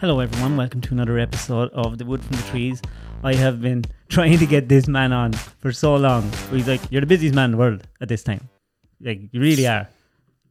Hello, 0.00 0.18
everyone. 0.20 0.56
Welcome 0.56 0.80
to 0.80 0.94
another 0.94 1.18
episode 1.18 1.68
of 1.72 1.98
The 1.98 2.06
Wood 2.06 2.24
from 2.24 2.38
the 2.38 2.42
Trees. 2.44 2.80
I 3.22 3.34
have 3.34 3.60
been 3.60 3.84
trying 4.08 4.38
to 4.38 4.46
get 4.46 4.66
this 4.66 4.88
man 4.88 5.12
on 5.12 5.34
for 5.34 5.72
so 5.72 5.94
long. 5.94 6.32
He's 6.50 6.66
like, 6.66 6.80
You're 6.90 7.02
the 7.02 7.06
busiest 7.06 7.34
man 7.34 7.44
in 7.44 7.50
the 7.50 7.56
world 7.58 7.86
at 8.00 8.08
this 8.08 8.22
time. 8.22 8.48
Like, 8.98 9.20
you 9.30 9.42
really 9.42 9.66
are. 9.66 9.90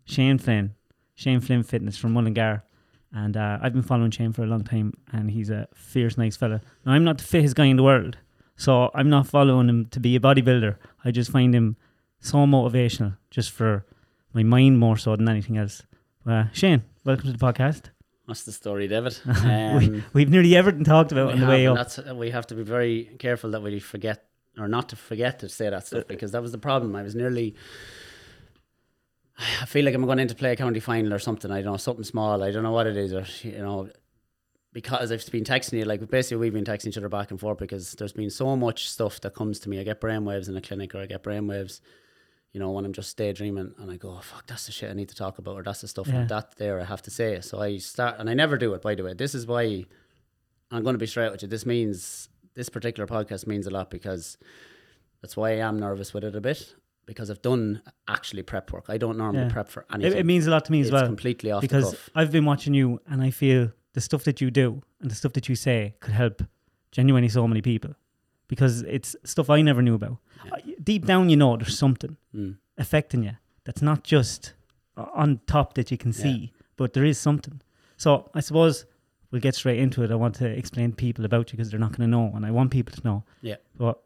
Shane 0.06 0.38
Flynn, 0.38 0.76
Shane 1.16 1.42
Flynn 1.42 1.64
Fitness 1.64 1.98
from 1.98 2.14
Mullingar. 2.14 2.64
And 3.12 3.36
uh, 3.36 3.58
I've 3.60 3.74
been 3.74 3.82
following 3.82 4.12
Shane 4.12 4.34
for 4.34 4.44
a 4.44 4.46
long 4.46 4.64
time, 4.64 4.94
and 5.12 5.32
he's 5.32 5.50
a 5.50 5.68
fierce, 5.74 6.16
nice 6.16 6.38
fella. 6.38 6.62
Now, 6.86 6.92
I'm 6.92 7.04
not 7.04 7.18
the 7.18 7.24
fittest 7.24 7.56
guy 7.56 7.66
in 7.66 7.78
the 7.78 7.82
world, 7.82 8.20
so 8.56 8.92
I'm 8.94 9.10
not 9.10 9.26
following 9.26 9.68
him 9.68 9.88
to 9.88 10.00
be 10.00 10.16
a 10.16 10.20
bodybuilder. 10.20 10.76
I 11.04 11.10
just 11.10 11.32
find 11.32 11.56
him 11.56 11.76
so 12.20 12.38
motivational, 12.46 13.18
just 13.32 13.50
for 13.50 13.84
my 14.32 14.44
mind 14.44 14.78
more 14.78 14.96
so 14.96 15.16
than 15.16 15.28
anything 15.28 15.58
else. 15.58 15.82
Uh, 16.24 16.44
Shane, 16.54 16.84
welcome 17.04 17.26
to 17.26 17.36
the 17.36 17.44
podcast. 17.44 17.86
What's 18.30 18.44
the 18.44 18.52
story, 18.52 18.88
David? 18.88 19.18
we, 19.26 19.34
um, 19.34 20.04
we've 20.14 20.30
nearly 20.30 20.56
everything 20.56 20.84
talked 20.84 21.12
about 21.12 21.32
on 21.32 21.40
the 21.40 21.48
way 21.48 21.64
have, 21.64 21.78
up. 21.78 21.88
That's, 21.96 22.14
we 22.14 22.30
have 22.30 22.46
to 22.48 22.54
be 22.54 22.62
very 22.62 23.06
careful 23.18 23.50
that 23.50 23.64
we 23.64 23.80
forget 23.80 24.24
or 24.56 24.68
not 24.68 24.90
to 24.90 24.96
forget 24.96 25.40
to 25.40 25.50
say 25.50 25.68
that 25.68 25.88
stuff 25.88 25.98
uh, 25.98 26.02
uh, 26.02 26.08
because 26.08 26.32
that 26.34 26.42
was 26.44 26.52
the 26.52 26.60
problem. 26.60 26.96
I 26.96 27.02
was 27.02 27.16
nearly. 27.16 27.56
I 29.60 29.66
feel 29.66 29.84
like 29.84 29.96
I'm 29.96 30.06
going 30.06 30.20
in 30.20 30.28
to 30.28 30.36
play 30.36 30.52
a 30.52 30.56
county 30.56 30.80
final 30.80 31.12
or 31.12 31.18
something. 31.18 31.50
I 31.50 31.64
don't 31.64 31.72
know 31.72 31.78
something 31.78 32.04
small. 32.04 32.44
I 32.44 32.52
don't 32.52 32.62
know 32.62 32.72
what 32.72 32.86
it 32.86 32.98
is, 32.98 33.14
or 33.14 33.26
you 33.42 33.58
know, 33.58 33.90
because 34.74 35.12
I've 35.12 35.26
been 35.32 35.44
texting 35.44 35.80
you. 35.80 35.86
Like 35.86 36.08
basically, 36.08 36.38
we've 36.38 36.54
been 36.54 36.66
texting 36.66 36.90
each 36.90 36.98
other 37.00 37.10
back 37.10 37.32
and 37.32 37.40
forth 37.40 37.58
because 37.58 37.94
there's 37.94 38.14
been 38.14 38.30
so 38.30 38.56
much 38.56 38.88
stuff 38.92 39.20
that 39.22 39.34
comes 39.34 39.60
to 39.62 39.70
me. 39.70 39.80
I 39.80 39.84
get 39.84 40.02
brainwaves 40.02 40.48
in 40.48 40.56
a 40.56 40.62
clinic, 40.62 40.94
or 40.94 41.00
I 41.00 41.08
get 41.08 41.24
brainwaves 41.24 41.82
you 42.54 42.60
know, 42.60 42.72
when 42.72 42.84
I'm 42.86 42.94
just 42.94 43.16
daydreaming 43.18 43.74
and 43.78 43.92
I 43.92 43.98
go, 43.98 44.10
oh, 44.18 44.22
fuck, 44.22 44.48
that's 44.48 44.66
the 44.66 44.72
shit 44.72 44.90
I 44.90 44.94
need 44.94 45.10
to 45.10 45.16
talk 45.16 45.38
about, 45.38 45.56
or 45.56 45.64
that's 45.64 45.82
the 45.82 45.88
stuff 45.88 46.08
Yeah. 46.08 46.26
that 46.26 46.56
there 46.58 46.80
I 46.82 46.86
have 46.86 47.02
to 47.04 47.12
say. 47.12 47.40
So 47.42 47.60
I 47.62 47.78
start, 47.78 48.16
and 48.20 48.30
I 48.30 48.34
never 48.34 48.58
do 48.58 48.74
it, 48.74 48.82
by 48.82 48.96
the 48.96 49.04
way. 49.04 49.14
This 49.14 49.36
is 49.36 49.46
why 49.46 49.86
I'm 50.72 50.84
going 50.84 50.94
to 50.96 51.00
be 51.00 51.06
straight 51.06 51.32
with 51.32 51.42
you. 51.44 51.48
This 51.48 51.66
means, 51.66 52.30
this 52.56 52.70
particular 52.70 53.06
podcast 53.08 53.46
means 53.48 53.68
a 53.68 53.70
lot 53.70 53.90
because 53.92 54.38
that's 55.22 55.38
why 55.38 55.52
I 55.52 55.58
am 55.58 55.80
nervous 55.80 56.14
with 56.14 56.24
it 56.24 56.36
a 56.36 56.42
bit 56.42 56.76
because 57.06 57.30
I've 57.32 57.42
done 57.42 57.82
actually 58.08 58.44
prep 58.44 58.72
work. 58.72 58.86
I 58.88 58.98
don't 58.98 59.18
normally 59.18 59.44
Yeah. 59.46 59.52
prep 59.52 59.68
for 59.70 59.82
It, 59.82 59.88
anything. 59.94 60.20
it 60.20 60.26
means 60.26 60.46
a 60.48 60.52
lot 60.52 60.66
to 60.66 60.72
me 60.72 60.80
as 60.82 60.88
it's 60.88 60.94
well 60.94 61.06
completely 61.06 61.52
off 61.52 61.62
the 61.62 61.68
because. 61.68 61.96
I've 62.16 62.32
been 62.32 62.46
watching 62.46 62.74
you, 62.74 63.00
and 63.08 63.22
I 63.22 63.32
feel 63.32 63.72
the 63.94 64.02
stuff 64.02 64.24
that 64.26 64.42
you 64.42 64.52
do 64.52 64.82
and 65.02 65.10
the 65.10 65.16
stuff 65.16 65.34
that 65.34 65.50
you 65.50 65.56
say 65.56 65.96
could 66.02 66.14
help 66.14 66.44
genuinely 66.92 67.30
so 67.30 67.48
many 67.48 67.62
people 67.62 67.96
because 68.50 68.82
it's 68.82 69.16
stuff 69.24 69.50
I 69.50 69.62
never 69.62 69.82
knew 69.82 69.96
about. 69.96 70.18
Yeah. 70.46 70.74
Deep 70.84 71.06
down, 71.06 71.30
you 71.30 71.38
know, 71.38 71.56
there's 71.56 71.78
something 71.80 72.18
Mm. 72.36 72.58
affecting 72.78 73.24
you 73.24 73.38
that's 73.64 73.82
not 73.82 74.04
just 74.04 74.54
on 74.98 75.40
top 75.48 75.76
that 75.76 75.90
you 75.92 75.98
can 75.98 76.12
Yeah. 76.12 76.24
see, 76.24 76.52
but 76.76 76.92
there 76.94 77.06
is 77.06 77.18
something. 77.18 77.62
So 77.96 78.30
I 78.34 78.42
suppose 78.42 78.86
we'll 79.32 79.42
get 79.42 79.56
straight 79.56 79.80
into 79.80 80.04
it. 80.04 80.12
I 80.12 80.16
want 80.16 80.36
to 80.36 80.46
explain 80.48 80.90
to 80.92 80.96
people 80.98 81.24
about 81.26 81.52
you 81.52 81.58
because 81.58 81.70
they're 81.72 81.80
not 81.80 81.92
going 81.96 82.10
to 82.10 82.18
know, 82.18 82.32
and 82.36 82.46
I 82.46 82.52
want 82.52 82.72
people 82.72 82.94
to 82.96 83.08
know. 83.08 83.24
Yeah. 83.42 83.56
But 83.78 84.02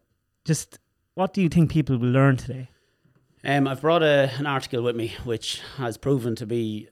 just 0.46 0.78
what 1.16 1.34
do 1.34 1.42
you 1.42 1.50
think 1.50 1.72
people 1.72 1.98
will 1.98 2.10
learn 2.12 2.38
today? 2.38 2.70
Um, 3.46 3.68
I've 3.68 3.82
brought 3.82 4.04
a, 4.04 4.32
an 4.40 4.46
article 4.46 4.82
with 4.84 4.96
me 4.96 5.14
which 5.26 5.62
has 5.78 5.98
proven 5.98 6.36
to 6.36 6.46
be 6.46 6.88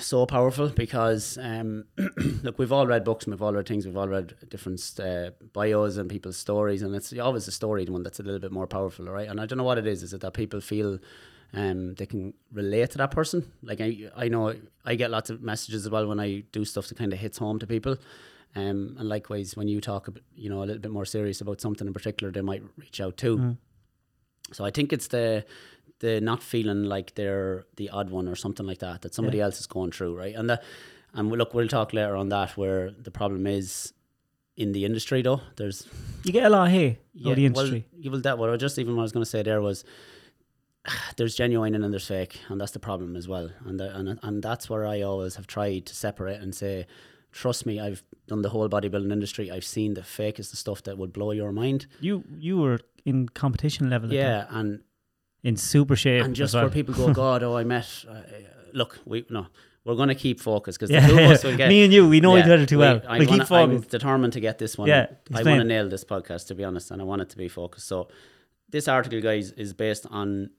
so 0.00 0.26
powerful 0.26 0.68
because 0.68 1.38
um, 1.40 1.84
look, 2.42 2.58
we've 2.58 2.72
all 2.72 2.86
read 2.86 3.04
books 3.04 3.24
and 3.24 3.34
we've 3.34 3.42
all 3.42 3.52
read 3.52 3.66
things, 3.66 3.86
we've 3.86 3.96
all 3.96 4.08
read 4.08 4.34
different 4.48 4.80
uh, 5.00 5.30
bios 5.52 5.96
and 5.96 6.10
people's 6.10 6.36
stories, 6.36 6.82
and 6.82 6.94
it's 6.94 7.16
always 7.18 7.46
a 7.48 7.52
story 7.52 7.84
the 7.84 7.92
one 7.92 8.02
that's 8.02 8.20
a 8.20 8.22
little 8.22 8.40
bit 8.40 8.52
more 8.52 8.66
powerful, 8.66 9.06
right? 9.06 9.28
And 9.28 9.40
I 9.40 9.46
don't 9.46 9.58
know 9.58 9.64
what 9.64 9.78
it 9.78 9.86
is. 9.86 10.02
Is 10.02 10.12
it 10.12 10.20
that 10.22 10.34
people 10.34 10.60
feel 10.60 10.98
um, 11.52 11.94
they 11.94 12.06
can 12.06 12.34
relate 12.52 12.90
to 12.92 12.98
that 12.98 13.12
person? 13.12 13.52
Like 13.62 13.80
I, 13.80 14.10
I 14.16 14.28
know 14.28 14.54
I 14.84 14.94
get 14.96 15.10
lots 15.10 15.30
of 15.30 15.42
messages 15.42 15.86
as 15.86 15.90
well 15.90 16.06
when 16.06 16.20
I 16.20 16.42
do 16.52 16.64
stuff 16.64 16.88
that 16.88 16.98
kind 16.98 17.12
of 17.12 17.18
hits 17.18 17.38
home 17.38 17.58
to 17.60 17.66
people. 17.66 17.96
Um, 18.56 18.96
and 18.98 19.08
likewise, 19.08 19.56
when 19.56 19.68
you 19.68 19.80
talk, 19.80 20.08
you 20.34 20.50
know, 20.50 20.58
a 20.58 20.64
little 20.64 20.80
bit 20.80 20.90
more 20.90 21.04
serious 21.04 21.40
about 21.40 21.60
something 21.60 21.86
in 21.86 21.92
particular, 21.92 22.32
they 22.32 22.40
might 22.40 22.62
reach 22.76 23.00
out 23.00 23.16
too. 23.16 23.38
Mm. 23.38 23.56
So 24.52 24.64
I 24.64 24.70
think 24.70 24.92
it's 24.92 25.08
the 25.08 25.44
the 26.00 26.20
not 26.20 26.42
feeling 26.42 26.84
like 26.84 27.14
they're 27.14 27.64
the 27.76 27.88
odd 27.90 28.10
one 28.10 28.28
or 28.28 28.36
something 28.36 28.66
like 28.66 28.78
that 28.78 29.02
that 29.02 29.14
somebody 29.14 29.38
Yeah. 29.38 29.44
else 29.44 29.58
is 29.60 29.66
going 29.66 29.90
through, 29.92 30.16
right? 30.16 30.34
And 30.34 30.48
the 30.50 30.60
and 31.14 31.30
we 31.30 31.36
look, 31.38 31.54
we'll 31.54 31.68
talk 31.68 31.92
later 31.92 32.16
on 32.16 32.28
that 32.28 32.56
where 32.56 32.90
the 32.90 33.10
problem 33.10 33.46
is 33.46 33.92
in 34.56 34.72
the 34.72 34.84
industry 34.84 35.22
though. 35.22 35.40
There's 35.56 35.86
You 36.24 36.32
get 36.32 36.44
a 36.44 36.50
lot 36.50 36.66
of 36.66 36.72
hate 36.72 36.98
out 37.24 37.30
of 37.32 37.36
the 37.36 37.48
well, 37.48 37.64
industry. 37.64 37.86
you 37.98 38.10
will 38.10 38.20
that 38.20 38.38
what 38.38 38.50
I 38.50 38.56
just 38.56 38.78
even 38.78 38.94
what 38.94 39.02
I 39.02 39.04
was 39.04 39.12
going 39.12 39.24
to 39.24 39.30
say 39.30 39.42
there 39.42 39.60
was 39.60 39.84
there's 41.16 41.34
genuine 41.34 41.74
and 41.74 41.82
then 41.84 41.90
there's 41.90 42.06
fake, 42.06 42.40
and 42.48 42.60
that's 42.60 42.72
the 42.72 42.78
problem 42.78 43.16
as 43.16 43.26
well. 43.28 43.50
And 43.66 43.78
the, 43.80 43.94
and 43.96 44.18
and 44.22 44.42
that's 44.42 44.70
where 44.70 44.86
I 44.86 45.02
always 45.02 45.36
have 45.36 45.46
tried 45.46 45.86
to 45.86 45.94
separate 45.94 46.40
and 46.40 46.54
say, 46.54 46.86
trust 47.32 47.66
me, 47.66 47.80
I've 47.80 48.02
done 48.26 48.42
the 48.42 48.48
whole 48.50 48.68
bodybuilding 48.68 49.12
industry. 49.12 49.50
I've 49.50 49.64
seen 49.64 49.94
the 49.94 50.02
fake 50.02 50.38
is 50.38 50.50
the 50.50 50.56
stuff 50.56 50.82
that 50.84 50.96
will 50.98 51.08
blow 51.08 51.32
your 51.32 51.52
mind. 51.52 51.86
you 52.00 52.24
you 52.38 52.58
were 52.58 52.80
in 53.04 53.28
competition 53.28 53.90
level. 53.90 54.12
Yeah, 54.12 54.46
and 54.50 54.80
in 55.48 55.56
super 55.56 55.96
shape. 55.96 56.24
and 56.24 56.34
just 56.42 56.54
well. 56.54 56.64
where 56.64 56.70
people 56.78 56.94
go, 56.94 57.12
God, 57.24 57.42
oh, 57.42 57.56
I 57.56 57.64
met. 57.64 57.88
Uh, 58.08 58.20
look, 58.80 58.98
we 59.10 59.24
no, 59.36 59.46
we're 59.84 59.94
going 60.02 60.08
to 60.16 60.20
keep 60.26 60.38
focused 60.40 60.78
because 60.78 60.90
Yeah, 60.90 61.06
the 61.06 61.12
two 61.12 61.18
of 61.24 61.30
us 61.30 61.44
will 61.44 61.56
get. 61.62 61.68
me 61.68 61.84
and 61.84 61.92
you, 61.92 62.02
we 62.08 62.20
know 62.20 62.36
each 62.40 62.44
other 62.44 62.66
too 62.66 62.78
we- 62.78 62.84
well. 62.84 63.00
Wanna, 63.08 63.26
keep 63.26 63.50
I'm 63.50 63.80
determined 63.80 64.32
to 64.34 64.40
get 64.40 64.58
this 64.58 64.76
one. 64.78 64.88
Yeah, 64.88 65.06
I 65.34 65.42
want 65.42 65.60
to 65.60 65.64
nail 65.74 65.88
this 65.88 66.04
podcast 66.04 66.46
to 66.48 66.54
be 66.54 66.64
honest, 66.64 66.90
and 66.90 67.00
I 67.02 67.04
want 67.04 67.22
it 67.22 67.28
to 67.30 67.36
be 67.44 67.48
focused. 67.48 67.86
So, 67.88 68.08
this 68.70 68.86
article, 68.88 69.20
guys, 69.20 69.50
is 69.52 69.72
based 69.72 70.06
on 70.10 70.50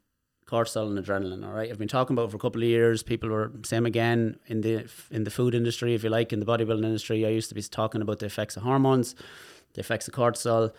cortisol 0.48 0.88
and 0.90 0.98
adrenaline. 1.06 1.46
All 1.46 1.54
right, 1.54 1.70
I've 1.72 1.78
been 1.78 1.88
talking 1.88 2.16
about 2.16 2.26
it 2.28 2.32
for 2.32 2.38
a 2.38 2.40
couple 2.46 2.62
of 2.64 2.68
years. 2.68 3.04
People 3.04 3.30
were 3.30 3.52
same 3.64 3.86
again 3.86 4.40
in 4.48 4.62
the 4.62 4.90
in 5.12 5.24
the 5.24 5.32
food 5.32 5.54
industry, 5.54 5.94
if 5.94 6.04
you 6.04 6.10
like, 6.10 6.34
in 6.34 6.40
the 6.40 6.46
bodybuilding 6.46 6.84
industry. 6.84 7.26
I 7.26 7.30
used 7.30 7.50
to 7.50 7.56
be 7.56 7.62
talking 7.62 8.02
about 8.02 8.18
the 8.20 8.26
effects 8.26 8.58
of 8.58 8.64
hormones, 8.64 9.14
the 9.76 9.82
effects 9.82 10.08
of 10.08 10.14
cortisol. 10.16 10.72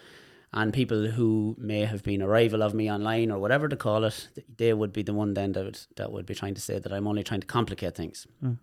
And 0.53 0.72
people 0.75 1.06
who 1.06 1.55
may 1.59 1.84
have 1.84 2.03
been 2.03 2.21
a 2.22 2.27
rival 2.27 2.62
of 2.62 2.75
me 2.75 2.91
online 2.91 3.31
or 3.31 3.38
whatever 3.38 3.69
to 3.69 3.77
call 3.77 4.03
it, 4.05 4.28
they 4.56 4.72
would 4.72 4.93
be 4.93 5.03
the 5.03 5.15
one 5.15 5.34
then 5.34 5.53
that 5.53 5.65
would, 5.65 5.78
that 5.97 6.11
would 6.11 6.27
be 6.27 6.34
trying 6.34 6.55
to 6.55 6.61
say 6.61 6.78
that 6.81 6.93
I'm 6.93 7.06
only 7.06 7.22
trying 7.22 7.41
to 7.41 7.47
complicate 7.47 7.94
things 7.94 8.27
Mm. 8.43 8.59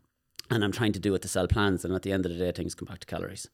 and 0.49 0.63
I'm 0.65 0.73
trying 0.73 0.91
to 0.93 0.99
do 0.99 1.15
it 1.15 1.21
to 1.21 1.27
sell 1.29 1.47
plans. 1.47 1.85
And 1.85 1.95
at 1.95 2.01
the 2.01 2.11
end 2.11 2.25
of 2.25 2.31
the 2.33 2.37
day, 2.37 2.51
things 2.51 2.75
come 2.75 2.87
back 2.87 2.99
to 2.99 3.07
calories. 3.07 3.47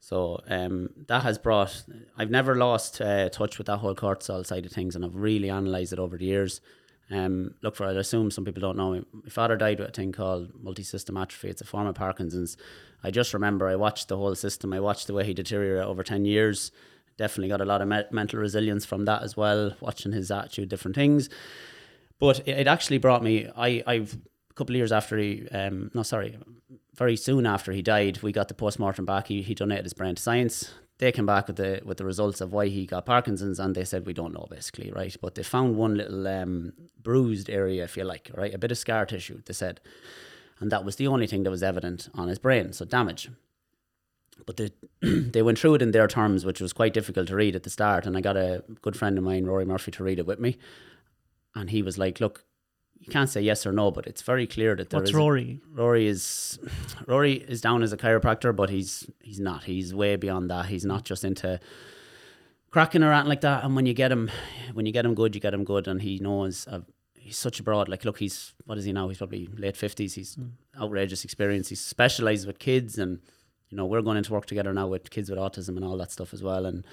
So 0.00 0.40
um, 0.48 0.90
that 1.08 1.22
has 1.22 1.36
brought. 1.38 1.84
I've 2.16 2.30
never 2.30 2.54
lost 2.54 3.00
uh, 3.00 3.28
touch 3.28 3.58
with 3.58 3.66
that 3.66 3.78
whole 3.78 3.94
cortisol 3.94 4.44
side 4.46 4.64
of 4.66 4.72
things, 4.72 4.94
and 4.94 5.04
I've 5.04 5.16
really 5.16 5.48
analysed 5.48 5.92
it 5.92 5.98
over 5.98 6.16
the 6.16 6.26
years. 6.26 6.60
Um, 7.10 7.54
look 7.62 7.76
for. 7.76 7.86
I 7.86 7.92
assume 7.92 8.30
some 8.30 8.44
people 8.44 8.60
don't 8.60 8.76
know. 8.76 8.92
Me. 8.92 9.04
My 9.24 9.30
father 9.30 9.56
died 9.56 9.78
with 9.80 9.88
a 9.88 9.92
thing 9.92 10.12
called 10.12 10.52
multi-system 10.62 11.16
atrophy. 11.16 11.48
It's 11.48 11.62
a 11.62 11.66
form 11.66 11.86
of 11.86 11.94
Parkinson's. 11.94 12.56
I 13.02 13.10
just 13.10 13.32
remember 13.34 13.68
I 13.68 13.76
watched 13.76 14.08
the 14.08 14.16
whole 14.16 14.34
system. 14.34 14.72
I 14.72 14.80
watched 14.80 15.06
the 15.06 15.14
way 15.14 15.24
he 15.24 15.34
deteriorated 15.34 15.86
over 15.86 16.02
ten 16.02 16.24
years. 16.24 16.70
Definitely 17.16 17.48
got 17.48 17.60
a 17.60 17.64
lot 17.64 17.82
of 17.82 17.88
me- 17.88 18.04
mental 18.10 18.38
resilience 18.40 18.84
from 18.84 19.04
that 19.06 19.22
as 19.22 19.36
well. 19.36 19.74
Watching 19.80 20.12
his 20.12 20.30
attitude, 20.30 20.68
different 20.68 20.94
things. 20.94 21.28
But 22.18 22.40
it, 22.40 22.58
it 22.60 22.66
actually 22.66 22.98
brought 22.98 23.22
me. 23.22 23.48
I 23.56 23.82
I've 23.86 24.18
a 24.50 24.54
couple 24.54 24.74
of 24.74 24.78
years 24.78 24.92
after 24.92 25.16
he. 25.18 25.48
Um, 25.48 25.90
no, 25.94 26.02
sorry, 26.02 26.38
very 26.94 27.16
soon 27.16 27.46
after 27.46 27.72
he 27.72 27.82
died, 27.82 28.22
we 28.22 28.32
got 28.32 28.48
the 28.48 28.54
post 28.54 28.78
mortem 28.78 29.04
back. 29.04 29.28
He 29.28 29.42
he 29.42 29.54
donated 29.54 29.84
his 29.84 29.94
brain 29.94 30.14
to 30.14 30.22
science. 30.22 30.72
They 30.98 31.12
came 31.12 31.26
back 31.26 31.46
with 31.46 31.56
the 31.56 31.82
with 31.84 31.98
the 31.98 32.06
results 32.06 32.40
of 32.40 32.52
why 32.52 32.68
he 32.68 32.86
got 32.86 33.04
Parkinson's, 33.06 33.60
and 33.60 33.74
they 33.74 33.84
said 33.84 34.06
we 34.06 34.14
don't 34.14 34.32
know 34.32 34.46
basically, 34.50 34.90
right? 34.92 35.14
But 35.20 35.34
they 35.34 35.42
found 35.42 35.76
one 35.76 35.96
little 35.96 36.26
um, 36.26 36.72
bruised 37.02 37.50
area, 37.50 37.84
if 37.84 37.96
you 37.96 38.04
like, 38.04 38.30
right, 38.34 38.54
a 38.54 38.58
bit 38.58 38.72
of 38.72 38.78
scar 38.78 39.04
tissue. 39.04 39.42
They 39.44 39.52
said, 39.52 39.80
and 40.58 40.72
that 40.72 40.84
was 40.84 40.96
the 40.96 41.06
only 41.06 41.26
thing 41.26 41.42
that 41.42 41.50
was 41.50 41.62
evident 41.62 42.08
on 42.14 42.28
his 42.28 42.38
brain, 42.38 42.72
so 42.72 42.86
damage. 42.86 43.28
But 44.44 44.56
they 44.56 44.70
they 45.00 45.42
went 45.42 45.58
through 45.58 45.76
it 45.76 45.82
in 45.82 45.92
their 45.92 46.06
terms, 46.08 46.44
which 46.44 46.60
was 46.60 46.72
quite 46.72 46.94
difficult 46.94 47.28
to 47.28 47.36
read 47.36 47.56
at 47.56 47.62
the 47.62 47.70
start. 47.70 48.06
And 48.06 48.16
I 48.16 48.20
got 48.20 48.36
a 48.36 48.64
good 48.82 48.96
friend 48.96 49.16
of 49.16 49.24
mine, 49.24 49.44
Rory 49.44 49.64
Murphy, 49.64 49.90
to 49.92 50.04
read 50.04 50.18
it 50.18 50.26
with 50.26 50.38
me, 50.38 50.58
and 51.54 51.70
he 51.70 51.82
was 51.82 51.98
like, 51.98 52.20
"Look, 52.20 52.44
you 53.00 53.12
can't 53.12 53.28
say 53.28 53.40
yes 53.40 53.66
or 53.66 53.72
no, 53.72 53.90
but 53.90 54.06
it's 54.06 54.22
very 54.22 54.46
clear 54.46 54.74
that 54.74 54.90
there 54.90 55.00
What's 55.00 55.10
is 55.10 55.16
Rory? 55.16 55.60
Rory 55.72 56.06
is 56.06 56.58
Rory 57.06 57.34
is 57.34 57.60
down 57.60 57.82
as 57.82 57.92
a 57.92 57.96
chiropractor, 57.96 58.54
but 58.54 58.70
he's 58.70 59.08
he's 59.22 59.40
not. 59.40 59.64
He's 59.64 59.94
way 59.94 60.16
beyond 60.16 60.50
that. 60.50 60.66
He's 60.66 60.84
not 60.84 61.04
just 61.04 61.24
into 61.24 61.60
cracking 62.70 63.02
or 63.02 63.12
anything 63.12 63.28
like 63.28 63.40
that. 63.42 63.64
And 63.64 63.76
when 63.76 63.86
you 63.86 63.94
get 63.94 64.12
him, 64.12 64.30
when 64.72 64.86
you 64.86 64.92
get 64.92 65.04
him 65.04 65.14
good, 65.14 65.34
you 65.34 65.40
get 65.40 65.54
him 65.54 65.64
good, 65.64 65.88
and 65.88 66.02
he 66.02 66.18
knows. 66.18 66.66
Uh, 66.68 66.80
he's 67.14 67.36
such 67.36 67.60
a 67.60 67.62
broad. 67.62 67.88
Like, 67.88 68.04
look, 68.04 68.18
he's 68.18 68.54
what 68.64 68.78
is 68.78 68.84
he 68.84 68.92
now? 68.92 69.08
He's 69.08 69.18
probably 69.18 69.48
late 69.56 69.76
fifties. 69.76 70.14
He's 70.14 70.38
outrageous 70.80 71.24
experience. 71.24 71.68
He's 71.68 71.80
specialized 71.80 72.46
with 72.46 72.58
kids, 72.58 72.98
and 72.98 73.20
you 73.68 73.76
know 73.76 73.86
we're 73.86 74.02
going 74.02 74.16
into 74.16 74.32
work 74.32 74.46
together 74.46 74.72
now 74.72 74.86
with 74.86 75.10
kids 75.10 75.30
with 75.30 75.38
autism 75.38 75.76
and 75.76 75.84
all 75.84 75.96
that 75.98 76.12
stuff 76.12 76.32
as 76.32 76.42
well, 76.42 76.66
and 76.66 76.84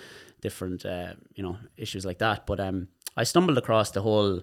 different 0.42 0.86
uh, 0.86 1.14
you 1.36 1.44
know 1.44 1.58
issues 1.78 2.06
like 2.06 2.20
that. 2.20 2.46
But 2.46 2.60
um, 2.60 2.88
I 3.16 3.24
stumbled 3.24 3.58
across 3.58 3.92
the 3.92 4.02
whole 4.02 4.42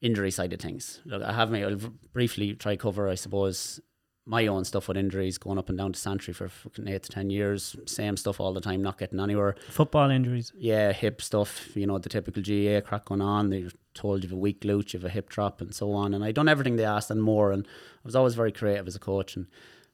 injury 0.00 0.30
side 0.30 0.52
of 0.52 0.60
things. 0.60 1.00
Look, 1.04 1.22
I 1.22 1.32
have 1.32 1.50
me. 1.50 1.64
I'll 1.64 1.76
briefly 2.12 2.54
try 2.54 2.76
cover, 2.76 3.08
I 3.08 3.14
suppose, 3.14 3.80
my 4.24 4.46
own 4.46 4.64
stuff 4.64 4.86
with 4.86 4.96
injuries, 4.96 5.38
going 5.38 5.58
up 5.58 5.68
and 5.68 5.76
down 5.78 5.92
to 5.92 5.98
Santry 5.98 6.32
for 6.32 6.48
fucking 6.48 6.86
eight 6.86 7.02
to 7.04 7.08
ten 7.08 7.30
years, 7.30 7.74
same 7.86 8.16
stuff 8.16 8.40
all 8.40 8.52
the 8.52 8.60
time, 8.60 8.82
not 8.82 8.98
getting 8.98 9.18
anywhere. 9.18 9.56
Football 9.70 10.10
injuries. 10.10 10.52
Yeah, 10.56 10.92
hip 10.92 11.20
stuff, 11.20 11.74
you 11.76 11.86
know, 11.86 11.98
the 11.98 12.08
typical 12.08 12.42
GAA 12.42 12.86
crack 12.86 13.06
going 13.06 13.20
on. 13.20 13.50
They 13.50 13.66
told 13.94 14.22
you 14.22 14.28
have 14.28 14.36
a 14.36 14.40
weak 14.40 14.60
glute, 14.60 14.92
you 14.92 15.00
have 15.00 15.04
a 15.04 15.12
hip 15.12 15.28
drop, 15.28 15.60
and 15.60 15.74
so 15.74 15.92
on. 15.92 16.14
And 16.14 16.24
I 16.24 16.30
done 16.30 16.48
everything 16.48 16.76
they 16.76 16.84
asked 16.84 17.10
and 17.10 17.22
more. 17.22 17.50
And 17.50 17.66
I 17.66 18.00
was 18.04 18.14
always 18.14 18.34
very 18.34 18.52
creative 18.52 18.86
as 18.86 18.94
a 18.94 19.00
coach. 19.00 19.34
And 19.34 19.46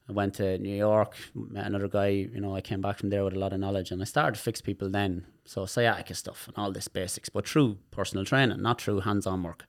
I 0.09 0.13
went 0.13 0.35
to 0.35 0.57
New 0.59 0.75
York, 0.75 1.15
met 1.35 1.67
another 1.67 1.89
guy. 1.89 2.09
You 2.09 2.41
know, 2.41 2.57
I 2.57 2.63
came 2.63 2.81
back 2.81 2.99
from 2.99 3.11
there 3.11 3.25
with 3.25 3.35
a 3.35 3.39
lot 3.39 3.53
of 3.53 3.61
knowledge, 3.61 3.91
and 3.91 4.01
I 4.01 4.05
started 4.07 4.37
to 4.37 4.43
fix 4.43 4.61
people 4.63 4.89
then. 4.89 5.27
So 5.45 5.67
sciatica 5.67 6.15
stuff 6.15 6.47
and 6.49 6.57
all 6.57 6.73
this 6.73 6.89
basics, 6.89 7.29
but 7.29 7.47
through 7.47 7.79
personal 7.91 8.25
training, 8.25 8.63
not 8.63 8.81
through 8.81 9.01
hands-on 9.01 9.43
work. 9.43 9.67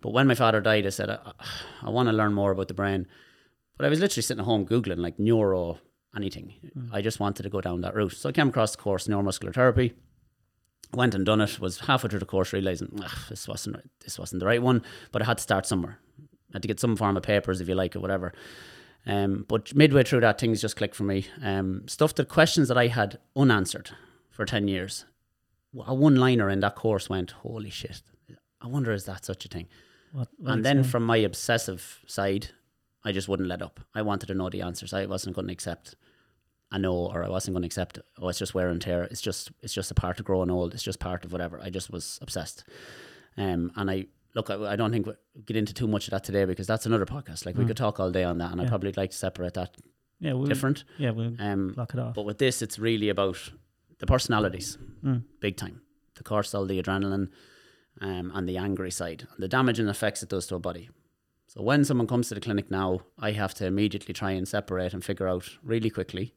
But 0.00 0.12
when 0.12 0.26
my 0.26 0.34
father 0.34 0.60
died, 0.60 0.86
I 0.86 0.90
said 0.90 1.10
I, 1.10 1.32
I 1.82 1.90
want 1.90 2.08
to 2.08 2.12
learn 2.12 2.34
more 2.34 2.52
about 2.52 2.68
the 2.68 2.74
brain. 2.74 3.06
But 3.76 3.86
I 3.86 3.88
was 3.88 4.00
literally 4.00 4.22
sitting 4.22 4.40
at 4.40 4.46
home 4.46 4.66
googling 4.66 4.98
like 4.98 5.18
neuro 5.18 5.78
anything. 6.14 6.54
Mm. 6.76 6.90
I 6.92 7.00
just 7.00 7.20
wanted 7.20 7.42
to 7.44 7.50
go 7.50 7.60
down 7.60 7.80
that 7.82 7.94
route. 7.94 8.12
So 8.12 8.28
I 8.28 8.32
came 8.32 8.48
across 8.48 8.72
the 8.72 8.82
course 8.82 9.06
neuromuscular 9.06 9.54
therapy. 9.54 9.94
Went 10.94 11.14
and 11.14 11.24
done 11.24 11.40
it. 11.40 11.60
Was 11.60 11.80
halfway 11.80 12.10
through 12.10 12.18
the 12.20 12.24
course 12.26 12.52
realizing 12.52 12.98
"Ugh, 13.02 13.18
this 13.28 13.46
wasn't 13.46 13.76
right- 13.76 13.84
this 14.04 14.18
wasn't 14.18 14.40
the 14.40 14.46
right 14.46 14.62
one. 14.62 14.82
But 15.12 15.22
I 15.22 15.26
had 15.26 15.38
to 15.38 15.42
start 15.42 15.66
somewhere. 15.66 15.98
I 16.20 16.54
had 16.54 16.62
to 16.62 16.68
get 16.68 16.80
some 16.80 16.96
form 16.96 17.16
of 17.16 17.22
papers 17.22 17.60
if 17.60 17.68
you 17.68 17.74
like 17.74 17.94
or 17.94 18.00
whatever. 18.00 18.32
Um, 19.08 19.46
but 19.48 19.74
midway 19.74 20.04
through 20.04 20.20
that, 20.20 20.38
things 20.38 20.60
just 20.60 20.76
clicked 20.76 20.94
for 20.94 21.04
me. 21.04 21.26
Um, 21.42 21.88
stuff 21.88 22.14
that 22.16 22.28
questions 22.28 22.68
that 22.68 22.76
I 22.76 22.88
had 22.88 23.18
unanswered 23.34 23.90
for 24.30 24.44
ten 24.44 24.68
years. 24.68 25.06
A 25.86 25.94
one 25.94 26.16
liner 26.16 26.48
in 26.50 26.60
that 26.60 26.76
course 26.76 27.08
went, 27.08 27.30
"Holy 27.30 27.70
shit! 27.70 28.02
I 28.60 28.66
wonder 28.66 28.92
is 28.92 29.04
that 29.04 29.24
such 29.24 29.44
a 29.44 29.48
thing?" 29.48 29.66
What, 30.12 30.28
what 30.36 30.52
and 30.52 30.64
then 30.64 30.84
from 30.84 31.04
my 31.04 31.16
obsessive 31.18 32.00
side, 32.06 32.50
I 33.04 33.12
just 33.12 33.28
wouldn't 33.28 33.48
let 33.48 33.62
up. 33.62 33.80
I 33.94 34.02
wanted 34.02 34.26
to 34.26 34.34
know 34.34 34.50
the 34.50 34.62
answers. 34.62 34.92
I 34.92 35.06
wasn't 35.06 35.36
going 35.36 35.46
to 35.48 35.52
accept 35.52 35.94
a 36.70 36.78
no, 36.78 36.94
or 36.94 37.24
I 37.24 37.28
wasn't 37.28 37.54
going 37.54 37.62
to 37.62 37.66
accept. 37.66 37.98
Oh, 38.18 38.28
it's 38.28 38.38
just 38.38 38.54
wear 38.54 38.68
and 38.68 38.80
tear. 38.80 39.04
It's 39.04 39.20
just 39.22 39.50
it's 39.62 39.74
just 39.74 39.90
a 39.90 39.94
part 39.94 40.18
of 40.18 40.26
growing 40.26 40.50
old. 40.50 40.74
It's 40.74 40.82
just 40.82 41.00
part 41.00 41.24
of 41.24 41.32
whatever. 41.32 41.60
I 41.62 41.70
just 41.70 41.90
was 41.90 42.18
obsessed. 42.20 42.64
Um, 43.36 43.72
and 43.76 43.90
I 43.90 44.06
look. 44.38 44.50
I, 44.50 44.72
I 44.72 44.76
don't 44.76 44.90
think 44.92 45.06
we'll 45.06 45.16
get 45.44 45.56
into 45.56 45.74
too 45.74 45.86
much 45.88 46.06
of 46.08 46.12
that 46.12 46.24
today 46.24 46.44
because 46.46 46.66
that's 46.66 46.86
another 46.86 47.06
podcast. 47.06 47.44
Like 47.46 47.56
we 47.58 47.64
Mm. 47.64 47.68
could 47.68 47.76
talk 47.76 48.00
all 48.00 48.10
day 48.10 48.24
on 48.24 48.38
that, 48.38 48.52
and 48.52 48.60
I 48.60 48.64
Yeah. 48.64 48.70
probably 48.70 48.92
like 48.96 49.10
to 49.10 49.16
separate 49.16 49.54
that 49.54 49.76
yeah, 50.20 50.32
we'll, 50.32 50.46
different. 50.46 50.84
Yeah, 50.98 51.10
we'll 51.10 51.34
Um, 51.40 51.72
block 51.74 51.92
it 51.94 52.00
off. 52.00 52.14
but 52.14 52.24
with 52.24 52.38
this, 52.38 52.62
it's 52.62 52.78
really 52.78 53.08
about 53.08 53.38
the 53.98 54.06
personalities, 54.06 54.78
Mm. 55.04 55.24
big 55.40 55.56
time. 55.56 55.82
The 56.14 56.24
cortisol, 56.24 56.66
the 56.66 56.80
adrenaline, 56.82 57.28
um, 58.00 58.32
and 58.34 58.48
the 58.48 58.56
angry 58.56 58.90
side, 58.90 59.26
and 59.34 59.42
the 59.42 59.48
damage 59.48 59.78
and 59.80 59.88
effects 59.88 60.22
it 60.22 60.28
does 60.28 60.46
to 60.48 60.54
a 60.56 60.58
body. 60.60 60.88
So 61.46 61.62
when 61.62 61.84
someone 61.84 62.06
comes 62.06 62.28
to 62.28 62.34
the 62.34 62.40
clinic 62.40 62.70
now, 62.70 63.00
I 63.18 63.30
have 63.32 63.54
to 63.54 63.66
immediately 63.66 64.12
try 64.14 64.32
and 64.32 64.46
separate 64.46 64.92
and 64.94 65.04
figure 65.04 65.26
out 65.28 65.58
really 65.62 65.90
quickly. 65.90 66.34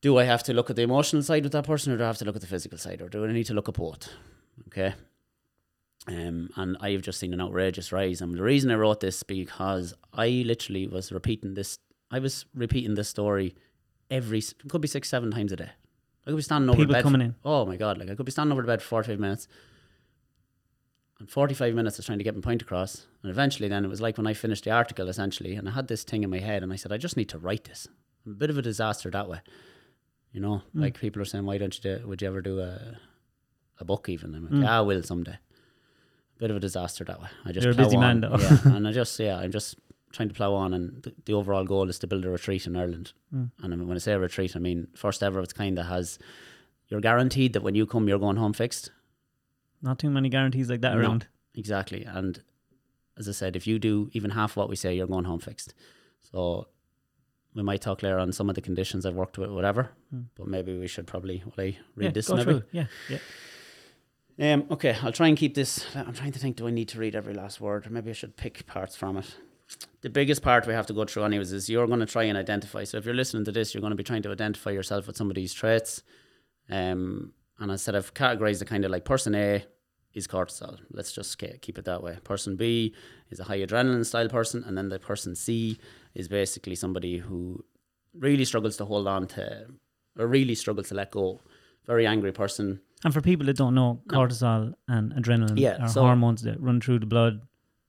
Do 0.00 0.18
I 0.18 0.24
have 0.24 0.42
to 0.44 0.52
look 0.52 0.68
at 0.68 0.76
the 0.76 0.82
emotional 0.82 1.22
side 1.22 1.44
with 1.44 1.52
that 1.52 1.64
person, 1.66 1.92
or 1.92 1.96
do 1.96 2.02
I 2.04 2.08
have 2.08 2.18
to 2.18 2.24
look 2.24 2.34
at 2.36 2.42
the 2.42 2.48
physical 2.48 2.76
side, 2.78 3.00
or 3.00 3.08
do 3.08 3.24
I 3.24 3.32
need 3.32 3.46
to 3.46 3.54
look 3.54 3.68
at 3.68 3.76
both? 3.76 4.08
Okay. 4.68 4.94
Um, 6.08 6.50
and 6.56 6.76
I 6.80 6.90
have 6.90 7.02
just 7.02 7.20
seen 7.20 7.32
an 7.32 7.40
outrageous 7.40 7.92
rise. 7.92 8.20
And 8.20 8.36
the 8.36 8.42
reason 8.42 8.70
I 8.70 8.74
wrote 8.74 9.00
this 9.00 9.22
because 9.22 9.94
I 10.12 10.42
literally 10.44 10.86
was 10.88 11.12
repeating 11.12 11.54
this. 11.54 11.78
I 12.10 12.18
was 12.18 12.44
repeating 12.54 12.94
this 12.94 13.08
story 13.08 13.54
every 14.10 14.42
could 14.68 14.80
be 14.80 14.88
six, 14.88 15.08
seven 15.08 15.30
times 15.30 15.52
a 15.52 15.56
day. 15.56 15.70
I 16.26 16.30
could 16.30 16.36
be 16.36 16.42
standing 16.42 16.68
over 16.70 16.76
People 16.78 16.88
the 16.94 16.98
bed. 16.98 17.02
coming 17.04 17.20
for- 17.20 17.24
in. 17.26 17.34
Oh 17.44 17.64
my 17.66 17.76
god! 17.76 17.98
Like 17.98 18.10
I 18.10 18.14
could 18.16 18.26
be 18.26 18.32
standing 18.32 18.52
over 18.52 18.62
the 18.62 18.66
bed 18.66 18.82
for 18.82 18.88
forty-five 18.88 19.20
minutes, 19.20 19.46
and 21.18 21.30
forty-five 21.30 21.74
minutes 21.74 21.98
is 21.98 22.06
trying 22.06 22.18
to 22.18 22.24
get 22.24 22.34
my 22.34 22.40
point 22.40 22.62
across. 22.62 23.06
And 23.22 23.30
eventually, 23.30 23.68
then 23.68 23.84
it 23.84 23.88
was 23.88 24.00
like 24.00 24.16
when 24.18 24.26
I 24.26 24.34
finished 24.34 24.64
the 24.64 24.70
article, 24.72 25.08
essentially, 25.08 25.54
and 25.54 25.68
I 25.68 25.72
had 25.72 25.88
this 25.88 26.02
thing 26.04 26.22
in 26.24 26.30
my 26.30 26.38
head, 26.40 26.62
and 26.62 26.72
I 26.72 26.76
said, 26.76 26.92
I 26.92 26.96
just 26.96 27.16
need 27.16 27.28
to 27.30 27.38
write 27.38 27.64
this. 27.64 27.86
I'm 28.26 28.32
a 28.32 28.36
bit 28.36 28.50
of 28.50 28.58
a 28.58 28.62
disaster 28.62 29.10
that 29.10 29.28
way, 29.28 29.40
you 30.32 30.40
know. 30.40 30.62
Mm. 30.76 30.82
Like 30.82 31.00
people 31.00 31.22
are 31.22 31.26
saying, 31.26 31.44
why 31.44 31.58
don't 31.58 31.76
you 31.82 31.98
do? 31.98 32.06
Would 32.08 32.22
you 32.22 32.28
ever 32.28 32.40
do 32.42 32.60
a 32.60 32.98
a 33.78 33.84
book 33.84 34.08
even? 34.08 34.34
I'm 34.34 34.44
like, 34.44 34.52
Mm. 34.52 34.62
yeah, 34.64 34.78
I 34.78 34.80
will 34.82 35.02
someday. 35.02 35.38
Bit 36.42 36.50
of 36.50 36.56
a 36.56 36.60
disaster 36.60 37.04
that 37.04 37.20
way. 37.22 37.28
I 37.44 37.52
just 37.52 37.64
You're 37.64 37.72
a 37.72 37.76
busy 37.76 37.96
man, 37.96 38.24
on. 38.24 38.32
though. 38.32 38.38
yeah, 38.44 38.58
and 38.76 38.88
I 38.88 38.90
just 38.90 39.16
yeah, 39.20 39.36
I'm 39.38 39.52
just 39.52 39.76
trying 40.12 40.28
to 40.28 40.34
plow 40.34 40.52
on, 40.54 40.74
and 40.74 41.00
the, 41.04 41.14
the 41.24 41.34
overall 41.34 41.64
goal 41.64 41.88
is 41.88 42.00
to 42.00 42.08
build 42.08 42.24
a 42.24 42.30
retreat 42.30 42.66
in 42.66 42.74
Ireland. 42.76 43.12
Mm. 43.32 43.50
And 43.62 43.72
I 43.72 43.76
mean, 43.76 43.86
when 43.86 43.96
I 43.96 44.00
say 44.00 44.12
a 44.12 44.18
retreat, 44.18 44.56
I 44.56 44.58
mean 44.58 44.88
first 44.94 45.22
ever 45.22 45.38
of 45.38 45.44
its 45.44 45.52
kind 45.52 45.78
that 45.78 45.84
has. 45.84 46.18
You're 46.88 47.00
guaranteed 47.00 47.52
that 47.54 47.62
when 47.62 47.76
you 47.76 47.86
come, 47.86 48.08
you're 48.08 48.18
going 48.18 48.36
home 48.36 48.52
fixed. 48.52 48.90
Not 49.82 49.98
too 50.00 50.10
many 50.10 50.28
guarantees 50.28 50.68
like 50.68 50.80
that 50.82 50.94
No. 50.94 51.00
around. 51.00 51.26
Exactly. 51.54 52.04
And 52.04 52.42
as 53.16 53.28
I 53.28 53.32
said, 53.32 53.56
if 53.56 53.66
you 53.66 53.78
do 53.78 54.10
even 54.12 54.30
half 54.30 54.56
what 54.56 54.68
we 54.68 54.76
say, 54.76 54.94
you're 54.96 55.06
going 55.06 55.24
home 55.24 55.38
fixed. 55.40 55.74
So 56.32 56.66
we 57.54 57.62
might 57.62 57.80
talk 57.80 58.02
later 58.02 58.18
on 58.18 58.32
some 58.32 58.48
of 58.48 58.56
the 58.56 58.60
conditions 58.60 59.06
I've 59.06 59.14
worked 59.14 59.38
with, 59.38 59.50
whatever. 59.50 59.90
Mm. 60.14 60.24
But 60.34 60.48
maybe 60.48 60.76
we 60.78 60.86
should 60.86 61.06
probably 61.06 61.42
will 61.44 61.54
I 61.56 61.78
read 61.96 62.06
yeah, 62.06 62.10
this 62.10 62.28
go 62.28 62.36
maybe. 62.36 62.62
Yeah, 62.72 62.86
yeah. 63.08 63.18
Um, 64.38 64.66
okay, 64.70 64.96
I'll 65.02 65.12
try 65.12 65.28
and 65.28 65.36
keep 65.36 65.54
this. 65.54 65.84
I'm 65.94 66.14
trying 66.14 66.32
to 66.32 66.38
think. 66.38 66.56
Do 66.56 66.66
I 66.66 66.70
need 66.70 66.88
to 66.88 66.98
read 66.98 67.14
every 67.14 67.34
last 67.34 67.60
word, 67.60 67.86
or 67.86 67.90
maybe 67.90 68.10
I 68.10 68.14
should 68.14 68.36
pick 68.36 68.66
parts 68.66 68.96
from 68.96 69.16
it? 69.18 69.36
The 70.00 70.10
biggest 70.10 70.42
part 70.42 70.66
we 70.66 70.74
have 70.74 70.86
to 70.86 70.92
go 70.92 71.04
through, 71.04 71.24
anyways, 71.24 71.52
is 71.52 71.68
you're 71.68 71.86
going 71.86 72.00
to 72.00 72.06
try 72.06 72.24
and 72.24 72.36
identify. 72.36 72.84
So 72.84 72.98
if 72.98 73.04
you're 73.04 73.14
listening 73.14 73.44
to 73.44 73.52
this, 73.52 73.72
you're 73.72 73.80
going 73.80 73.92
to 73.92 73.96
be 73.96 74.02
trying 74.04 74.22
to 74.22 74.30
identify 74.30 74.70
yourself 74.70 75.06
with 75.06 75.16
some 75.16 75.30
of 75.30 75.36
these 75.36 75.52
traits. 75.52 76.02
Um, 76.68 77.32
and 77.58 77.70
instead 77.70 77.94
of 77.94 78.14
categorize 78.14 78.58
the 78.58 78.64
kind 78.64 78.84
of 78.84 78.90
like 78.90 79.04
person 79.04 79.34
A 79.34 79.64
is 80.14 80.26
cortisol. 80.26 80.78
Let's 80.90 81.12
just 81.12 81.38
keep 81.60 81.78
it 81.78 81.84
that 81.84 82.02
way. 82.02 82.18
Person 82.24 82.56
B 82.56 82.94
is 83.30 83.40
a 83.40 83.44
high 83.44 83.60
adrenaline 83.60 84.04
style 84.04 84.28
person, 84.28 84.64
and 84.66 84.76
then 84.76 84.88
the 84.88 84.98
person 84.98 85.34
C 85.34 85.78
is 86.14 86.28
basically 86.28 86.74
somebody 86.74 87.18
who 87.18 87.64
really 88.14 88.44
struggles 88.44 88.76
to 88.78 88.84
hold 88.84 89.06
on 89.06 89.26
to, 89.28 89.66
or 90.18 90.26
really 90.26 90.54
struggles 90.54 90.88
to 90.88 90.94
let 90.94 91.10
go. 91.10 91.40
Very 91.86 92.06
angry 92.06 92.32
person. 92.32 92.80
And 93.04 93.12
for 93.12 93.20
people 93.20 93.46
that 93.46 93.56
don't 93.56 93.74
know, 93.74 94.00
No. 94.10 94.18
cortisol 94.18 94.74
and 94.88 95.12
adrenaline 95.14 95.58
Yeah, 95.58 95.82
are 95.84 95.88
so- 95.88 96.02
hormones 96.02 96.42
that 96.42 96.60
run 96.60 96.80
through 96.80 97.00
the 97.00 97.06
blood 97.06 97.42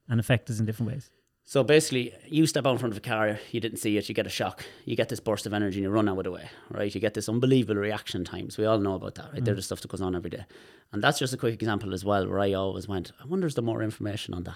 and 0.09 0.19
affect 0.19 0.49
us 0.49 0.59
in 0.59 0.65
different 0.65 0.91
ways. 0.91 1.09
So 1.45 1.61
basically, 1.63 2.13
you 2.29 2.45
step 2.47 2.65
out 2.65 2.71
in 2.71 2.77
front 2.77 2.93
of 2.93 2.97
a 2.97 3.01
car, 3.01 3.37
you 3.51 3.59
didn't 3.59 3.77
see 3.77 3.97
it, 3.97 4.07
you 4.07 4.15
get 4.15 4.25
a 4.25 4.29
shock, 4.29 4.63
you 4.85 4.95
get 4.95 5.09
this 5.09 5.19
burst 5.19 5.45
of 5.45 5.53
energy, 5.53 5.77
and 5.79 5.83
you 5.83 5.89
run 5.89 6.07
out 6.07 6.17
of 6.17 6.23
the 6.23 6.31
way, 6.31 6.49
right? 6.69 6.93
You 6.95 7.01
get 7.01 7.15
this 7.15 7.27
unbelievable 7.27 7.75
reaction 7.79 8.23
times. 8.23 8.57
We 8.57 8.63
all 8.65 8.79
know 8.79 8.95
about 8.95 9.15
that, 9.15 9.33
right? 9.33 9.43
They're 9.43 9.53
the 9.53 9.61
stuff 9.61 9.81
that 9.81 9.89
goes 9.89 9.99
on 10.01 10.15
every 10.15 10.29
day. 10.29 10.45
And 10.93 11.03
that's 11.03 11.19
just 11.19 11.33
a 11.33 11.37
quick 11.37 11.53
example 11.53 11.93
as 11.93 12.05
well, 12.05 12.27
where 12.29 12.39
I 12.39 12.53
always 12.53 12.87
went, 12.87 13.11
I 13.21 13.25
wonder 13.25 13.45
is 13.45 13.55
there 13.55 13.63
more 13.63 13.83
information 13.83 14.33
on 14.33 14.43
that? 14.45 14.55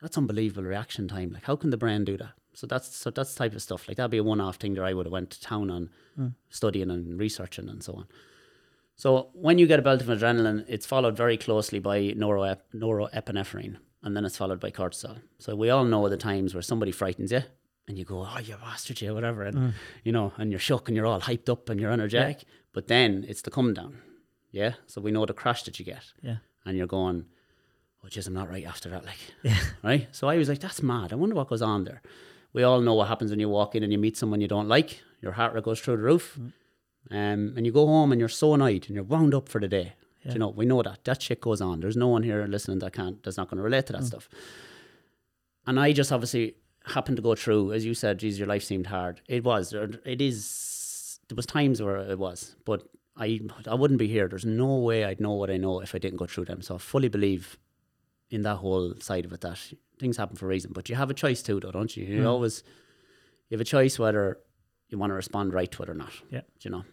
That's 0.00 0.16
unbelievable 0.16 0.62
reaction 0.62 1.08
time. 1.08 1.32
Like, 1.32 1.42
how 1.42 1.56
can 1.56 1.70
the 1.70 1.76
brain 1.76 2.04
do 2.04 2.16
that? 2.18 2.34
So 2.54 2.68
that's 2.68 2.94
so 2.96 3.10
that's 3.10 3.34
the 3.34 3.38
type 3.40 3.54
of 3.54 3.62
stuff. 3.62 3.88
Like 3.88 3.96
that'd 3.96 4.10
be 4.10 4.18
a 4.18 4.22
one-off 4.24 4.56
thing 4.56 4.74
that 4.74 4.84
I 4.84 4.94
would 4.94 5.06
have 5.06 5.12
went 5.12 5.30
to 5.30 5.40
town 5.40 5.70
on, 5.70 5.90
Mm. 6.18 6.34
studying 6.50 6.90
and 6.90 7.18
researching 7.18 7.68
and 7.68 7.82
so 7.82 7.94
on. 7.94 8.06
So 8.98 9.30
when 9.32 9.58
you 9.58 9.66
get 9.68 9.78
a 9.78 9.82
belt 9.82 10.00
of 10.02 10.08
adrenaline, 10.08 10.64
it's 10.68 10.84
followed 10.84 11.16
very 11.16 11.36
closely 11.36 11.78
by 11.78 12.12
neuro 12.16 12.56
neuroepinephrine, 12.74 13.76
and 14.02 14.16
then 14.16 14.24
it's 14.24 14.36
followed 14.36 14.58
by 14.60 14.70
cortisol. 14.72 15.18
So 15.38 15.54
we 15.54 15.70
all 15.70 15.84
know 15.84 16.08
the 16.08 16.16
times 16.16 16.52
where 16.52 16.62
somebody 16.62 16.90
frightens 16.92 17.30
you, 17.30 17.42
and 17.86 17.96
you 17.96 18.04
go, 18.04 18.26
"Oh, 18.28 18.38
you 18.40 18.56
bastard, 18.56 19.00
you," 19.00 19.14
whatever, 19.14 19.44
and 19.44 19.56
Mm. 19.56 19.72
you 20.04 20.10
know, 20.12 20.32
and 20.36 20.50
you're 20.50 20.58
shook 20.58 20.88
and 20.88 20.96
you're 20.96 21.06
all 21.06 21.20
hyped 21.20 21.48
up 21.48 21.68
and 21.70 21.80
you're 21.80 21.92
energetic. 21.92 22.44
But 22.72 22.88
then 22.88 23.24
it's 23.28 23.42
the 23.42 23.50
come 23.52 23.72
down, 23.72 23.98
yeah. 24.50 24.74
So 24.86 25.00
we 25.00 25.12
know 25.12 25.24
the 25.26 25.32
crash 25.32 25.62
that 25.62 25.78
you 25.78 25.84
get, 25.84 26.04
Yeah. 26.20 26.38
and 26.64 26.76
you're 26.76 26.88
going, 26.98 27.26
"Oh, 28.02 28.08
jeez, 28.08 28.26
I'm 28.26 28.34
not 28.34 28.50
right 28.50 28.66
after 28.66 28.88
that." 28.90 29.04
Like, 29.06 29.20
Yeah. 29.44 29.58
right? 29.84 30.08
So 30.10 30.28
I 30.28 30.36
was 30.38 30.48
like, 30.48 30.58
that's 30.60 30.82
mad. 30.82 31.12
I 31.12 31.16
wonder 31.16 31.36
what 31.36 31.48
goes 31.48 31.62
on 31.62 31.84
there. 31.84 32.02
We 32.52 32.64
all 32.64 32.80
know 32.80 32.94
what 32.94 33.08
happens 33.08 33.30
when 33.30 33.38
you 33.40 33.48
walk 33.48 33.74
in 33.76 33.82
and 33.84 33.92
you 33.92 33.98
meet 33.98 34.16
someone 34.16 34.40
you 34.40 34.48
don't 34.48 34.68
like. 34.68 35.02
Your 35.22 35.32
heart 35.32 35.52
rate 35.54 35.64
goes 35.64 35.80
through 35.80 35.98
the 35.98 36.02
roof. 36.02 36.36
Mm. 36.38 36.52
Um, 37.10 37.54
and 37.56 37.64
you 37.66 37.72
go 37.72 37.86
home 37.86 38.12
and 38.12 38.18
you're 38.20 38.28
so 38.28 38.54
annoyed 38.54 38.86
and 38.86 38.94
you're 38.94 39.04
wound 39.04 39.34
up 39.34 39.48
for 39.48 39.60
the 39.60 39.68
day. 39.68 39.94
Yeah. 40.24 40.32
You 40.32 40.38
know, 40.40 40.48
we 40.50 40.66
know 40.66 40.82
that. 40.82 41.04
That 41.04 41.22
shit 41.22 41.40
goes 41.40 41.60
on. 41.60 41.80
There's 41.80 41.96
no 41.96 42.08
one 42.08 42.22
here 42.22 42.44
listening 42.46 42.80
that 42.80 42.92
can't 42.92 43.22
that's 43.22 43.36
not 43.36 43.48
going 43.48 43.58
to 43.58 43.62
relate 43.62 43.86
to 43.86 43.92
that 43.94 44.02
Mm. 44.02 44.06
stuff. 44.06 44.28
And 45.66 45.78
I 45.78 45.92
just 45.92 46.12
obviously 46.12 46.54
happened 46.86 47.16
to 47.16 47.22
go 47.22 47.34
through, 47.34 47.72
as 47.72 47.84
you 47.84 47.94
said, 47.94 48.18
geez, 48.18 48.38
your 48.38 48.48
life 48.48 48.62
seemed 48.64 48.86
hard. 48.86 49.20
It 49.28 49.44
was. 49.44 49.72
It 50.04 50.20
is 50.20 51.20
there 51.28 51.36
was 51.36 51.46
times 51.46 51.80
where 51.82 51.98
it 51.98 52.18
was, 52.18 52.56
but 52.64 52.88
I 53.16 53.40
I 53.66 53.74
wouldn't 53.74 53.98
be 53.98 54.08
here. 54.08 54.28
There's 54.28 54.46
no 54.46 54.76
way 54.76 55.04
I'd 55.04 55.20
know 55.20 55.32
what 55.34 55.50
I 55.50 55.56
know 55.58 55.80
if 55.80 55.94
I 55.94 55.98
didn't 55.98 56.16
go 56.18 56.26
through 56.26 56.46
them. 56.46 56.62
So 56.62 56.76
I 56.76 56.78
fully 56.78 57.08
believe 57.08 57.58
in 58.30 58.42
that 58.42 58.56
whole 58.56 58.94
side 59.00 59.24
of 59.24 59.32
it 59.32 59.40
that 59.42 59.58
things 59.98 60.16
happen 60.16 60.36
for 60.36 60.46
a 60.46 60.48
reason. 60.48 60.72
But 60.74 60.88
you 60.88 60.94
have 60.96 61.10
a 61.10 61.14
choice 61.14 61.42
too, 61.42 61.60
though, 61.60 61.70
don't 61.72 61.96
you? 61.96 62.04
You 62.06 62.22
Mm. 62.22 62.26
always 62.28 62.62
you 63.48 63.54
have 63.56 63.60
a 63.60 63.64
choice 63.64 63.98
whether 63.98 64.38
you 64.88 64.96
want 64.98 65.10
to 65.10 65.14
respond 65.14 65.52
right 65.52 65.70
to 65.72 65.82
it 65.82 65.90
or 65.90 65.94
not. 65.94 66.12
Yeah. 66.30 66.40
Do 66.60 66.68
you 66.68 66.70
know, 66.70 66.84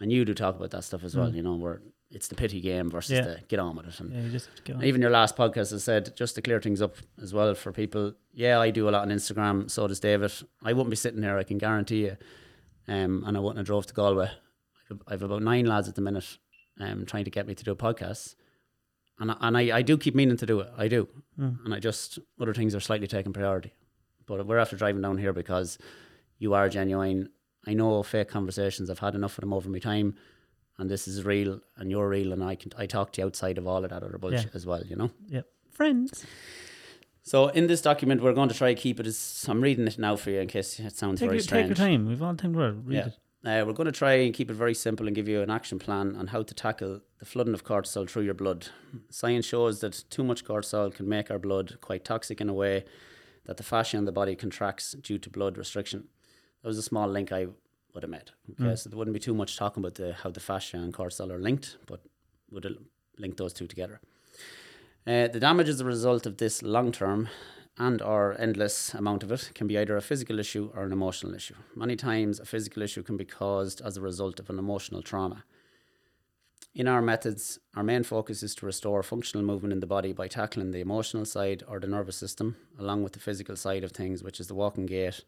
and 0.00 0.12
you 0.12 0.24
do 0.24 0.34
talk 0.34 0.56
about 0.56 0.70
that 0.72 0.84
stuff 0.84 1.04
as 1.04 1.16
well. 1.16 1.30
Mm. 1.30 1.34
You 1.36 1.42
know, 1.42 1.54
where 1.54 1.82
it's 2.10 2.28
the 2.28 2.34
pity 2.34 2.60
game 2.60 2.90
versus 2.90 3.12
Yeah. 3.18 3.22
the 3.22 3.40
get 3.48 3.58
on 3.58 3.76
with 3.76 3.86
it. 3.86 3.98
And 4.00 4.12
Yeah, 4.12 4.20
you 4.22 4.30
just 4.30 4.46
have 4.46 4.56
to 4.56 4.62
get 4.62 4.76
on. 4.76 4.84
even 4.84 5.00
your 5.00 5.10
last 5.10 5.36
podcast 5.36 5.74
I 5.74 5.78
said 5.78 6.16
just 6.16 6.34
to 6.36 6.42
clear 6.42 6.60
things 6.60 6.80
up 6.82 6.96
as 7.20 7.32
well 7.34 7.54
for 7.54 7.72
people. 7.72 8.14
Yeah, 8.32 8.60
I 8.60 8.70
do 8.70 8.88
a 8.88 8.90
lot 8.90 9.02
on 9.02 9.08
Instagram. 9.10 9.70
So 9.70 9.86
does 9.88 10.00
David. 10.00 10.32
I 10.62 10.72
wouldn't 10.72 10.90
be 10.90 10.96
sitting 10.96 11.22
here. 11.22 11.36
I 11.38 11.42
can 11.44 11.58
guarantee 11.58 12.04
you. 12.04 12.16
Um, 12.86 13.24
and 13.26 13.36
I 13.36 13.40
wouldn't 13.40 13.56
have 13.58 13.66
drove 13.66 13.86
to 13.86 13.94
Galway. 13.94 14.30
I've, 14.90 15.02
I've 15.08 15.22
about 15.22 15.42
nine 15.42 15.64
lads 15.64 15.88
at 15.88 15.94
the 15.94 16.02
minute, 16.02 16.36
um, 16.78 17.06
trying 17.06 17.24
to 17.24 17.30
get 17.30 17.46
me 17.46 17.54
to 17.54 17.64
do 17.64 17.72
a 17.72 17.76
podcast, 17.76 18.34
and 19.18 19.30
I, 19.30 19.36
and 19.40 19.56
I, 19.56 19.78
I 19.78 19.82
do 19.82 19.96
keep 19.96 20.14
meaning 20.14 20.36
to 20.36 20.44
do 20.46 20.60
it. 20.60 20.68
I 20.76 20.88
do, 20.88 21.08
Mm. 21.40 21.64
and 21.64 21.72
I 21.74 21.78
just 21.80 22.18
other 22.38 22.52
things 22.52 22.74
are 22.74 22.80
slightly 22.80 23.06
taking 23.06 23.32
priority. 23.32 23.72
But 24.26 24.46
we're 24.46 24.58
after 24.58 24.76
driving 24.76 25.00
down 25.00 25.16
here 25.18 25.32
because 25.32 25.78
you 26.38 26.52
are 26.52 26.68
genuine. 26.68 27.30
I 27.66 27.74
know 27.74 28.02
fake 28.02 28.28
conversations. 28.28 28.90
I've 28.90 28.98
had 28.98 29.14
enough 29.14 29.38
of 29.38 29.42
them 29.42 29.52
over 29.52 29.68
my 29.68 29.78
time, 29.78 30.14
and 30.78 30.90
this 30.90 31.06
is 31.08 31.24
real, 31.24 31.60
and 31.76 31.90
you're 31.90 32.08
real, 32.08 32.32
and 32.32 32.42
I 32.44 32.54
can 32.56 32.72
I 32.76 32.86
talk 32.86 33.12
to 33.12 33.20
you 33.20 33.26
outside 33.26 33.58
of 33.58 33.66
all 33.66 33.84
of 33.84 33.90
that 33.90 34.02
other 34.02 34.18
bullshit 34.18 34.54
as 34.54 34.66
well. 34.66 34.82
You 34.84 34.96
know. 34.96 35.10
Yeah. 35.28 35.42
Friends. 35.70 36.24
So 37.22 37.48
in 37.48 37.66
this 37.68 37.80
document, 37.80 38.22
we're 38.22 38.34
going 38.34 38.50
to 38.50 38.54
try 38.54 38.74
to 38.74 38.80
keep 38.80 39.00
it 39.00 39.06
as 39.06 39.46
I'm 39.48 39.62
reading 39.62 39.86
it 39.86 39.98
now 39.98 40.14
for 40.16 40.30
you 40.30 40.40
in 40.40 40.48
case 40.48 40.78
it 40.78 40.94
sounds 40.94 41.20
Take 41.20 41.28
very 41.30 41.38
your, 41.38 41.40
take 41.42 41.48
strange. 41.48 41.68
your 41.68 41.76
time. 41.76 42.06
We've 42.06 42.22
all 42.22 42.36
time 42.36 42.52
to 42.52 42.72
read 42.72 42.94
Yeah. 42.96 43.06
it. 43.06 43.14
Uh, 43.46 43.64
we're 43.66 43.72
going 43.74 43.86
to 43.86 43.92
try 43.92 44.12
and 44.14 44.32
keep 44.34 44.50
it 44.50 44.54
very 44.54 44.74
simple 44.74 45.06
and 45.06 45.14
give 45.16 45.28
you 45.28 45.40
an 45.42 45.50
action 45.50 45.78
plan 45.78 46.16
on 46.16 46.28
how 46.28 46.42
to 46.42 46.54
tackle 46.54 47.00
the 47.18 47.24
flooding 47.26 47.52
of 47.54 47.64
cortisol 47.64 48.08
through 48.08 48.22
your 48.22 48.34
blood. 48.34 48.68
Science 49.10 49.44
shows 49.46 49.80
that 49.80 50.04
too 50.10 50.24
much 50.24 50.44
cortisol 50.44 50.94
can 50.94 51.08
make 51.08 51.30
our 51.30 51.38
blood 51.38 51.76
quite 51.82 52.04
toxic 52.04 52.40
in 52.40 52.48
a 52.48 52.54
way 52.54 52.84
that 53.46 53.56
the 53.58 53.62
fascia 53.62 53.96
in 53.98 54.04
the 54.06 54.12
body 54.12 54.34
contracts 54.34 54.92
due 54.92 55.18
to 55.18 55.28
blood 55.30 55.58
restriction. 55.58 56.08
That 56.64 56.68
was 56.68 56.78
a 56.78 56.82
small 56.82 57.06
link 57.08 57.30
I 57.30 57.48
would 57.92 58.02
have 58.04 58.10
made. 58.10 58.30
Okay, 58.52 58.64
Mm. 58.72 58.78
so 58.78 58.88
there 58.88 58.96
wouldn't 58.98 59.12
be 59.12 59.20
too 59.20 59.34
much 59.34 59.58
talking 59.58 59.82
about 59.82 59.96
the, 59.96 60.14
how 60.14 60.30
the 60.30 60.40
fascia 60.40 60.78
and 60.78 60.94
cortisol 60.94 61.30
are 61.30 61.38
linked, 61.38 61.76
but 61.86 62.00
would 62.50 62.64
have 62.64 62.78
linked 63.18 63.36
those 63.36 63.52
two 63.52 63.66
together. 63.66 64.00
Uh, 65.06 65.28
the 65.28 65.38
damage 65.38 65.68
as 65.68 65.80
a 65.82 65.84
result 65.84 66.24
of 66.24 66.38
this 66.38 66.62
long 66.62 66.90
term 66.90 67.28
and 67.76 68.00
or 68.00 68.34
endless 68.40 68.94
amount 68.94 69.22
of 69.22 69.30
it 69.30 69.50
can 69.54 69.66
be 69.66 69.76
either 69.76 69.94
a 69.94 70.00
physical 70.00 70.38
issue 70.38 70.70
or 70.74 70.84
an 70.84 70.92
emotional 70.92 71.34
issue. 71.34 71.54
Many 71.76 71.96
times 71.96 72.40
a 72.40 72.46
physical 72.46 72.82
issue 72.82 73.02
can 73.02 73.18
be 73.18 73.26
caused 73.26 73.82
as 73.82 73.98
a 73.98 74.00
result 74.00 74.40
of 74.40 74.48
an 74.48 74.58
emotional 74.58 75.02
trauma. 75.02 75.44
In 76.74 76.88
our 76.88 77.02
methods, 77.02 77.58
our 77.76 77.82
main 77.82 78.04
focus 78.04 78.42
is 78.42 78.54
to 78.54 78.66
restore 78.66 79.02
functional 79.02 79.44
movement 79.44 79.74
in 79.74 79.80
the 79.80 79.86
body 79.86 80.14
by 80.14 80.28
tackling 80.28 80.70
the 80.70 80.80
emotional 80.80 81.26
side 81.26 81.62
or 81.68 81.78
the 81.78 81.86
nervous 81.86 82.16
system, 82.16 82.56
along 82.78 83.02
with 83.02 83.12
the 83.12 83.20
physical 83.20 83.54
side 83.54 83.84
of 83.84 83.92
things, 83.92 84.22
which 84.22 84.40
is 84.40 84.46
the 84.48 84.54
walking 84.54 84.86
gait 84.86 85.22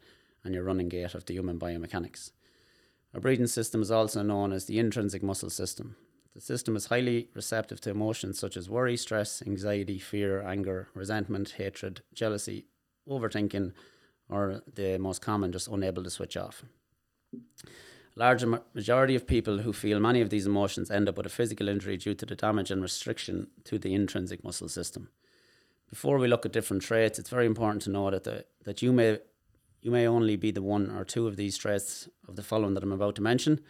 and 0.47 0.55
your 0.55 0.63
running 0.63 0.89
gait 0.89 1.13
of 1.13 1.25
the 1.25 1.33
human 1.33 1.59
biomechanics. 1.59 2.31
Our 3.13 3.19
breathing 3.19 3.47
system 3.47 3.81
is 3.81 3.91
also 3.91 4.23
known 4.23 4.53
as 4.53 4.65
the 4.65 4.79
intrinsic 4.79 5.21
muscle 5.21 5.49
system. 5.49 5.97
The 6.33 6.41
system 6.41 6.75
is 6.75 6.85
highly 6.85 7.29
receptive 7.33 7.81
to 7.81 7.89
emotions 7.89 8.39
such 8.39 8.55
as 8.55 8.69
worry, 8.69 8.95
stress, 8.95 9.43
anxiety, 9.45 9.99
fear, 9.99 10.41
anger, 10.41 10.87
resentment, 10.93 11.55
hatred, 11.57 12.01
jealousy, 12.13 12.65
overthinking, 13.09 13.73
or 14.29 14.61
the 14.73 14.97
most 14.97 15.21
common, 15.21 15.51
just 15.51 15.67
unable 15.67 16.03
to 16.03 16.09
switch 16.09 16.37
off. 16.37 16.63
A 17.33 17.39
large 18.15 18.45
majority 18.73 19.15
of 19.15 19.27
people 19.27 19.59
who 19.59 19.73
feel 19.73 19.99
many 19.99 20.21
of 20.21 20.29
these 20.29 20.45
emotions 20.45 20.89
end 20.89 21.09
up 21.09 21.17
with 21.17 21.25
a 21.25 21.29
physical 21.29 21.67
injury 21.67 21.97
due 21.97 22.13
to 22.13 22.25
the 22.25 22.35
damage 22.35 22.71
and 22.71 22.81
restriction 22.81 23.47
to 23.65 23.77
the 23.77 23.93
intrinsic 23.93 24.43
muscle 24.43 24.69
system. 24.69 25.09
Before 25.89 26.17
we 26.17 26.27
look 26.27 26.45
at 26.45 26.53
different 26.53 26.83
traits, 26.83 27.19
it's 27.19 27.29
very 27.29 27.45
important 27.45 27.81
to 27.83 27.89
know 27.89 28.09
that 28.11 28.23
the, 28.23 28.45
that 28.63 28.81
you 28.81 28.93
may 28.93 29.19
you 29.81 29.91
may 29.91 30.07
only 30.07 30.35
be 30.35 30.51
the 30.51 30.61
one 30.61 30.91
or 30.91 31.03
two 31.03 31.27
of 31.27 31.35
these 31.35 31.57
traits 31.57 32.09
of 32.27 32.35
the 32.35 32.43
following 32.43 32.73
that 32.73 32.83
I'm 32.83 32.91
about 32.91 33.15
to 33.15 33.21
mention. 33.21 33.61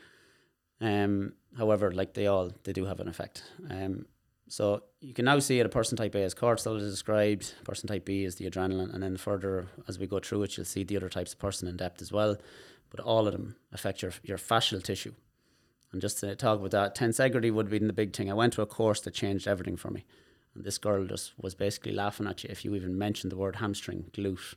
Um, 0.79 1.33
however, 1.57 1.91
like 1.91 2.13
they 2.13 2.27
all, 2.27 2.51
they 2.63 2.73
do 2.73 2.85
have 2.85 2.99
an 2.99 3.07
effect. 3.07 3.43
Um, 3.69 4.05
so 4.49 4.83
you 5.01 5.13
can 5.13 5.25
now 5.25 5.39
see 5.39 5.59
it. 5.59 5.65
A 5.65 5.69
person 5.69 5.97
type 5.97 6.15
A 6.15 6.19
is 6.19 6.33
cortisol 6.33 6.79
is 6.79 6.91
described. 6.91 7.53
Person 7.65 7.87
type 7.87 8.05
B 8.05 8.23
is 8.23 8.35
the 8.35 8.49
adrenaline, 8.49 8.93
and 8.93 9.03
then 9.03 9.17
further 9.17 9.67
as 9.87 9.99
we 9.99 10.07
go 10.07 10.19
through 10.19 10.43
it, 10.43 10.57
you'll 10.57 10.65
see 10.65 10.83
the 10.83 10.97
other 10.97 11.09
types 11.09 11.33
of 11.33 11.39
person 11.39 11.67
in 11.67 11.75
depth 11.75 12.01
as 12.01 12.11
well. 12.11 12.37
But 12.89 13.01
all 13.01 13.27
of 13.27 13.33
them 13.33 13.57
affect 13.73 14.01
your 14.01 14.13
your 14.23 14.37
fascial 14.37 14.81
tissue. 14.81 15.13
And 15.91 16.01
just 16.01 16.19
to 16.19 16.35
talk 16.35 16.59
about 16.59 16.71
that, 16.71 16.95
tensegrity 16.95 17.51
would 17.51 17.69
be 17.69 17.79
the 17.79 17.93
big 17.93 18.15
thing. 18.15 18.29
I 18.29 18.35
went 18.35 18.53
to 18.53 18.61
a 18.61 18.65
course 18.65 19.01
that 19.01 19.13
changed 19.13 19.47
everything 19.47 19.77
for 19.77 19.89
me. 19.89 20.05
And 20.53 20.63
this 20.63 20.77
girl 20.77 21.05
just 21.05 21.33
was 21.37 21.55
basically 21.55 21.93
laughing 21.93 22.27
at 22.27 22.43
you 22.43 22.49
if 22.51 22.65
you 22.65 22.75
even 22.75 22.97
mentioned 22.97 23.31
the 23.31 23.37
word 23.37 23.57
hamstring, 23.57 24.05
glute. 24.13 24.55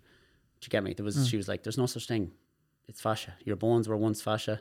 Do 0.61 0.67
you 0.67 0.71
get 0.71 0.85
me? 0.85 0.95
There 0.95 1.05
was 1.05 1.17
hmm. 1.17 1.25
she 1.25 1.37
was 1.37 1.49
like, 1.49 1.63
"There's 1.63 1.79
no 1.79 1.87
such 1.87 2.07
thing. 2.07 2.33
It's 2.87 3.01
fascia. 3.01 3.35
Your 3.45 3.57
bones 3.57 3.89
were 3.89 3.97
once 3.97 4.21
fascia. 4.21 4.61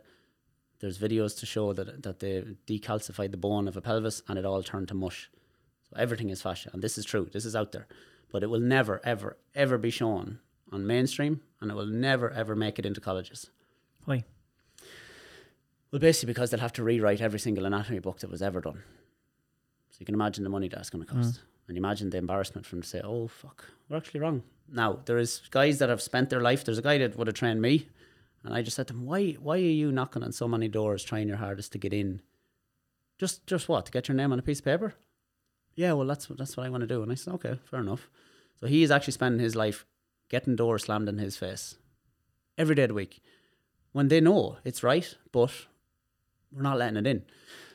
There's 0.80 0.98
videos 0.98 1.38
to 1.40 1.46
show 1.46 1.74
that 1.74 2.04
that 2.04 2.20
they 2.20 2.44
decalcified 2.68 3.32
the 3.32 3.38
bone 3.38 3.68
of 3.68 3.76
a 3.76 3.82
pelvis 3.82 4.22
and 4.28 4.40
it 4.40 4.46
all 4.46 4.64
turned 4.64 4.88
to 4.90 4.94
mush. 4.94 5.30
So 5.90 5.96
everything 5.98 6.30
is 6.30 6.42
fascia, 6.42 6.70
and 6.74 6.82
this 6.82 6.98
is 6.98 7.06
true. 7.06 7.30
This 7.32 7.46
is 7.46 7.56
out 7.56 7.72
there, 7.72 7.88
but 8.32 8.44
it 8.44 8.50
will 8.50 8.60
never, 8.60 9.02
ever, 9.04 9.38
ever 9.56 9.78
be 9.78 9.90
shown 9.90 10.40
on 10.72 10.86
mainstream, 10.86 11.42
and 11.60 11.72
it 11.72 11.74
will 11.74 11.88
never, 11.88 12.30
ever 12.30 12.56
make 12.56 12.78
it 12.78 12.86
into 12.86 13.02
colleges. 13.02 13.50
Why? 14.06 14.24
Well, 15.92 16.00
basically 16.00 16.34
because 16.34 16.52
they'll 16.52 16.60
have 16.60 16.74
to 16.74 16.84
rewrite 16.84 17.22
every 17.22 17.40
single 17.40 17.66
anatomy 17.66 18.00
book 18.00 18.20
that 18.20 18.30
was 18.30 18.44
ever 18.44 18.62
done. 18.62 18.84
So 19.90 19.98
you 20.00 20.06
can 20.06 20.16
imagine 20.16 20.44
the 20.44 20.50
money 20.50 20.68
that's 20.68 20.90
going 20.90 21.04
to 21.04 21.12
hmm. 21.12 21.22
cost. 21.22 21.42
And 21.68 21.78
imagine 21.78 22.10
the 22.10 22.18
embarrassment 22.18 22.66
from 22.66 22.82
to 22.82 22.88
say, 22.88 23.02
oh, 23.04 23.28
fuck, 23.28 23.66
we're 23.90 23.98
actually 23.98 24.20
wrong. 24.20 24.44
Now, 24.72 25.00
there 25.06 25.18
is 25.18 25.42
guys 25.50 25.80
that 25.80 25.90
have 25.90 26.02
spent 26.02 26.30
their 26.30 26.42
life. 26.42 26.64
There's 26.64 26.78
a 26.78 26.84
guy 26.84 27.00
that 27.00 27.18
would 27.18 27.28
have 27.28 27.36
trained 27.36 27.62
me. 27.62 27.88
And 28.44 28.54
I 28.54 28.62
just 28.62 28.76
said 28.76 28.88
to 28.88 28.94
him, 28.94 29.06
why, 29.06 29.32
why 29.34 29.56
are 29.56 29.58
you 29.58 29.92
knocking 29.92 30.24
on 30.24 30.32
so 30.32 30.48
many 30.48 30.68
doors, 30.68 31.04
trying 31.04 31.28
your 31.28 31.38
hardest 31.38 31.72
to 31.74 31.78
get 31.78 31.94
in? 31.94 32.22
Just, 33.18 33.46
just 33.48 33.68
what? 33.68 33.88
To 33.88 33.92
get 33.92 34.08
your 34.08 34.16
name 34.16 34.32
on 34.32 34.40
a 34.40 34.44
piece 34.44 34.60
of 34.60 34.66
paper? 34.66 34.94
Yeah, 35.76 35.94
well, 35.94 36.08
that's, 36.08 36.28
that's 36.28 36.56
what 36.56 36.66
I 36.66 36.70
want 36.70 36.82
to 36.82 36.88
do. 36.88 37.02
And 37.02 37.12
I 37.12 37.16
said, 37.16 37.34
okay, 37.36 37.60
fair 37.66 37.80
enough. 37.80 38.10
So 38.60 38.68
he 38.68 38.84
is 38.84 38.92
actually 38.92 39.14
spending 39.14 39.42
his 39.42 39.56
life 39.56 39.86
getting 40.30 40.56
doors 40.56 40.84
slammed 40.84 41.10
in 41.10 41.18
his 41.18 41.36
face 41.36 41.76
every 42.58 42.76
day 42.76 42.84
of 42.84 42.90
the 42.90 42.94
week 42.94 43.22
when 43.92 44.08
they 44.08 44.22
know 44.22 44.58
it's 44.64 44.84
right, 44.84 45.16
but 45.32 45.52
we're 46.52 46.62
not 46.62 46.78
letting 46.78 46.98
it 46.98 47.08
in. 47.08 47.24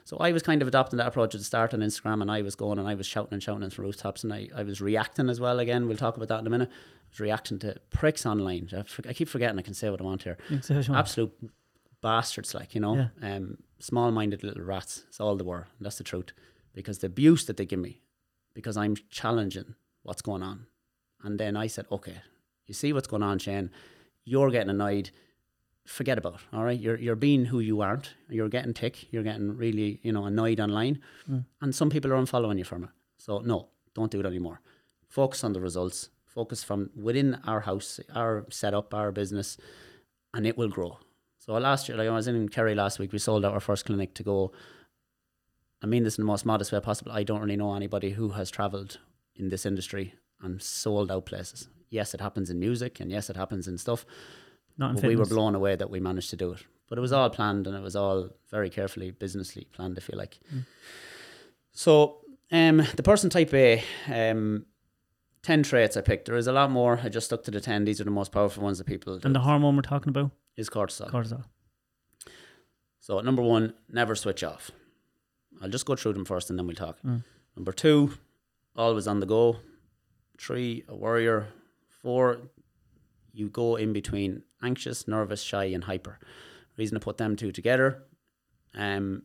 So 0.06 0.18
I 0.18 0.32
was 0.32 0.42
kind 0.42 0.60
of 0.60 0.68
adopting 0.68 0.98
that 0.98 1.06
approach 1.06 1.34
at 1.34 1.40
the 1.40 1.44
start 1.44 1.72
on 1.72 1.80
Instagram, 1.80 2.20
and 2.20 2.30
I 2.30 2.42
was 2.42 2.54
going 2.54 2.78
and 2.78 2.86
I 2.86 2.94
was 2.94 3.06
shouting 3.06 3.32
and 3.32 3.42
shouting 3.42 3.68
from 3.70 3.84
rooftops, 3.86 4.22
and 4.22 4.32
I, 4.34 4.48
I 4.54 4.62
was 4.62 4.80
reacting 4.80 5.30
as 5.30 5.40
well. 5.40 5.58
Again, 5.60 5.88
we'll 5.88 5.96
talk 5.96 6.16
about 6.16 6.28
that 6.28 6.40
in 6.40 6.46
a 6.46 6.50
minute. 6.50 6.68
I 6.70 7.06
was 7.10 7.20
reacting 7.20 7.58
to 7.60 7.76
pricks 7.90 8.26
online. 8.26 8.68
I, 8.76 8.82
for- 8.82 9.08
I 9.08 9.14
keep 9.14 9.28
forgetting 9.30 9.58
I 9.58 9.62
can 9.62 9.72
say 9.74 9.88
what 9.88 10.00
I 10.00 10.04
want 10.04 10.22
here. 10.24 10.36
You 10.50 10.56
can 10.56 10.62
say 10.62 10.76
what 10.76 10.86
you 10.86 10.92
want. 10.92 11.00
Absolute 11.00 11.32
bastards, 12.02 12.54
like 12.54 12.74
you 12.74 12.80
know, 12.82 13.08
Yeah. 13.22 13.36
um, 13.36 13.58
small-minded 13.78 14.44
little 14.44 14.62
rats. 14.62 15.02
That's 15.06 15.20
all 15.20 15.36
they 15.36 15.44
were. 15.44 15.66
And 15.78 15.86
that's 15.86 15.96
the 15.98 16.04
truth, 16.04 16.32
because 16.74 16.98
the 16.98 17.06
abuse 17.06 17.46
that 17.46 17.56
they 17.56 17.64
give 17.64 17.78
me, 17.78 18.02
because 18.54 18.76
I'm 18.76 18.96
challenging 19.10 19.74
what's 20.02 20.20
going 20.22 20.42
on, 20.42 20.66
and 21.22 21.40
then 21.40 21.56
I 21.56 21.66
said, 21.66 21.86
okay, 21.90 22.20
you 22.66 22.74
see 22.74 22.92
what's 22.92 23.08
going 23.08 23.22
on, 23.22 23.38
Shane. 23.38 23.70
You're 24.26 24.50
getting 24.50 24.70
annoyed 24.70 25.10
forget 25.84 26.18
about. 26.18 26.40
All 26.52 26.64
right, 26.64 26.78
you're 26.78 26.98
you're 26.98 27.16
being 27.16 27.46
who 27.46 27.60
you 27.60 27.80
aren't. 27.80 28.14
You're 28.28 28.48
getting 28.48 28.74
tick. 28.74 29.12
You're 29.12 29.22
getting 29.22 29.56
really 29.56 30.00
you 30.02 30.12
know 30.12 30.24
annoyed 30.24 30.60
online, 30.60 31.00
hmm. 31.26 31.40
and 31.60 31.74
some 31.74 31.90
people 31.90 32.12
are 32.12 32.16
unfollowing 32.16 32.58
you 32.58 32.64
from 32.64 32.84
it. 32.84 32.90
So 33.18 33.38
no, 33.38 33.68
don't 33.94 34.10
do 34.10 34.20
it 34.20 34.26
anymore. 34.26 34.60
Focus 35.08 35.44
on 35.44 35.52
the 35.52 35.60
results. 35.60 36.08
Focus 36.26 36.64
from 36.64 36.90
within 36.96 37.38
our 37.46 37.60
house, 37.60 38.00
our 38.12 38.44
setup, 38.50 38.92
our 38.92 39.12
business, 39.12 39.56
and 40.32 40.46
it 40.46 40.58
will 40.58 40.68
grow. 40.68 40.98
So 41.38 41.52
last 41.52 41.88
year, 41.88 41.96
like 41.96 42.08
I 42.08 42.10
was 42.10 42.26
in 42.26 42.48
Kerry 42.48 42.74
last 42.74 42.98
week, 42.98 43.12
we 43.12 43.18
sold 43.18 43.44
out 43.44 43.52
our 43.52 43.60
first 43.60 43.84
clinic 43.84 44.14
to 44.14 44.22
go. 44.22 44.52
I 45.82 45.86
mean 45.86 46.02
this 46.02 46.18
in 46.18 46.22
the 46.22 46.26
most 46.26 46.46
modest 46.46 46.72
way 46.72 46.80
possible. 46.80 47.12
I 47.12 47.22
don't 47.22 47.40
really 47.40 47.56
know 47.56 47.74
anybody 47.74 48.10
who 48.10 48.30
has 48.30 48.50
travelled 48.50 48.98
in 49.36 49.50
this 49.50 49.66
industry 49.66 50.14
and 50.40 50.60
sold 50.60 51.12
out 51.12 51.26
places. 51.26 51.68
Yes, 51.90 52.14
it 52.14 52.20
happens 52.20 52.50
in 52.50 52.58
music, 52.58 52.98
and 52.98 53.10
yes, 53.10 53.30
it 53.30 53.36
happens 53.36 53.68
in 53.68 53.78
stuff 53.78 54.04
Not 54.76 54.90
in 54.90 54.96
but 54.96 55.04
we 55.04 55.16
were 55.16 55.26
blown 55.26 55.54
away 55.54 55.76
that 55.76 55.90
we 55.90 56.00
managed 56.00 56.30
to 56.30 56.36
do 56.36 56.52
it. 56.52 56.64
But 56.88 56.98
it 56.98 57.00
was 57.00 57.12
all 57.12 57.30
planned 57.30 57.66
and 57.66 57.76
it 57.76 57.82
was 57.82 57.96
all 57.96 58.30
very 58.50 58.70
carefully, 58.70 59.10
businessly 59.10 59.66
planned, 59.72 59.96
I 59.96 60.00
feel 60.00 60.18
like. 60.18 60.38
So, 61.72 62.18
um, 62.52 62.82
the 62.94 63.02
person 63.02 63.30
type 63.30 63.52
A, 63.54 63.82
um, 64.12 64.66
10 65.42 65.62
traits 65.62 65.96
I 65.96 66.00
picked. 66.00 66.26
There 66.26 66.36
is 66.36 66.46
a 66.46 66.52
lot 66.52 66.70
more. 66.70 67.00
I 67.02 67.08
just 67.08 67.26
stuck 67.26 67.42
to 67.44 67.50
the 67.50 67.60
10. 67.60 67.84
These 67.84 68.00
are 68.00 68.04
the 68.04 68.10
most 68.10 68.32
powerful 68.32 68.62
ones 68.62 68.78
that 68.78 68.86
people 68.86 69.18
And 69.22 69.34
the 69.34 69.40
hormone 69.40 69.76
we're 69.76 69.82
talking 69.82 70.10
about, 70.10 70.30
is 70.56 70.70
cortisol. 70.70 71.10
cortisol. 71.10 71.44
So, 73.00 73.20
number 73.20 73.42
one, 73.42 73.74
never 73.90 74.14
switch 74.14 74.42
off. 74.42 74.70
I'll 75.62 75.68
just 75.68 75.86
go 75.86 75.96
through 75.96 76.14
them 76.14 76.24
first 76.24 76.50
and 76.50 76.58
then 76.58 76.66
we'll 76.66 76.76
talk. 76.76 76.98
Mm. 77.02 77.22
Number 77.56 77.72
two, 77.72 78.12
always 78.76 79.06
on 79.06 79.20
the 79.20 79.26
go. 79.26 79.58
Three, 80.38 80.84
a 80.88 80.94
warrior. 80.94 81.48
Four, 82.02 82.38
you 83.34 83.48
go 83.48 83.76
in 83.76 83.92
between 83.92 84.42
anxious, 84.62 85.08
nervous, 85.08 85.42
shy, 85.42 85.64
and 85.64 85.84
hyper. 85.84 86.18
Reason 86.78 86.94
to 86.94 87.00
put 87.00 87.18
them 87.18 87.36
two 87.36 87.52
together. 87.52 88.04
Um, 88.74 89.24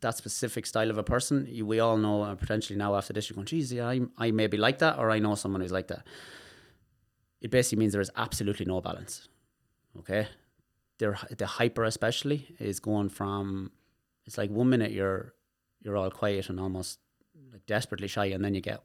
that 0.00 0.16
specific 0.16 0.66
style 0.66 0.90
of 0.90 0.98
a 0.98 1.02
person, 1.02 1.46
you, 1.48 1.64
we 1.64 1.78
all 1.78 1.96
know, 1.96 2.22
uh, 2.22 2.34
potentially 2.34 2.78
now 2.78 2.96
after 2.96 3.12
this, 3.12 3.28
you're 3.28 3.34
going, 3.34 3.46
geez, 3.46 3.72
yeah, 3.72 3.86
I, 3.86 4.00
I 4.18 4.30
may 4.30 4.46
be 4.46 4.56
like 4.56 4.78
that, 4.78 4.98
or 4.98 5.10
I 5.10 5.18
know 5.18 5.34
someone 5.34 5.60
who's 5.60 5.72
like 5.72 5.88
that. 5.88 6.06
It 7.40 7.50
basically 7.50 7.78
means 7.78 7.92
there 7.92 8.00
is 8.00 8.10
absolutely 8.16 8.66
no 8.66 8.80
balance. 8.80 9.28
Okay? 9.98 10.26
They're, 10.98 11.18
the 11.36 11.46
hyper, 11.46 11.84
especially, 11.84 12.54
is 12.58 12.80
going 12.80 13.08
from, 13.08 13.70
it's 14.26 14.38
like 14.38 14.50
one 14.50 14.70
minute 14.70 14.92
you're 14.92 15.34
you're 15.82 15.98
all 15.98 16.10
quiet 16.10 16.48
and 16.48 16.58
almost 16.58 16.98
like 17.52 17.66
desperately 17.66 18.08
shy, 18.08 18.26
and 18.26 18.42
then 18.42 18.54
you 18.54 18.62
get 18.62 18.82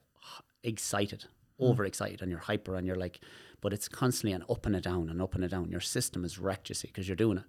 excited, 0.63 1.25
overexcited, 1.59 2.21
and 2.21 2.29
you're 2.29 2.41
hyper, 2.41 2.75
and 2.75 2.85
you're 2.85 2.97
like, 2.97 3.21
but 3.61 3.73
it's 3.73 3.87
constantly 3.87 4.33
an 4.33 4.43
up 4.49 4.65
and 4.65 4.75
a 4.75 4.81
down 4.81 5.09
and 5.09 5.21
up 5.21 5.35
and 5.35 5.43
a 5.43 5.47
down. 5.47 5.69
Your 5.69 5.79
system 5.79 6.23
is 6.23 6.39
wrecked, 6.39 6.69
you 6.69 6.75
see, 6.75 6.87
because 6.87 7.07
you're 7.07 7.15
doing 7.15 7.39
it. 7.39 7.43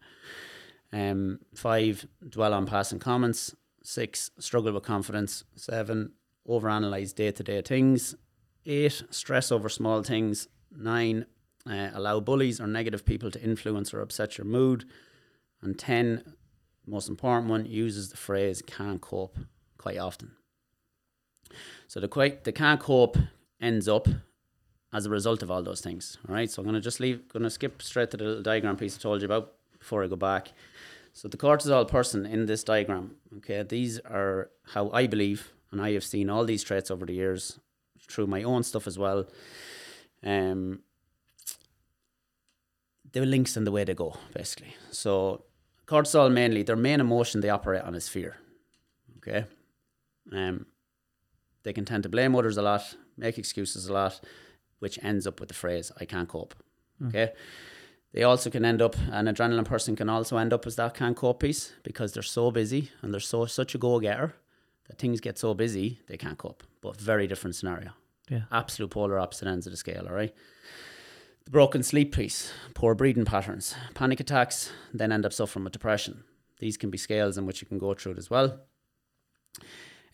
Um, 0.92 1.40
five, 1.54 2.06
dwell 2.28 2.54
on 2.54 2.66
passing 2.66 2.98
comments. 2.98 3.54
Six, 3.82 4.30
struggle 4.38 4.72
with 4.72 4.82
confidence. 4.82 5.44
Seven, 5.56 6.12
overanalyze 6.48 7.14
day 7.14 7.30
to 7.30 7.42
day 7.42 7.62
things. 7.62 8.14
Eight, 8.66 9.02
stress 9.10 9.50
over 9.52 9.68
small 9.68 10.02
things. 10.02 10.48
Nine, 10.76 11.26
uh, 11.68 11.90
allow 11.94 12.20
bullies 12.20 12.60
or 12.60 12.66
negative 12.66 13.04
people 13.04 13.30
to 13.30 13.42
influence 13.42 13.94
or 13.94 14.00
upset 14.00 14.38
your 14.38 14.46
mood. 14.46 14.84
And 15.62 15.78
10, 15.78 16.24
most 16.86 17.08
important 17.08 17.50
one, 17.50 17.66
uses 17.66 18.10
the 18.10 18.16
phrase 18.16 18.62
can't 18.66 19.00
cope 19.00 19.38
quite 19.78 19.98
often. 19.98 20.32
So 21.86 22.00
the 22.00 22.08
quite 22.08 22.44
the 22.44 22.52
can't 22.52 22.80
cope 22.80 23.16
ends 23.60 23.88
up 23.88 24.08
as 24.92 25.06
a 25.06 25.10
result 25.10 25.42
of 25.42 25.50
all 25.50 25.62
those 25.62 25.80
things. 25.80 26.18
All 26.28 26.34
right, 26.34 26.50
so 26.50 26.60
I'm 26.60 26.66
going 26.66 26.74
to 26.74 26.80
just 26.80 27.00
leave, 27.00 27.28
going 27.28 27.42
to 27.42 27.50
skip 27.50 27.82
straight 27.82 28.10
to 28.10 28.16
the 28.16 28.24
little 28.24 28.42
diagram 28.42 28.76
piece 28.76 28.96
I 28.96 29.00
told 29.00 29.20
you 29.22 29.26
about 29.26 29.52
before 29.78 30.02
I 30.02 30.08
go 30.08 30.16
back. 30.16 30.52
So 31.12 31.28
the 31.28 31.36
cortisol 31.36 31.86
person 31.88 32.26
in 32.26 32.46
this 32.46 32.64
diagram, 32.64 33.16
okay, 33.38 33.62
these 33.62 33.98
are 34.00 34.50
how 34.72 34.90
I 34.90 35.06
believe, 35.06 35.52
and 35.70 35.80
I 35.80 35.92
have 35.92 36.04
seen 36.04 36.30
all 36.30 36.44
these 36.44 36.62
traits 36.62 36.90
over 36.90 37.06
the 37.06 37.14
years 37.14 37.58
through 38.08 38.26
my 38.26 38.42
own 38.42 38.62
stuff 38.62 38.86
as 38.86 38.98
well. 38.98 39.26
Um, 40.24 40.80
the 43.12 43.24
links 43.26 43.56
and 43.56 43.66
the 43.66 43.72
way 43.72 43.84
they 43.84 43.94
go, 43.94 44.16
basically. 44.34 44.74
So 44.90 45.44
cortisol 45.86 46.32
mainly, 46.32 46.62
their 46.62 46.76
main 46.76 47.00
emotion 47.00 47.40
they 47.40 47.50
operate 47.50 47.82
on 47.82 47.94
is 47.94 48.08
fear. 48.08 48.36
Okay. 49.18 49.46
Um, 50.32 50.66
they 51.62 51.72
can 51.72 51.84
tend 51.84 52.04
to 52.04 52.08
blame 52.08 52.34
others 52.34 52.56
a 52.56 52.62
lot, 52.62 52.94
make 53.16 53.36
excuses 53.36 53.88
a 53.88 53.92
lot, 53.92 54.20
which 54.80 54.98
ends 55.02 55.26
up 55.26 55.38
with 55.40 55.48
the 55.48 55.54
phrase 55.54 55.92
"I 56.00 56.04
can't 56.04 56.28
cope." 56.28 56.54
Hmm. 56.98 57.08
Okay. 57.08 57.32
They 58.12 58.24
also 58.24 58.50
can 58.50 58.64
end 58.64 58.82
up, 58.82 58.96
an 59.12 59.26
adrenaline 59.26 59.64
person 59.64 59.94
can 59.94 60.08
also 60.08 60.36
end 60.36 60.52
up 60.52 60.66
as 60.66 60.74
that 60.76 60.94
can't 60.94 61.16
cope 61.16 61.40
piece 61.40 61.72
because 61.84 62.12
they're 62.12 62.24
so 62.24 62.50
busy 62.50 62.90
and 63.02 63.12
they're 63.12 63.20
so 63.20 63.46
such 63.46 63.74
a 63.76 63.78
go 63.78 64.00
getter 64.00 64.34
that 64.88 64.98
things 64.98 65.20
get 65.20 65.38
so 65.38 65.54
busy 65.54 66.00
they 66.08 66.16
can't 66.16 66.36
cope. 66.36 66.64
But 66.80 67.00
very 67.00 67.28
different 67.28 67.54
scenario. 67.54 67.92
Yeah. 68.28 68.42
Absolute 68.50 68.90
polar 68.90 69.18
opposite 69.18 69.46
ends 69.46 69.66
of 69.66 69.72
the 69.72 69.76
scale. 69.76 70.06
All 70.08 70.14
right. 70.14 70.34
The 71.44 71.50
broken 71.52 71.82
sleep 71.84 72.12
piece, 72.12 72.52
poor 72.74 72.96
breathing 72.96 73.24
patterns, 73.24 73.76
panic 73.94 74.18
attacks, 74.18 74.72
then 74.92 75.12
end 75.12 75.24
up 75.24 75.32
suffering 75.32 75.64
with 75.64 75.72
depression. 75.72 76.24
These 76.58 76.76
can 76.76 76.90
be 76.90 76.98
scales 76.98 77.38
in 77.38 77.46
which 77.46 77.62
you 77.62 77.68
can 77.68 77.78
go 77.78 77.94
through 77.94 78.12
it 78.12 78.18
as 78.18 78.28
well. 78.28 78.60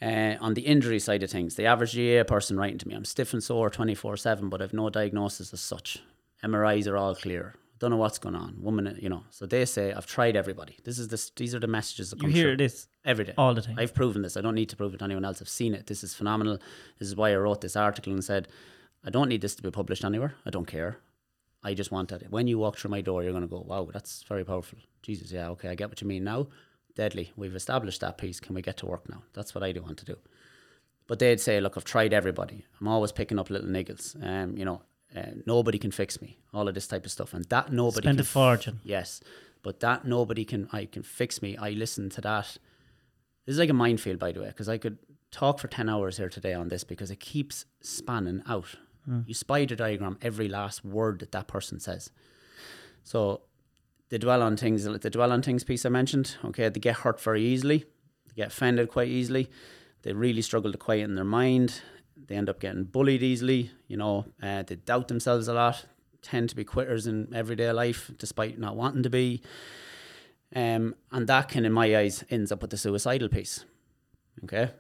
Uh, 0.03 0.35
on 0.41 0.55
the 0.55 0.63
injury 0.63 0.99
side 0.99 1.23
of 1.23 1.31
things, 1.31 1.55
the 1.55 1.65
average 1.67 1.93
GA 1.93 2.23
person 2.25 2.59
writing 2.59 2.79
to 2.79 2.87
me, 2.89 2.95
I'm 2.95 3.05
stiff 3.05 3.33
and 3.33 3.43
sore 3.43 3.71
24 3.71 4.17
7, 4.19 4.49
but 4.49 4.61
I've 4.61 4.75
no 4.75 4.91
diagnosis 4.91 5.53
as 5.53 5.61
such. 5.61 6.03
MRIs 6.45 6.87
are 6.87 6.97
all 6.99 7.15
clear. 7.15 7.55
Don't 7.79 7.91
know 7.91 7.97
what's 7.99 8.19
going 8.19 8.35
on. 8.35 8.57
Woman, 8.63 8.99
you 9.01 9.09
know. 9.09 9.25
So 9.31 9.45
they 9.47 9.65
say, 9.67 9.93
I've 9.93 10.07
tried 10.07 10.35
everybody. 10.37 10.77
This 10.85 10.99
is 10.99 11.09
this. 11.09 11.31
These 11.31 11.55
are 11.55 11.59
the 11.59 11.67
messages 11.67 12.11
that 12.11 12.17
You 12.17 12.23
come 12.23 12.31
hear 12.31 12.45
through 12.49 12.57
this 12.59 12.89
every 13.05 13.25
day. 13.27 13.35
all 13.37 13.53
the 13.55 13.61
time. 13.63 13.77
I've 13.79 13.95
proven 13.95 14.23
this. 14.23 14.37
I 14.37 14.41
don't 14.41 14.55
need 14.55 14.71
to 14.71 14.77
prove 14.77 14.95
it 14.95 14.99
to 14.99 15.05
anyone 15.05 15.25
else. 15.27 15.43
I've 15.43 15.49
seen 15.49 15.75
it. 15.75 15.87
This 15.87 16.03
is 16.03 16.15
phenomenal. 16.15 16.59
This 16.99 17.09
is 17.09 17.17
why 17.17 17.33
I 17.33 17.37
wrote 17.37 17.61
this 17.61 17.77
article 17.77 18.13
and 18.15 18.25
said, 18.25 18.49
I 19.05 19.11
don't 19.11 19.29
need 19.29 19.43
this 19.43 19.55
to 19.57 19.63
be 19.63 19.71
published 19.71 20.05
anywhere. 20.05 20.35
I 20.47 20.51
don't 20.51 20.67
care. 20.67 20.99
I 21.63 21.75
just 21.75 21.91
want 21.93 22.09
that. 22.11 22.31
When 22.31 22.47
you 22.47 22.59
walk 22.59 22.77
through 22.79 22.91
my 22.93 23.01
door, 23.03 23.23
you're 23.23 23.33
going 23.33 23.43
to 23.43 23.49
go, 23.49 23.61
wow, 23.67 23.89
that's 23.93 24.23
very 24.23 24.45
powerful. 24.45 24.79
Jesus, 25.03 25.31
yeah, 25.33 25.49
okay, 25.51 25.69
I 25.69 25.75
get 25.75 25.89
what 25.91 26.01
you 26.01 26.07
mean 26.09 26.25
now. 26.25 26.47
Deadly. 26.97 27.33
We've 27.37 27.55
established 27.55 28.01
that 28.01 28.19
piece. 28.19 28.41
Can 28.41 28.55
we 28.55 28.63
get 28.63 28.79
to 28.79 28.87
work 28.87 29.09
now? 29.09 29.23
That's 29.35 29.55
what 29.55 29.63
I 29.63 29.71
do 29.71 29.83
want 29.83 29.99
to 29.99 30.05
do. 30.05 30.17
But 31.07 31.21
they'd 31.21 31.41
say, 31.41 31.61
look, 31.61 31.77
I've 31.77 31.85
tried 31.85 32.13
everybody. 32.13 32.65
I'm 32.81 32.89
always 32.89 33.13
picking 33.13 33.39
up 33.39 33.49
little 33.51 33.69
niggles. 33.69 34.17
Um, 34.27 34.57
you 34.57 34.65
know, 34.65 34.83
uh, 35.17 35.33
nobody 35.47 35.79
can 35.79 35.93
fix 35.93 36.21
me. 36.21 36.39
All 36.53 36.67
of 36.67 36.75
this 36.75 36.89
type 36.89 37.05
of 37.05 37.13
stuff, 37.13 37.33
and 37.33 37.45
that 37.45 37.73
nobody 37.73 38.07
Spend 38.07 38.19
can 38.19 38.23
a 38.23 38.25
fortune. 38.25 38.81
Yes, 38.83 39.21
but 39.63 39.79
that 39.81 40.05
nobody 40.05 40.45
can. 40.45 40.69
I 40.73 40.87
can 40.87 41.03
fix 41.05 41.41
me. 41.41 41.57
I 41.57 41.71
listen 41.71 42.11
to 42.11 42.21
that. 42.23 42.57
This 43.45 43.53
is 43.53 43.59
like 43.59 43.71
a 43.71 43.75
minefield, 43.75 44.19
by 44.19 44.33
the 44.33 44.41
way, 44.41 44.49
because 44.49 44.69
I 44.69 44.79
could 44.79 44.99
talk 45.31 45.61
for 45.61 45.69
ten 45.69 45.89
hours 45.89 46.17
here 46.17 46.29
today 46.29 46.55
on 46.55 46.69
this 46.69 46.83
because 46.83 47.11
it 47.13 47.21
keeps 47.21 47.67
spanning 47.81 48.43
out. 48.49 48.75
You 49.25 49.35
spider 49.35 49.77
diagram 49.77 50.19
every 50.21 50.49
last 50.49 50.85
word 50.85 51.21
that 51.21 51.31
that 51.31 51.47
person 51.47 51.79
says. 51.79 52.11
So 53.05 53.43
they 54.09 54.19
dwell 54.19 54.43
on 54.43 54.57
things. 54.57 54.85
The 54.85 55.11
dwell 55.11 55.33
on 55.33 55.43
things 55.43 55.65
piece 55.65 55.85
I 55.85 55.89
mentioned. 55.89 56.37
Okay, 56.45 56.69
they 56.69 56.81
get 56.81 56.97
hurt 56.97 57.21
very 57.21 57.43
easily. 57.43 57.79
They 58.29 58.35
get 58.37 58.49
offended 58.49 58.89
quite 58.89 59.09
easily. 59.09 59.51
They 60.03 60.13
really 60.13 60.43
struggle 60.43 60.73
to 60.73 60.79
quieten 60.79 61.15
their 61.17 61.25
mind. 61.25 61.83
They 62.17 62.37
end 62.37 62.49
up 62.49 62.61
getting 62.61 62.85
bullied 62.85 63.23
easily. 63.23 63.71
You 63.89 63.97
know, 63.97 64.27
uh, 64.43 64.63
they 64.63 64.77
doubt 64.77 65.09
themselves 65.09 65.49
a 65.49 65.55
lot. 65.55 65.87
Tend 66.23 66.49
to 66.51 66.57
be 66.57 66.65
quitters 66.65 67.07
in 67.07 67.35
everyday 67.35 67.71
life, 67.73 68.11
despite 68.19 68.59
not 68.59 68.77
wanting 68.77 69.03
to 69.03 69.11
be. 69.11 69.43
Um, 70.55 70.95
and 71.11 71.27
that 71.27 71.49
can, 71.49 71.65
in 71.65 71.73
my 71.73 71.97
eyes, 71.97 72.25
ends 72.31 72.53
up 72.53 72.63
with 72.63 72.71
the 72.71 72.77
suicidal 72.77 73.29
piece. 73.29 73.65
Okay. 74.45 74.71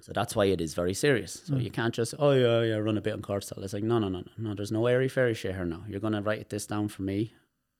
So 0.00 0.12
that's 0.12 0.36
why 0.36 0.46
it 0.46 0.60
is 0.60 0.74
very 0.74 0.92
serious. 0.92 1.42
So 1.46 1.56
you 1.56 1.70
can't 1.70 1.94
just, 1.94 2.14
oh 2.18 2.32
yeah, 2.32 2.62
yeah, 2.62 2.76
run 2.76 2.98
a 2.98 3.00
bit 3.00 3.14
on 3.14 3.22
cortisol. 3.22 3.62
It's 3.62 3.72
like, 3.72 3.84
no, 3.84 3.98
no, 3.98 4.08
no, 4.08 4.20
no, 4.20 4.32
no. 4.36 4.54
There's 4.54 4.72
no 4.72 4.86
airy 4.86 5.08
fairy 5.08 5.32
shit 5.32 5.54
here 5.54 5.64
now. 5.64 5.82
You're 5.88 6.00
gonna 6.00 6.20
write 6.20 6.50
this 6.50 6.66
down 6.66 6.88
for 6.88 7.02
me, 7.02 7.32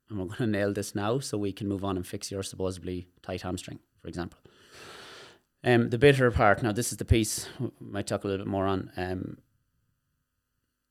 and 0.08 0.18
we're 0.18 0.26
gonna 0.36 0.50
nail 0.50 0.72
this 0.72 0.94
now, 0.94 1.18
so 1.18 1.38
we 1.38 1.52
can 1.52 1.68
move 1.68 1.84
on 1.84 1.96
and 1.96 2.06
fix 2.06 2.30
your 2.30 2.42
supposedly 2.42 3.08
tight 3.22 3.42
hamstring, 3.42 3.78
for 4.00 4.08
example. 4.08 4.38
Um, 5.62 5.88
the 5.88 5.98
bitter 5.98 6.30
part. 6.30 6.62
Now, 6.62 6.72
this 6.72 6.92
is 6.92 6.98
the 6.98 7.06
piece 7.06 7.48
we 7.58 7.70
might 7.80 8.06
talk 8.06 8.24
a 8.24 8.26
little 8.26 8.44
bit 8.44 8.50
more 8.50 8.66
on. 8.66 8.90
Um, 8.96 9.38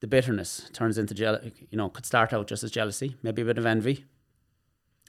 the 0.02 0.08
bitterness 0.08 0.70
turns 0.74 0.98
into 0.98 1.14
jeal- 1.14 1.40
you 1.70 1.78
know 1.78 1.90
could 1.90 2.06
start 2.06 2.34
out 2.34 2.48
just 2.48 2.64
as 2.64 2.72
jealousy, 2.72 3.16
maybe 3.24 3.42
a 3.42 3.46
bit 3.46 3.58
of 3.58 3.66
envy. 3.66 4.06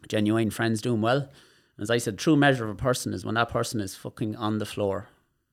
Genuine 0.06 0.50
friends 0.50 0.82
doing 0.82 1.00
well. 1.00 1.30
As 1.78 1.90
I 1.90 1.98
said, 1.98 2.18
true 2.18 2.36
measure 2.36 2.64
of 2.64 2.70
a 2.70 2.74
person 2.74 3.12
is 3.12 3.24
when 3.24 3.34
that 3.34 3.48
person 3.48 3.80
is 3.80 3.96
fucking 3.96 4.36
on 4.36 4.58
the 4.58 4.66
floor 4.66 5.08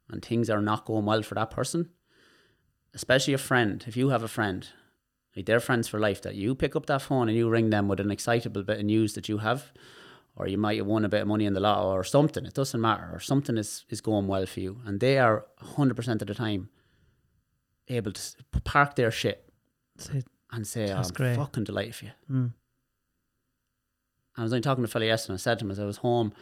and 0.10 0.24
things 0.24 0.50
are 0.50 0.62
not 0.62 0.86
going 0.86 1.06
well 1.06 1.24
for 1.24 1.36
that 1.36 1.50
person. 1.50 1.90
Especially 2.94 3.34
a 3.34 3.40
friend. 3.40 3.84
If 3.88 3.96
you 3.96 4.10
have 4.10 4.22
a 4.22 4.28
friend, 4.28 4.68
like 5.36 5.46
they're 5.46 5.60
friends 5.60 5.88
for 5.88 6.00
life, 6.00 6.22
that 6.24 6.36
you 6.36 6.56
pick 6.56 6.76
up 6.76 6.86
that 6.88 7.02
phone 7.02 7.30
and 7.30 7.38
you 7.38 7.50
ring 7.50 7.70
them 7.70 7.88
with 7.88 8.00
an 8.00 8.12
excitable 8.12 8.64
bit 8.64 8.80
of 8.80 8.86
news 8.86 9.14
that 9.14 9.30
you 9.30 9.38
have, 9.40 9.72
or 10.36 10.48
you 10.48 10.58
might 10.58 10.78
have 10.78 10.88
won 10.88 11.06
a 11.06 11.10
bit 11.10 11.22
of 11.22 11.28
money 11.28 11.46
in 11.46 11.54
the 11.54 11.60
lotto 11.60 11.90
or 11.90 12.04
something. 12.04 12.46
It 12.46 12.54
doesn't 12.54 12.80
matter. 12.82 13.10
Or 13.14 13.20
something 13.20 13.58
is, 13.58 13.86
is 13.90 14.02
going 14.02 14.28
well 14.28 14.46
for 14.46 14.60
you. 14.60 14.82
And 14.86 15.00
they 15.00 15.18
are 15.20 15.46
100% 15.76 16.22
of 16.22 16.28
the 16.28 16.34
time 16.34 16.70
able 17.88 18.12
to 18.12 18.22
park 18.64 18.96
their 18.96 19.12
shit 19.12 19.50
Say, 19.98 20.24
and 20.52 20.66
say, 20.68 20.92
I'm 20.92 21.04
great. 21.14 21.36
fucking 21.36 21.64
delighted 21.66 21.96
for 21.96 22.06
you. 22.06 22.12
mm, 22.30 22.54
I 24.38 24.44
was 24.44 24.54
only 24.54 24.62
talking 24.62 24.84
to 24.84 24.90
a 24.90 24.92
fella 24.92 25.06
yesterday 25.06 25.34
and 25.34 25.40
I 25.40 25.42
said 25.42 25.60
to 25.60 25.66
him 25.66 25.72
as 25.72 25.80
I 25.80 25.86
was 25.86 25.98
home, 25.98 26.34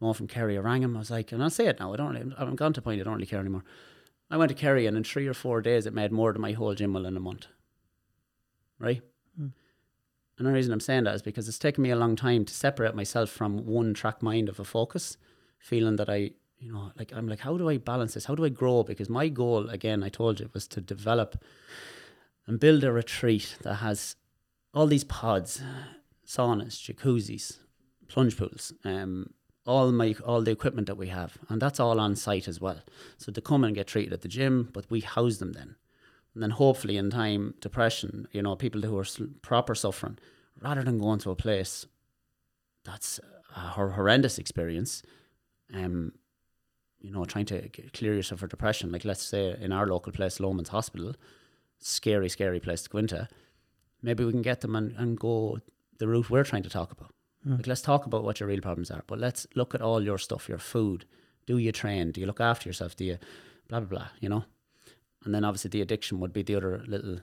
home 0.00 0.14
from 0.14 0.28
Kerry, 0.28 0.56
I 0.56 0.60
rang 0.60 0.82
him. 0.82 0.96
I 0.96 1.00
was 1.00 1.10
like, 1.10 1.32
and 1.32 1.42
I'll 1.42 1.50
say 1.50 1.66
it 1.66 1.80
now, 1.80 1.92
I 1.92 1.96
don't 1.96 2.12
really, 2.14 2.32
I'm 2.38 2.56
gone 2.56 2.72
to 2.74 2.82
point 2.82 3.00
I 3.00 3.04
don't 3.04 3.14
really 3.14 3.26
care 3.26 3.40
anymore. 3.40 3.64
I 4.30 4.36
went 4.36 4.48
to 4.50 4.54
Kerry 4.54 4.86
and 4.86 4.96
in 4.96 5.04
three 5.04 5.26
or 5.26 5.34
four 5.34 5.60
days 5.60 5.86
it 5.86 5.94
made 5.94 6.12
more 6.12 6.32
than 6.32 6.42
my 6.42 6.52
whole 6.52 6.74
gym 6.74 6.92
will 6.94 7.06
in 7.06 7.16
a 7.16 7.20
month. 7.20 7.46
Right? 8.78 9.02
Mm. 9.40 9.52
And 10.38 10.46
the 10.46 10.52
reason 10.52 10.72
I'm 10.72 10.80
saying 10.80 11.04
that 11.04 11.14
is 11.14 11.22
because 11.22 11.48
it's 11.48 11.58
taken 11.58 11.82
me 11.82 11.90
a 11.90 11.96
long 11.96 12.16
time 12.16 12.44
to 12.44 12.54
separate 12.54 12.94
myself 12.94 13.30
from 13.30 13.64
one 13.66 13.94
track 13.94 14.22
mind 14.22 14.48
of 14.48 14.58
a 14.58 14.64
focus, 14.64 15.16
feeling 15.58 15.96
that 15.96 16.10
I, 16.10 16.32
you 16.58 16.72
know, 16.72 16.92
like 16.98 17.12
I'm 17.14 17.28
like, 17.28 17.40
how 17.40 17.56
do 17.56 17.68
I 17.68 17.78
balance 17.78 18.14
this? 18.14 18.24
How 18.24 18.34
do 18.34 18.44
I 18.44 18.48
grow? 18.48 18.82
Because 18.82 19.08
my 19.08 19.28
goal, 19.28 19.70
again, 19.70 20.02
I 20.02 20.08
told 20.08 20.40
you, 20.40 20.50
was 20.52 20.66
to 20.68 20.80
develop 20.80 21.42
and 22.46 22.60
build 22.60 22.84
a 22.84 22.92
retreat 22.92 23.56
that 23.62 23.76
has 23.76 24.16
all 24.74 24.86
these 24.86 25.04
pods, 25.04 25.62
saunas, 26.26 26.80
jacuzzis, 26.80 27.58
plunge 28.08 28.36
pools, 28.36 28.72
um, 28.84 29.30
all 29.66 29.92
my 29.92 30.14
all 30.24 30.42
the 30.42 30.50
equipment 30.50 30.86
that 30.88 30.96
we 30.96 31.08
have, 31.08 31.38
and 31.48 31.62
that's 31.62 31.80
all 31.80 32.00
on 32.00 32.16
site 32.16 32.48
as 32.48 32.60
well. 32.60 32.80
So 33.16 33.30
they 33.30 33.40
come 33.40 33.64
and 33.64 33.74
get 33.74 33.86
treated 33.86 34.12
at 34.12 34.22
the 34.22 34.28
gym, 34.28 34.68
but 34.72 34.90
we 34.90 35.00
house 35.00 35.38
them 35.38 35.52
then, 35.52 35.76
and 36.34 36.42
then 36.42 36.50
hopefully 36.50 36.96
in 36.96 37.10
time, 37.10 37.54
depression, 37.60 38.28
you 38.32 38.42
know, 38.42 38.56
people 38.56 38.82
who 38.82 38.98
are 38.98 39.06
proper 39.42 39.74
suffering, 39.74 40.18
rather 40.60 40.82
than 40.82 40.98
going 40.98 41.20
to 41.20 41.30
a 41.30 41.36
place 41.36 41.86
that's 42.84 43.20
a 43.56 43.60
horrendous 43.60 44.38
experience, 44.38 45.02
um, 45.72 46.12
you 47.00 47.10
know, 47.10 47.24
trying 47.24 47.46
to 47.46 47.68
clear 47.92 48.14
yourself 48.14 48.40
for 48.40 48.46
depression. 48.46 48.90
Like 48.90 49.04
let's 49.04 49.22
say 49.22 49.56
in 49.60 49.72
our 49.72 49.86
local 49.86 50.12
place, 50.12 50.40
Loman's 50.40 50.70
Hospital, 50.70 51.14
scary, 51.78 52.28
scary 52.28 52.60
place 52.60 52.82
to 52.82 52.90
go 52.90 52.98
into. 52.98 53.28
Maybe 54.02 54.24
we 54.24 54.32
can 54.32 54.42
get 54.42 54.60
them 54.60 54.74
and, 54.76 54.92
and 54.96 55.18
go 55.18 55.58
the 55.98 56.08
route 56.08 56.30
we're 56.30 56.44
trying 56.44 56.62
to 56.64 56.68
talk 56.68 56.92
about. 56.92 57.12
Mm. 57.46 57.58
Like 57.58 57.66
let's 57.66 57.82
talk 57.82 58.06
about 58.06 58.24
what 58.24 58.40
your 58.40 58.48
real 58.48 58.60
problems 58.60 58.90
are, 58.90 59.04
but 59.06 59.18
let's 59.18 59.46
look 59.54 59.74
at 59.74 59.82
all 59.82 60.02
your 60.02 60.18
stuff, 60.18 60.48
your 60.48 60.58
food. 60.58 61.04
Do 61.46 61.58
you 61.58 61.72
train? 61.72 62.10
Do 62.10 62.20
you 62.20 62.26
look 62.26 62.40
after 62.40 62.68
yourself? 62.68 62.96
Do 62.96 63.04
you 63.04 63.18
blah 63.68 63.80
blah 63.80 63.88
blah? 63.88 64.08
You 64.20 64.30
know, 64.30 64.44
and 65.24 65.34
then 65.34 65.44
obviously 65.44 65.70
the 65.70 65.80
addiction 65.80 66.20
would 66.20 66.32
be 66.32 66.42
the 66.42 66.54
other 66.56 66.82
little, 66.86 67.18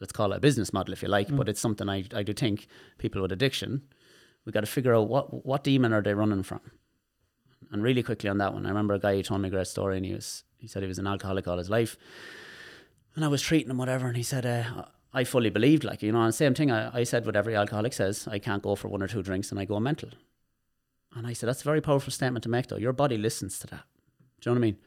let's 0.00 0.12
call 0.12 0.32
it 0.32 0.36
a 0.36 0.40
business 0.40 0.72
model 0.72 0.92
if 0.92 1.02
you 1.02 1.08
like, 1.08 1.28
Mm. 1.28 1.36
but 1.36 1.48
it's 1.48 1.60
something 1.60 1.88
I 1.88 2.04
I 2.14 2.22
do 2.22 2.32
think 2.32 2.66
people 2.98 3.22
with 3.22 3.32
addiction, 3.32 3.82
we 4.44 4.52
got 4.52 4.60
to 4.60 4.66
figure 4.66 4.94
out 4.94 5.08
what 5.08 5.44
what 5.46 5.64
demon 5.64 5.92
are 5.92 6.02
they 6.02 6.14
running 6.14 6.42
from. 6.42 6.60
And 7.72 7.82
really 7.82 8.02
quickly 8.02 8.30
on 8.30 8.38
that 8.38 8.52
one, 8.54 8.64
I 8.66 8.68
remember 8.68 8.94
a 8.94 8.98
guy 9.00 9.16
who 9.16 9.22
told 9.22 9.40
me 9.40 9.48
a 9.48 9.50
great 9.50 9.66
story, 9.66 9.96
and 9.96 10.06
he 10.06 10.14
was 10.14 10.44
he 10.58 10.66
said 10.68 10.82
he 10.82 10.88
was 10.88 10.98
an 10.98 11.06
alcoholic 11.06 11.46
all 11.48 11.58
his 11.58 11.70
life, 11.70 11.96
and 13.14 13.24
I 13.24 13.28
was 13.28 13.42
treating 13.42 13.70
him 13.70 13.78
whatever, 13.78 14.06
and 14.06 14.16
he 14.16 14.22
said, 14.22 14.46
uh, 14.46 14.84
I 15.12 15.24
fully 15.24 15.50
believed, 15.50 15.84
like 15.84 16.02
you 16.02 16.12
know, 16.12 16.22
and 16.22 16.34
same 16.34 16.54
thing 16.54 16.70
I, 16.70 17.00
I 17.00 17.04
said 17.04 17.24
what 17.26 17.36
every 17.36 17.56
alcoholic 17.56 17.92
says, 17.92 18.28
I 18.28 18.38
can't 18.38 18.62
go 18.62 18.74
for 18.76 18.88
one 18.88 19.02
or 19.02 19.08
two 19.08 19.22
drinks 19.22 19.50
and 19.50 19.58
I 19.58 19.64
go 19.64 19.80
mental. 19.80 20.10
And 21.14 21.26
I 21.26 21.32
said 21.32 21.48
that's 21.48 21.62
a 21.62 21.64
very 21.64 21.80
powerful 21.80 22.12
statement 22.12 22.42
to 22.42 22.50
make, 22.50 22.66
though. 22.66 22.76
Your 22.76 22.92
body 22.92 23.16
listens 23.16 23.58
to 23.60 23.66
that. 23.68 23.84
Do 24.40 24.50
you 24.50 24.54
know 24.54 24.60
what 24.60 24.66
I 24.66 24.70
mean? 24.70 24.78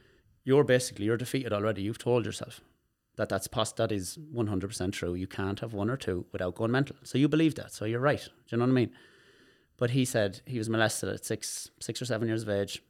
You're 0.44 0.64
basically 0.64 1.04
you're 1.06 1.16
defeated 1.16 1.52
already. 1.52 1.82
You've 1.82 1.98
told 1.98 2.24
yourself 2.24 2.60
that 3.16 3.28
that's 3.28 3.46
pos- 3.46 3.72
that 3.72 3.92
is 3.92 4.18
one 4.30 4.46
hundred 4.46 4.68
percent 4.68 4.94
true. 4.94 5.14
You 5.14 5.26
can't 5.26 5.60
have 5.60 5.74
one 5.74 5.90
or 5.90 5.96
two 5.96 6.26
without 6.32 6.54
going 6.54 6.70
mental. 6.70 6.96
So 7.02 7.18
you 7.18 7.28
believe 7.28 7.54
that. 7.56 7.72
So 7.72 7.84
you're 7.84 8.00
right. 8.00 8.22
Do 8.22 8.30
you 8.48 8.58
know 8.58 8.64
what 8.64 8.70
I 8.70 8.74
mean? 8.74 8.90
But 9.76 9.90
he 9.90 10.04
said 10.04 10.40
he 10.46 10.58
was 10.58 10.68
molested 10.68 11.08
at 11.08 11.24
six 11.24 11.70
six 11.80 12.00
or 12.00 12.04
seven 12.04 12.28
years 12.28 12.42
of 12.42 12.48
age 12.48 12.82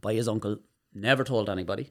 by 0.00 0.14
his 0.14 0.28
uncle. 0.28 0.58
Never 0.94 1.24
told 1.24 1.48
anybody, 1.48 1.90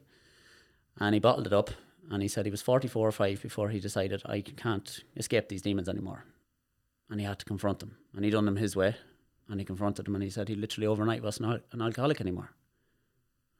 and 0.98 1.14
he 1.14 1.20
bottled 1.20 1.46
it 1.46 1.52
up. 1.52 1.70
And 2.10 2.22
he 2.22 2.28
said 2.28 2.44
he 2.44 2.50
was 2.50 2.62
44 2.62 3.08
or 3.08 3.12
5 3.12 3.42
before 3.42 3.68
he 3.68 3.80
decided, 3.80 4.22
I 4.26 4.40
can't 4.40 5.00
escape 5.16 5.48
these 5.48 5.62
demons 5.62 5.88
anymore. 5.88 6.24
And 7.08 7.20
he 7.20 7.26
had 7.26 7.38
to 7.38 7.44
confront 7.44 7.78
them. 7.78 7.96
And 8.14 8.24
he 8.24 8.30
done 8.30 8.44
them 8.44 8.56
his 8.56 8.74
way. 8.74 8.96
And 9.48 9.60
he 9.60 9.64
confronted 9.64 10.06
them 10.06 10.14
and 10.14 10.24
he 10.24 10.30
said 10.30 10.48
he 10.48 10.54
literally 10.54 10.86
overnight 10.86 11.22
wasn't 11.22 11.62
an 11.72 11.80
alcoholic 11.80 12.20
anymore. 12.20 12.50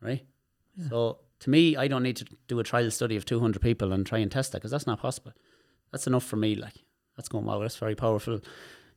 Right? 0.00 0.26
Yeah. 0.76 0.88
So 0.88 1.18
to 1.40 1.50
me, 1.50 1.76
I 1.76 1.88
don't 1.88 2.02
need 2.02 2.16
to 2.16 2.26
do 2.48 2.58
a 2.60 2.64
trial 2.64 2.90
study 2.90 3.16
of 3.16 3.24
200 3.24 3.60
people 3.60 3.92
and 3.92 4.06
try 4.06 4.18
and 4.18 4.30
test 4.30 4.52
that 4.52 4.58
because 4.58 4.70
that's 4.70 4.86
not 4.86 5.00
possible. 5.00 5.32
That's 5.90 6.06
enough 6.06 6.24
for 6.24 6.36
me. 6.36 6.54
Like, 6.54 6.74
that's 7.16 7.28
going, 7.28 7.44
wow, 7.44 7.58
that's 7.58 7.76
very 7.76 7.94
powerful. 7.94 8.40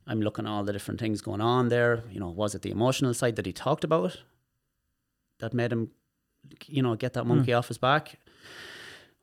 I'm 0.06 0.20
looking 0.20 0.46
at 0.46 0.50
all 0.50 0.64
the 0.64 0.72
different 0.72 1.00
things 1.00 1.20
going 1.20 1.40
on 1.40 1.68
there. 1.68 2.04
You 2.10 2.20
know, 2.20 2.28
was 2.28 2.54
it 2.54 2.62
the 2.62 2.70
emotional 2.70 3.12
side 3.14 3.36
that 3.36 3.46
he 3.46 3.52
talked 3.52 3.84
about 3.84 4.22
that 5.40 5.52
made 5.52 5.72
him, 5.72 5.90
you 6.66 6.82
know, 6.82 6.94
get 6.94 7.14
that 7.14 7.22
hmm. 7.22 7.30
monkey 7.30 7.52
off 7.52 7.68
his 7.68 7.78
back? 7.78 8.18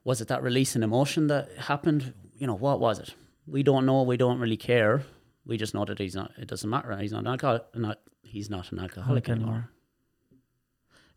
Was 0.04 0.20
it 0.20 0.28
that 0.28 0.44
release 0.44 0.76
in 0.76 0.84
emotion 0.84 1.28
that 1.28 1.50
happened? 1.58 2.14
You 2.38 2.48
know, 2.48 2.56
what 2.56 2.82
was 2.82 3.00
it? 3.00 3.16
We 3.48 3.64
don't 3.64 3.86
know. 3.86 4.04
We 4.04 4.18
don't 4.18 4.40
really 4.40 4.58
care. 4.58 5.04
We 5.46 5.58
just 5.58 5.74
know 5.74 5.86
that 5.86 6.00
he's 6.00 6.16
not. 6.16 6.32
It 6.38 6.48
doesn't 6.48 6.70
matter. 6.70 6.96
He's 6.98 7.14
not 7.14 7.22
an 7.22 7.28
alcoholic. 7.28 7.64
Not 7.74 8.00
he's 8.22 8.50
not 8.50 8.72
an 8.72 8.80
alcoholic 8.80 9.30
Alcoholic 9.30 9.30
anymore. 9.30 9.54
anymore. 9.54 9.70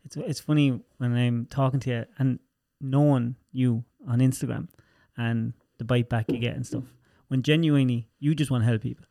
It's 0.07 0.15
it's 0.15 0.39
funny 0.39 0.79
when 0.99 1.15
I'm 1.15 1.47
talking 1.47 1.81
to 1.81 1.89
you 1.89 2.05
and 2.17 2.39
knowing 2.79 3.35
you 3.51 3.83
on 4.07 4.19
Instagram 4.19 4.69
and 5.17 5.53
the 5.79 5.83
bite 5.83 6.07
back 6.07 6.31
you 6.31 6.39
get 6.39 6.55
and 6.55 6.65
stuff. 6.65 6.85
When 7.27 7.41
genuinely 7.41 8.07
you 8.17 8.33
just 8.33 8.49
want 8.49 8.63
to 8.63 8.69
help 8.69 8.83
people. 8.83 9.05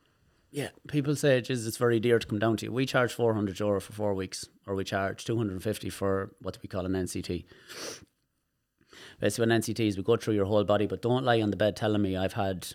Yeah, 0.51 0.71
people 0.89 1.15
say 1.15 1.43
"Jeez, 1.43 1.67
it's 1.67 1.77
very 1.77 2.01
dear 2.01 2.19
to 2.19 2.27
come 2.27 2.39
down 2.39 2.57
to 2.57 2.67
you. 2.67 2.73
We 2.73 2.87
charge 2.87 3.13
400 3.13 3.61
euro 3.61 3.79
for 3.79 3.93
four 3.93 4.15
weeks, 4.15 4.47
or 4.67 4.75
we 4.75 4.85
charge 4.85 5.27
250 5.27 5.91
for 5.91 6.31
what 6.41 6.59
we 6.63 6.69
call 6.69 6.87
an 6.87 6.93
NCT. 6.93 7.45
Basically, 9.21 9.53
an 9.53 9.61
NCT 9.61 9.81
is 9.81 9.99
we 9.99 10.03
go 10.03 10.17
through 10.17 10.35
your 10.35 10.47
whole 10.47 10.65
body, 10.65 10.87
but 10.87 11.03
don't 11.03 11.25
lie 11.25 11.43
on 11.43 11.51
the 11.51 11.59
bed 11.59 11.77
telling 11.77 12.01
me 12.01 12.17
I've 12.17 12.33
had 12.33 12.69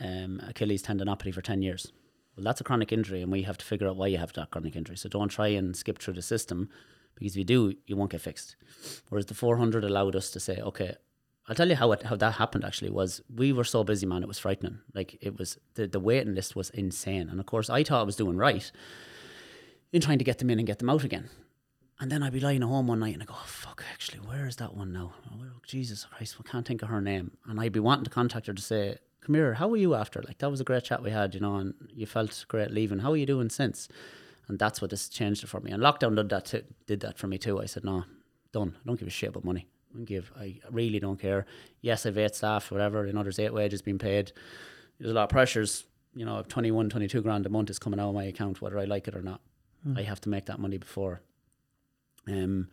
um, 0.00 0.40
Achilles 0.48 0.82
tendinopathy 0.82 1.34
for 1.34 1.42
10 1.42 1.60
years. 1.60 1.92
Well, 2.34 2.44
that's 2.44 2.62
a 2.62 2.64
chronic 2.64 2.92
injury, 2.92 3.20
and 3.20 3.30
we 3.30 3.42
have 3.42 3.58
to 3.58 3.64
figure 3.64 3.88
out 3.88 3.96
why 3.96 4.06
you 4.06 4.16
have 4.16 4.32
that 4.32 4.50
chronic 4.50 4.74
injury. 4.74 4.96
So 4.96 5.10
don't 5.10 5.28
try 5.28 5.48
and 5.48 5.76
skip 5.76 5.98
through 5.98 6.14
the 6.14 6.22
system, 6.22 6.70
because 7.14 7.32
if 7.32 7.38
you 7.38 7.44
do, 7.44 7.74
you 7.86 7.96
won't 7.96 8.10
get 8.10 8.20
fixed. 8.20 8.56
Whereas 9.08 9.26
the 9.26 9.34
400 9.34 9.84
allowed 9.84 10.16
us 10.16 10.30
to 10.30 10.40
say, 10.40 10.60
okay, 10.60 10.96
I'll 11.48 11.54
tell 11.54 11.68
you 11.68 11.76
how 11.76 11.92
it, 11.92 12.04
how 12.04 12.16
that 12.16 12.34
happened. 12.34 12.64
Actually, 12.64 12.90
was 12.90 13.20
we 13.34 13.52
were 13.52 13.64
so 13.64 13.84
busy, 13.84 14.06
man. 14.06 14.22
It 14.22 14.28
was 14.28 14.38
frightening. 14.38 14.78
Like 14.94 15.18
it 15.20 15.38
was 15.38 15.58
the 15.74 15.86
the 15.86 16.00
waiting 16.00 16.34
list 16.34 16.54
was 16.54 16.70
insane. 16.70 17.28
And 17.28 17.40
of 17.40 17.46
course, 17.46 17.68
I 17.68 17.82
thought 17.82 18.00
I 18.00 18.04
was 18.04 18.16
doing 18.16 18.36
right 18.36 18.70
in 19.92 20.00
trying 20.00 20.18
to 20.18 20.24
get 20.24 20.38
them 20.38 20.50
in 20.50 20.58
and 20.58 20.66
get 20.66 20.78
them 20.78 20.90
out 20.90 21.04
again. 21.04 21.28
And 22.00 22.10
then 22.10 22.22
I'd 22.22 22.32
be 22.32 22.40
lying 22.40 22.62
at 22.62 22.68
home 22.68 22.88
one 22.88 22.98
night 22.98 23.14
and 23.14 23.22
I 23.22 23.26
go, 23.26 23.34
oh, 23.36 23.44
fuck, 23.46 23.84
actually, 23.92 24.18
where 24.18 24.48
is 24.48 24.56
that 24.56 24.74
one 24.74 24.92
now? 24.92 25.12
Oh, 25.30 25.44
Jesus 25.64 26.04
Christ, 26.04 26.36
I 26.40 26.50
can't 26.50 26.66
think 26.66 26.82
of 26.82 26.88
her 26.88 27.00
name. 27.00 27.32
And 27.46 27.60
I'd 27.60 27.72
be 27.72 27.78
wanting 27.78 28.04
to 28.04 28.10
contact 28.10 28.48
her 28.48 28.54
to 28.54 28.62
say, 28.62 28.96
come 29.20 29.36
here, 29.36 29.54
how 29.54 29.70
are 29.70 29.76
you 29.76 29.94
after? 29.94 30.20
Like, 30.20 30.38
that 30.38 30.50
was 30.50 30.60
a 30.60 30.64
great 30.64 30.82
chat 30.82 31.02
we 31.02 31.12
had, 31.12 31.32
you 31.32 31.40
know, 31.40 31.56
and 31.56 31.74
you 31.94 32.06
felt 32.06 32.44
great 32.48 32.72
leaving. 32.72 32.98
How 33.00 33.12
are 33.12 33.16
you 33.16 33.26
doing 33.26 33.50
since? 33.50 33.86
And 34.48 34.58
that's 34.58 34.80
what 34.80 34.90
this 34.90 35.08
changed 35.08 35.44
it 35.44 35.46
for 35.46 35.60
me. 35.60 35.70
And 35.70 35.82
lockdown 35.82 36.16
did 36.16 36.28
that, 36.30 36.46
too, 36.46 36.64
did 36.86 37.00
that 37.00 37.18
for 37.18 37.26
me 37.26 37.38
too. 37.38 37.60
I 37.60 37.66
said, 37.66 37.84
no, 37.84 38.04
done. 38.52 38.74
I 38.76 38.86
don't 38.86 38.98
give 38.98 39.08
a 39.08 39.10
shit 39.10 39.30
about 39.30 39.44
money. 39.44 39.66
I 39.90 39.96
don't 39.96 40.04
give, 40.04 40.32
I 40.38 40.58
really 40.70 40.98
don't 40.98 41.20
care. 41.20 41.46
Yes, 41.80 42.06
I've 42.06 42.18
eight 42.18 42.34
staff, 42.34 42.70
whatever, 42.70 43.06
you 43.06 43.12
know, 43.12 43.22
there's 43.22 43.38
eight 43.38 43.52
wages 43.52 43.82
being 43.82 43.98
paid. 43.98 44.32
There's 44.98 45.10
a 45.10 45.14
lot 45.14 45.24
of 45.24 45.28
pressures. 45.28 45.84
You 46.14 46.26
know, 46.26 46.42
21, 46.46 46.90
22 46.90 47.22
grand 47.22 47.46
a 47.46 47.48
month 47.48 47.70
is 47.70 47.78
coming 47.78 47.98
out 47.98 48.08
of 48.08 48.14
my 48.14 48.24
account, 48.24 48.60
whether 48.60 48.78
I 48.78 48.84
like 48.84 49.08
it 49.08 49.14
or 49.14 49.22
not. 49.22 49.40
I 49.96 50.02
have 50.02 50.20
to 50.22 50.28
make 50.28 50.46
that 50.46 50.60
money 50.60 50.78
before. 50.78 51.22
Um, 52.28 52.68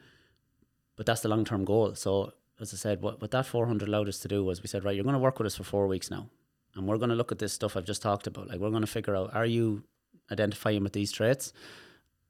but 0.95 1.05
that's 1.05 1.21
the 1.21 1.29
long 1.29 1.45
term 1.45 1.65
goal. 1.65 1.95
So 1.95 2.33
as 2.59 2.73
I 2.73 2.77
said, 2.77 3.01
what, 3.01 3.21
what 3.21 3.31
that 3.31 3.45
400 3.45 3.87
allowed 3.87 4.09
us 4.09 4.19
to 4.19 4.27
do 4.27 4.43
was 4.43 4.61
we 4.61 4.67
said, 4.67 4.83
right, 4.83 4.95
you're 4.95 5.03
going 5.03 5.13
to 5.13 5.19
work 5.19 5.39
with 5.39 5.47
us 5.47 5.55
for 5.55 5.63
four 5.63 5.87
weeks 5.87 6.11
now. 6.11 6.29
And 6.75 6.87
we're 6.87 6.97
going 6.97 7.09
to 7.09 7.15
look 7.15 7.31
at 7.31 7.39
this 7.39 7.53
stuff 7.53 7.75
I've 7.75 7.85
just 7.85 8.01
talked 8.01 8.27
about. 8.27 8.47
Like, 8.47 8.59
we're 8.59 8.69
going 8.69 8.81
to 8.81 8.87
figure 8.87 9.15
out, 9.15 9.33
are 9.33 9.45
you 9.45 9.83
identifying 10.31 10.83
with 10.83 10.93
these 10.93 11.11
traits? 11.11 11.53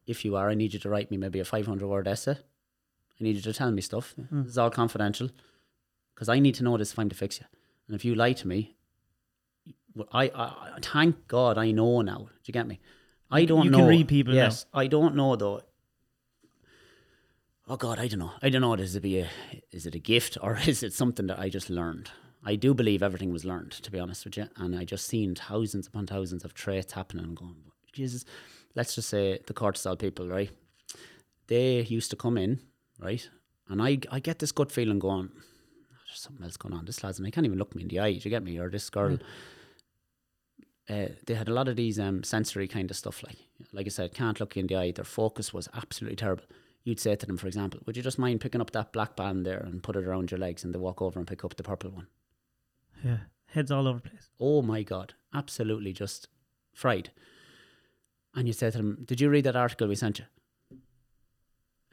If 0.07 0.25
you 0.25 0.35
are, 0.35 0.49
I 0.49 0.55
need 0.55 0.73
you 0.73 0.79
to 0.79 0.89
write 0.89 1.12
me 1.12 1.17
maybe 1.17 1.39
a 1.39 1.45
500 1.45 1.88
word 1.88 2.07
essay. 2.07 2.31
I 2.33 3.23
need 3.23 3.35
you 3.35 3.41
to 3.41 3.53
tell 3.53 3.71
me 3.71 3.81
stuff. 3.81 4.15
Mm. 4.33 4.47
Is 4.47 4.57
all 4.57 4.69
confidential 4.69 5.29
because 6.15 6.29
I 6.29 6.39
need 6.39 6.55
to 6.55 6.63
know 6.63 6.77
this 6.77 6.91
if 6.91 6.99
I'm 6.99 7.09
to 7.09 7.15
fix 7.15 7.39
you. 7.39 7.45
And 7.88 7.95
if 7.95 8.03
you 8.03 8.15
lie 8.15 8.33
to 8.33 8.47
me, 8.47 8.75
I, 10.12 10.25
I 10.33 10.79
thank 10.81 11.27
God 11.27 11.57
I 11.57 11.71
know 11.71 12.01
now. 12.01 12.17
Do 12.17 12.45
you 12.45 12.51
get 12.51 12.67
me? 12.67 12.79
I 13.31 13.45
don't 13.45 13.65
You 13.65 13.71
know. 13.71 13.77
You 13.79 13.83
can 13.83 13.89
read 13.89 14.07
people 14.07 14.33
now. 14.33 14.43
Yes, 14.43 14.65
I 14.73 14.88
don't 14.88 15.15
know 15.15 15.35
though. 15.35 15.62
Oh 17.67 17.77
God, 17.77 17.99
I 17.99 18.07
don't 18.07 18.19
know. 18.19 18.31
I 18.41 18.49
don't 18.49 18.62
know. 18.62 18.73
Is 18.73 18.95
it 18.95 19.01
be 19.01 19.19
a 19.19 19.29
is 19.71 19.85
it 19.85 19.95
a 19.95 19.99
gift 19.99 20.38
or 20.41 20.57
is 20.67 20.83
it 20.83 20.93
something 20.93 21.27
that 21.27 21.39
I 21.39 21.49
just 21.49 21.69
learned? 21.69 22.12
I 22.43 22.55
do 22.55 22.73
believe 22.73 23.03
everything 23.03 23.33
was 23.33 23.45
learned, 23.45 23.71
to 23.71 23.91
be 23.91 23.99
honest 23.99 24.25
with 24.25 24.38
you. 24.38 24.47
And 24.55 24.75
I 24.75 24.85
just 24.85 25.05
seen 25.07 25.35
thousands 25.35 25.88
upon 25.88 26.07
thousands 26.07 26.45
of 26.45 26.53
traits 26.53 26.93
happening 26.93 27.25
and 27.25 27.35
going, 27.35 27.55
Jesus, 27.93 28.25
let's 28.75 28.95
just 28.95 29.10
say 29.10 29.39
the 29.45 29.54
cortisol 29.54 29.97
people, 29.97 30.28
right? 30.28 30.52
They 31.47 31.82
used 31.82 32.10
to 32.12 32.15
come 32.15 32.38
in, 32.38 32.60
right? 32.99 33.28
And 33.67 33.82
I 33.82 33.99
I 34.12 34.19
get 34.19 34.39
this 34.39 34.52
gut 34.52 34.71
feeling 34.71 34.99
going, 34.99 35.30
there's 36.08 36.21
something 36.21 36.43
else 36.43 36.58
going 36.58 36.73
on. 36.73 36.86
This 36.86 37.04
lad's 37.04 37.19
and 37.19 37.28
I 37.28 37.32
can't 37.32 37.45
even 37.45 37.60
look 37.60 37.75
me 37.75 37.84
in 37.84 37.88
the 37.88 37.99
eye, 37.99 38.13
do 38.13 38.19
you 38.19 38.30
get 38.30 38.43
me? 38.43 38.58
Or 38.58 38.69
this 38.69 38.89
girl. 38.89 39.17
Uh, 40.89 41.10
they 41.28 41.36
had 41.36 41.47
a 41.49 41.54
lot 41.54 41.67
of 41.67 41.75
these 41.75 41.99
um, 41.99 42.23
sensory 42.23 42.67
kind 42.67 42.89
of 42.89 42.97
stuff, 42.97 43.21
like 43.21 43.38
like 43.73 43.86
I 43.86 43.89
said, 43.89 44.13
can't 44.13 44.39
look 44.39 44.56
you 44.56 44.62
in 44.62 44.67
the 44.67 44.75
eye. 44.75 44.91
Their 44.91 45.06
focus 45.06 45.54
was 45.54 45.69
absolutely 45.75 46.15
terrible. 46.15 46.45
You'd 46.84 46.99
say 46.99 47.15
to 47.15 47.25
them, 47.25 47.38
for 47.38 47.45
example, 47.45 47.80
"Would 47.86 47.95
you 47.95 48.02
just 48.02 48.17
mind 48.17 48.41
picking 48.41 48.62
up 48.62 48.71
that 48.71 48.91
black 48.91 49.15
band 49.15 49.45
there 49.45 49.60
and 49.60 49.84
put 49.84 49.95
it 49.95 50.06
around 50.06 50.32
your 50.32 50.39
legs?" 50.39 50.63
And 50.63 50.73
they 50.73 50.80
walk 50.80 51.02
over 51.02 51.19
and 51.19 51.28
pick 51.28 51.45
up 51.45 51.56
the 51.56 51.63
purple 51.63 51.91
one. 51.91 52.08
Yeah. 53.04 53.17
Heads 53.47 53.71
all 53.71 53.88
over 53.88 53.99
the 53.99 54.10
place. 54.10 54.30
Oh 54.39 54.62
my 54.63 54.82
god, 54.82 55.13
absolutely 55.34 55.93
just 55.93 56.28
fried. 56.73 57.12
And 58.39 58.47
you 58.47 58.54
say 58.54 58.71
to 58.71 58.78
them, 58.78 59.04
"Did 59.04 59.19
you 59.19 59.30
read 59.30 59.43
that 59.43 59.58
article 59.58 59.89
we 59.89 59.95
sent 59.95 60.19
you?" 60.19 60.25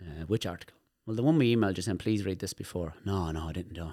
Uh, 0.01 0.27
which 0.27 0.47
article? 0.47 0.77
Well, 1.05 1.17
the 1.17 1.25
one 1.25 1.39
we 1.39 1.55
emailed 1.55 1.77
you 1.77 1.83
saying, 1.83 1.99
"Please 1.99 2.25
read 2.25 2.39
this 2.39 2.53
before." 2.53 2.95
No, 3.05 3.33
no, 3.33 3.49
I 3.49 3.53
didn't 3.53 3.75
do. 3.75 3.93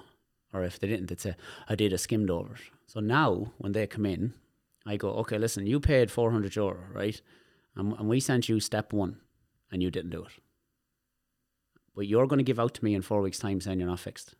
Or 0.52 0.62
if 0.62 0.78
they 0.78 0.86
didn't, 0.86 1.08
they'd 1.08 1.20
say, 1.20 1.34
"I 1.68 1.74
did. 1.74 1.92
I 1.92 1.96
skimmed 1.96 2.30
over 2.30 2.54
it." 2.54 2.60
So 2.86 3.00
now, 3.00 3.52
when 3.58 3.72
they 3.72 3.88
come 3.88 4.06
in, 4.06 4.34
I 4.86 4.96
go, 4.96 5.08
"Okay, 5.22 5.36
listen, 5.36 5.66
you 5.66 5.80
paid 5.80 6.12
four 6.12 6.30
hundred 6.30 6.54
euro, 6.54 6.78
right? 6.92 7.20
And, 7.74 7.92
and 7.98 8.08
we 8.08 8.20
sent 8.20 8.48
you 8.48 8.60
step 8.60 8.92
one, 8.92 9.16
and 9.72 9.82
you 9.82 9.90
didn't 9.90 10.10
do 10.10 10.22
it. 10.22 10.34
But 11.96 12.06
you're 12.06 12.28
going 12.28 12.38
to 12.38 12.44
give 12.44 12.60
out 12.60 12.74
to 12.74 12.84
me 12.84 12.94
in 12.94 13.02
four 13.02 13.20
weeks' 13.20 13.40
time 13.40 13.60
saying 13.60 13.80
you're 13.80 13.88
not 13.88 13.98
fixed." 13.98 14.36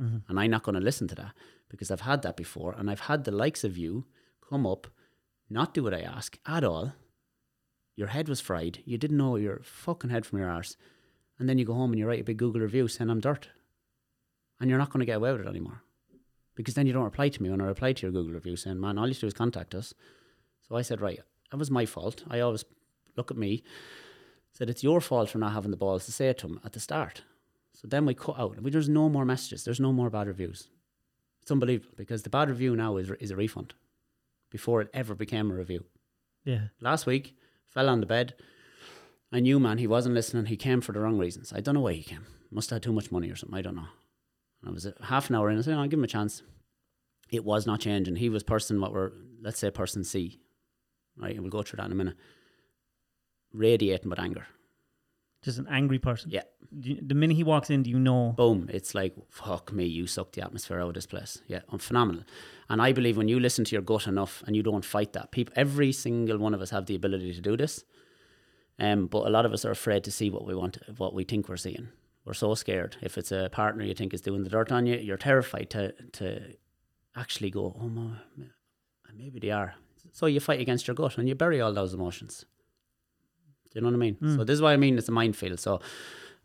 Mm-hmm. 0.00 0.18
And 0.28 0.40
I'm 0.40 0.50
not 0.50 0.62
going 0.62 0.76
to 0.80 0.80
listen 0.80 1.06
to 1.08 1.14
that 1.16 1.34
because 1.68 1.90
I've 1.90 2.08
had 2.12 2.22
that 2.22 2.38
before. 2.38 2.74
And 2.78 2.90
I've 2.90 3.08
had 3.10 3.24
the 3.24 3.30
likes 3.30 3.62
of 3.62 3.76
you 3.76 4.06
come 4.48 4.66
up, 4.66 4.86
not 5.50 5.74
do 5.74 5.82
what 5.82 5.92
I 5.92 6.00
ask 6.00 6.38
at 6.46 6.64
all. 6.64 6.94
Your 7.96 8.08
head 8.08 8.28
was 8.28 8.40
fried. 8.40 8.82
You 8.84 8.98
didn't 8.98 9.16
know 9.16 9.36
your 9.36 9.60
fucking 9.62 10.10
head 10.10 10.26
from 10.26 10.38
your 10.38 10.50
arse. 10.50 10.76
And 11.38 11.48
then 11.48 11.58
you 11.58 11.64
go 11.64 11.74
home 11.74 11.92
and 11.92 11.98
you 11.98 12.06
write 12.06 12.20
a 12.20 12.24
big 12.24 12.36
Google 12.36 12.60
review 12.60 12.88
saying 12.88 13.10
I'm 13.10 13.20
dirt. 13.20 13.48
And 14.60 14.70
you're 14.70 14.78
not 14.78 14.90
going 14.90 15.00
to 15.00 15.06
get 15.06 15.16
away 15.16 15.32
with 15.32 15.42
it 15.42 15.48
anymore. 15.48 15.82
Because 16.54 16.74
then 16.74 16.86
you 16.86 16.92
don't 16.92 17.04
reply 17.04 17.28
to 17.28 17.42
me 17.42 17.50
when 17.50 17.60
I 17.60 17.66
reply 17.66 17.92
to 17.92 18.02
your 18.02 18.12
Google 18.12 18.32
review 18.32 18.56
saying, 18.56 18.80
man, 18.80 18.98
all 18.98 19.08
you 19.08 19.14
do 19.14 19.26
is 19.26 19.34
contact 19.34 19.74
us. 19.74 19.92
So 20.66 20.76
I 20.76 20.82
said, 20.82 21.00
right, 21.00 21.20
that 21.50 21.56
was 21.56 21.70
my 21.70 21.84
fault. 21.84 22.24
I 22.28 22.40
always 22.40 22.64
look 23.16 23.30
at 23.30 23.36
me, 23.36 23.62
said, 24.52 24.70
it's 24.70 24.82
your 24.82 25.00
fault 25.00 25.30
for 25.30 25.38
not 25.38 25.52
having 25.52 25.70
the 25.70 25.76
balls 25.76 26.06
to 26.06 26.12
say 26.12 26.28
it 26.28 26.38
to 26.38 26.46
him 26.46 26.60
at 26.64 26.72
the 26.72 26.80
start. 26.80 27.22
So 27.74 27.86
then 27.86 28.06
we 28.06 28.14
cut 28.14 28.38
out. 28.38 28.60
We, 28.62 28.70
there's 28.70 28.88
no 28.88 29.08
more 29.08 29.26
messages. 29.26 29.64
There's 29.64 29.80
no 29.80 29.92
more 29.92 30.08
bad 30.08 30.26
reviews. 30.26 30.68
It's 31.42 31.50
unbelievable 31.50 31.94
because 31.96 32.22
the 32.22 32.30
bad 32.30 32.48
review 32.48 32.74
now 32.74 32.96
is, 32.96 33.10
is 33.20 33.30
a 33.30 33.36
refund 33.36 33.74
before 34.50 34.80
it 34.80 34.88
ever 34.94 35.14
became 35.14 35.50
a 35.50 35.54
review. 35.54 35.84
Yeah. 36.44 36.68
Last 36.80 37.04
week, 37.04 37.36
fell 37.76 37.90
on 37.90 38.00
the 38.00 38.06
bed. 38.06 38.34
I 39.30 39.40
knew, 39.40 39.60
man, 39.60 39.76
he 39.76 39.86
wasn't 39.86 40.14
listening. 40.14 40.46
He 40.46 40.56
came 40.56 40.80
for 40.80 40.92
the 40.92 41.00
wrong 41.00 41.18
reasons. 41.18 41.52
I 41.54 41.60
don't 41.60 41.74
know 41.74 41.82
why 41.82 41.92
he 41.92 42.02
came. 42.02 42.24
Must 42.50 42.70
have 42.70 42.76
had 42.76 42.82
too 42.84 42.92
much 42.92 43.12
money 43.12 43.30
or 43.30 43.36
something. 43.36 43.58
I 43.58 43.60
don't 43.60 43.76
know. 43.76 43.88
And 44.62 44.70
I 44.70 44.72
was 44.72 44.88
half 45.02 45.28
an 45.28 45.36
hour 45.36 45.50
in. 45.50 45.58
I 45.58 45.60
said, 45.60 45.74
I'll 45.74 45.86
give 45.86 45.98
him 45.98 46.04
a 46.04 46.08
chance. 46.08 46.42
It 47.30 47.44
was 47.44 47.66
not 47.66 47.80
changing. 47.80 48.16
He 48.16 48.30
was 48.30 48.42
person 48.42 48.80
what 48.80 48.92
we're, 48.92 49.12
let's 49.42 49.58
say, 49.58 49.70
person 49.70 50.04
C. 50.04 50.40
Right, 51.18 51.34
and 51.34 51.42
we'll 51.42 51.50
go 51.50 51.62
through 51.62 51.78
that 51.78 51.86
in 51.86 51.92
a 51.92 51.96
minute. 51.96 52.16
Radiating 53.52 54.08
with 54.08 54.20
anger. 54.20 54.46
Just 55.46 55.58
an 55.60 55.68
angry 55.70 56.00
person. 56.00 56.32
Yeah. 56.32 56.42
You- 56.72 57.00
the 57.00 57.14
minute 57.14 57.36
he 57.36 57.44
walks 57.44 57.70
in, 57.70 57.84
do 57.84 57.90
you 57.90 58.00
know? 58.00 58.34
boom, 58.36 58.68
it's 58.72 58.96
like, 58.96 59.14
fuck 59.30 59.72
me, 59.72 59.84
you 59.84 60.08
suck 60.08 60.32
the 60.32 60.42
atmosphere 60.42 60.80
out 60.80 60.88
of 60.88 60.94
this 60.94 61.06
place. 61.06 61.40
Yeah, 61.46 61.60
I'm 61.68 61.78
phenomenal. 61.78 62.24
And 62.68 62.82
I 62.82 62.92
believe 62.92 63.16
when 63.16 63.28
you 63.28 63.38
listen 63.38 63.64
to 63.64 63.72
your 63.76 63.82
gut 63.82 64.08
enough 64.08 64.42
and 64.46 64.56
you 64.56 64.64
don't 64.64 64.84
fight 64.84 65.12
that, 65.12 65.30
people, 65.30 65.54
every 65.56 65.92
single 65.92 66.38
one 66.38 66.52
of 66.52 66.60
us 66.60 66.70
have 66.70 66.86
the 66.86 66.96
ability 66.96 67.32
to 67.32 67.40
do 67.40 67.56
this. 67.56 67.84
Um, 68.80 69.06
but 69.06 69.24
a 69.28 69.30
lot 69.30 69.46
of 69.46 69.52
us 69.52 69.64
are 69.64 69.70
afraid 69.70 70.02
to 70.04 70.10
see 70.10 70.30
what 70.30 70.44
we 70.44 70.54
want, 70.56 70.78
what 70.98 71.14
we 71.14 71.22
think 71.22 71.48
we're 71.48 71.56
seeing. 71.56 71.88
We're 72.24 72.34
so 72.34 72.54
scared. 72.56 72.96
If 73.00 73.16
it's 73.16 73.30
a 73.30 73.48
partner 73.52 73.84
you 73.84 73.94
think 73.94 74.12
is 74.12 74.20
doing 74.20 74.42
the 74.42 74.50
dirt 74.50 74.72
on 74.72 74.84
you, 74.86 74.96
you're 74.96 75.16
terrified 75.16 75.70
to 75.70 75.92
to 76.18 76.56
actually 77.14 77.50
go, 77.50 77.76
oh 77.80 77.88
my, 77.88 78.16
maybe 79.16 79.38
they 79.38 79.52
are. 79.52 79.76
So 80.12 80.26
you 80.26 80.40
fight 80.40 80.60
against 80.60 80.88
your 80.88 80.96
gut 80.96 81.18
and 81.18 81.28
you 81.28 81.36
bury 81.36 81.60
all 81.60 81.72
those 81.72 81.94
emotions. 81.94 82.44
Do 83.76 83.80
you 83.80 83.90
know 83.90 83.96
what 83.96 84.02
I 84.02 84.10
mean? 84.10 84.36
So 84.38 84.42
this 84.42 84.54
is 84.54 84.62
why 84.62 84.72
I 84.72 84.78
mean 84.78 84.96
it's 84.96 85.08
a 85.08 85.12
minefield. 85.12 85.60
So 85.60 85.80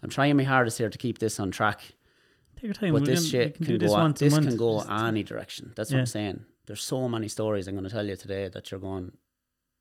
I'm 0.04 0.10
trying 0.10 0.36
my 0.36 0.44
hardest 0.44 0.78
here 0.78 0.89
to 0.89 0.98
keep 0.98 1.20
this 1.20 1.39
on 1.39 1.50
track. 1.50 1.80
Take 2.56 2.63
your 2.65 2.74
time. 2.74 2.91
But 2.94 3.06
this 3.06 3.22
gonna- 3.22 3.30
shit 3.30 3.56
can 3.56 3.65
can, 3.65 3.78
this 3.78 3.91
go. 3.91 3.98
once 3.98 4.22
a 4.22 4.26
this 4.26 4.38
can 4.38 4.58
go 4.58 4.82
any 4.82 5.24
direction. 5.24 5.72
That's 5.78 5.91
what 5.91 6.00
I'm 6.00 6.06
saying. 6.06 6.44
There's 6.65 6.84
so 6.84 7.08
many 7.08 7.30
stories 7.30 7.67
I'm 7.70 7.76
going 7.76 7.86
to 7.86 7.89
tell 7.89 8.06
you 8.06 8.17
today 8.17 8.50
that 8.50 8.70
you're 8.70 8.82
going. 8.82 9.13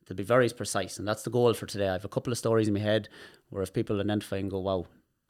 To 0.07 0.15
be 0.15 0.23
very 0.25 0.49
precise, 0.49 0.99
and 0.99 1.07
that's 1.07 1.23
the 1.23 1.31
goal 1.31 1.53
for 1.55 1.67
today. 1.67 1.89
I 1.89 1.93
have 1.93 2.05
a 2.05 2.09
couple 2.09 2.33
of 2.33 2.39
stories 2.39 2.67
in 2.69 2.75
my 2.75 2.81
head 2.81 3.09
where 3.51 3.63
if 3.63 3.73
people 3.73 4.01
identify 4.01 4.37
and 4.39 4.51
go, 4.51 4.59
"Wow," 4.61 4.87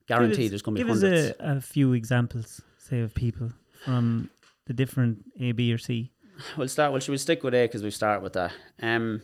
guaranteed 0.06 0.52
there's 0.52 0.62
going 0.62 0.76
to 0.76 0.85
be 0.85 0.88
Give 0.90 1.00
hundreds. 1.02 1.30
us 1.33 1.37
a, 1.40 1.56
a 1.56 1.61
few 1.61 1.92
examples, 1.92 2.62
say, 2.78 3.00
of 3.00 3.12
people 3.14 3.52
from 3.85 4.30
the 4.66 4.72
different 4.72 5.24
A, 5.38 5.52
B, 5.52 5.70
or 5.72 5.76
C. 5.78 6.12
We'll 6.56 6.68
start. 6.68 6.92
Well, 6.92 7.00
should 7.00 7.12
we 7.12 7.18
stick 7.18 7.42
with 7.42 7.52
A 7.54 7.64
because 7.66 7.83
we 7.83 7.90
start 7.90 8.22
with 8.22 8.33
that? 8.35 8.52
Um, 8.80 9.20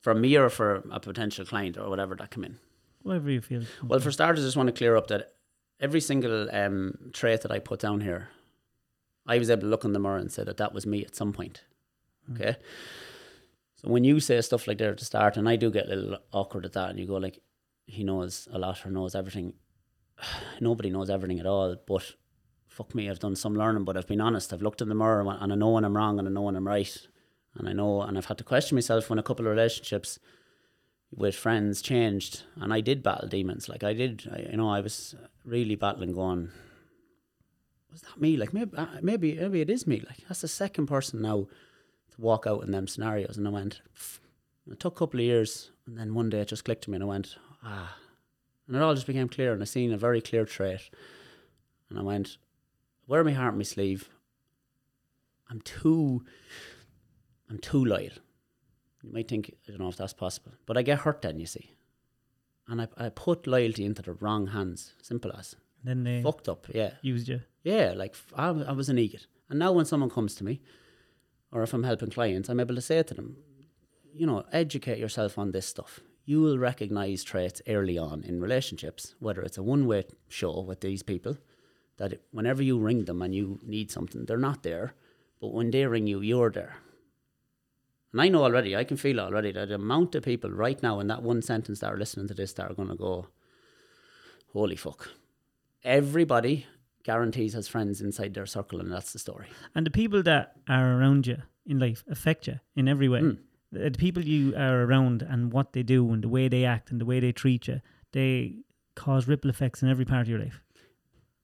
for 0.00 0.14
me 0.14 0.36
or 0.36 0.48
for 0.48 0.82
a 0.90 1.00
potential 1.00 1.44
client 1.44 1.76
or 1.76 1.88
whatever 1.88 2.14
that 2.16 2.30
come 2.30 2.44
in. 2.44 2.58
Whatever 3.02 3.30
you 3.30 3.40
feel. 3.40 3.62
Well, 3.82 4.00
for 4.00 4.10
starters, 4.10 4.44
I 4.44 4.46
just 4.46 4.56
want 4.56 4.68
to 4.68 4.72
clear 4.72 4.96
up 4.96 5.08
that 5.08 5.32
every 5.80 6.00
single 6.00 6.48
um, 6.52 7.10
trait 7.12 7.42
that 7.42 7.52
I 7.52 7.58
put 7.58 7.80
down 7.80 8.00
here, 8.00 8.28
I 9.26 9.38
was 9.38 9.50
able 9.50 9.62
to 9.62 9.68
look 9.68 9.84
in 9.84 9.92
the 9.92 9.98
mirror 9.98 10.16
and 10.16 10.32
say 10.32 10.44
that 10.44 10.56
that 10.56 10.72
was 10.72 10.86
me 10.86 11.04
at 11.04 11.14
some 11.14 11.32
point. 11.32 11.62
Okay. 12.32 12.56
So 13.76 13.88
when 13.88 14.04
you 14.04 14.18
say 14.20 14.40
stuff 14.40 14.66
like 14.66 14.78
that 14.78 14.88
at 14.88 14.98
the 14.98 15.04
start, 15.04 15.36
and 15.36 15.48
I 15.48 15.56
do 15.56 15.70
get 15.70 15.86
a 15.86 15.94
little 15.94 16.18
awkward 16.32 16.64
at 16.64 16.72
that, 16.72 16.90
and 16.90 16.98
you 16.98 17.06
go 17.06 17.16
like, 17.16 17.40
he 17.86 18.04
knows 18.04 18.48
a 18.52 18.58
lot 18.58 18.84
or 18.84 18.90
knows 18.90 19.14
everything. 19.14 19.54
Nobody 20.60 20.90
knows 20.90 21.10
everything 21.10 21.40
at 21.40 21.46
all, 21.46 21.76
but 21.86 22.14
fuck 22.66 22.94
me, 22.94 23.08
I've 23.08 23.18
done 23.18 23.36
some 23.36 23.54
learning, 23.56 23.84
but 23.84 23.96
I've 23.96 24.06
been 24.06 24.20
honest. 24.20 24.52
I've 24.52 24.62
looked 24.62 24.80
in 24.80 24.88
the 24.88 24.94
mirror 24.94 25.20
and 25.40 25.52
I 25.52 25.56
know 25.56 25.70
when 25.70 25.84
I'm 25.84 25.96
wrong 25.96 26.18
and 26.18 26.28
I 26.28 26.30
know 26.30 26.42
when 26.42 26.56
I'm 26.56 26.66
right. 26.66 27.06
And 27.54 27.68
I 27.68 27.72
know, 27.72 28.02
and 28.02 28.16
I've 28.16 28.26
had 28.26 28.38
to 28.38 28.44
question 28.44 28.76
myself 28.76 29.10
when 29.10 29.18
a 29.18 29.22
couple 29.22 29.46
of 29.46 29.50
relationships 29.50 30.18
with 31.14 31.34
friends 31.34 31.80
changed 31.80 32.42
and 32.56 32.72
I 32.72 32.80
did 32.80 33.02
battle 33.02 33.28
demons. 33.28 33.68
Like 33.68 33.82
I 33.82 33.92
did, 33.94 34.28
I, 34.32 34.50
you 34.50 34.56
know, 34.56 34.68
I 34.68 34.80
was 34.80 35.14
really 35.44 35.74
battling 35.74 36.12
going, 36.12 36.50
was 37.90 38.02
that 38.02 38.20
me? 38.20 38.36
Like 38.36 38.52
maybe, 38.52 38.76
uh, 38.76 38.86
maybe, 39.00 39.34
maybe 39.34 39.60
it 39.60 39.70
is 39.70 39.86
me. 39.86 40.02
Like 40.06 40.18
that's 40.28 40.42
the 40.42 40.48
second 40.48 40.86
person 40.86 41.22
now 41.22 41.46
to 42.10 42.20
walk 42.20 42.46
out 42.46 42.62
in 42.62 42.70
them 42.70 42.86
scenarios. 42.86 43.36
And 43.36 43.46
I 43.46 43.50
went, 43.50 43.80
And 44.64 44.74
it 44.74 44.80
took 44.80 44.96
a 44.96 44.98
couple 44.98 45.20
of 45.20 45.24
years 45.26 45.70
and 45.86 45.98
then 45.98 46.14
one 46.14 46.28
day 46.28 46.40
it 46.40 46.48
just 46.48 46.64
clicked 46.64 46.84
to 46.84 46.90
me 46.90 46.96
and 46.96 47.04
I 47.04 47.08
went, 47.08 47.36
ah. 47.64 47.96
And 48.66 48.76
it 48.76 48.82
all 48.82 48.94
just 48.94 49.06
became 49.06 49.30
clear 49.30 49.52
and 49.54 49.62
I 49.62 49.64
seen 49.64 49.92
a 49.92 49.98
very 49.98 50.20
clear 50.20 50.44
trait. 50.44 50.90
And 51.88 51.98
I 51.98 52.02
went, 52.02 52.36
wear 53.06 53.24
my 53.24 53.32
heart 53.32 53.52
on 53.52 53.58
my 53.58 53.64
sleeve. 53.64 54.10
I'm 55.50 55.62
too, 55.62 56.22
I'm 57.50 57.58
too 57.58 57.84
loyal. 57.84 58.12
You 59.02 59.12
might 59.12 59.28
think, 59.28 59.54
I 59.66 59.70
don't 59.70 59.80
know 59.80 59.88
if 59.88 59.96
that's 59.96 60.12
possible, 60.12 60.52
but 60.66 60.76
I 60.76 60.82
get 60.82 61.00
hurt 61.00 61.22
then, 61.22 61.38
you 61.38 61.46
see. 61.46 61.70
And 62.66 62.82
I, 62.82 62.88
I 62.96 63.08
put 63.08 63.46
loyalty 63.46 63.84
into 63.84 64.02
the 64.02 64.12
wrong 64.12 64.48
hands. 64.48 64.94
Simple 65.02 65.32
as. 65.32 65.56
Then 65.84 66.04
they 66.04 66.22
Fucked 66.22 66.48
up, 66.48 66.66
yeah. 66.74 66.92
used 67.02 67.28
you. 67.28 67.40
Yeah, 67.62 67.92
like 67.96 68.14
I, 68.34 68.48
I 68.48 68.72
was 68.72 68.88
an 68.88 68.96
egot. 68.96 69.26
And 69.48 69.58
now 69.58 69.72
when 69.72 69.84
someone 69.86 70.10
comes 70.10 70.34
to 70.36 70.44
me, 70.44 70.60
or 71.52 71.62
if 71.62 71.72
I'm 71.72 71.84
helping 71.84 72.10
clients, 72.10 72.48
I'm 72.48 72.60
able 72.60 72.74
to 72.74 72.80
say 72.80 73.02
to 73.02 73.14
them, 73.14 73.36
you 74.12 74.26
know, 74.26 74.44
educate 74.52 74.98
yourself 74.98 75.38
on 75.38 75.52
this 75.52 75.66
stuff. 75.66 76.00
You 76.24 76.42
will 76.42 76.58
recognize 76.58 77.24
traits 77.24 77.62
early 77.66 77.96
on 77.96 78.22
in 78.24 78.40
relationships, 78.40 79.14
whether 79.18 79.40
it's 79.40 79.56
a 79.56 79.62
one 79.62 79.86
way 79.86 80.04
show 80.28 80.60
with 80.60 80.80
these 80.80 81.02
people, 81.02 81.38
that 81.96 82.12
it, 82.12 82.22
whenever 82.32 82.62
you 82.62 82.78
ring 82.78 83.04
them 83.06 83.22
and 83.22 83.34
you 83.34 83.60
need 83.64 83.90
something, 83.90 84.26
they're 84.26 84.36
not 84.36 84.62
there. 84.62 84.92
But 85.40 85.54
when 85.54 85.70
they 85.70 85.86
ring 85.86 86.06
you, 86.06 86.20
you're 86.20 86.50
there. 86.50 86.76
And 88.12 88.20
I 88.22 88.28
know 88.28 88.42
already, 88.42 88.74
I 88.74 88.84
can 88.84 88.96
feel 88.96 89.20
already 89.20 89.52
that 89.52 89.68
the 89.68 89.74
amount 89.74 90.14
of 90.14 90.22
people 90.22 90.50
right 90.50 90.82
now 90.82 91.00
in 91.00 91.08
that 91.08 91.22
one 91.22 91.42
sentence 91.42 91.80
that 91.80 91.92
are 91.92 91.98
listening 91.98 92.28
to 92.28 92.34
this 92.34 92.52
that 92.54 92.70
are 92.70 92.74
going 92.74 92.88
to 92.88 92.94
go, 92.94 93.26
holy 94.52 94.76
fuck. 94.76 95.10
Everybody 95.84 96.66
guarantees 97.04 97.54
has 97.54 97.68
friends 97.68 98.00
inside 98.00 98.34
their 98.34 98.46
circle, 98.46 98.80
and 98.80 98.90
that's 98.90 99.12
the 99.12 99.18
story. 99.18 99.46
And 99.74 99.86
the 99.86 99.90
people 99.90 100.22
that 100.22 100.52
are 100.68 100.98
around 100.98 101.26
you 101.26 101.38
in 101.66 101.78
life 101.78 102.02
affect 102.10 102.46
you 102.46 102.60
in 102.76 102.88
every 102.88 103.08
way. 103.08 103.20
Mm. 103.20 103.38
The, 103.72 103.90
the 103.90 103.98
people 103.98 104.24
you 104.24 104.54
are 104.56 104.84
around 104.84 105.22
and 105.22 105.52
what 105.52 105.72
they 105.74 105.82
do 105.82 106.10
and 106.12 106.24
the 106.24 106.28
way 106.28 106.48
they 106.48 106.64
act 106.64 106.90
and 106.90 107.00
the 107.00 107.04
way 107.04 107.20
they 107.20 107.32
treat 107.32 107.68
you, 107.68 107.80
they 108.12 108.56
cause 108.94 109.28
ripple 109.28 109.50
effects 109.50 109.82
in 109.82 109.88
every 109.90 110.04
part 110.04 110.22
of 110.22 110.28
your 110.28 110.38
life. 110.38 110.60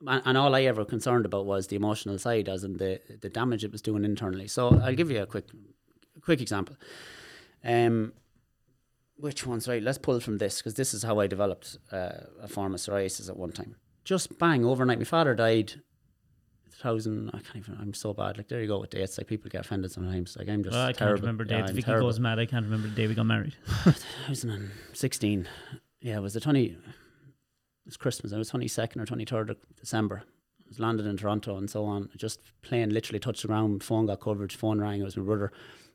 And, 0.06 0.22
and 0.24 0.38
all 0.38 0.54
I 0.54 0.62
ever 0.62 0.84
concerned 0.84 1.26
about 1.26 1.46
was 1.46 1.66
the 1.66 1.76
emotional 1.76 2.18
side, 2.18 2.48
as 2.48 2.64
in 2.64 2.78
the 2.78 3.00
the 3.20 3.28
damage 3.28 3.64
it 3.64 3.72
was 3.72 3.82
doing 3.82 4.04
internally. 4.04 4.48
So 4.48 4.80
I'll 4.82 4.94
give 4.94 5.10
you 5.10 5.22
a 5.22 5.26
quick 5.26 5.46
quick 6.24 6.40
example. 6.40 6.76
Um, 7.64 8.12
which 9.16 9.46
one's 9.46 9.68
right? 9.68 9.82
Let's 9.82 9.98
pull 9.98 10.20
from 10.20 10.38
this 10.38 10.58
because 10.58 10.74
this 10.74 10.92
is 10.92 11.02
how 11.02 11.20
I 11.20 11.26
developed 11.26 11.78
uh, 11.92 12.10
a 12.42 12.48
form 12.48 12.74
of 12.74 12.80
psoriasis 12.80 13.28
at 13.28 13.36
one 13.36 13.52
time. 13.52 13.76
Just 14.04 14.38
bang 14.38 14.64
overnight. 14.64 14.98
My 14.98 15.04
father 15.04 15.34
died. 15.34 15.74
Thousand, 16.82 17.28
I 17.32 17.38
can't 17.38 17.56
even. 17.56 17.78
I'm 17.80 17.94
so 17.94 18.12
bad. 18.12 18.36
Like 18.36 18.48
there 18.48 18.60
you 18.60 18.66
go 18.66 18.80
with 18.80 18.90
dates. 18.90 19.16
Like 19.16 19.28
people 19.28 19.48
get 19.48 19.60
offended 19.64 19.92
sometimes. 19.92 20.36
Like 20.36 20.48
I'm 20.48 20.62
just 20.64 20.74
Well, 20.74 20.82
I 20.82 20.86
can't 20.88 20.98
terrible. 20.98 21.20
remember 21.22 21.44
Yeah, 21.48 21.58
dates. 21.60 21.70
I'm 21.70 21.76
Vicky 21.76 21.86
terrible. 21.86 22.08
goes 22.08 22.18
mad. 22.20 22.38
I 22.40 22.46
can't 22.46 22.64
remember 22.64 22.88
the 22.88 22.94
day 22.94 23.06
we 23.06 23.14
got 23.14 23.26
married. 23.26 23.54
2016. 24.28 25.48
Yeah, 26.00 26.16
it 26.16 26.20
was 26.20 26.34
the 26.34 26.40
20. 26.40 26.64
It 26.66 26.76
was 27.86 27.96
Christmas. 27.96 28.32
It 28.32 28.36
was 28.38 28.50
22nd 28.50 28.96
or 28.96 29.06
23rd 29.06 29.50
of 29.50 29.56
December. 29.80 30.22
I 30.26 30.68
was 30.68 30.80
landed 30.80 31.06
in 31.06 31.16
Toronto 31.16 31.56
and 31.56 31.70
so 31.70 31.84
on. 31.84 32.10
Just 32.16 32.40
plane 32.62 32.90
literally 32.90 33.20
touched 33.20 33.42
the 33.42 33.48
ground. 33.48 33.82
Phone 33.84 34.06
got 34.06 34.20
coverage. 34.20 34.56
Phone 34.56 34.80
rang. 34.80 35.00
It 35.00 35.04
was 35.04 35.16
my 35.16 35.22
brother. 35.22 35.52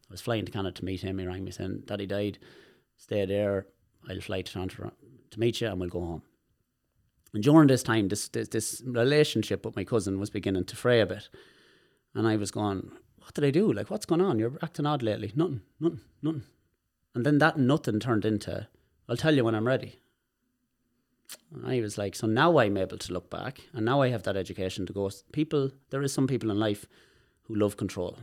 I 0.10 0.14
was 0.14 0.22
flying 0.22 0.46
to 0.46 0.52
Canada 0.52 0.76
to 0.80 0.86
meet 0.86 1.02
him. 1.02 1.20
He 1.20 1.28
rang 1.28 1.44
me 1.44 1.52
saying, 1.52 1.84
Daddy 1.86 2.08
died. 2.08 2.40
Stay 2.98 3.26
there. 3.26 3.68
I'll 4.10 4.22
fly 4.22 4.42
to 4.42 4.52
Toronto 4.52 4.92
to 5.32 5.40
meet 5.40 5.62
you 5.62 5.68
and 5.68 5.80
we'll 5.80 5.90
go 5.90 6.00
home. 6.00 6.24
And 7.34 7.44
during 7.44 7.68
this 7.68 7.84
time, 7.84 8.08
this, 8.08 8.28
this 8.30 8.48
this 8.48 8.82
relationship 8.86 9.66
with 9.66 9.76
my 9.76 9.84
cousin 9.84 10.20
was 10.20 10.32
beginning 10.32 10.66
to 10.66 10.76
fray 10.76 11.00
a 11.00 11.06
bit. 11.06 11.30
And 12.16 12.28
I 12.28 12.38
was 12.38 12.50
going, 12.50 12.92
What 13.20 13.36
did 13.36 13.46
I 13.46 13.52
do? 13.52 13.72
Like, 13.72 13.92
what's 13.92 14.08
going 14.08 14.22
on? 14.22 14.40
You're 14.40 14.58
acting 14.64 14.88
odd 14.88 15.04
lately. 15.04 15.32
Nothing, 15.36 15.62
nothing, 15.80 16.02
nothing. 16.24 16.44
And 17.14 17.26
then 17.26 17.38
that 17.38 17.58
nothing 17.58 18.00
turned 18.00 18.26
into, 18.26 18.68
I'll 19.08 19.18
tell 19.18 19.36
you 19.36 19.44
when 19.44 19.56
I'm 19.56 19.68
ready. 19.68 20.00
And 21.54 21.68
I 21.68 21.82
was 21.82 21.98
like, 21.98 22.16
so 22.16 22.26
now 22.26 22.58
I'm 22.58 22.78
able 22.78 22.98
to 22.98 23.14
look 23.14 23.30
back, 23.30 23.62
and 23.74 23.86
now 23.86 24.02
I 24.02 24.10
have 24.10 24.24
that 24.24 24.38
education 24.38 24.86
to 24.88 24.94
go. 24.94 25.10
People, 25.32 25.72
there 25.92 26.02
is 26.02 26.14
some 26.14 26.28
people 26.28 26.50
in 26.50 26.60
life 26.60 26.88
who 27.44 27.56
love 27.56 27.78
control. 27.78 28.18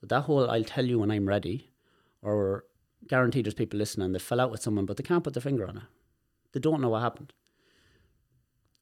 So 0.00 0.06
that 0.06 0.22
whole 0.22 0.48
I'll 0.48 0.64
tell 0.64 0.86
you 0.86 0.98
when 0.98 1.10
I'm 1.10 1.26
ready, 1.26 1.70
or 2.22 2.64
guaranteed 3.08 3.46
there's 3.46 3.54
people 3.54 3.78
listening 3.78 4.12
they 4.12 4.18
fell 4.18 4.40
out 4.40 4.50
with 4.50 4.62
someone, 4.62 4.86
but 4.86 4.96
they 4.96 5.02
can't 5.02 5.24
put 5.24 5.34
their 5.34 5.42
finger 5.42 5.66
on 5.66 5.78
it. 5.78 5.82
They 6.52 6.60
don't 6.60 6.80
know 6.80 6.90
what 6.90 7.02
happened. 7.02 7.32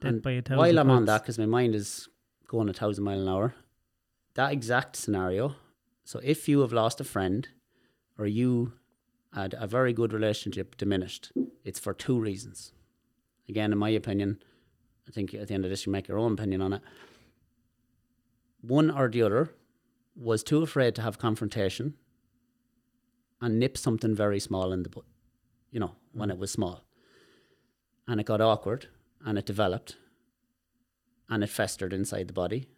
Death 0.01 0.13
And 0.13 0.23
by 0.23 0.33
a 0.33 0.43
While 0.43 0.79
I'm 0.79 0.91
on 0.91 1.07
that, 1.07 1.23
because 1.23 1.39
my 1.39 1.47
mind 1.47 1.75
is 1.75 2.09
going 2.49 2.69
a 2.69 2.75
thousand 2.75 3.05
mile 3.05 3.21
an 3.21 3.29
hour, 3.29 3.55
that 4.35 4.53
exact 4.53 4.97
scenario. 4.97 5.55
So 6.05 6.21
if 6.23 6.49
you 6.49 6.61
have 6.61 6.73
lost 6.73 7.01
a 7.01 7.05
friend, 7.05 7.49
or 8.19 8.27
you 8.27 8.75
had 9.33 9.55
a 9.59 9.67
very 9.67 9.93
good 9.93 10.13
relationship 10.13 10.77
diminished, 10.77 11.33
it's 11.65 11.81
for 11.81 11.95
two 11.95 12.21
reasons. 12.21 12.73
Again, 13.49 13.73
in 13.73 13.79
my 13.79 13.89
opinion, 13.89 14.43
I 15.09 15.13
think 15.13 15.33
at 15.35 15.49
the 15.49 15.55
end 15.55 15.65
of 15.65 15.71
this, 15.71 15.87
you 15.87 15.93
make 15.93 16.09
your 16.09 16.19
own 16.19 16.35
opinion 16.35 16.61
on 16.61 16.75
it. 16.75 16.83
One 18.61 18.91
or 18.91 19.09
the 19.09 19.23
other 19.23 19.51
was 20.17 20.43
too 20.43 20.63
afraid 20.63 20.95
to 20.95 21.03
have 21.03 21.19
confrontation 21.19 21.95
and 23.41 23.59
nip 23.59 23.77
something 23.77 24.15
very 24.15 24.41
small 24.41 24.73
in 24.73 24.83
the 24.83 24.89
butt, 24.89 25.05
you 25.71 25.79
know, 25.79 25.95
when 26.13 26.31
it 26.31 26.39
was 26.39 26.51
small. 26.51 26.85
And 28.09 28.21
it 28.21 28.27
got 28.27 28.41
awkward 28.41 28.89
and 29.25 29.37
it 29.37 29.47
developed 29.47 29.97
and 31.29 31.43
it 31.43 31.51
festered 31.51 31.93
inside 31.93 32.29
the 32.29 32.33
body 32.33 32.69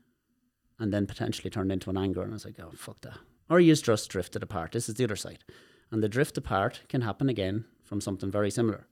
and 0.78 0.92
then 0.92 1.06
potentially 1.06 1.50
turned 1.50 1.70
into 1.70 1.90
an 1.90 1.96
anger. 1.96 2.22
And 2.22 2.32
I 2.32 2.34
was 2.34 2.44
like, 2.44 2.58
oh, 2.60 2.70
fuck 2.74 3.00
that. 3.02 3.18
Or 3.50 3.60
you 3.60 3.74
just 3.74 4.10
drifted 4.10 4.42
apart. 4.42 4.72
This 4.72 4.88
is 4.88 4.96
the 4.96 5.04
other 5.04 5.16
side. 5.16 5.44
And 5.90 6.02
the 6.02 6.08
drift 6.08 6.36
apart 6.36 6.82
can 6.88 7.02
happen 7.02 7.28
again 7.28 7.64
from 7.82 8.00
something 8.00 8.30
very 8.30 8.50
similar. 8.50 8.86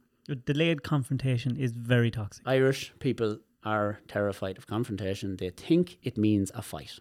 Delayed 0.45 0.83
confrontation 0.83 1.57
is 1.57 1.73
very 1.73 2.11
toxic. 2.11 2.47
Irish 2.47 2.93
people 2.99 3.39
are 3.65 4.01
terrified 4.09 4.57
of 4.57 4.67
confrontation. 4.67 5.37
They 5.37 5.51
think 5.51 5.99
it 6.03 6.17
means 6.17 6.51
a 6.55 6.63
fight. 6.63 6.99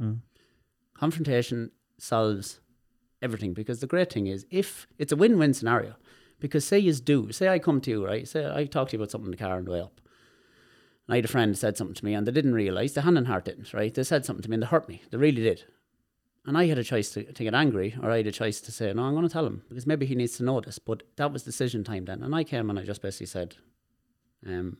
Mm. 0.00 0.20
Confrontation 0.98 1.70
solves 1.98 2.60
everything 3.22 3.52
because 3.52 3.80
the 3.80 3.86
great 3.86 4.12
thing 4.12 4.26
is 4.26 4.46
if 4.50 4.86
it's 4.98 5.12
a 5.12 5.16
win-win 5.16 5.54
scenario. 5.54 5.94
Because 6.40 6.64
say 6.64 6.78
you 6.78 6.92
do, 6.94 7.32
say 7.32 7.48
I 7.48 7.58
come 7.58 7.80
to 7.80 7.90
you, 7.90 8.06
right? 8.06 8.26
Say 8.26 8.48
I 8.48 8.64
talk 8.64 8.88
to 8.88 8.96
you 8.96 9.00
about 9.00 9.10
something 9.10 9.26
in 9.26 9.32
the 9.32 9.36
car 9.36 9.56
on 9.56 9.64
the 9.64 9.70
way 9.72 9.80
up. 9.80 10.00
And 11.06 11.14
I 11.14 11.16
had 11.16 11.24
a 11.24 11.28
friend 11.28 11.56
said 11.56 11.76
something 11.76 11.94
to 11.94 12.04
me 12.04 12.14
and 12.14 12.26
they 12.26 12.32
didn't 12.32 12.54
realise, 12.54 12.92
the 12.92 13.02
hand 13.02 13.18
and 13.18 13.26
heart 13.26 13.44
didn't, 13.44 13.74
right? 13.74 13.92
They 13.92 14.04
said 14.04 14.24
something 14.24 14.42
to 14.42 14.50
me 14.50 14.54
and 14.54 14.62
they 14.62 14.68
hurt 14.68 14.88
me. 14.88 15.02
They 15.10 15.18
really 15.18 15.42
did. 15.42 15.64
And 16.46 16.56
I 16.56 16.66
had 16.66 16.78
a 16.78 16.84
choice 16.84 17.10
to, 17.10 17.24
to 17.24 17.44
get 17.44 17.54
angry 17.54 17.96
or 18.02 18.10
I 18.10 18.18
had 18.18 18.26
a 18.26 18.32
choice 18.32 18.60
to 18.60 18.72
say, 18.72 18.92
no, 18.92 19.02
I'm 19.02 19.14
going 19.14 19.26
to 19.26 19.32
tell 19.32 19.46
him 19.46 19.62
because 19.68 19.86
maybe 19.86 20.06
he 20.06 20.14
needs 20.14 20.36
to 20.36 20.44
know 20.44 20.60
this. 20.60 20.78
But 20.78 21.02
that 21.16 21.32
was 21.32 21.42
decision 21.42 21.82
time 21.82 22.04
then. 22.04 22.22
And 22.22 22.34
I 22.34 22.44
came 22.44 22.70
and 22.70 22.78
I 22.78 22.82
just 22.82 23.02
basically 23.02 23.26
said, 23.26 23.56
um, 24.46 24.78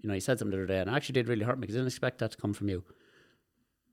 you 0.00 0.08
know, 0.08 0.14
he 0.14 0.20
said 0.20 0.38
something 0.38 0.56
the 0.56 0.64
other 0.64 0.72
day 0.72 0.78
and 0.80 0.88
it 0.88 0.94
actually 0.94 1.14
did 1.14 1.28
really 1.28 1.44
hurt 1.44 1.58
me 1.58 1.62
because 1.62 1.76
I 1.76 1.78
didn't 1.78 1.88
expect 1.88 2.18
that 2.18 2.32
to 2.32 2.36
come 2.36 2.54
from 2.54 2.68
you. 2.68 2.84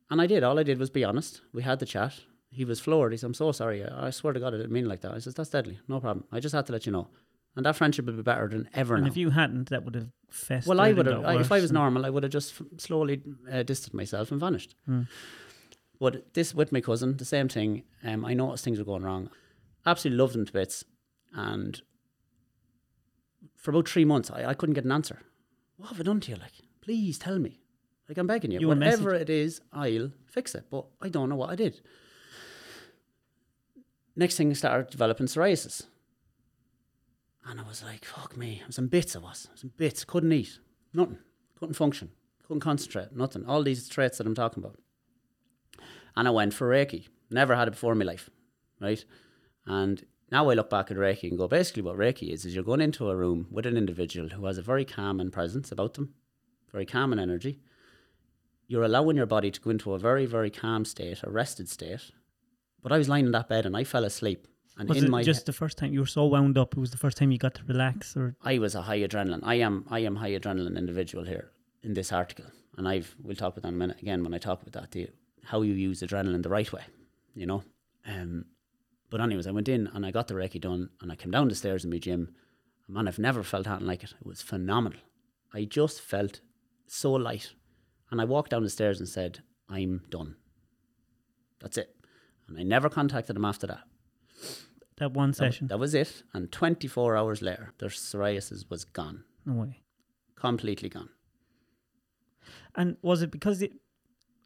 And 0.10 0.22
I 0.22 0.28
did. 0.28 0.44
All 0.44 0.60
I 0.60 0.63
did 0.63 0.78
was 0.80 0.89
be 0.89 1.04
honest. 1.04 1.41
We 1.54 1.63
had 1.63 1.80
the 1.80 1.86
chat. 1.86 2.13
He 2.50 2.63
was 2.65 2.80
floored. 2.80 3.12
He 3.12 3.18
said, 3.18 3.28
I'm 3.28 3.34
so 3.34 3.52
sorry. 3.52 3.84
I 3.84 4.08
I 4.08 4.10
swear 4.12 4.34
to 4.34 4.39
God, 4.39 4.54
I 4.54 4.58
didn't 4.58 4.72
mean 4.72 4.88
like 4.88 5.02
that. 5.02 5.13
I 5.13 5.20
said, 5.20 5.36
that's 5.36 5.50
deadly. 5.50 5.80
No 5.88 6.00
problem. 6.00 6.26
I 6.32 6.39
just 6.39 6.54
had 6.56 6.65
to 6.68 6.74
let 6.74 6.86
you 6.86 6.91
know. 6.91 7.08
and 7.58 7.65
that 7.65 7.76
friendship 7.76 8.06
would 8.06 8.18
be 8.18 8.22
better 8.22 8.48
than 8.50 8.70
ever 8.74 8.96
And 8.96 9.04
now. 9.06 9.12
if 9.12 9.18
you 9.18 9.30
hadn't, 9.32 9.70
that 9.70 9.84
would 9.86 9.96
have 9.96 10.10
festered. 10.30 10.70
Well, 10.70 10.82
I 10.82 10.91
would 10.94 11.06
have. 11.08 11.24
I- 11.26 11.39
If 11.39 11.52
I 11.52 11.60
was 11.62 11.72
normal, 11.72 12.06
I 12.06 12.10
would 12.10 12.24
have 12.24 12.32
just 12.39 12.54
f- 12.62 12.68
slowly 12.78 13.22
uh, 13.52 13.63
distanced 13.63 13.94
myself 13.94 14.32
and 14.32 14.39
vanished. 14.39 14.76
Hmm. 14.86 15.04
But 16.00 16.34
this 16.34 16.54
with 16.54 16.72
my 16.72 16.82
cousin, 16.82 17.15
the 17.18 17.26
same 17.26 17.48
thing. 17.48 17.84
Um, 18.04 18.26
I 18.26 18.34
noticed 18.34 18.63
things 18.65 18.78
were 18.80 18.86
going 18.91 19.04
wrong. 19.04 19.30
Absolutely 19.86 20.18
loved 20.22 20.36
him 20.36 20.46
to 20.46 20.52
bits, 20.54 20.84
and 21.34 21.82
for 23.56 23.72
about 23.72 23.88
three 23.89 24.06
months, 24.06 24.30
I, 24.32 24.46
I 24.52 24.54
couldn't 24.54 24.76
get 24.76 24.86
an 24.86 24.91
answer. 24.91 25.22
What 25.78 25.89
have 25.89 26.00
I 26.00 26.04
done 26.04 26.20
to 26.22 26.32
you? 26.32 26.38
Like, 26.38 26.52
please 26.82 27.18
tell 27.18 27.39
me. 27.39 27.60
Like, 28.08 28.18
I'm 28.18 28.28
begging 28.28 28.52
you. 28.52 28.60
You 28.60 28.68
Whatever 28.68 29.13
it 29.13 29.30
is, 29.30 29.62
I'll 29.74 30.12
fix 30.28 30.54
it. 30.56 30.65
But 30.70 30.86
I 31.02 31.10
don't 31.10 31.30
know 31.30 31.36
what 31.36 31.50
I 31.50 31.56
did. 31.56 31.82
Next 34.15 34.38
thing, 34.38 34.50
I 34.50 34.54
started 34.54 34.89
developing 34.89 35.26
psoriasis. 35.26 35.88
And 37.48 37.60
I 37.60 37.63
was 37.63 37.84
like, 37.84 38.06
fuck 38.06 38.38
me. 38.38 38.62
I 38.63 38.68
was 38.68 38.78
in 38.78 38.88
bits, 38.88 39.15
I 39.15 39.20
was. 39.20 39.48
I 39.50 39.54
was 39.54 39.63
in 39.63 39.72
bits. 39.78 40.04
Couldn't 40.04 40.32
eat. 40.32 40.60
Nothing. 40.94 41.20
Couldn't 41.60 41.76
function. 41.76 42.12
Couldn't 42.48 42.62
concentrate. 42.62 43.15
Nothing. 43.15 43.46
All 43.46 43.63
these 43.63 43.88
traits 43.88 44.18
that 44.18 44.28
I'm 44.28 44.36
talking 44.36 44.63
about. 44.63 44.80
And 46.15 46.28
I 46.28 46.32
went 46.32 46.54
for 46.54 46.70
Reiki. 46.70 47.08
Never 47.30 47.56
had 47.56 47.68
it 47.68 47.72
before 47.72 47.91
in 47.91 47.98
my 47.98 48.06
life. 48.06 48.30
Right? 48.80 49.04
And 49.65 50.06
now 50.32 50.50
I 50.50 50.54
look 50.54 50.70
back 50.70 50.89
at 50.89 50.98
Reiki 50.98 51.30
and 51.30 51.38
go, 51.38 51.48
basically 51.48 51.84
what 51.84 51.98
Reiki 51.98 52.32
is, 52.32 52.46
is 52.46 52.56
you're 52.56 52.63
going 52.63 52.82
into 52.82 53.10
a 53.10 53.15
room 53.15 53.48
with 53.52 53.65
an 53.65 53.78
individual 53.78 54.30
who 54.30 54.46
has 54.46 54.58
a 54.58 54.63
very 54.63 54.86
calm 54.86 55.20
and 55.20 55.32
presence 55.32 55.72
about 55.72 55.96
them, 55.96 56.13
very 56.72 56.86
calm 56.86 57.12
and 57.12 57.22
energy. 57.22 57.60
You're 58.67 58.84
allowing 58.84 59.17
your 59.17 59.25
body 59.25 59.51
to 59.51 59.62
go 59.62 59.69
into 59.69 59.93
a 59.93 59.99
very, 59.99 60.25
very 60.25 60.49
calm 60.49 60.86
state, 60.86 61.21
a 61.23 61.30
rested 61.30 61.69
state. 61.69 62.12
But 62.82 62.91
I 62.91 62.97
was 62.97 63.10
lying 63.10 63.25
in 63.25 63.32
that 63.32 63.49
bed 63.49 63.65
and 63.65 63.75
I 63.75 63.84
fell 63.84 64.04
asleep. 64.04 64.47
And 64.78 64.89
Was 64.89 64.97
in 64.97 65.06
it 65.06 65.10
my 65.10 65.23
just 65.23 65.45
the 65.45 65.54
first 65.54 65.78
time 65.78 65.93
you 65.93 66.01
were 66.01 66.06
so 66.06 66.25
wound 66.25 66.58
up? 66.58 66.73
It 66.73 66.80
was 66.80 66.91
the 66.91 66.97
first 66.97 67.17
time 67.17 67.32
you 67.32 67.38
got 67.38 67.56
to 67.56 67.63
relax, 67.65 68.17
or 68.17 68.36
I 68.43 68.60
was 68.60 68.75
a 68.75 68.82
high 68.82 68.99
adrenaline. 68.99 69.39
I 69.43 69.56
am 69.56 69.86
I 69.89 69.99
am 69.99 70.17
high 70.17 70.32
adrenaline 70.32 70.78
individual 70.78 71.23
here 71.23 71.51
in 71.82 71.93
this 71.93 72.12
article, 72.12 72.45
and 72.78 72.86
I've 72.86 73.15
we'll 73.23 73.38
talk 73.38 73.54
about 73.54 73.62
that 73.62 73.69
in 73.69 73.75
a 73.75 73.78
minute 73.78 74.01
again 74.01 74.21
when 74.21 74.34
I 74.34 74.38
talk 74.38 74.62
about 74.62 74.73
that 74.73 74.91
the, 74.91 75.08
how 75.45 75.62
you 75.62 75.73
use 75.73 76.01
adrenaline 76.01 76.43
the 76.43 76.49
right 76.49 76.71
way, 76.73 76.84
you 77.34 77.45
know. 77.45 77.63
Um, 78.06 78.45
but 79.10 79.21
anyways, 79.21 79.47
I 79.47 79.51
went 79.51 79.69
in 79.69 79.88
and 79.93 80.06
I 80.06 80.12
got 80.12 80.28
the 80.28 80.34
Reiki 80.34 80.60
done, 80.60 80.89
and 80.99 81.10
I 81.10 81.15
came 81.15 81.32
down 81.32 81.47
the 81.47 81.56
stairs 81.56 81.86
in 81.86 81.91
my 81.91 81.97
gym. 81.97 82.36
And 82.86 82.95
man, 82.95 83.08
I've 83.08 83.17
never 83.17 83.43
felt 83.43 83.67
anything 83.67 83.88
like 83.88 84.04
it. 84.04 84.13
It 84.19 84.28
was 84.28 84.41
phenomenal. 84.41 84.99
I 85.54 85.63
just 85.63 86.01
felt 86.01 86.41
so 86.86 87.13
light, 87.13 87.54
and 88.12 88.22
I 88.22 88.26
walked 88.26 88.52
down 88.52 88.63
the 88.63 88.70
stairs 88.70 89.00
and 89.00 89.10
said, 89.10 89.39
"I'm 89.70 90.04
done. 90.10 90.36
That's 91.60 91.78
it." 91.78 91.96
And 92.48 92.58
I 92.60 92.63
never 92.63 92.89
contacted 92.89 93.36
him 93.36 93.46
after 93.46 93.68
that. 93.68 93.84
that 94.98 95.13
one 95.13 95.34
session? 95.34 95.68
that 95.68 95.80
was 95.80 95.94
it. 95.96 96.24
And 96.34 96.52
24 96.52 97.18
hours 97.18 97.41
later, 97.41 97.74
their 97.80 97.89
psoriasis 97.89 98.70
was 98.70 98.86
gone, 98.86 99.24
no 99.46 99.54
way. 99.54 99.82
completely 100.36 100.89
gone. 100.89 101.10
And 102.76 102.98
was 103.02 103.22
it 103.22 103.32
because 103.32 103.62
it, 103.62 103.74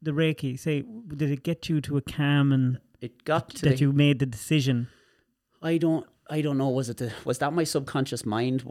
the 0.02 0.12
Reiki? 0.12 0.58
Say, 0.58 0.84
did 1.08 1.30
it 1.32 1.43
get 1.43 1.67
you 1.67 1.82
to 1.82 1.98
a 1.98 2.02
calm 2.02 2.52
and 2.52 2.80
It 3.02 3.26
got 3.26 3.50
to 3.50 3.62
that 3.63 3.78
the, 3.78 3.82
you 3.86 3.91
made 3.91 4.19
the 4.19 4.26
decision? 4.26 4.88
I 5.62 5.78
don't 5.78 6.06
I 6.30 6.41
don't 6.41 6.58
know 6.58 6.69
was 6.69 6.89
it 6.89 6.98
the, 6.98 7.12
was 7.26 7.39
that 7.39 7.54
my 7.54 7.63
subconscious 7.63 8.26
mind 8.26 8.63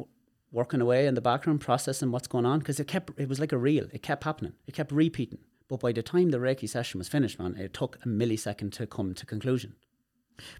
working 0.50 0.80
away 0.80 1.06
in 1.06 1.14
the 1.14 1.20
background 1.20 1.60
processing 1.60 2.10
what's 2.10 2.26
going 2.28 2.46
on 2.46 2.58
because 2.60 2.80
it 2.80 2.86
kept 2.88 3.18
it 3.18 3.28
was 3.28 3.40
like 3.40 3.52
a 3.52 3.58
reel. 3.58 3.86
It 3.92 4.02
kept 4.02 4.24
happening. 4.24 4.54
It 4.66 4.74
kept 4.74 4.92
repeating. 4.92 5.38
But 5.68 5.80
by 5.80 5.92
the 5.92 6.02
time 6.02 6.30
the 6.30 6.38
reiki 6.38 6.68
session 6.68 6.98
was 6.98 7.08
finished 7.08 7.38
man 7.38 7.56
it 7.56 7.74
took 7.74 7.98
a 8.04 8.08
millisecond 8.08 8.72
to 8.72 8.86
come 8.86 9.14
to 9.14 9.26
conclusion. 9.26 9.74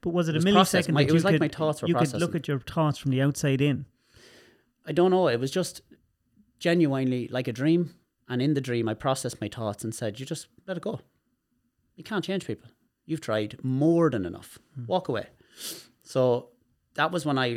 But 0.03 0.11
was 0.11 0.29
it, 0.29 0.35
was 0.35 0.45
a 0.45 0.51
processed. 0.51 0.89
millisecond? 0.89 0.95
My- 0.95 1.03
it 1.03 1.13
was 1.13 1.25
like 1.25 1.35
could, 1.35 1.41
my 1.41 1.49
thoughts 1.49 1.83
were 1.83 1.89
You 1.89 1.95
could 1.95 2.13
look 2.15 2.35
at 2.35 2.49
your 2.49 2.59
thoughts 2.61 2.99
from 2.99 3.11
the 3.13 3.23
outside 3.23 3.61
in. 3.61 3.87
I 4.87 4.93
don't 4.93 5.11
know. 5.11 5.29
It 5.29 5.41
was 5.41 5.51
just 5.51 5.83
genuinely 6.59 7.29
like 7.29 7.49
a 7.49 7.53
dream. 7.53 7.95
And 8.29 8.43
in 8.43 8.55
the 8.55 8.61
dream 8.61 8.89
I 8.89 8.95
processed 8.95 9.41
my 9.41 9.49
thoughts 9.49 9.85
and 9.85 9.95
said 9.95 10.21
you 10.21 10.27
just 10.27 10.49
let 10.67 10.77
it 10.77 10.83
go. 10.83 11.01
You 11.97 12.05
can't 12.05 12.25
change 12.25 12.47
people. 12.47 12.69
You've 13.07 13.21
tried 13.23 13.59
more 13.63 14.11
than 14.11 14.27
enough. 14.27 14.59
Hmm. 14.75 14.85
Walk 14.87 15.09
away. 15.09 15.29
So 16.03 16.51
that 17.01 17.11
was 17.15 17.23
when 17.29 17.39
I 17.39 17.49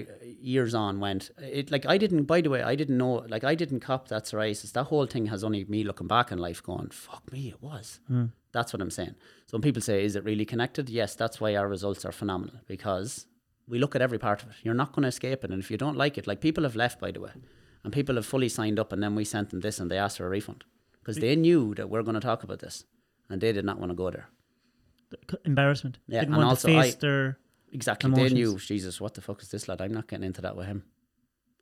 years 0.56 0.74
on 0.74 1.00
went 1.06 1.24
it 1.60 1.72
like 1.76 1.86
I 1.94 1.98
didn't 2.04 2.24
by 2.34 2.40
the 2.46 2.50
way 2.54 2.62
I 2.72 2.76
didn't 2.82 2.98
know 3.04 3.14
like 3.34 3.44
I 3.52 3.56
didn't 3.62 3.82
cop 3.90 4.08
that 4.10 4.24
psoriasis. 4.26 4.72
That 4.78 4.86
whole 4.92 5.08
thing 5.14 5.26
has 5.34 5.44
only 5.48 5.62
me 5.66 5.84
looking 5.90 6.08
back 6.16 6.32
in 6.34 6.38
life 6.48 6.60
going 6.72 6.90
fuck 6.92 7.24
me 7.34 7.42
it 7.56 7.62
was. 7.70 8.00
Hmm. 8.08 8.26
That's 8.56 8.72
what 8.74 8.82
I'm 8.82 8.92
saying. 9.00 9.16
So 9.48 9.52
when 9.56 9.62
people 9.68 9.82
say 9.90 9.98
is 10.06 10.16
it 10.16 10.24
really 10.24 10.46
connected? 10.54 10.86
Yes 10.90 11.16
that's 11.22 11.38
why 11.42 11.56
our 11.56 11.68
results 11.76 12.06
are 12.08 12.12
phenomenal 12.22 12.58
because 12.68 13.10
we 13.72 13.78
look 13.80 13.96
at 13.96 14.02
every 14.08 14.20
part 14.28 14.40
of 14.44 14.50
it. 14.52 14.56
You're 14.64 14.82
not 14.84 14.92
going 14.94 15.04
to 15.04 15.14
escape 15.16 15.44
it 15.46 15.52
and 15.52 15.62
if 15.64 15.70
you 15.72 15.78
don't 15.78 15.98
like 16.04 16.18
it 16.20 16.28
like 16.28 16.40
people 16.48 16.64
have 16.68 16.76
left 16.84 17.00
by 17.06 17.12
the 17.12 17.22
way 17.26 17.32
and 17.84 17.92
people 18.00 18.16
have 18.16 18.26
fully 18.34 18.50
signed 18.50 18.80
up 18.80 18.92
and 18.94 19.02
then 19.04 19.16
we 19.16 19.26
sent 19.26 19.50
them 19.50 19.62
this 19.62 19.80
and 19.80 19.90
they 19.92 19.98
asked 19.98 20.18
for 20.18 20.28
a 20.28 20.30
refund 20.38 20.64
because 21.00 21.18
they 21.18 21.36
knew 21.36 21.74
that 21.78 21.90
we're 21.90 22.04
going 22.10 22.20
to 22.22 22.28
talk 22.30 22.44
about 22.44 22.60
this 22.60 22.86
and 23.30 23.42
they 23.42 23.52
did 23.52 23.66
not 23.66 23.80
want 23.80 23.90
to 23.92 23.96
go 24.04 24.12
there. 24.12 24.28
Embarrassment. 25.46 25.98
Yeah, 26.08 26.22
Didn't 26.22 26.36
and 26.36 26.44
want 26.44 26.50
also 26.50 26.68
to 26.70 26.78
I- 26.78 26.82
face 26.84 26.96
their. 26.96 27.38
Exactly. 27.72 28.08
Emotions. 28.08 28.30
They 28.30 28.36
knew, 28.36 28.58
Jesus, 28.58 29.00
what 29.00 29.14
the 29.14 29.22
fuck 29.22 29.42
is 29.42 29.50
this 29.50 29.68
lad? 29.68 29.82
I'm 29.82 29.94
not 29.94 30.08
getting 30.08 30.26
into 30.26 30.42
that 30.42 30.56
with 30.56 30.68
him. 30.68 30.84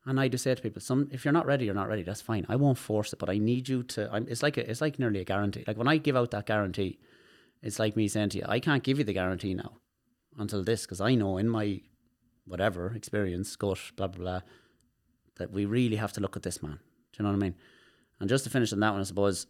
And 0.05 0.19
I 0.19 0.27
do 0.27 0.37
say 0.37 0.55
to 0.55 0.61
people, 0.61 0.81
some 0.81 1.07
if 1.11 1.23
you're 1.23 1.33
not 1.33 1.45
ready, 1.45 1.65
you're 1.65 1.75
not 1.75 1.87
ready. 1.87 2.03
That's 2.03 2.21
fine. 2.21 2.45
I 2.49 2.55
won't 2.55 2.77
force 2.77 3.13
it, 3.13 3.19
but 3.19 3.29
I 3.29 3.37
need 3.37 3.69
you 3.69 3.83
to. 3.83 4.09
I'm, 4.11 4.27
it's 4.27 4.41
like 4.41 4.57
a, 4.57 4.69
it's 4.69 4.81
like 4.81 4.97
nearly 4.97 5.19
a 5.19 5.25
guarantee. 5.25 5.63
Like 5.67 5.77
when 5.77 5.87
I 5.87 5.97
give 5.97 6.15
out 6.15 6.31
that 6.31 6.45
guarantee, 6.45 6.99
it's 7.61 7.79
like 7.79 7.95
me 7.95 8.07
saying 8.07 8.29
to 8.29 8.37
you, 8.39 8.45
I 8.47 8.59
can't 8.59 8.81
give 8.81 8.97
you 8.97 9.03
the 9.03 9.13
guarantee 9.13 9.53
now 9.53 9.73
until 10.37 10.63
this 10.63 10.83
because 10.83 11.01
I 11.01 11.15
know 11.15 11.37
in 11.37 11.49
my 11.49 11.81
whatever 12.45 12.93
experience, 12.95 13.55
gut, 13.55 13.79
blah 13.97 14.07
blah 14.07 14.23
blah, 14.23 14.41
that 15.37 15.51
we 15.51 15.65
really 15.65 15.97
have 15.97 16.13
to 16.13 16.21
look 16.21 16.35
at 16.35 16.43
this 16.43 16.63
man. 16.63 16.79
Do 17.11 17.17
you 17.19 17.23
know 17.23 17.29
what 17.29 17.35
I 17.35 17.39
mean? 17.39 17.55
And 18.19 18.29
just 18.29 18.45
to 18.45 18.49
finish 18.49 18.73
on 18.73 18.79
that 18.79 18.91
one, 18.91 19.01
I 19.01 19.03
suppose. 19.03 19.45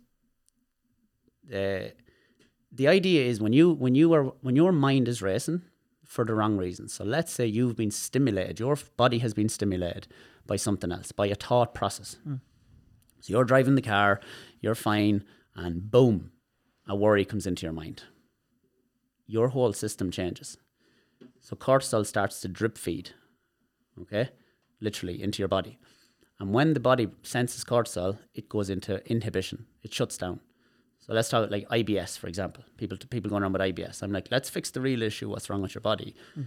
Uh, 1.48 1.90
the 2.72 2.88
idea 2.88 3.26
is 3.26 3.40
when 3.40 3.54
you 3.54 3.72
when 3.72 3.96
you 3.96 4.14
are 4.14 4.26
when 4.42 4.56
your 4.56 4.72
mind 4.72 5.08
is 5.08 5.22
racing 5.22 5.62
for 6.10 6.26
the 6.26 6.34
wrong 6.34 6.58
reasons. 6.58 6.92
So 6.92 7.04
let's 7.04 7.32
say 7.32 7.46
you've 7.46 7.76
been 7.76 7.92
stimulated, 7.92 8.60
your 8.60 8.76
body 8.98 9.20
has 9.20 9.36
been 9.36 9.48
stimulated 9.48 10.08
by 10.46 10.56
something 10.56 10.92
else, 10.92 11.12
by 11.12 11.28
a 11.28 11.36
thought 11.36 11.76
process. 11.76 12.18
Hmm. 12.24 12.38
So 13.22 13.32
you're 13.32 13.46
driving 13.46 13.76
the 13.76 13.84
car, 13.84 14.20
you're 14.60 14.74
fine, 14.74 15.24
and 15.56 15.92
boom, 15.92 16.32
a 16.88 16.96
worry 16.96 17.26
comes 17.26 17.46
into 17.46 17.68
your 17.68 17.74
mind. 17.74 18.04
Your 19.28 19.50
whole 19.50 19.72
system 19.72 20.10
changes. 20.10 20.58
So 21.42 21.56
cortisol 21.56 22.06
starts 22.08 22.42
to 22.42 22.48
drip 22.48 22.76
feed, 22.80 23.12
okay, 24.02 24.30
literally 24.82 25.22
into 25.22 25.40
your 25.40 25.48
body. 25.48 25.78
And 26.40 26.54
when 26.54 26.74
the 26.74 26.80
body 26.80 27.10
senses 27.22 27.64
cortisol, 27.64 28.18
it 28.34 28.50
goes 28.50 28.72
into 28.72 29.06
inhibition. 29.08 29.68
It 29.84 29.94
shuts 29.94 30.18
down. 30.18 30.40
So 31.10 31.16
let's 31.16 31.28
talk 31.30 31.50
like 31.50 31.68
IBS, 31.70 32.20
for 32.20 32.28
example. 32.28 32.64
People 32.78 32.96
people 33.10 33.32
going 33.32 33.42
around 33.42 33.54
with 33.54 33.64
IBS. 33.64 34.04
I'm 34.04 34.12
like, 34.12 34.28
let's 34.30 34.48
fix 34.48 34.70
the 34.70 34.80
real 34.80 35.02
issue. 35.02 35.28
What's 35.28 35.50
wrong 35.50 35.64
with 35.64 35.74
your 35.74 35.82
body? 35.82 36.14
Hmm. 36.36 36.44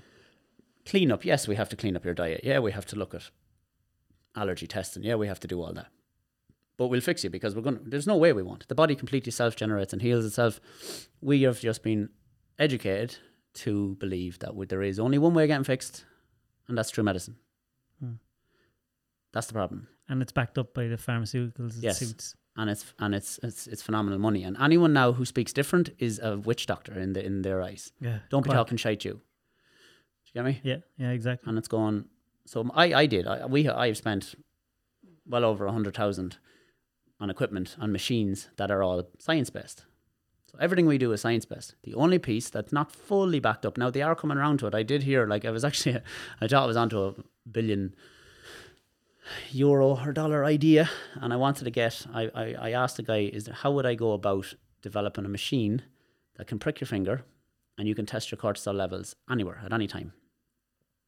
Clean 0.86 1.10
up. 1.10 1.24
Yes, 1.24 1.48
we 1.48 1.56
have 1.56 1.68
to 1.70 1.74
clean 1.76 1.96
up 1.96 2.04
your 2.04 2.14
diet. 2.14 2.42
Yeah, 2.44 2.60
we 2.60 2.70
have 2.70 2.86
to 2.86 2.96
look 2.96 3.12
at 3.12 3.28
allergy 4.36 4.68
testing. 4.68 5.02
Yeah, 5.02 5.16
we 5.16 5.26
have 5.26 5.40
to 5.40 5.48
do 5.48 5.60
all 5.60 5.72
that. 5.72 5.88
But 6.76 6.86
we'll 6.86 7.00
fix 7.00 7.24
you 7.24 7.30
because 7.30 7.56
we're 7.56 7.62
going. 7.62 7.78
to 7.78 7.90
There's 7.90 8.06
no 8.06 8.16
way 8.16 8.32
we 8.32 8.44
won't. 8.44 8.68
The 8.68 8.76
body 8.76 8.94
completely 8.94 9.32
self 9.32 9.56
generates 9.56 9.92
and 9.92 10.00
heals 10.00 10.24
itself. 10.24 10.60
We 11.20 11.42
have 11.42 11.58
just 11.58 11.82
been 11.82 12.10
educated 12.56 13.16
to 13.54 13.96
believe 13.96 14.38
that 14.38 14.52
there 14.68 14.82
is 14.82 15.00
only 15.00 15.18
one 15.18 15.34
way 15.34 15.42
of 15.42 15.48
getting 15.48 15.64
fixed, 15.64 16.04
and 16.68 16.78
that's 16.78 16.92
through 16.92 17.02
medicine. 17.02 17.34
Hmm. 17.98 18.12
That's 19.32 19.48
the 19.48 19.54
problem. 19.54 19.88
And 20.08 20.22
it's 20.22 20.30
backed 20.30 20.56
up 20.56 20.72
by 20.72 20.86
the 20.86 20.98
pharmaceuticals. 20.98 21.78
It 21.78 21.82
Yes. 21.82 21.98
suits. 21.98 22.36
And 22.56 22.70
it's 22.70 22.92
and 22.98 23.14
it's 23.14 23.38
it's 23.42 23.66
it's 23.66 23.82
phenomenal 23.82 24.18
money. 24.18 24.44
And 24.44 24.56
anyone 24.60 24.92
now 24.92 25.12
who 25.12 25.24
speaks 25.24 25.52
different 25.52 25.90
is 25.98 26.18
a 26.22 26.36
witch 26.36 26.66
doctor 26.66 26.98
in 26.98 27.12
the 27.14 27.24
in 27.24 27.42
their 27.42 27.62
eyes. 27.62 27.92
Yeah. 28.00 28.18
Don't 28.30 28.42
be 28.42 28.48
quack. 28.48 28.56
talking 28.56 28.78
shite, 28.78 29.04
you. 29.04 29.12
Do 29.12 29.20
you 30.26 30.32
get 30.34 30.44
me? 30.44 30.60
Yeah, 30.62 30.78
yeah, 30.96 31.10
exactly. 31.10 31.48
And 31.48 31.58
it's 31.58 31.68
gone. 31.68 32.06
So 32.46 32.68
I 32.74 32.92
I 32.92 33.06
did. 33.06 33.26
I, 33.26 33.46
we 33.46 33.68
I've 33.68 33.96
spent 33.96 34.34
well 35.26 35.44
over 35.44 35.66
a 35.66 35.72
hundred 35.72 35.94
thousand 35.94 36.38
on 37.20 37.30
equipment 37.30 37.76
on 37.80 37.92
machines 37.92 38.48
that 38.56 38.70
are 38.70 38.82
all 38.82 39.08
science 39.18 39.50
based. 39.50 39.84
So 40.46 40.58
everything 40.60 40.86
we 40.86 40.98
do 40.98 41.12
is 41.12 41.22
science 41.22 41.46
based. 41.46 41.76
The 41.84 41.94
only 41.94 42.18
piece 42.18 42.50
that's 42.50 42.72
not 42.72 42.92
fully 42.92 43.40
backed 43.40 43.64
up 43.64 43.78
now 43.78 43.90
they 43.90 44.02
are 44.02 44.14
coming 44.14 44.36
around 44.36 44.58
to 44.58 44.66
it. 44.66 44.74
I 44.74 44.82
did 44.82 45.04
hear 45.04 45.26
like 45.26 45.44
I 45.46 45.50
was 45.50 45.64
actually 45.68 46.00
I 46.40 46.48
thought 46.48 46.64
I 46.64 46.66
was 46.66 46.76
onto 46.76 47.00
a 47.02 47.14
billion 47.50 47.94
euro 49.50 49.96
or 49.96 50.12
dollar 50.12 50.44
idea 50.44 50.90
and 51.14 51.32
I 51.32 51.36
wanted 51.36 51.64
to 51.64 51.70
get 51.70 52.06
I, 52.12 52.30
I, 52.34 52.54
I 52.60 52.70
asked 52.72 52.96
the 52.96 53.02
guy 53.02 53.30
is 53.32 53.44
there, 53.44 53.54
how 53.54 53.70
would 53.70 53.86
I 53.86 53.94
go 53.94 54.12
about 54.12 54.54
developing 54.82 55.24
a 55.24 55.28
machine 55.28 55.82
that 56.36 56.46
can 56.46 56.58
prick 56.58 56.80
your 56.80 56.88
finger 56.88 57.24
and 57.78 57.88
you 57.88 57.94
can 57.94 58.06
test 58.06 58.30
your 58.30 58.38
cortisol 58.38 58.74
levels 58.74 59.16
anywhere 59.30 59.60
at 59.64 59.72
any 59.72 59.86
time. 59.86 60.12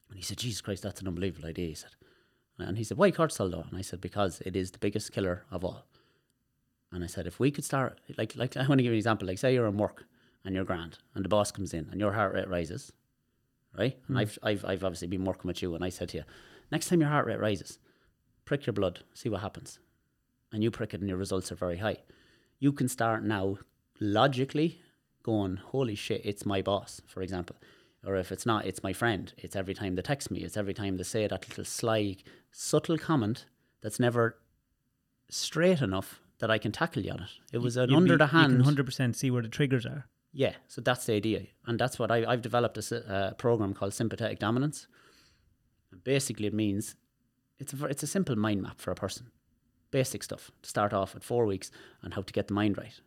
And 0.09 0.19
he 0.19 0.25
said, 0.25 0.39
Jesus 0.39 0.61
Christ, 0.61 0.83
that's 0.83 1.01
an 1.01 1.09
unbelievable 1.09 1.49
idea, 1.49 1.69
he 1.69 1.75
said. 1.75 1.91
And 2.59 2.79
he 2.79 2.85
said, 2.85 2.99
Why 2.99 3.11
cortisol 3.11 3.51
though? 3.51 3.65
And 3.69 3.77
I 3.77 3.83
said, 3.83 4.01
Because 4.01 4.41
it 4.47 4.55
is 4.55 4.71
the 4.71 4.79
biggest 4.79 5.13
killer 5.13 5.45
of 5.51 5.65
all. 5.65 5.87
And 6.93 7.03
I 7.03 7.09
said, 7.09 7.27
if 7.27 7.41
we 7.41 7.51
could 7.51 7.65
start 7.65 8.01
like 8.17 8.37
like 8.37 8.57
I 8.57 8.67
want 8.67 8.79
to 8.79 8.85
give 8.85 8.93
you 8.93 8.93
an 8.93 8.99
example, 8.99 9.27
like 9.27 9.39
say 9.39 9.53
you're 9.53 9.67
in 9.67 9.77
work 9.77 10.05
and 10.45 10.55
you're 10.55 10.65
grand 10.65 10.99
and 11.15 11.25
the 11.25 11.29
boss 11.29 11.51
comes 11.51 11.75
in 11.75 11.89
and 11.91 12.01
your 12.01 12.13
heart 12.13 12.35
rate 12.35 12.49
rises, 12.49 12.93
right? 13.77 13.99
And 14.07 14.17
hmm. 14.17 14.21
I've 14.21 14.39
I've 14.43 14.65
I've 14.65 14.85
obviously 14.85 15.09
been 15.09 15.25
working 15.25 15.49
with 15.49 15.61
you 15.61 15.75
and 15.75 15.85
I 15.85 15.89
said 15.89 16.11
to 16.11 16.19
you, 16.19 16.25
Next 16.71 16.89
time 16.89 17.01
your 17.01 17.11
heart 17.11 17.27
rate 17.27 17.41
rises, 17.41 17.79
prick 18.45 18.67
your 18.67 18.73
blood, 18.73 19.01
see 19.15 19.29
what 19.29 19.41
happens. 19.41 19.79
And 20.53 20.63
you 20.63 20.71
prick 20.71 20.95
it 20.95 21.01
and 21.01 21.09
your 21.09 21.19
results 21.19 21.51
are 21.51 21.57
very 21.57 21.79
high. 21.79 21.99
You 22.59 22.73
can 22.73 22.89
start 22.89 23.25
now 23.25 23.59
logically 24.01 24.81
going, 25.23 25.57
holy 25.57 25.95
shit, 25.95 26.23
it's 26.25 26.47
my 26.47 26.63
boss, 26.63 27.01
for 27.07 27.23
example. 27.23 27.57
Or 28.07 28.17
if 28.17 28.31
it's 28.31 28.47
not, 28.47 28.67
it's 28.67 28.83
my 28.83 28.93
friend. 28.93 29.33
It's 29.39 29.57
every 29.57 29.75
time 29.75 29.95
they 29.95 30.03
text 30.03 30.31
me. 30.31 30.41
It's 30.41 30.57
every 30.57 30.75
time 30.75 30.97
they 30.97 31.05
say 31.05 31.27
that 31.27 31.49
little 31.49 31.65
sly, 31.65 32.17
subtle 32.53 32.99
comment 32.99 33.47
that's 33.83 33.99
never 33.99 34.37
straight 35.31 35.81
enough 35.81 36.21
that 36.39 36.51
I 36.51 36.59
can 36.59 36.73
tackle 36.73 37.03
you 37.03 37.13
on 37.13 37.21
it. 37.21 37.31
It 37.53 37.59
was 37.59 37.77
an 37.77 37.91
You'd 37.91 37.97
under 37.97 38.15
be- 38.15 38.19
the 38.19 38.27
hand. 38.27 38.53
You 38.53 38.59
can 38.59 38.65
hundred 38.65 38.87
percent 38.87 39.17
see 39.17 39.31
where 39.31 39.43
the 39.43 39.49
triggers 39.49 39.87
are. 39.87 40.07
Yeah, 40.33 40.55
so 40.67 40.81
that's 40.81 41.07
the 41.07 41.15
idea, 41.15 41.47
and 41.65 41.79
that's 41.79 41.97
what 41.99 42.11
I, 42.11 42.25
I've 42.27 42.43
developed 42.43 42.77
a 42.77 42.97
a 42.97 43.15
uh, 43.15 43.35
program 43.35 43.73
called 43.73 43.95
sympathetic 43.95 44.41
dominance. 44.41 44.89
And 45.93 46.03
basically, 46.03 46.47
it 46.49 46.55
means 46.55 46.97
it's 47.59 47.73
a, 47.73 47.85
it's 47.87 48.03
a 48.03 48.07
simple 48.07 48.37
mind 48.37 48.63
map 48.63 48.81
for 48.81 48.91
a 48.91 48.95
person, 48.95 49.31
basic 49.91 50.23
stuff 50.23 50.51
to 50.63 50.69
start 50.69 50.93
off 50.93 51.15
with 51.15 51.25
four 51.25 51.47
weeks 51.47 51.71
and 52.03 52.15
how 52.15 52.23
to 52.23 52.33
get 52.33 52.49
the 52.49 52.55
mind 52.55 52.79
right. 52.79 53.01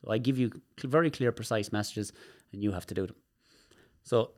So 0.00 0.10
I 0.10 0.18
give 0.18 0.38
you 0.38 0.50
cl- 0.78 0.90
very 0.90 1.10
clear, 1.10 1.32
precise 1.32 1.72
messages, 1.72 2.12
and 2.52 2.62
you 2.62 2.72
have 2.72 2.86
to 2.86 2.94
do 2.94 3.06
them. 3.06 3.16
So 4.02 4.30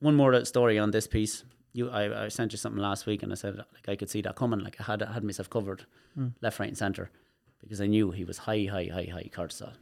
one 0.00 0.14
more 0.14 0.44
story 0.44 0.78
on 0.78 0.90
this 0.90 1.06
piece. 1.06 1.44
You, 1.72 1.90
I, 1.90 2.24
I 2.24 2.28
sent 2.28 2.52
you 2.52 2.58
something 2.58 2.80
last 2.80 3.06
week, 3.06 3.22
and 3.22 3.32
I 3.32 3.34
said 3.34 3.56
like 3.56 3.88
I 3.88 3.96
could 3.96 4.10
see 4.10 4.22
that 4.22 4.36
coming. 4.36 4.60
Like 4.60 4.76
I 4.80 4.84
had 4.84 5.02
I 5.02 5.12
had 5.12 5.24
myself 5.24 5.50
covered, 5.50 5.84
hmm. 6.14 6.28
left, 6.40 6.58
right, 6.58 6.68
and 6.68 6.78
centre, 6.78 7.10
because 7.60 7.80
I 7.80 7.86
knew 7.86 8.12
he 8.12 8.24
was 8.24 8.38
high, 8.38 8.66
high, 8.70 8.88
high, 8.92 9.08
high 9.12 9.30
cortisol. 9.34 9.74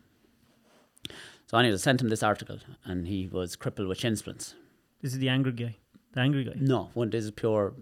So 1.46 1.58
anyway, 1.58 1.74
I 1.74 1.76
sent 1.76 2.00
him 2.00 2.08
this 2.08 2.22
article, 2.22 2.58
and 2.84 3.06
he 3.06 3.28
was 3.28 3.54
crippled 3.54 3.88
with 3.88 3.98
shin 3.98 4.16
splints. 4.16 4.54
This 5.02 5.12
is 5.12 5.18
the 5.18 5.28
angry 5.28 5.52
guy. 5.52 5.76
The 6.12 6.20
angry 6.20 6.44
guy. 6.44 6.54
No, 6.56 6.90
one 6.94 7.10
this 7.10 7.24
is 7.24 7.30
pure 7.30 7.74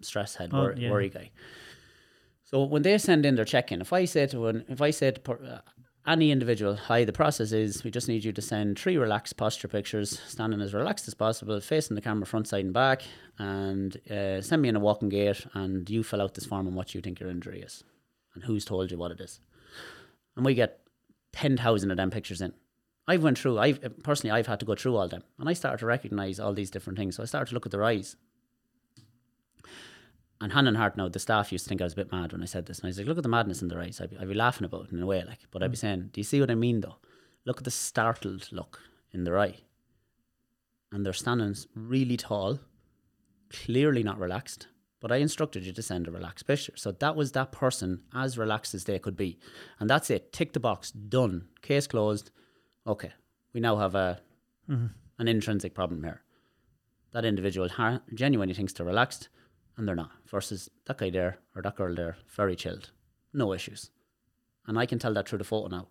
stress 0.00 0.36
head 0.36 0.50
Oh, 0.52 0.62
worry, 0.62 0.76
yeah. 0.78 0.90
worry 0.90 1.08
guy. 1.08 1.30
So 2.44 2.62
when 2.64 2.82
they 2.82 2.96
send 2.98 3.24
in 3.26 3.36
their 3.36 3.44
check-in, 3.44 3.80
if 3.80 3.92
I 3.92 4.04
say 4.04 4.26
to 4.28 4.46
an, 4.48 4.64
if 4.68 4.80
I 4.82 4.90
say 4.90 5.10
to 5.12 5.20
per, 5.20 5.34
uh, 5.34 5.58
any 6.06 6.30
individual, 6.30 6.76
"Hi, 6.76 7.04
the 7.04 7.12
process 7.12 7.52
is 7.52 7.82
we 7.82 7.90
just 7.90 8.08
need 8.08 8.24
you 8.24 8.32
to 8.32 8.42
send 8.42 8.78
three 8.78 8.98
relaxed 8.98 9.36
posture 9.38 9.68
pictures, 9.68 10.20
standing 10.26 10.60
as 10.60 10.74
relaxed 10.74 11.08
as 11.08 11.14
possible, 11.14 11.58
facing 11.60 11.94
the 11.94 12.02
camera 12.02 12.26
front, 12.26 12.46
side, 12.46 12.64
and 12.66 12.74
back, 12.74 13.02
and 13.38 13.96
uh, 14.10 14.42
send 14.42 14.60
me 14.60 14.68
in 14.68 14.76
a 14.76 14.80
walking 14.80 15.08
gait, 15.08 15.46
and 15.54 15.88
you 15.88 16.02
fill 16.02 16.20
out 16.20 16.34
this 16.34 16.44
form 16.44 16.66
on 16.66 16.74
what 16.74 16.94
you 16.94 17.00
think 17.00 17.20
your 17.20 17.30
injury 17.30 17.60
is, 17.62 17.82
and 18.34 18.44
who's 18.44 18.66
told 18.66 18.90
you 18.90 18.98
what 18.98 19.10
it 19.12 19.20
is." 19.20 19.40
And 20.36 20.44
we 20.44 20.54
get 20.54 20.80
ten 21.32 21.56
thousand 21.56 21.90
of 21.90 21.96
them 21.96 22.10
pictures 22.10 22.42
in. 22.42 22.52
I've 23.08 23.22
went 23.22 23.38
through. 23.38 23.58
I've 23.58 23.80
personally, 24.02 24.32
I've 24.32 24.46
had 24.46 24.60
to 24.60 24.66
go 24.66 24.74
through 24.74 24.96
all 24.96 25.08
them, 25.08 25.22
and 25.38 25.48
I 25.48 25.54
started 25.54 25.78
to 25.78 25.86
recognize 25.86 26.38
all 26.38 26.52
these 26.52 26.70
different 26.70 26.98
things. 26.98 27.16
So 27.16 27.22
I 27.22 27.26
started 27.26 27.48
to 27.48 27.54
look 27.54 27.64
at 27.66 27.72
their 27.72 27.84
eyes. 27.84 28.16
And 30.40 30.52
hand 30.52 30.68
on 30.68 30.74
heart 30.74 30.96
now, 30.96 31.08
the 31.08 31.18
staff 31.18 31.52
used 31.52 31.64
to 31.64 31.68
think 31.68 31.80
I 31.80 31.84
was 31.84 31.92
a 31.92 31.96
bit 31.96 32.12
mad 32.12 32.32
when 32.32 32.42
I 32.42 32.46
said 32.46 32.66
this. 32.66 32.78
And 32.78 32.86
I 32.86 32.88
was 32.88 32.98
like, 32.98 33.06
look 33.06 33.16
at 33.16 33.22
the 33.22 33.28
madness 33.28 33.62
in 33.62 33.68
their 33.68 33.80
eyes. 33.80 34.00
I'd 34.00 34.10
be, 34.10 34.18
I'd 34.18 34.28
be 34.28 34.34
laughing 34.34 34.64
about 34.64 34.86
it 34.86 34.92
in 34.92 35.02
a 35.02 35.06
way, 35.06 35.22
like, 35.26 35.40
but 35.50 35.62
I'd 35.62 35.70
be 35.70 35.76
mm. 35.76 35.80
saying, 35.80 36.10
do 36.12 36.20
you 36.20 36.24
see 36.24 36.40
what 36.40 36.50
I 36.50 36.54
mean 36.54 36.80
though? 36.80 36.96
Look 37.46 37.58
at 37.58 37.64
the 37.64 37.70
startled 37.70 38.48
look 38.52 38.80
in 39.12 39.24
their 39.24 39.38
eye. 39.38 39.60
And 40.92 41.04
they're 41.04 41.12
standing 41.12 41.54
really 41.74 42.16
tall, 42.16 42.60
clearly 43.50 44.02
not 44.02 44.18
relaxed. 44.18 44.68
But 45.00 45.12
I 45.12 45.16
instructed 45.16 45.66
you 45.66 45.72
to 45.72 45.82
send 45.82 46.08
a 46.08 46.10
relaxed 46.10 46.46
picture. 46.46 46.72
So 46.76 46.90
that 46.92 47.14
was 47.14 47.32
that 47.32 47.52
person 47.52 48.02
as 48.14 48.38
relaxed 48.38 48.74
as 48.74 48.84
they 48.84 48.98
could 48.98 49.16
be. 49.16 49.38
And 49.78 49.90
that's 49.90 50.08
it. 50.08 50.32
Tick 50.32 50.54
the 50.54 50.60
box. 50.60 50.90
Done. 50.90 51.48
Case 51.60 51.86
closed. 51.86 52.30
Okay. 52.86 53.12
We 53.52 53.60
now 53.60 53.76
have 53.76 53.94
a 53.94 54.20
mm-hmm. 54.68 54.86
an 55.18 55.28
intrinsic 55.28 55.74
problem 55.74 56.02
here. 56.02 56.22
That 57.12 57.26
individual 57.26 57.68
ha- 57.68 58.00
genuinely 58.14 58.54
thinks 58.54 58.72
they're 58.72 58.86
relaxed 58.86 59.28
and 59.76 59.86
they're 59.88 59.94
not. 59.94 60.10
Versus 60.26 60.70
that 60.86 60.98
guy 60.98 61.10
there 61.10 61.38
or 61.54 61.62
that 61.62 61.76
girl 61.76 61.94
there, 61.94 62.16
very 62.36 62.56
chilled. 62.56 62.90
No 63.32 63.52
issues. 63.52 63.90
And 64.66 64.78
I 64.78 64.86
can 64.86 64.98
tell 64.98 65.14
that 65.14 65.28
through 65.28 65.38
the 65.38 65.44
photo 65.44 65.68
now. 65.68 65.88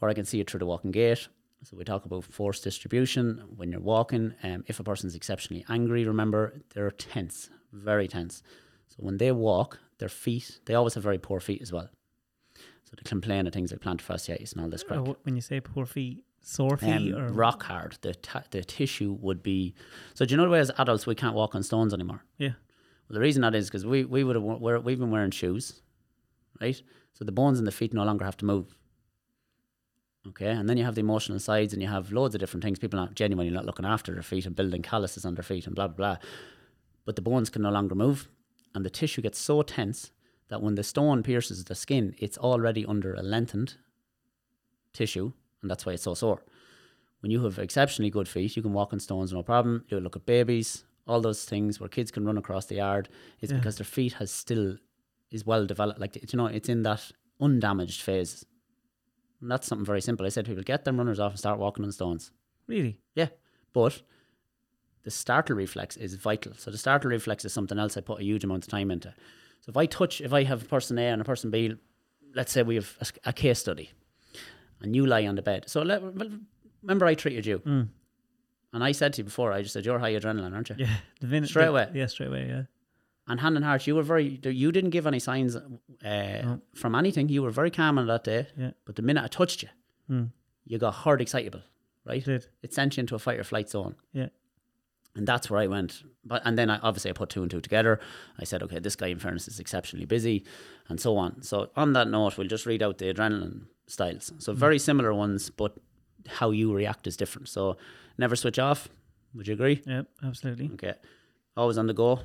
Or 0.00 0.08
I 0.08 0.14
can 0.14 0.24
see 0.24 0.40
it 0.40 0.50
through 0.50 0.58
the 0.60 0.66
walking 0.66 0.90
gait. 0.90 1.28
So 1.62 1.76
we 1.76 1.84
talk 1.84 2.04
about 2.04 2.24
force 2.24 2.60
distribution 2.60 3.42
when 3.56 3.70
you're 3.72 3.80
walking. 3.80 4.34
Um, 4.42 4.64
if 4.66 4.78
a 4.80 4.84
person's 4.84 5.14
exceptionally 5.14 5.64
angry, 5.68 6.04
remember 6.04 6.54
they're 6.74 6.90
tense, 6.90 7.48
very 7.72 8.06
tense. 8.08 8.42
So 8.88 8.96
when 8.98 9.16
they 9.18 9.32
walk, 9.32 9.78
their 9.98 10.08
feet, 10.10 10.60
they 10.66 10.74
always 10.74 10.94
have 10.94 11.02
very 11.02 11.18
poor 11.18 11.40
feet 11.40 11.62
as 11.62 11.72
well. 11.72 11.88
So 12.84 12.92
they 12.96 13.02
complain 13.08 13.46
of 13.46 13.52
things 13.52 13.72
like 13.72 13.80
plantar 13.80 14.02
fasciitis 14.02 14.52
and 14.52 14.60
all 14.62 14.68
this 14.68 14.82
crap. 14.84 15.08
When 15.24 15.34
you 15.34 15.40
say 15.40 15.60
poor 15.60 15.86
feet, 15.86 16.22
sore 16.42 16.76
feet, 16.76 17.14
Um, 17.14 17.20
or 17.20 17.28
rock 17.32 17.62
hard. 17.64 17.96
The 18.02 18.14
ta- 18.14 18.44
the 18.50 18.62
tissue 18.62 19.16
would 19.20 19.42
be. 19.42 19.74
So 20.14 20.24
do 20.24 20.32
you 20.32 20.36
know 20.36 20.44
the 20.44 20.50
way 20.50 20.60
as 20.60 20.70
adults 20.78 21.06
we 21.06 21.14
can't 21.14 21.34
walk 21.34 21.54
on 21.54 21.62
stones 21.62 21.92
anymore? 21.94 22.22
yeah, 22.38 22.52
Well, 23.08 23.14
the 23.14 23.20
reason 23.20 23.42
that 23.42 23.54
is 23.54 23.68
because 23.68 23.86
we 23.86 24.04
we 24.04 24.24
would 24.24 24.36
have 24.36 24.44
we've 24.84 24.98
been 24.98 25.10
wearing 25.10 25.30
shoes, 25.30 25.80
right? 26.60 26.80
So 27.12 27.24
the 27.24 27.32
bones 27.32 27.58
in 27.58 27.64
the 27.64 27.72
feet 27.72 27.94
no 27.94 28.04
longer 28.04 28.24
have 28.24 28.36
to 28.38 28.44
move. 28.44 28.76
Okay, 30.28 30.50
and 30.50 30.68
then 30.68 30.76
you 30.76 30.84
have 30.84 30.96
the 30.96 31.02
emotional 31.02 31.38
sides, 31.38 31.72
and 31.72 31.80
you 31.80 31.88
have 31.88 32.10
loads 32.10 32.34
of 32.34 32.40
different 32.40 32.64
things. 32.64 32.80
People 32.80 32.98
not 32.98 33.14
genuinely 33.14 33.52
not 33.52 33.64
looking 33.64 33.86
after 33.86 34.12
their 34.12 34.22
feet 34.22 34.44
and 34.44 34.56
building 34.56 34.82
calluses 34.82 35.24
on 35.24 35.34
their 35.34 35.44
feet 35.44 35.66
and 35.66 35.76
blah 35.76 35.86
blah 35.86 35.96
blah. 35.96 36.16
But 37.04 37.14
the 37.14 37.22
bones 37.22 37.48
can 37.48 37.62
no 37.62 37.70
longer 37.70 37.94
move, 37.94 38.28
and 38.74 38.84
the 38.84 38.90
tissue 38.90 39.22
gets 39.22 39.38
so 39.38 39.62
tense 39.62 40.10
that 40.48 40.62
when 40.62 40.74
the 40.74 40.82
stone 40.82 41.22
pierces 41.22 41.64
the 41.64 41.74
skin, 41.74 42.14
it's 42.18 42.38
already 42.38 42.84
under 42.84 43.14
a 43.14 43.22
lengthened 43.22 43.74
tissue, 44.92 45.32
and 45.62 45.70
that's 45.70 45.86
why 45.86 45.92
it's 45.92 46.02
so 46.02 46.14
sore. 46.14 46.42
When 47.20 47.30
you 47.30 47.42
have 47.44 47.58
exceptionally 47.58 48.10
good 48.10 48.28
feet, 48.28 48.56
you 48.56 48.62
can 48.62 48.72
walk 48.72 48.92
on 48.92 49.00
stones 49.00 49.32
no 49.32 49.42
problem. 49.42 49.84
You 49.88 50.00
look 50.00 50.16
at 50.16 50.26
babies, 50.26 50.84
all 51.06 51.20
those 51.20 51.44
things 51.44 51.78
where 51.80 51.88
kids 51.88 52.10
can 52.10 52.24
run 52.24 52.36
across 52.38 52.66
the 52.66 52.76
yard. 52.76 53.08
is 53.40 53.50
Yeah. 53.50 53.58
because 53.58 53.76
their 53.76 53.84
feet 53.84 54.14
has 54.14 54.30
still 54.30 54.76
is 55.30 55.44
well 55.46 55.66
developed. 55.66 56.00
Like 56.00 56.16
you 56.16 56.36
know, 56.36 56.46
it's 56.46 56.68
in 56.68 56.82
that 56.82 57.10
undamaged 57.40 58.00
phase. 58.00 58.44
And 59.40 59.50
that's 59.50 59.66
something 59.66 59.84
very 59.84 60.00
simple. 60.00 60.24
I 60.24 60.30
said 60.30 60.44
to 60.46 60.50
people, 60.50 60.64
get 60.64 60.84
them 60.84 60.96
runners 60.98 61.20
off 61.20 61.32
and 61.32 61.38
start 61.38 61.58
walking 61.58 61.84
on 61.84 61.92
stones. 61.92 62.30
really. 62.66 62.98
Yeah, 63.14 63.28
but 63.72 64.02
the 65.04 65.10
startle 65.10 65.56
reflex 65.56 65.96
is 65.96 66.14
vital. 66.14 66.54
So 66.56 66.70
the 66.70 66.78
startle 66.78 67.10
reflex 67.10 67.44
is 67.44 67.52
something 67.52 67.78
else 67.78 67.96
I 67.96 68.00
put 68.00 68.20
a 68.20 68.24
huge 68.24 68.42
amount 68.44 68.64
of 68.64 68.70
time 68.70 68.90
into. 68.90 69.14
So 69.60 69.70
if 69.70 69.76
I 69.76 69.86
touch, 69.86 70.20
if 70.20 70.32
I 70.32 70.42
have 70.44 70.68
person 70.68 70.98
A 70.98 71.02
and 71.02 71.20
a 71.20 71.24
person 71.24 71.50
B, 71.50 71.74
let's 72.34 72.50
say 72.52 72.62
we 72.62 72.74
have 72.76 72.96
a 73.24 73.32
case 73.32 73.58
study, 73.60 73.90
and 74.80 74.96
you 74.96 75.06
lie 75.06 75.26
on 75.26 75.34
the 75.36 75.42
bed. 75.42 75.68
So 75.68 75.82
let, 75.82 76.02
remember 76.82 77.06
I 77.06 77.14
treated 77.14 77.46
you, 77.46 77.58
Mm. 77.60 77.88
And 78.72 78.82
I 78.84 78.92
said 78.92 79.12
to 79.14 79.18
you 79.20 79.24
before, 79.24 79.52
I 79.52 79.62
just 79.62 79.72
said 79.72 79.84
you're 79.86 79.98
high 79.98 80.12
adrenaline, 80.14 80.52
aren't 80.54 80.68
you? 80.70 80.76
Yeah, 80.78 80.96
the 81.20 81.26
minute 81.26 81.48
Straight 81.48 81.64
the- 81.66 81.70
away. 81.70 81.90
Yeah, 81.94 82.06
straight 82.06 82.28
away. 82.28 82.46
Yeah, 82.48 82.62
And 83.28 83.40
hand 83.40 83.56
in 83.56 83.62
heart, 83.62 83.86
you 83.86 83.94
were 83.94 84.02
very, 84.02 84.40
you 84.44 84.72
didn't 84.72 84.90
give 84.90 85.06
any 85.06 85.18
signs 85.18 85.56
uh, 85.56 86.56
from 86.74 86.94
anything. 86.94 87.28
You 87.28 87.42
were 87.42 87.50
very 87.50 87.70
calm 87.70 87.98
on 87.98 88.06
that 88.06 88.24
day. 88.24 88.46
Yeah. 88.56 88.70
But 88.84 88.96
the 88.96 89.02
minute 89.02 89.24
I 89.24 89.28
touched 89.28 89.62
you, 89.62 89.68
Mm. 90.10 90.30
you 90.64 90.78
got 90.78 90.94
hard 90.94 91.20
excitable, 91.20 91.62
right? 92.04 92.24
did. 92.24 92.46
It 92.62 92.72
sent 92.72 92.96
you 92.96 93.00
into 93.00 93.14
a 93.16 93.18
fight 93.18 93.40
or 93.40 93.44
flight 93.44 93.68
zone. 93.68 93.96
Yeah, 94.12 94.28
And 95.16 95.26
that's 95.26 95.50
where 95.50 95.58
I 95.60 95.66
went. 95.66 96.02
But 96.24 96.42
and 96.44 96.56
then 96.58 96.70
I 96.70 96.78
obviously 96.78 97.10
I 97.10 97.12
put 97.14 97.28
two 97.30 97.42
and 97.42 97.50
two 97.50 97.60
together. 97.60 97.98
I 98.38 98.44
said, 98.44 98.62
okay, 98.62 98.78
this 98.78 98.94
guy 98.96 99.08
in 99.08 99.18
fairness 99.18 99.48
is 99.48 99.58
exceptionally 99.60 100.06
busy, 100.06 100.44
and 100.88 101.00
so 101.00 101.16
on. 101.16 101.42
So 101.42 101.70
on 101.76 101.92
that 101.94 102.08
note, 102.08 102.36
we'll 102.38 102.46
just 102.48 102.66
read 102.66 102.82
out 102.84 102.98
the 102.98 103.12
adrenaline 103.12 103.66
styles. 103.88 104.32
So 104.38 104.52
very 104.52 104.78
similar 104.78 105.12
ones, 105.14 105.50
but 105.50 105.76
how 106.28 106.50
you 106.52 106.72
react 106.74 107.06
is 107.08 107.16
different. 107.16 107.48
So 107.48 107.76
never 108.18 108.36
switch 108.36 108.58
off. 108.58 108.88
Would 109.34 109.48
you 109.48 109.54
agree? 109.54 109.82
yeah, 109.86 110.02
absolutely. 110.24 110.70
Okay. 110.74 110.94
Always 111.56 111.78
on 111.78 111.86
the 111.86 111.94
go. 111.94 112.20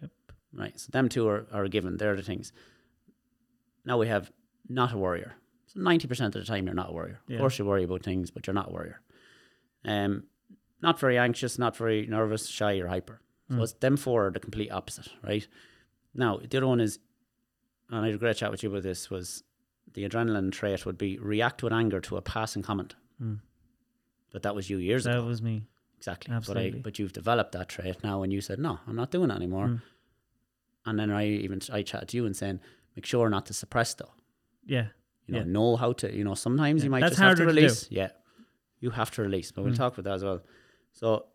Yep. 0.00 0.10
Right. 0.52 0.78
So 0.78 0.88
them 0.90 1.08
two 1.08 1.28
are, 1.28 1.46
are 1.52 1.64
a 1.64 1.68
given. 1.68 1.96
They're 1.96 2.16
the 2.16 2.22
things. 2.22 2.52
Now 3.84 3.98
we 3.98 4.08
have 4.08 4.30
not 4.68 4.92
a 4.92 4.96
warrior. 4.98 5.34
So 5.66 5.80
ninety 5.80 6.08
percent 6.08 6.34
of 6.34 6.40
the 6.42 6.46
time 6.46 6.66
you're 6.66 6.74
not 6.74 6.90
a 6.90 6.92
warrior. 6.92 7.20
Yeah. 7.28 7.36
Of 7.36 7.40
course 7.40 7.58
you 7.58 7.64
worry 7.64 7.84
about 7.84 8.02
things, 8.02 8.30
but 8.30 8.46
you're 8.46 8.54
not 8.54 8.68
a 8.68 8.72
warrior. 8.72 9.00
Um 9.84 10.24
not 10.80 11.00
very 11.00 11.18
anxious, 11.18 11.58
not 11.58 11.76
very 11.76 12.06
nervous, 12.06 12.48
shy 12.48 12.78
or 12.78 12.86
hyper. 12.88 13.20
So 13.50 13.62
it's 13.62 13.72
them 13.72 13.96
four 13.96 14.26
are 14.26 14.30
the 14.30 14.40
complete 14.40 14.70
opposite, 14.70 15.08
right? 15.24 15.46
Now 16.14 16.36
the 16.36 16.58
other 16.58 16.66
one 16.66 16.80
is 16.80 16.98
and 17.90 18.02
I 18.02 18.06
had 18.06 18.14
a 18.14 18.18
great 18.18 18.36
chat 18.36 18.50
with 18.50 18.62
you 18.62 18.68
about 18.68 18.82
this 18.82 19.08
was 19.10 19.42
the 19.94 20.06
adrenaline 20.06 20.52
trait 20.52 20.84
would 20.84 20.98
be 20.98 21.18
react 21.18 21.62
with 21.62 21.72
anger 21.72 22.00
to 22.00 22.16
a 22.18 22.22
passing 22.22 22.62
comment. 22.62 22.94
Mm. 23.22 23.40
But 24.30 24.42
that 24.42 24.54
was 24.54 24.68
you 24.70 24.78
years 24.78 25.04
That 25.04 25.10
ago. 25.12 25.22
That 25.22 25.26
was 25.28 25.42
me. 25.42 25.66
Exactly. 25.96 26.32
Absolutely. 26.34 26.70
But 26.70 26.78
I 26.78 26.80
but 26.82 26.98
you've 26.98 27.12
developed 27.12 27.52
that 27.52 27.68
trait 27.68 28.02
now 28.04 28.22
and 28.22 28.32
you 28.32 28.40
said, 28.40 28.58
No, 28.58 28.78
I'm 28.86 28.94
not 28.96 29.10
doing 29.10 29.30
it 29.30 29.34
anymore. 29.34 29.66
Mm. 29.68 29.82
And 30.86 30.98
then 30.98 31.10
I 31.10 31.26
even 31.26 31.60
I 31.72 31.82
chatted 31.82 32.08
to 32.10 32.16
you 32.16 32.26
and 32.26 32.36
saying, 32.36 32.60
make 32.96 33.04
sure 33.06 33.28
not 33.28 33.46
to 33.46 33.54
suppress 33.54 33.94
though. 33.94 34.12
Yeah, 34.66 34.88
You 35.26 35.34
know, 35.34 35.38
Yeah. 35.40 35.44
know 35.46 35.76
how 35.76 35.92
to 35.94 36.14
you 36.14 36.24
know, 36.24 36.34
sometimes 36.34 36.80
Yeah. 36.80 36.84
you 36.84 36.90
might 36.90 37.00
That's 37.00 37.12
just 37.12 37.20
have 37.20 37.36
to 37.36 37.42
harder 37.42 37.52
to 37.52 37.60
release. 37.60 37.88
Yeah. 37.90 38.10
You 38.80 38.90
have 38.90 39.10
to 39.12 39.22
release. 39.22 39.50
But 39.50 39.64
we'll 39.64 39.72
Mm. 39.72 39.76
talk 39.76 39.92
about 39.98 40.04
that 40.04 40.14
as 40.14 40.24
well. 40.24 40.42
So 40.92 41.26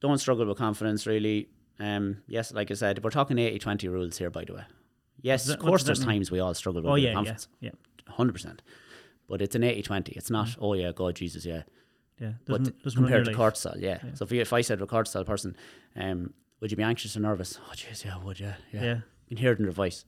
don't 0.00 0.18
struggle 0.18 0.46
with 0.46 0.58
confidence 0.58 1.06
really. 1.06 1.48
Um 1.80 2.22
yes, 2.26 2.52
like 2.52 2.70
I 2.70 2.74
said, 2.74 3.02
we're 3.02 3.10
talking 3.10 3.38
80 3.38 3.58
20 3.58 3.88
rules 3.88 4.18
here 4.18 4.30
by 4.30 4.44
the 4.44 4.54
way. 4.54 4.64
Yes, 5.22 5.46
that- 5.46 5.54
of 5.54 5.60
course 5.60 5.84
there's 5.84 6.00
mean? 6.00 6.08
times 6.08 6.30
we 6.30 6.40
all 6.40 6.52
struggle 6.54 6.82
with 6.82 6.90
Oh 6.90 6.94
a 6.94 6.96
bit 6.96 7.00
of 7.00 7.02
yeah, 7.04 7.08
yeah, 7.10 7.14
confidence. 7.14 7.48
yeah, 7.60 7.70
Hundred 8.08 8.32
percent. 8.34 8.62
But 9.28 9.40
it's 9.42 9.54
an 9.56 9.64
80 9.64 9.82
20. 9.82 10.12
It's 10.12 10.30
not, 10.30 10.48
Mm. 10.48 10.56
oh 10.60 10.74
yeah, 10.74 10.92
God 10.92 11.16
Jesus, 11.16 11.44
yeah 11.46 11.62
yeah. 12.18 12.32
Doesn't, 12.46 12.82
doesn't 12.82 13.00
compared 13.00 13.24
to 13.26 13.30
life. 13.30 13.38
cortisol, 13.54 13.76
yeah. 13.80 13.98
Yeah. 14.04 14.14
So 14.14 14.24
if, 14.24 14.32
you, 14.32 14.40
if 14.40 14.52
I 14.52 14.60
said 14.62 14.78
to 14.78 14.84
a 14.84 14.86
cortisol 14.86 15.24
person, 15.26 15.56
um, 15.96 16.32
Would 16.60 16.70
you 16.70 16.76
be 16.76 16.82
anxious 16.82 17.16
or 17.16 17.20
nervous? 17.20 17.58
Oh, 17.68 17.72
jeez, 17.74 18.04
yeah, 18.04 18.16
would 18.22 18.40
you? 18.40 18.52
Yeah. 18.72 18.82
Yeah. 18.82 18.94
You 19.28 19.36
can 19.36 19.36
hear 19.36 19.52
it 19.52 19.58
in 19.58 19.64
their 19.64 19.72
voice. 19.72 20.04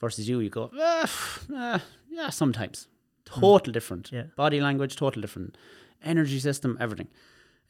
Versus 0.00 0.28
you, 0.28 0.40
you 0.40 0.50
go, 0.50 0.70
ah, 0.78 1.10
ah, 1.54 1.82
yeah, 2.10 2.30
sometimes. 2.30 2.88
Total 3.24 3.72
different. 3.72 4.10
Yeah. 4.12 4.24
Body 4.36 4.60
language, 4.60 4.96
total 4.96 5.22
different. 5.22 5.56
Energy 6.02 6.40
system, 6.40 6.76
everything. 6.80 7.08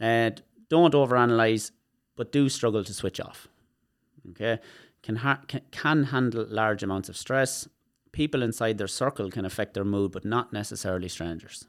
And 0.00 0.40
don't 0.70 0.94
overanalyze, 0.94 1.72
but 2.16 2.32
do 2.32 2.48
struggle 2.48 2.84
to 2.84 2.94
switch 2.94 3.20
off. 3.20 3.48
Okay, 4.30 4.58
can, 5.02 5.16
ha- 5.16 5.40
can 5.46 5.60
can 5.70 6.04
handle 6.04 6.46
large 6.48 6.82
amounts 6.82 7.08
of 7.10 7.16
stress. 7.16 7.68
People 8.12 8.42
inside 8.42 8.78
their 8.78 8.88
circle 8.88 9.30
can 9.30 9.44
affect 9.44 9.74
their 9.74 9.84
mood, 9.84 10.12
but 10.12 10.24
not 10.24 10.52
necessarily 10.52 11.08
strangers. 11.08 11.66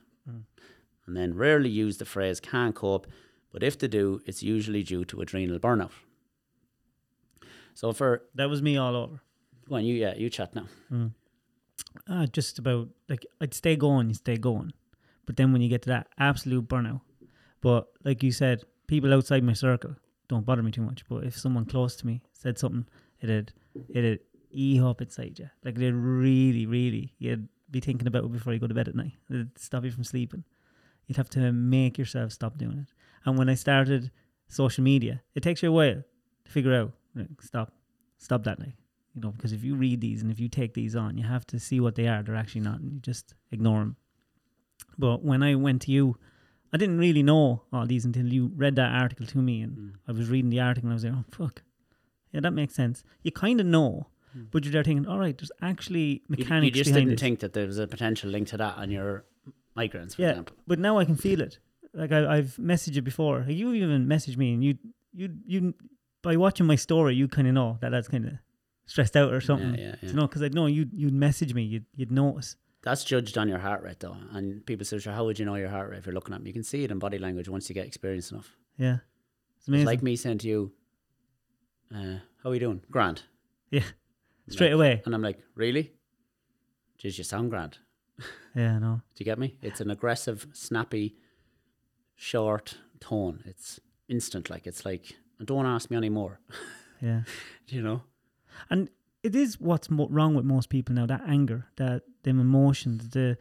And 1.05 1.17
then 1.17 1.33
rarely 1.35 1.69
use 1.69 1.97
the 1.97 2.05
phrase 2.05 2.39
"can't 2.39 2.75
cope," 2.75 3.07
but 3.51 3.63
if 3.63 3.77
they 3.77 3.87
do, 3.87 4.21
it's 4.25 4.41
usually 4.41 4.83
due 4.83 5.03
to 5.05 5.21
adrenal 5.21 5.59
burnout. 5.59 5.91
So 7.73 7.91
for 7.93 8.23
That 8.35 8.49
was 8.49 8.61
me 8.61 8.77
all 8.77 8.95
over. 8.95 9.21
go 9.67 9.75
on, 9.75 9.85
you 9.85 9.95
yeah, 9.95 10.15
you 10.15 10.29
chat 10.29 10.55
now. 10.55 10.67
Uh, 12.07 12.25
just 12.27 12.59
about 12.59 12.89
like 13.09 13.25
I'd 13.41 13.53
stay 13.53 13.75
going, 13.75 14.07
you 14.09 14.15
stay 14.15 14.37
going, 14.37 14.73
but 15.25 15.35
then 15.37 15.51
when 15.51 15.61
you 15.61 15.69
get 15.69 15.81
to 15.83 15.89
that 15.89 16.07
absolute 16.17 16.67
burnout, 16.67 17.01
but 17.61 17.87
like 18.03 18.23
you 18.23 18.31
said, 18.31 18.63
people 18.87 19.13
outside 19.13 19.43
my 19.43 19.53
circle 19.53 19.95
don't 20.27 20.45
bother 20.45 20.63
me 20.63 20.71
too 20.71 20.81
much. 20.81 21.03
But 21.07 21.23
if 21.25 21.37
someone 21.37 21.65
close 21.65 21.95
to 21.97 22.07
me 22.07 22.21
said 22.31 22.57
something, 22.57 22.85
it'd 23.21 23.53
it'd 23.89 24.19
e 24.51 24.79
up 24.81 25.01
inside 25.01 25.39
you. 25.39 25.49
Like 25.63 25.75
it'd 25.75 25.93
really, 25.93 26.65
really, 26.65 27.13
you'd 27.19 27.47
be 27.69 27.79
thinking 27.79 28.07
about 28.07 28.25
it 28.25 28.31
before 28.31 28.53
you 28.53 28.59
go 28.59 28.67
to 28.67 28.73
bed 28.73 28.87
at 28.87 28.95
night. 28.95 29.13
It'd 29.29 29.57
stop 29.57 29.83
you 29.83 29.91
from 29.91 30.03
sleeping. 30.03 30.43
You'd 31.07 31.17
have 31.17 31.29
to 31.31 31.51
make 31.51 31.97
yourself 31.97 32.31
stop 32.31 32.57
doing 32.57 32.79
it. 32.79 32.93
And 33.25 33.37
when 33.37 33.49
I 33.49 33.55
started 33.55 34.11
social 34.47 34.83
media, 34.83 35.21
it 35.35 35.43
takes 35.43 35.61
you 35.61 35.69
a 35.69 35.71
while 35.71 36.03
to 36.45 36.51
figure 36.51 36.73
out. 36.73 36.91
Like, 37.15 37.41
stop, 37.41 37.73
stop 38.17 38.43
that 38.45 38.59
night 38.59 38.73
you 39.15 39.21
know, 39.21 39.31
because 39.31 39.53
if 39.53 39.63
you 39.63 39.75
read 39.75 40.01
these 40.01 40.21
and 40.21 40.31
if 40.31 40.39
you 40.39 40.49
take 40.49 40.73
these 40.73 40.95
on, 40.95 41.17
you 41.17 41.23
have 41.23 41.45
to 41.47 41.59
see 41.59 41.79
what 41.79 41.95
they 41.95 42.07
are. 42.07 42.23
They're 42.23 42.35
actually 42.35 42.61
not, 42.61 42.79
and 42.79 42.93
you 42.93 42.99
just 42.99 43.35
ignore 43.51 43.79
them. 43.79 43.95
But 44.97 45.23
when 45.23 45.43
I 45.43 45.55
went 45.55 45.83
to 45.83 45.91
you, 45.91 46.17
I 46.71 46.77
didn't 46.77 46.97
really 46.97 47.21
know 47.21 47.63
all 47.71 47.85
these 47.85 48.05
until 48.05 48.25
you 48.25 48.51
read 48.55 48.75
that 48.77 48.91
article 48.91 49.27
to 49.27 49.37
me, 49.37 49.61
and 49.61 49.77
mm. 49.77 49.91
I 50.07 50.11
was 50.11 50.29
reading 50.29 50.49
the 50.49 50.59
article 50.59 50.87
and 50.87 50.93
I 50.93 50.95
was 50.95 51.05
like, 51.05 51.13
oh 51.13 51.25
fuck, 51.31 51.61
yeah, 52.31 52.39
that 52.39 52.51
makes 52.51 52.73
sense. 52.73 53.03
You 53.21 53.31
kind 53.31 53.59
of 53.59 53.67
know, 53.67 54.07
mm. 54.35 54.47
but 54.49 54.63
you're 54.63 54.73
there 54.73 54.83
thinking, 54.83 55.07
all 55.07 55.19
right, 55.19 55.37
there's 55.37 55.51
actually 55.61 56.23
You, 56.27 56.37
mechanics 56.37 56.75
you 56.75 56.83
just 56.83 56.89
behind 56.89 57.09
didn't 57.09 57.19
think 57.19 57.39
that 57.41 57.53
there 57.53 57.67
was 57.67 57.77
a 57.77 57.85
potential 57.85 58.31
link 58.31 58.47
to 58.49 58.57
that 58.57 58.77
on 58.77 58.89
your 58.89 59.25
migraines, 59.77 60.15
for 60.15 60.21
yeah, 60.21 60.29
example. 60.29 60.55
but 60.67 60.79
now 60.79 60.97
I 60.99 61.05
can 61.05 61.15
feel 61.15 61.41
it. 61.41 61.59
Like 61.93 62.11
I, 62.11 62.37
I've 62.37 62.55
messaged 62.57 62.95
you 62.95 63.01
before. 63.01 63.43
Like, 63.47 63.55
you 63.55 63.71
even 63.73 64.05
messaged 64.07 64.37
me, 64.37 64.53
and 64.53 64.63
you, 64.63 64.77
you, 65.13 65.29
you, 65.45 65.73
by 66.21 66.35
watching 66.37 66.65
my 66.65 66.75
story, 66.75 67.15
you 67.15 67.27
kind 67.27 67.47
of 67.47 67.53
know 67.53 67.77
that 67.81 67.89
that's 67.89 68.07
kind 68.07 68.25
of 68.25 68.33
stressed 68.85 69.15
out 69.15 69.31
or 69.33 69.41
something. 69.41 69.75
Yeah, 69.75 69.81
yeah, 69.89 69.95
yeah. 70.01 70.09
You 70.09 70.15
know, 70.15 70.27
because 70.27 70.41
I 70.41 70.47
know 70.49 70.65
you, 70.65 70.87
you'd 70.93 71.13
message 71.13 71.53
me, 71.53 71.63
you'd, 71.63 71.85
you'd 71.95 72.11
notice. 72.11 72.55
That's 72.81 73.03
judged 73.03 73.37
on 73.37 73.47
your 73.47 73.59
heart 73.59 73.81
rate, 73.83 73.99
though. 73.99 74.17
And 74.31 74.65
people 74.65 74.85
say, 74.85 74.97
sure, 74.99 75.13
how 75.13 75.23
would 75.25 75.39
you 75.39 75.45
know 75.45 75.55
your 75.55 75.69
heart 75.69 75.89
rate 75.89 75.99
if 75.99 76.05
you're 76.05 76.13
looking 76.15 76.33
at 76.33 76.41
me? 76.41 76.49
You 76.49 76.53
can 76.53 76.63
see 76.63 76.83
it 76.83 76.91
in 76.91 76.99
body 76.99 77.17
language 77.17 77.47
once 77.47 77.69
you 77.69 77.75
get 77.75 77.85
experience 77.85 78.31
enough. 78.31 78.51
Yeah, 78.77 78.95
it's 78.95 79.59
It's 79.59 79.67
amazing. 79.69 79.85
like 79.85 80.03
me 80.03 80.15
saying 80.15 80.39
to 80.39 80.47
you, 80.47 80.71
uh, 81.95 82.17
how 82.43 82.49
are 82.49 82.53
you 82.53 82.59
doing? 82.59 82.81
Grand. 82.91 83.21
yeah, 83.71 83.83
straight 84.49 84.73
away. 84.73 85.01
And 85.05 85.13
I'm 85.15 85.21
like, 85.21 85.39
really? 85.55 85.93
Jeez, 87.01 87.17
you 87.17 87.23
sound 87.23 87.51
grand. 87.51 87.77
Yeah, 88.55 88.77
no. 88.79 89.01
Do 89.15 89.23
you 89.23 89.25
get 89.25 89.39
me? 89.39 89.55
It's 89.61 89.81
an 89.81 89.89
aggressive, 89.89 90.47
snappy, 90.53 91.15
short 92.15 92.77
tone. 92.99 93.43
It's 93.45 93.79
instant. 94.07 94.49
Like, 94.49 94.67
it's 94.67 94.85
like, 94.85 95.15
don't 95.43 95.65
ask 95.65 95.89
me 95.89 95.97
anymore. 95.97 96.39
Yeah, 97.01 97.23
you 97.67 97.81
know? 97.81 98.03
and 98.69 98.87
it 99.23 99.35
is 99.35 99.59
what's 99.59 99.89
mo- 99.89 100.07
wrong 100.09 100.35
with 100.35 100.45
most 100.45 100.69
people 100.69 100.95
now. 100.95 101.05
That 101.05 101.23
anger, 101.27 101.65
that 101.75 102.03
them 102.23 102.39
emotions, 102.39 103.09
the 103.09 103.37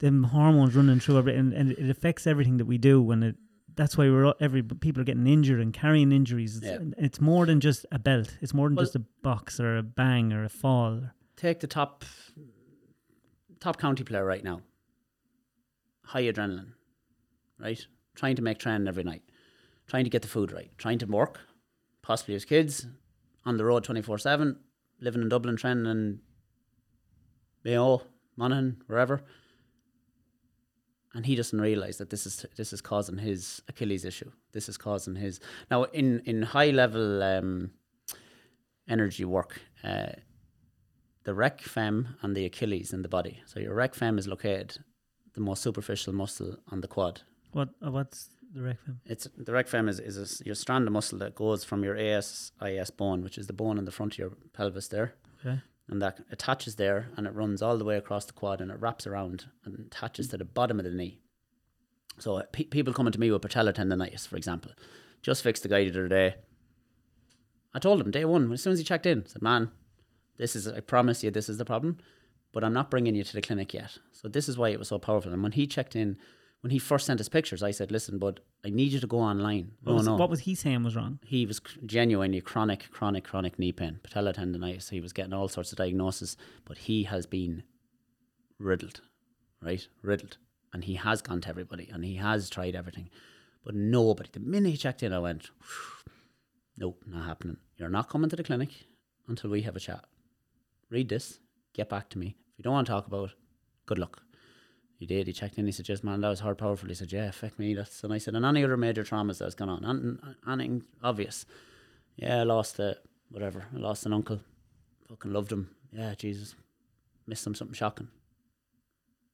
them 0.00 0.24
hormones 0.24 0.76
running 0.76 1.00
through 1.00 1.16
everything, 1.16 1.54
and 1.54 1.72
it 1.72 1.88
affects 1.88 2.26
everything 2.26 2.58
that 2.58 2.66
we 2.66 2.76
do. 2.76 3.10
And 3.12 3.24
it 3.24 3.36
that's 3.76 3.96
why 3.96 4.10
we're 4.10 4.26
all, 4.26 4.34
every 4.40 4.62
people 4.62 5.00
are 5.00 5.06
getting 5.06 5.26
injured 5.26 5.58
and 5.58 5.72
carrying 5.72 6.12
injuries. 6.12 6.58
It's, 6.58 6.66
Yeah. 6.66 6.80
it's 6.98 7.18
more 7.18 7.46
than 7.46 7.60
just 7.60 7.86
a 7.90 7.98
belt. 7.98 8.36
It's 8.42 8.52
more 8.52 8.68
than 8.68 8.76
Well- 8.76 8.84
just 8.84 8.96
a 8.96 9.04
box 9.22 9.58
or 9.58 9.78
a 9.78 9.82
bang 9.82 10.34
or 10.34 10.44
a 10.44 10.50
fall. 10.50 11.00
Take 11.36 11.60
the 11.60 11.66
top 11.66 12.04
top 13.66 13.78
county 13.78 14.04
player 14.04 14.24
right 14.24 14.44
now. 14.44 14.60
High 16.04 16.22
adrenaline, 16.22 16.74
right? 17.58 17.84
Trying 18.14 18.36
to 18.36 18.42
make 18.42 18.58
training 18.58 18.86
every 18.86 19.02
night, 19.02 19.22
trying 19.88 20.04
to 20.04 20.10
get 20.10 20.22
the 20.22 20.28
food 20.28 20.52
right, 20.52 20.70
trying 20.78 20.98
to 20.98 21.06
work, 21.06 21.40
possibly 22.00 22.34
his 22.34 22.44
kids, 22.44 22.86
on 23.44 23.56
the 23.56 23.64
road 23.64 23.82
24 23.82 24.18
7, 24.18 24.56
living 25.00 25.22
in 25.22 25.28
Dublin, 25.28 25.56
training 25.56 25.86
in 25.86 26.20
Mayo, 27.64 28.02
Monaghan, 28.36 28.82
wherever. 28.86 29.24
And 31.12 31.26
he 31.26 31.34
doesn't 31.34 31.60
realise 31.60 31.96
that 31.96 32.10
this 32.10 32.24
is 32.24 32.46
this 32.56 32.72
is 32.72 32.80
causing 32.80 33.18
his 33.18 33.62
Achilles 33.68 34.04
issue. 34.04 34.30
This 34.52 34.68
is 34.68 34.76
causing 34.76 35.16
his 35.16 35.40
now 35.72 35.84
in 35.84 36.20
in 36.24 36.42
high 36.42 36.70
level 36.70 37.20
um, 37.20 37.70
energy 38.88 39.24
work. 39.24 39.60
Uh, 39.82 40.12
the 41.26 41.34
rec 41.34 41.60
fem 41.60 42.16
and 42.22 42.34
the 42.36 42.44
Achilles 42.46 42.92
in 42.92 43.02
the 43.02 43.08
body. 43.08 43.40
So 43.46 43.60
your 43.60 43.74
rec 43.74 43.94
fem 43.94 44.16
is 44.18 44.26
located 44.26 44.78
the 45.34 45.40
most 45.40 45.60
superficial 45.62 46.12
muscle 46.14 46.56
on 46.72 46.80
the 46.80 46.88
quad. 46.88 47.20
What? 47.52 47.68
Uh, 47.84 47.90
what's 47.90 48.30
the 48.54 48.62
rec 48.62 48.78
fem? 48.84 49.00
It's 49.04 49.28
the 49.36 49.52
rec 49.52 49.68
fem 49.68 49.88
is, 49.88 49.98
is 50.00 50.16
a 50.16 50.44
your 50.44 50.54
strand 50.54 50.86
of 50.86 50.92
muscle 50.92 51.18
that 51.18 51.34
goes 51.34 51.64
from 51.64 51.84
your 51.84 51.96
ASIS 51.96 52.90
bone, 52.96 53.22
which 53.22 53.36
is 53.38 53.46
the 53.48 53.52
bone 53.52 53.76
in 53.76 53.84
the 53.84 53.92
front 53.92 54.14
of 54.14 54.18
your 54.18 54.32
pelvis 54.54 54.88
there, 54.88 55.14
Okay. 55.44 55.60
and 55.88 56.00
that 56.00 56.20
attaches 56.30 56.76
there 56.76 57.10
and 57.16 57.26
it 57.26 57.34
runs 57.34 57.60
all 57.60 57.76
the 57.76 57.84
way 57.84 57.96
across 57.98 58.24
the 58.24 58.32
quad 58.32 58.60
and 58.60 58.70
it 58.70 58.80
wraps 58.80 59.06
around 59.06 59.46
and 59.64 59.78
attaches 59.86 60.28
to 60.28 60.36
the 60.38 60.44
bottom 60.44 60.78
of 60.78 60.84
the 60.84 60.92
knee. 60.92 61.18
So 62.18 62.36
uh, 62.38 62.42
pe- 62.52 62.64
people 62.76 62.94
coming 62.94 63.12
to 63.12 63.20
me 63.20 63.30
with 63.30 63.42
patellar 63.42 63.74
tendonitis, 63.74 64.26
for 64.28 64.36
example, 64.36 64.72
just 65.22 65.42
fixed 65.42 65.64
the 65.64 65.68
guy 65.68 65.82
the 65.84 65.90
other 65.90 66.08
day. 66.08 66.36
I 67.74 67.78
told 67.78 68.00
him 68.00 68.10
day 68.10 68.24
one 68.24 68.52
as 68.52 68.62
soon 68.62 68.72
as 68.72 68.78
he 68.78 68.84
checked 68.84 69.06
in, 69.06 69.24
I 69.26 69.28
said, 69.28 69.42
"Man, 69.42 69.70
this 70.38 70.56
is 70.56 70.68
I 70.68 70.80
promise 70.80 71.22
you 71.22 71.30
this 71.30 71.48
is 71.48 71.58
the 71.58 71.64
problem, 71.64 71.98
but 72.52 72.64
I'm 72.64 72.72
not 72.72 72.90
bringing 72.90 73.14
you 73.14 73.24
to 73.24 73.32
the 73.32 73.42
clinic 73.42 73.74
yet." 73.74 73.98
So 74.12 74.28
this 74.28 74.48
is 74.48 74.58
why 74.58 74.70
it 74.70 74.78
was 74.78 74.88
so 74.88 74.98
powerful. 74.98 75.32
And 75.32 75.42
when 75.42 75.52
he 75.52 75.66
checked 75.66 75.96
in, 75.96 76.16
when 76.60 76.70
he 76.70 76.78
first 76.78 77.06
sent 77.06 77.20
us 77.20 77.28
pictures, 77.28 77.62
I 77.62 77.70
said, 77.70 77.90
"Listen, 77.90 78.18
bud, 78.18 78.40
I 78.64 78.70
need 78.70 78.92
you 78.92 79.00
to 79.00 79.06
go 79.06 79.18
online." 79.18 79.72
What, 79.82 79.92
no, 79.92 79.96
was, 79.96 80.06
no 80.06 80.16
what 80.16 80.30
was 80.30 80.40
he 80.40 80.54
saying 80.54 80.82
was 80.82 80.96
wrong? 80.96 81.18
he 81.24 81.46
was 81.46 81.60
genuinely 81.84 82.40
chronic, 82.40 82.90
chronic, 82.90 83.24
chronic 83.24 83.58
knee 83.58 83.72
pain, 83.72 84.00
patella 84.02 84.32
tendonitis. 84.32 84.90
He 84.90 85.00
was 85.00 85.12
getting 85.12 85.32
all 85.32 85.48
sorts 85.48 85.72
of 85.72 85.78
diagnoses, 85.78 86.36
but 86.64 86.78
he 86.78 87.04
has 87.04 87.26
been 87.26 87.62
riddled, 88.58 89.00
right? 89.62 89.86
Riddled. 90.02 90.38
And 90.72 90.84
he 90.84 90.94
has 90.94 91.22
gone 91.22 91.40
to 91.42 91.48
everybody 91.48 91.88
and 91.90 92.04
he 92.04 92.16
has 92.16 92.50
tried 92.50 92.74
everything. 92.74 93.08
But 93.64 93.74
nobody, 93.74 94.28
the 94.32 94.40
minute 94.40 94.70
he 94.70 94.76
checked 94.76 95.02
in, 95.02 95.12
I 95.12 95.18
went, 95.18 95.50
nope, 96.76 97.02
not 97.06 97.24
happening. 97.24 97.56
You're 97.78 97.88
not 97.88 98.08
coming 98.08 98.30
to 98.30 98.36
the 98.36 98.44
clinic 98.44 98.70
until 99.28 99.50
we 99.50 99.62
have 99.62 99.76
a 99.76 99.80
chat. 99.80 100.04
Read 100.90 101.08
this, 101.08 101.40
get 101.74 101.88
back 101.88 102.08
to 102.10 102.18
me. 102.18 102.36
If 102.52 102.58
you 102.58 102.62
don't 102.62 102.72
want 102.72 102.86
to 102.86 102.92
talk 102.92 103.06
about 103.06 103.30
it, 103.30 103.36
good 103.86 103.98
luck. 103.98 104.22
He 104.98 105.06
did. 105.06 105.26
He 105.26 105.32
checked 105.32 105.58
in. 105.58 105.66
He 105.66 105.72
said, 105.72 105.88
"Yes, 105.88 106.02
man, 106.02 106.22
that 106.22 106.28
was 106.28 106.40
hard, 106.40 106.56
powerful." 106.56 106.88
He 106.88 106.94
said, 106.94 107.12
"Yeah, 107.12 107.30
fuck 107.30 107.58
me." 107.58 107.74
That's 107.74 108.02
and 108.02 108.12
I 108.12 108.18
said, 108.18 108.34
"And 108.34 108.46
any 108.46 108.64
other 108.64 108.78
major 108.78 109.04
traumas 109.04 109.38
that's 109.38 109.54
gone 109.54 109.68
on? 109.68 109.84
Anything, 109.84 110.18
anything 110.48 110.84
obvious?" 111.02 111.44
Yeah, 112.16 112.40
I 112.40 112.42
lost 112.44 112.78
a 112.78 112.96
whatever. 113.30 113.66
I 113.74 113.78
lost 113.78 114.06
an 114.06 114.14
uncle. 114.14 114.40
Fucking 115.08 115.32
loved 115.32 115.52
him. 115.52 115.70
Yeah, 115.92 116.14
Jesus, 116.14 116.54
missed 117.26 117.46
him. 117.46 117.54
Something 117.54 117.74
shocking. 117.74 118.08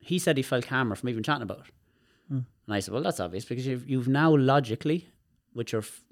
He 0.01 0.19
said 0.19 0.37
he 0.37 0.43
felt 0.43 0.67
calmer 0.67 0.97
from 0.97 1.11
even 1.11 1.23
chatting 1.23 1.43
about 1.43 1.61
it. 1.61 1.75
Hmm. 2.29 2.41
And 2.67 2.75
I 2.75 2.81
said, 2.81 2.93
"Well, 2.93 3.05
that's 3.05 3.21
obvious 3.21 3.45
because 3.45 3.67
you've 3.67 3.89
you've 3.89 4.09
now 4.09 4.35
logically, 4.35 5.11
which 5.53 5.73
are 5.75 5.79
f- 5.79 6.03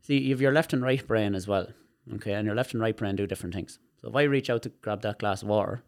see, 0.00 0.18
you've 0.18 0.40
your 0.40 0.52
left 0.52 0.72
and 0.72 0.82
right 0.82 1.06
brain 1.06 1.34
as 1.34 1.46
well. 1.46 1.68
Okay, 2.14 2.32
and 2.32 2.46
your 2.46 2.54
left 2.54 2.72
and 2.72 2.80
right 2.80 2.96
brain 2.96 3.16
do 3.16 3.26
different 3.26 3.54
things. 3.54 3.78
So 4.04 4.10
if 4.10 4.16
I 4.16 4.24
reach 4.24 4.50
out 4.50 4.60
to 4.64 4.68
grab 4.68 5.00
that 5.00 5.18
glass 5.18 5.40
of 5.40 5.48
water, 5.48 5.82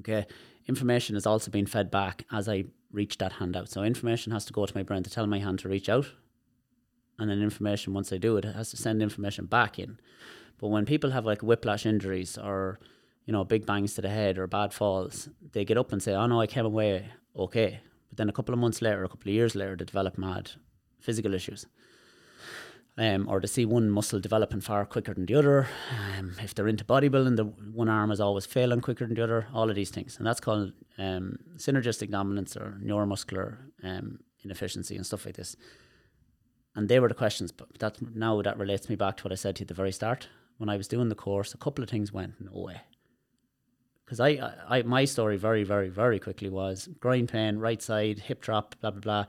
okay, 0.00 0.26
information 0.68 1.16
is 1.16 1.26
also 1.26 1.50
being 1.50 1.64
fed 1.64 1.90
back 1.90 2.26
as 2.30 2.46
I 2.46 2.64
reach 2.92 3.16
that 3.16 3.32
hand 3.32 3.56
out. 3.56 3.70
So 3.70 3.82
information 3.82 4.32
has 4.32 4.44
to 4.44 4.52
go 4.52 4.66
to 4.66 4.76
my 4.76 4.82
brain 4.82 5.02
to 5.04 5.08
tell 5.08 5.26
my 5.26 5.38
hand 5.38 5.60
to 5.60 5.70
reach 5.70 5.88
out, 5.88 6.08
and 7.18 7.30
then 7.30 7.40
information 7.40 7.94
once 7.94 8.12
I 8.12 8.18
do 8.18 8.36
it, 8.36 8.44
it 8.44 8.54
has 8.54 8.68
to 8.72 8.76
send 8.76 9.00
information 9.00 9.46
back 9.46 9.78
in. 9.78 9.98
But 10.58 10.68
when 10.68 10.84
people 10.84 11.12
have 11.12 11.24
like 11.24 11.42
whiplash 11.42 11.86
injuries 11.86 12.36
or 12.36 12.78
you 13.24 13.32
know 13.32 13.44
big 13.44 13.64
bangs 13.64 13.94
to 13.94 14.02
the 14.02 14.10
head 14.10 14.36
or 14.36 14.46
bad 14.46 14.74
falls, 14.74 15.30
they 15.52 15.64
get 15.64 15.78
up 15.78 15.92
and 15.92 16.02
say, 16.02 16.12
"Oh 16.12 16.26
no, 16.26 16.42
I 16.42 16.46
came 16.46 16.66
away 16.66 17.08
okay." 17.34 17.80
But 18.10 18.18
then 18.18 18.28
a 18.28 18.32
couple 18.32 18.52
of 18.52 18.58
months 18.60 18.82
later, 18.82 19.04
a 19.04 19.08
couple 19.08 19.30
of 19.30 19.34
years 19.34 19.54
later, 19.54 19.74
they 19.74 19.86
develop 19.86 20.18
mad 20.18 20.50
physical 20.98 21.32
issues. 21.32 21.64
Um, 23.00 23.30
or 23.30 23.40
to 23.40 23.48
see 23.48 23.64
one 23.64 23.88
muscle 23.88 24.20
developing 24.20 24.60
far 24.60 24.84
quicker 24.84 25.14
than 25.14 25.24
the 25.24 25.34
other. 25.34 25.66
Um, 26.18 26.36
if 26.42 26.54
they're 26.54 26.68
into 26.68 26.84
bodybuilding, 26.84 27.36
the 27.36 27.44
one 27.44 27.88
arm 27.88 28.10
is 28.10 28.20
always 28.20 28.44
failing 28.44 28.82
quicker 28.82 29.06
than 29.06 29.14
the 29.14 29.24
other. 29.24 29.46
All 29.54 29.70
of 29.70 29.74
these 29.74 29.88
things, 29.88 30.18
and 30.18 30.26
that's 30.26 30.38
called 30.38 30.74
um, 30.98 31.38
synergistic 31.56 32.10
dominance 32.10 32.58
or 32.58 32.78
neuromuscular 32.84 33.56
um, 33.82 34.18
inefficiency 34.44 34.96
and 34.96 35.06
stuff 35.06 35.24
like 35.24 35.36
this. 35.36 35.56
And 36.76 36.90
they 36.90 37.00
were 37.00 37.08
the 37.08 37.14
questions. 37.14 37.52
But 37.52 37.78
that 37.78 37.96
now 38.14 38.42
that 38.42 38.58
relates 38.58 38.90
me 38.90 38.96
back 38.96 39.16
to 39.16 39.24
what 39.24 39.32
I 39.32 39.36
said 39.36 39.56
to 39.56 39.60
you 39.60 39.64
at 39.64 39.68
the 39.68 39.74
very 39.74 39.92
start. 39.92 40.28
When 40.58 40.68
I 40.68 40.76
was 40.76 40.86
doing 40.86 41.08
the 41.08 41.14
course, 41.14 41.54
a 41.54 41.58
couple 41.58 41.82
of 41.82 41.88
things 41.88 42.12
went 42.12 42.34
no 42.38 42.52
way. 42.52 42.82
Because 44.04 44.20
I, 44.20 44.52
I, 44.68 44.82
my 44.82 45.06
story 45.06 45.38
very, 45.38 45.64
very, 45.64 45.88
very 45.88 46.18
quickly 46.18 46.50
was 46.50 46.86
groin 47.00 47.26
pain, 47.26 47.56
right 47.56 47.80
side, 47.80 48.18
hip 48.18 48.42
drop, 48.42 48.74
blah 48.82 48.90
blah 48.90 49.00
blah. 49.00 49.24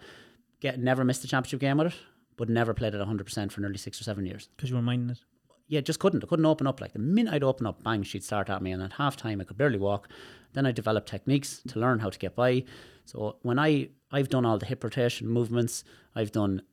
Get 0.59 0.77
never 0.77 1.05
missed 1.05 1.23
a 1.23 1.27
championship 1.29 1.61
game 1.61 1.77
with 1.77 1.87
it, 1.87 1.99
but 2.41 2.49
never 2.49 2.73
played 2.73 2.95
it 2.95 3.01
hundred 3.01 3.25
percent 3.25 3.51
for 3.51 3.61
nearly 3.61 3.77
six 3.77 4.01
or 4.01 4.03
seven 4.03 4.25
years. 4.25 4.49
Because 4.55 4.71
you 4.71 4.75
were 4.75 4.81
minding 4.81 5.11
it. 5.11 5.19
Yeah, 5.67 5.81
just 5.81 5.99
couldn't. 5.99 6.23
I 6.23 6.27
couldn't 6.27 6.47
open 6.47 6.65
up. 6.65 6.81
Like 6.81 6.93
the 6.93 6.97
minute 6.97 7.31
I'd 7.31 7.43
open 7.43 7.67
up, 7.67 7.83
bang, 7.83 8.01
she'd 8.01 8.23
start 8.23 8.49
at 8.49 8.63
me, 8.63 8.71
and 8.71 8.81
at 8.81 8.93
half 8.93 9.15
time 9.15 9.39
I 9.39 9.43
could 9.43 9.59
barely 9.59 9.77
walk. 9.77 10.09
Then 10.53 10.65
I 10.65 10.71
developed 10.71 11.07
techniques 11.07 11.61
to 11.67 11.79
learn 11.79 11.99
how 11.99 12.09
to 12.09 12.17
get 12.17 12.35
by. 12.35 12.63
So 13.05 13.35
when 13.43 13.59
I 13.59 13.89
I've 14.11 14.29
done 14.29 14.43
all 14.43 14.57
the 14.57 14.65
hip 14.65 14.83
rotation 14.83 15.27
movements, 15.27 15.83
I've 16.15 16.31
done 16.31 16.63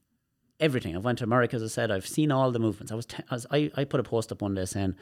everything. 0.59 0.97
I 0.97 1.01
went 1.01 1.19
to 1.19 1.25
America, 1.25 1.57
as 1.57 1.62
I 1.62 1.66
said. 1.66 1.91
I've 1.91 2.07
seen 2.07 2.33
all 2.33 2.51
the 2.51 2.59
movements. 2.59 2.91
I 2.91 2.95
was, 2.95 3.05
t- 3.05 3.23
I, 3.31 3.35
was 3.35 3.47
I, 3.51 3.71
I 3.77 3.85
put 3.85 4.01
a 4.01 4.05
post 4.05 4.33
up 4.33 4.41
one 4.41 4.55
day 4.55 4.64
saying, 4.64 4.95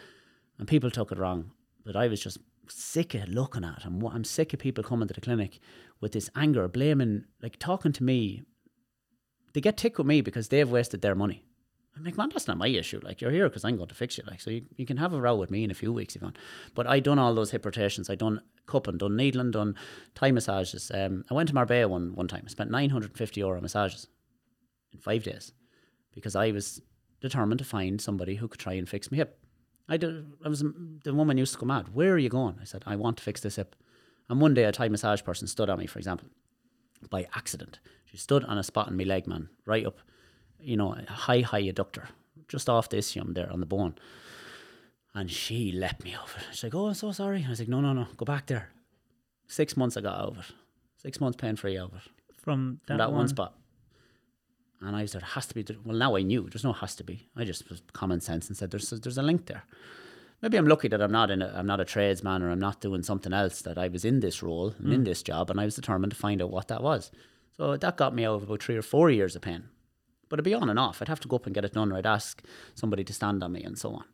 and 0.58 0.66
people 0.66 0.90
took 0.90 1.12
it 1.12 1.18
wrong, 1.18 1.52
but 1.84 1.94
I 1.94 2.08
was 2.08 2.20
just 2.20 2.38
sick 2.68 3.14
of 3.14 3.28
looking 3.28 3.62
at. 3.62 3.82
I'm, 3.84 4.04
I'm 4.04 4.24
sick 4.24 4.52
of 4.52 4.58
people 4.58 4.82
coming 4.82 5.06
to 5.06 5.14
the 5.14 5.20
clinic 5.20 5.60
with 6.00 6.10
this 6.10 6.28
anger, 6.34 6.66
blaming, 6.66 7.26
like 7.40 7.56
talking 7.60 7.92
to 7.92 8.02
me. 8.02 8.42
They 9.56 9.62
get 9.62 9.78
ticked 9.78 9.96
with 9.96 10.06
me 10.06 10.20
because 10.20 10.48
they've 10.48 10.70
wasted 10.70 11.00
their 11.00 11.14
money. 11.14 11.42
I'm 11.96 12.04
like, 12.04 12.18
man, 12.18 12.28
that's 12.28 12.46
not 12.46 12.58
my 12.58 12.66
issue. 12.66 13.00
Like, 13.02 13.22
you're 13.22 13.30
here 13.30 13.48
because 13.48 13.64
I'm 13.64 13.78
going 13.78 13.88
to 13.88 13.94
fix 13.94 14.18
you. 14.18 14.24
Like, 14.26 14.38
so 14.38 14.50
you, 14.50 14.66
you 14.76 14.84
can 14.84 14.98
have 14.98 15.14
a 15.14 15.18
row 15.18 15.34
with 15.34 15.50
me 15.50 15.64
in 15.64 15.70
a 15.70 15.74
few 15.74 15.94
weeks 15.94 16.14
if 16.14 16.20
you 16.20 16.26
want. 16.26 16.36
But 16.74 16.86
I 16.86 17.00
done 17.00 17.18
all 17.18 17.34
those 17.34 17.52
hip 17.52 17.64
rotations. 17.64 18.10
I 18.10 18.16
done 18.16 18.42
cupping, 18.66 18.98
done 18.98 19.16
needling, 19.16 19.52
done 19.52 19.74
Thai 20.14 20.32
massages. 20.32 20.92
Um, 20.92 21.24
I 21.30 21.32
went 21.32 21.48
to 21.48 21.54
Marbella 21.54 21.88
one 21.88 22.14
one 22.14 22.28
time. 22.28 22.42
I 22.44 22.50
spent 22.50 22.70
950 22.70 23.40
euro 23.40 23.58
massages 23.62 24.08
in 24.92 24.98
five 24.98 25.24
days 25.24 25.52
because 26.12 26.36
I 26.36 26.50
was 26.50 26.82
determined 27.22 27.60
to 27.60 27.64
find 27.64 27.98
somebody 27.98 28.34
who 28.34 28.48
could 28.48 28.60
try 28.60 28.74
and 28.74 28.86
fix 28.86 29.10
my 29.10 29.16
hip. 29.16 29.40
I 29.88 29.96
did. 29.96 30.34
I 30.44 30.50
was 30.50 30.62
the 31.02 31.14
woman 31.14 31.38
used 31.38 31.54
to 31.54 31.60
go 31.60 31.64
mad. 31.64 31.94
Where 31.94 32.12
are 32.12 32.18
you 32.18 32.28
going? 32.28 32.58
I 32.60 32.64
said, 32.64 32.82
I 32.84 32.96
want 32.96 33.16
to 33.16 33.22
fix 33.22 33.40
this 33.40 33.56
hip. 33.56 33.74
And 34.28 34.38
one 34.38 34.52
day, 34.52 34.64
a 34.64 34.72
Thai 34.72 34.90
massage 34.90 35.24
person 35.24 35.48
stood 35.48 35.70
at 35.70 35.78
me, 35.78 35.86
for 35.86 35.98
example, 35.98 36.28
by 37.10 37.26
accident. 37.34 37.78
She 38.04 38.16
stood 38.16 38.44
on 38.44 38.58
a 38.58 38.62
spot 38.62 38.88
in 38.88 38.96
my 38.96 39.04
leg, 39.04 39.26
man, 39.26 39.48
right 39.64 39.86
up 39.86 39.98
you 40.60 40.76
know, 40.76 40.96
high, 41.08 41.40
high 41.40 41.62
adductor, 41.62 42.06
just 42.48 42.68
off 42.68 42.88
the 42.88 42.96
ischium 42.96 43.34
there 43.34 43.50
on 43.52 43.60
the 43.60 43.66
bone. 43.66 43.94
And 45.14 45.30
she 45.30 45.72
let 45.72 46.04
me 46.04 46.14
over. 46.14 46.38
She's 46.50 46.64
like, 46.64 46.74
Oh, 46.74 46.88
I'm 46.88 46.94
so 46.94 47.12
sorry. 47.12 47.44
I 47.46 47.50
was 47.50 47.58
like, 47.58 47.68
No, 47.68 47.80
no, 47.80 47.92
no, 47.92 48.06
go 48.16 48.24
back 48.24 48.46
there. 48.46 48.70
Six 49.46 49.76
months 49.76 49.96
I 49.96 50.00
got 50.00 50.20
over 50.20 50.40
it. 50.40 50.46
Six 50.96 51.20
months 51.20 51.36
pain 51.36 51.56
free 51.56 51.78
over 51.78 51.96
it. 51.96 52.02
From 52.36 52.80
that, 52.86 52.94
From 52.94 52.98
that 52.98 53.08
one, 53.10 53.18
one 53.18 53.28
spot. 53.28 53.54
And 54.82 54.94
I 54.94 55.06
said, 55.06 55.22
has 55.22 55.46
to 55.46 55.54
be. 55.54 55.64
Well, 55.84 55.96
now 55.96 56.16
I 56.16 56.22
knew. 56.22 56.48
There's 56.50 56.64
no 56.64 56.72
has 56.74 56.94
to 56.96 57.04
be. 57.04 57.28
I 57.34 57.44
just 57.44 57.68
was 57.70 57.80
common 57.94 58.20
sense 58.20 58.48
and 58.48 58.56
said, 58.56 58.70
there's 58.70 58.90
there's 58.90 59.16
a 59.16 59.22
link 59.22 59.46
there. 59.46 59.64
Maybe 60.42 60.58
I'm 60.58 60.66
lucky 60.66 60.88
that 60.88 61.00
I'm 61.00 61.12
not 61.12 61.30
in. 61.30 61.42
A, 61.42 61.52
I'm 61.56 61.66
not 61.66 61.80
a 61.80 61.84
tradesman 61.84 62.42
or 62.42 62.50
I'm 62.50 62.60
not 62.60 62.80
doing 62.80 63.02
something 63.02 63.32
else. 63.32 63.62
That 63.62 63.78
I 63.78 63.88
was 63.88 64.04
in 64.04 64.20
this 64.20 64.42
role 64.42 64.74
and 64.78 64.92
in 64.92 65.04
this 65.04 65.22
job, 65.22 65.50
and 65.50 65.60
I 65.60 65.64
was 65.64 65.76
determined 65.76 66.12
to 66.12 66.18
find 66.18 66.42
out 66.42 66.50
what 66.50 66.68
that 66.68 66.82
was. 66.82 67.10
So 67.56 67.76
that 67.76 67.96
got 67.96 68.14
me 68.14 68.24
out 68.24 68.36
of 68.36 68.42
about 68.42 68.62
three 68.62 68.76
or 68.76 68.82
four 68.82 69.10
years 69.10 69.34
of 69.34 69.42
pain. 69.42 69.64
But 70.28 70.36
it'd 70.36 70.44
be 70.44 70.54
on 70.54 70.68
and 70.68 70.78
off. 70.78 71.00
I'd 71.00 71.08
have 71.08 71.20
to 71.20 71.28
go 71.28 71.36
up 71.36 71.46
and 71.46 71.54
get 71.54 71.64
it 71.64 71.72
done, 71.72 71.90
or 71.90 71.96
I'd 71.96 72.06
ask 72.06 72.42
somebody 72.74 73.04
to 73.04 73.12
stand 73.12 73.42
on 73.42 73.52
me, 73.52 73.62
and 73.62 73.78
so 73.78 73.92
on. 73.94 74.04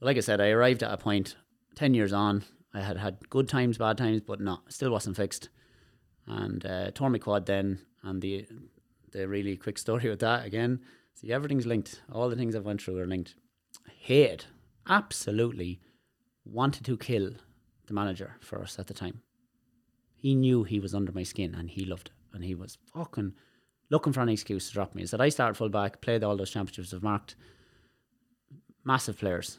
Like 0.00 0.16
I 0.16 0.20
said, 0.20 0.40
I 0.40 0.48
arrived 0.48 0.82
at 0.82 0.92
a 0.92 0.96
point 0.96 1.36
ten 1.74 1.94
years 1.94 2.12
on. 2.12 2.44
I 2.72 2.80
had 2.80 2.96
had 2.96 3.28
good 3.30 3.48
times, 3.48 3.78
bad 3.78 3.98
times, 3.98 4.20
but 4.20 4.40
no, 4.40 4.60
still 4.68 4.90
wasn't 4.90 5.16
fixed. 5.16 5.48
And 6.26 6.64
uh, 6.66 6.90
tore 6.90 7.10
my 7.10 7.18
quad 7.18 7.46
then, 7.46 7.78
and 8.02 8.20
the 8.20 8.46
the 9.12 9.28
really 9.28 9.56
quick 9.56 9.78
story 9.78 10.08
with 10.10 10.20
that 10.20 10.44
again. 10.44 10.80
See, 11.14 11.32
everything's 11.32 11.66
linked. 11.66 12.02
All 12.12 12.28
the 12.28 12.36
things 12.36 12.56
I've 12.56 12.64
went 12.64 12.82
through 12.82 12.98
are 12.98 13.06
linked. 13.06 13.36
Hated, 14.00 14.46
absolutely, 14.88 15.80
wanted 16.44 16.84
to 16.84 16.96
kill 16.96 17.32
the 17.86 17.94
manager 17.94 18.36
for 18.40 18.60
us 18.62 18.78
at 18.78 18.86
the 18.86 18.94
time. 18.94 19.22
He 20.14 20.34
knew 20.34 20.64
he 20.64 20.80
was 20.80 20.94
under 20.94 21.12
my 21.12 21.22
skin, 21.22 21.54
and 21.54 21.70
he 21.70 21.84
loved 21.84 22.08
it, 22.08 22.34
and 22.34 22.44
he 22.44 22.54
was 22.54 22.78
fucking 22.94 23.34
looking 23.90 24.12
for 24.12 24.22
an 24.22 24.28
excuse 24.28 24.68
to 24.68 24.74
drop 24.74 24.94
me. 24.94 25.02
He 25.02 25.06
said 25.06 25.20
I 25.20 25.28
started 25.28 25.56
full 25.56 25.68
back, 25.68 26.00
played 26.00 26.24
all 26.24 26.36
those 26.36 26.50
championships, 26.50 26.94
I've 26.94 27.02
marked 27.02 27.36
massive 28.84 29.18
players. 29.18 29.58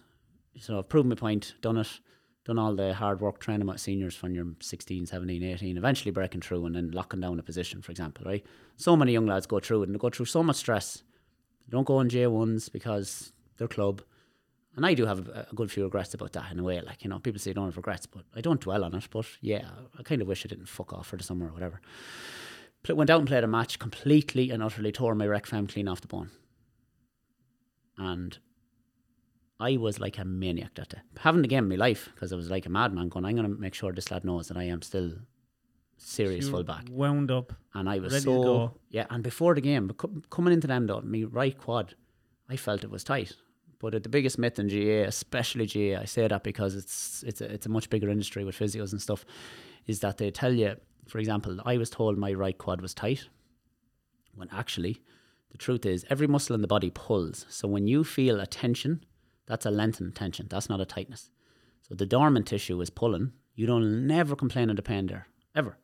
So 0.59 0.77
I've 0.77 0.89
proven 0.89 1.09
my 1.09 1.15
point, 1.15 1.55
done 1.61 1.77
it, 1.77 1.99
done 2.45 2.59
all 2.59 2.75
the 2.75 2.93
hard 2.93 3.19
work 3.21 3.39
training 3.39 3.67
with 3.67 3.79
seniors 3.79 4.21
when 4.21 4.33
you're 4.33 4.53
16, 4.61 5.07
17, 5.07 5.43
18, 5.43 5.77
eventually 5.77 6.11
breaking 6.11 6.41
through 6.41 6.65
and 6.65 6.75
then 6.75 6.91
locking 6.91 7.19
down 7.19 7.39
a 7.39 7.43
position, 7.43 7.81
for 7.81 7.91
example, 7.91 8.23
right? 8.25 8.45
So 8.77 8.95
many 8.95 9.13
young 9.13 9.25
lads 9.25 9.47
go 9.47 9.59
through 9.59 9.81
it 9.81 9.85
and 9.87 9.95
they 9.95 9.99
go 9.99 10.09
through 10.09 10.27
so 10.27 10.43
much 10.43 10.57
stress. 10.57 11.03
They 11.67 11.71
don't 11.71 11.87
go 11.87 11.97
on 11.97 12.09
J1s 12.09 12.71
because 12.71 13.33
they're 13.57 13.67
club. 13.67 14.01
And 14.75 14.85
I 14.85 14.93
do 14.93 15.05
have 15.05 15.27
a, 15.29 15.47
a 15.51 15.55
good 15.55 15.71
few 15.71 15.83
regrets 15.83 16.13
about 16.13 16.33
that 16.33 16.51
in 16.51 16.59
a 16.59 16.63
way. 16.63 16.81
Like, 16.81 17.03
you 17.03 17.09
know, 17.09 17.19
people 17.19 17.39
say 17.39 17.51
you 17.51 17.53
don't 17.53 17.65
have 17.65 17.77
regrets, 17.77 18.05
but 18.05 18.25
I 18.35 18.41
don't 18.41 18.59
dwell 18.59 18.83
on 18.83 18.93
it. 18.93 19.07
But 19.09 19.25
yeah, 19.41 19.69
I 19.97 20.03
kind 20.03 20.21
of 20.21 20.27
wish 20.27 20.45
I 20.45 20.49
didn't 20.49 20.67
fuck 20.67 20.93
off 20.93 21.07
for 21.07 21.17
the 21.17 21.23
summer 21.23 21.47
or 21.47 21.53
whatever. 21.53 21.79
Pl- 22.83 22.95
went 22.95 23.09
out 23.09 23.19
and 23.19 23.27
played 23.27 23.43
a 23.43 23.47
match, 23.47 23.79
completely 23.79 24.51
and 24.51 24.61
utterly 24.61 24.91
tore 24.91 25.15
my 25.15 25.27
rec 25.27 25.45
fem 25.45 25.67
clean 25.67 25.87
off 25.87 26.01
the 26.01 26.07
bone. 26.07 26.29
And 27.97 28.37
I 29.59 29.77
was 29.77 30.01
like 30.01 30.17
a 30.17 30.25
maniac 30.25 30.75
that 30.75 30.89
day. 30.89 31.01
Having 31.19 31.43
the 31.43 31.47
game 31.47 31.63
in 31.63 31.69
my 31.69 31.75
life 31.75 32.09
because 32.13 32.33
I 32.33 32.35
was 32.35 32.51
like 32.51 32.65
a 32.65 32.69
madman 32.69 33.07
going, 33.07 33.23
I'm 33.23 33.35
going 33.35 33.49
to 33.49 33.61
make 33.61 33.73
sure 33.73 33.93
this 33.93 34.11
lad 34.11 34.25
knows 34.25 34.49
that 34.49 34.57
I 34.57 34.63
am 34.63 34.81
still 34.81 35.13
serious 35.97 36.45
you 36.45 36.51
full 36.51 36.63
back. 36.63 36.85
Wound 36.91 37.31
up. 37.31 37.53
And 37.73 37.89
I 37.89 37.99
was 37.99 38.23
so, 38.23 38.73
yeah. 38.89 39.05
And 39.09 39.23
before 39.23 39.55
the 39.55 39.61
game, 39.61 39.89
coming 40.29 40.53
into 40.53 40.67
them 40.67 40.87
though, 40.87 40.99
my 40.99 41.23
right 41.23 41.57
quad, 41.57 41.95
I 42.49 42.57
felt 42.57 42.83
it 42.83 42.91
was 42.91 43.05
tight. 43.05 43.31
But 43.85 44.01
the 44.01 44.09
biggest 44.09 44.39
myth 44.39 44.57
in 44.57 44.67
GAA, 44.67 45.07
especially 45.07 45.67
GAA, 45.67 46.01
I 46.01 46.05
say 46.05 46.27
that 46.27 46.43
because 46.43 46.73
it's 46.73 47.21
it's 47.21 47.39
a, 47.39 47.53
it's 47.53 47.67
a 47.67 47.69
much 47.69 47.87
bigger 47.91 48.09
industry 48.09 48.43
with 48.43 48.57
physios 48.57 48.91
and 48.91 48.99
stuff, 48.99 49.23
is 49.85 49.99
that 49.99 50.17
they 50.17 50.31
tell 50.31 50.51
you, 50.51 50.77
for 51.07 51.19
example, 51.19 51.59
I 51.63 51.77
was 51.77 51.91
told 51.91 52.17
my 52.17 52.33
right 52.33 52.57
quad 52.57 52.81
was 52.81 52.95
tight, 52.95 53.29
when 54.33 54.49
actually, 54.51 55.03
the 55.51 55.59
truth 55.59 55.85
is 55.85 56.03
every 56.09 56.25
muscle 56.25 56.55
in 56.55 56.61
the 56.61 56.67
body 56.67 56.89
pulls. 56.89 57.45
So 57.47 57.67
when 57.67 57.85
you 57.85 58.03
feel 58.03 58.39
a 58.39 58.47
tension, 58.47 59.05
that's 59.45 59.67
a 59.67 59.71
lengthened 59.71 60.15
tension. 60.15 60.47
That's 60.49 60.67
not 60.67 60.81
a 60.81 60.85
tightness. 60.85 61.29
So 61.87 61.93
the 61.93 62.07
dormant 62.07 62.47
tissue 62.47 62.81
is 62.81 62.89
pulling. 62.89 63.33
You 63.53 63.67
don't 63.67 64.07
never 64.07 64.35
complain 64.35 64.71
of 64.71 64.77
the 64.77 64.81
pain 64.81 65.05
there 65.05 65.27
ever, 65.55 65.77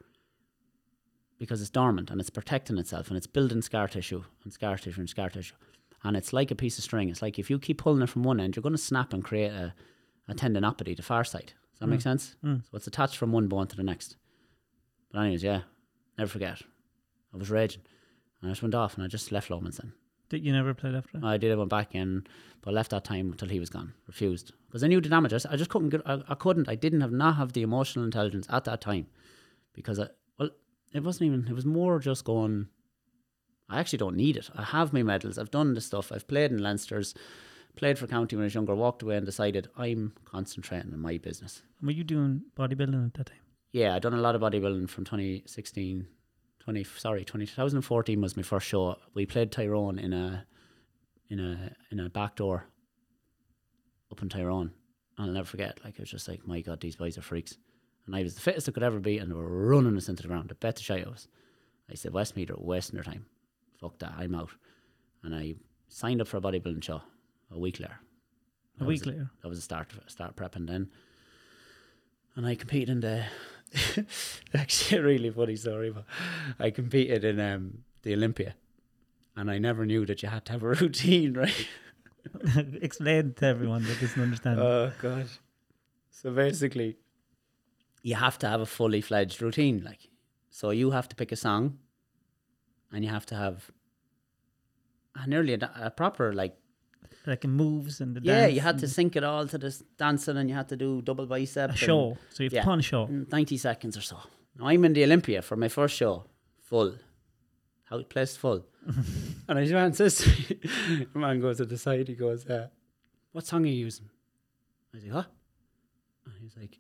because 1.38 1.62
it's 1.62 1.70
dormant 1.70 2.10
and 2.10 2.20
it's 2.20 2.32
protecting 2.32 2.80
itself 2.80 3.10
and 3.10 3.18
it's 3.18 3.28
building 3.28 3.62
scar 3.62 3.88
tissue 3.88 4.24
and 4.44 4.52
scar 4.52 4.80
tissue 4.80 5.02
and 5.02 5.08
scar 5.08 5.30
tissue. 5.30 5.54
And 6.04 6.18
it's 6.18 6.34
like 6.34 6.52
a 6.52 6.56
piece 6.56 6.78
of 6.78 6.84
string. 6.84 7.10
It's 7.10 7.22
like 7.22 7.38
if 7.38 7.50
you 7.50 7.60
keep 7.60 7.78
pulling 7.78 8.02
it 8.02 8.10
from 8.10 8.24
one 8.24 8.40
end, 8.40 8.56
you're 8.56 8.64
going 8.64 8.74
to 8.74 8.82
snap 8.82 9.14
and 9.14 9.24
create 9.24 9.52
a, 9.52 9.74
a 10.28 10.34
tendinopathy, 10.34 10.96
the 10.96 11.04
far 11.04 11.24
side. 11.24 11.54
Does 11.74 11.80
that 11.80 11.88
make 11.88 12.02
sense? 12.02 12.36
Mm. 12.44 12.64
So 12.64 12.78
it's 12.78 12.88
attached 12.88 13.18
from 13.18 13.32
one 13.32 13.48
bone 13.48 13.68
to 13.68 13.76
the 13.76 13.84
next. 13.84 14.18
But 15.12 15.20
anyways, 15.20 15.44
yeah, 15.44 15.62
never 16.18 16.30
forget. 16.30 16.62
I 17.34 17.38
was 17.38 17.50
raging. 17.50 17.82
And 18.42 18.50
I 18.50 18.52
just 18.54 18.62
went 18.62 18.76
off 18.76 18.96
and 18.96 19.04
I 19.04 19.08
just 19.08 19.32
left 19.32 19.50
Loman's 19.50 19.78
then. 19.78 19.94
Did 20.30 20.46
you 20.46 20.54
never 20.54 20.74
played 20.74 20.96
after? 20.96 21.20
I 21.22 21.36
did. 21.36 21.52
I 21.52 21.56
went 21.56 21.70
back 21.70 21.94
in, 21.94 22.26
but 22.62 22.72
I 22.72 22.74
left 22.74 22.92
that 22.92 23.04
time 23.04 23.32
until 23.32 23.50
he 23.50 23.60
was 23.60 23.70
gone. 23.70 23.94
Refused 24.08 24.54
because 24.68 24.82
I 24.82 24.88
knew 24.88 25.02
the 25.02 25.10
damage. 25.10 25.34
I 25.34 25.36
just, 25.36 25.46
I 25.48 25.56
just 25.58 25.70
couldn't 25.70 25.90
get. 25.90 26.02
I, 26.06 26.22
I 26.30 26.36
couldn't. 26.36 26.70
I 26.70 26.76
didn't 26.76 27.02
have 27.02 27.12
not 27.12 27.36
have 27.36 27.52
the 27.52 27.64
emotional 27.64 28.06
intelligence 28.06 28.48
at 28.50 28.64
that 28.64 28.80
time, 28.80 29.08
because 29.74 30.00
I 30.00 30.08
well, 30.40 30.52
it 30.94 31.04
wasn't 31.04 31.28
even. 31.28 31.48
It 31.50 31.54
was 31.54 31.66
more 31.66 32.00
just 32.00 32.24
going. 32.24 32.70
I 33.72 33.80
actually 33.80 34.00
don't 34.00 34.18
need 34.18 34.38
it. 34.38 34.50
I 34.56 34.64
have 34.64 34.94
my 34.94 35.02
medals. 35.02 35.38
I've 35.38 35.52
done 35.52 35.74
the 35.74 35.82
stuff. 35.82 36.12
I've 36.12 36.28
played 36.28 36.52
in 36.52 36.58
Leinster's, 36.62 37.16
played 37.76 37.98
for 37.98 38.08
county 38.08 38.36
when 38.36 38.44
I 38.44 38.46
was 38.48 38.56
younger. 38.56 38.76
Walked 38.76 39.02
away 39.02 39.16
and 39.16 39.26
decided 39.26 39.70
I'm 39.78 40.14
concentrating 40.26 40.94
on 40.94 41.00
my 41.00 41.18
business. 41.18 41.62
Were 41.82 41.92
you 41.92 42.04
doing 42.04 42.44
bodybuilding 42.58 43.06
at 43.06 43.14
that 43.16 43.28
time? 43.28 43.38
Yeah, 43.72 43.96
I 43.96 44.00
done 44.00 44.14
a 44.14 44.18
lot 44.18 44.36
of 44.36 44.42
bodybuilding 44.42 44.90
from 44.90 45.06
2016, 45.06 46.06
20 46.60 46.84
sorry, 46.84 47.24
20, 47.24 47.46
2014 47.46 48.22
was 48.22 48.36
my 48.36 48.44
first 48.44 48.68
show. 48.68 48.98
We 49.14 49.26
played 49.26 49.52
Tyrone 49.52 49.98
in 49.98 50.12
a 50.12 50.46
in 51.30 51.40
a 51.40 51.72
in 51.90 52.00
a 52.00 52.10
back 52.10 52.36
door 52.36 52.66
up 54.12 54.22
in 54.22 54.30
Tyrone. 54.30 54.72
And 55.18 55.28
I'll 55.28 55.34
never 55.34 55.48
forget. 55.48 55.80
Like 55.84 55.96
it 55.96 56.02
was 56.02 56.12
just 56.12 56.28
like, 56.28 56.46
my 56.46 56.62
God, 56.62 56.82
these 56.82 56.98
boys 56.98 57.18
are 57.18 57.22
freaks. 57.22 57.58
And 58.06 58.16
I 58.16 58.24
was 58.24 58.36
the 58.36 58.42
fittest 58.42 58.68
I 58.68 58.72
could 58.72 58.84
ever 58.84 59.00
be, 59.00 59.20
and 59.20 59.30
they 59.30 59.36
were 59.36 59.68
running 59.68 59.96
us 59.96 60.10
into 60.10 60.24
the 60.24 60.28
ground. 60.28 60.50
I 60.52 60.56
bet 60.60 60.76
the 60.76 60.82
shy 60.82 61.04
I 61.06 61.10
was. 61.10 61.28
I 61.90 61.96
said, 61.96 62.14
Westmeath 62.14 62.50
are 62.50 62.56
wasting 62.58 62.96
their 62.96 63.04
time. 63.04 63.26
Fuck 63.82 63.98
that, 64.00 64.14
I'm 64.18 64.36
out. 64.36 64.52
And 65.24 65.36
I 65.36 65.56
signed 65.90 66.22
up 66.22 66.28
for 66.28 66.38
a 66.38 66.42
bodybuilding 66.42 66.84
show 66.84 67.02
a 67.52 67.60
week 67.60 67.80
later. 67.80 68.00
A 68.80 68.86
week 68.86 69.06
later. 69.06 69.30
that 69.42 69.50
was 69.50 69.60
a 69.60 69.62
start 69.62 69.92
start 70.08 70.36
prepping 70.36 70.68
then. 70.68 70.90
And 72.36 72.46
I 72.48 72.56
competed 72.56 72.90
in 72.90 73.02
the 73.02 73.26
actually 74.54 74.98
a 74.98 75.04
really 75.04 75.30
funny 75.30 75.56
story, 75.56 75.92
but 75.92 76.06
I 76.60 76.72
competed 76.72 77.24
in 77.24 77.40
um, 77.40 77.80
the 78.04 78.14
Olympia, 78.14 78.56
and 79.36 79.52
I 79.52 79.58
never 79.58 79.86
knew 79.86 80.06
that 80.06 80.22
you 80.24 80.30
had 80.30 80.46
to 80.46 80.54
have 80.54 80.64
a 80.64 80.68
routine, 80.82 81.34
right? 81.34 81.68
Explain 82.82 83.34
to 83.36 83.46
everyone 83.46 83.84
that 83.84 84.00
doesn't 84.00 84.22
understand. 84.22 84.60
Oh 84.60 84.92
god! 85.02 85.28
So 86.10 86.32
basically, 86.32 86.98
you 88.02 88.16
have 88.16 88.38
to 88.40 88.48
have 88.48 88.62
a 88.62 88.66
fully 88.66 89.02
fledged 89.02 89.42
routine, 89.42 89.84
like 89.84 90.10
so 90.50 90.72
you 90.72 90.92
have 90.92 91.08
to 91.10 91.16
pick 91.16 91.32
a 91.32 91.36
song, 91.36 91.78
and 92.92 93.04
you 93.04 93.10
have 93.10 93.26
to 93.28 93.36
have 93.36 93.72
a 95.16 95.28
nearly 95.28 95.54
a, 95.54 95.72
a 95.76 95.92
proper 95.92 96.34
like 96.34 96.56
Like 97.28 97.46
moves 97.46 98.02
and 98.02 98.16
the 98.16 98.22
yeah, 98.24 98.48
you 98.48 98.62
had 98.62 98.80
to 98.80 98.88
sync 98.88 99.16
it 99.16 99.24
all 99.24 99.46
to 99.48 99.58
this 99.58 99.84
dancing, 99.98 100.38
and 100.38 100.50
you 100.50 100.56
had 100.56 100.70
to 100.70 100.76
do 100.76 101.02
double 101.02 101.28
bicep. 101.28 101.70
a 101.70 101.72
and- 101.72 101.78
show. 101.78 102.18
So 102.30 102.44
you 102.44 102.48
have 102.48 102.54
yeah. 102.54 102.62
to 102.62 102.66
put 102.66 102.72
on 102.72 102.80
a 102.80 102.84
show. 102.94 103.06
90 103.08 103.58
seconds 103.58 103.96
or 103.98 104.02
so. 104.02 104.18
Now, 104.58 104.68
I'm 104.68 104.84
in 104.86 104.94
the 104.94 105.04
Olympia 105.04 105.42
for 105.42 105.56
my 105.56 105.68
first 105.68 105.96
show, 105.96 106.26
full. 106.60 106.96
How 107.90 108.02
place 108.04 108.36
full. 108.38 108.66
and 109.48 109.60
I 109.60 109.66
man 109.66 109.94
says, 109.94 110.18
the 110.18 111.08
man 111.14 111.40
goes 111.42 111.58
to 111.58 111.66
the 111.66 111.78
side, 111.78 112.08
he 112.08 112.16
goes, 112.16 112.48
uh, 112.48 112.68
What 113.34 113.46
song 113.46 113.64
are 113.66 113.68
you 113.68 113.86
using? 113.86 114.10
I 114.96 115.00
said, 115.00 115.14
What? 115.14 115.28
And 116.26 116.34
he's 116.42 116.56
like, 116.58 116.78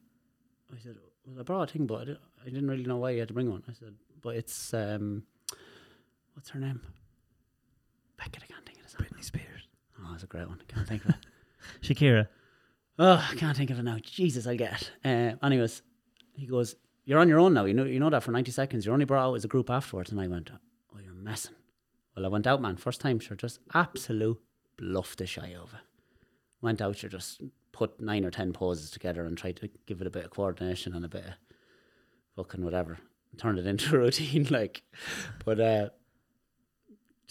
I 0.73 0.79
said, 0.79 0.95
Well, 1.25 1.39
I 1.39 1.43
brought 1.43 1.69
a 1.69 1.73
thing, 1.73 1.85
but 1.85 2.01
I 2.01 2.05
didn't, 2.05 2.19
I 2.41 2.45
didn't 2.45 2.69
really 2.69 2.85
know 2.85 2.97
why 2.97 3.11
you 3.11 3.19
had 3.19 3.27
to 3.27 3.33
bring 3.33 3.51
one. 3.51 3.63
I 3.69 3.73
said, 3.73 3.93
But 4.21 4.35
it's, 4.37 4.73
um, 4.73 5.23
what's 6.33 6.49
her 6.49 6.59
name? 6.59 6.81
Beckett, 8.17 8.43
I 8.43 8.53
can't 8.53 8.65
think 8.65 8.77
of 8.77 8.83
the 8.83 8.89
song. 8.89 9.05
Britney 9.05 9.23
Spears. 9.23 9.67
Oh, 9.99 10.11
that's 10.11 10.23
a 10.23 10.27
great 10.27 10.47
one. 10.47 10.61
I 10.61 10.73
can't 10.73 10.87
think 10.87 11.03
of 11.05 11.11
it. 11.11 11.15
Shakira. 11.81 12.27
Oh, 12.99 13.27
I 13.31 13.35
can't 13.35 13.57
think 13.57 13.69
of 13.69 13.79
it 13.79 13.83
now. 13.83 13.97
Jesus, 14.01 14.45
I'll 14.45 14.55
get 14.55 14.81
it. 14.81 14.91
Uh, 15.03 15.45
anyways, 15.45 15.81
he 16.35 16.45
goes, 16.45 16.75
You're 17.05 17.19
on 17.19 17.29
your 17.29 17.39
own 17.39 17.53
now. 17.53 17.65
You 17.65 17.73
know, 17.73 17.85
you 17.85 17.99
know 17.99 18.09
that 18.09 18.23
for 18.23 18.31
90 18.31 18.51
seconds. 18.51 18.85
You're 18.85 18.93
only 18.93 19.05
brought 19.05 19.25
out 19.25 19.35
as 19.35 19.45
a 19.45 19.47
group 19.47 19.69
afterwards. 19.69 20.11
And 20.11 20.19
I 20.21 20.27
went, 20.27 20.51
Oh, 20.93 20.99
you're 21.03 21.13
messing. 21.13 21.55
Well, 22.15 22.25
I 22.25 22.29
went 22.29 22.47
out, 22.47 22.61
man. 22.61 22.75
First 22.75 23.01
time, 23.01 23.19
sure, 23.19 23.37
just 23.37 23.59
absolute 23.73 24.39
bluff 24.77 25.15
the 25.15 25.25
shy 25.25 25.55
over. 25.59 25.79
Went 26.61 26.81
out, 26.81 26.97
sure, 26.97 27.09
just 27.09 27.41
put 27.71 27.99
nine 27.99 28.25
or 28.25 28.31
10 28.31 28.53
poses 28.53 28.91
together 28.91 29.25
and 29.25 29.37
tried 29.37 29.55
to 29.57 29.69
give 29.87 30.01
it 30.01 30.07
a 30.07 30.11
bit 30.11 30.25
of 30.25 30.31
coordination 30.31 30.93
and 30.93 31.05
a 31.05 31.09
bit 31.09 31.25
of 31.25 31.33
fucking 32.35 32.63
whatever. 32.63 32.99
Turned 33.37 33.59
it 33.59 33.65
into 33.67 33.95
a 33.95 33.99
routine, 33.99 34.45
like. 34.49 34.83
But, 35.45 35.59
uh, 35.59 35.89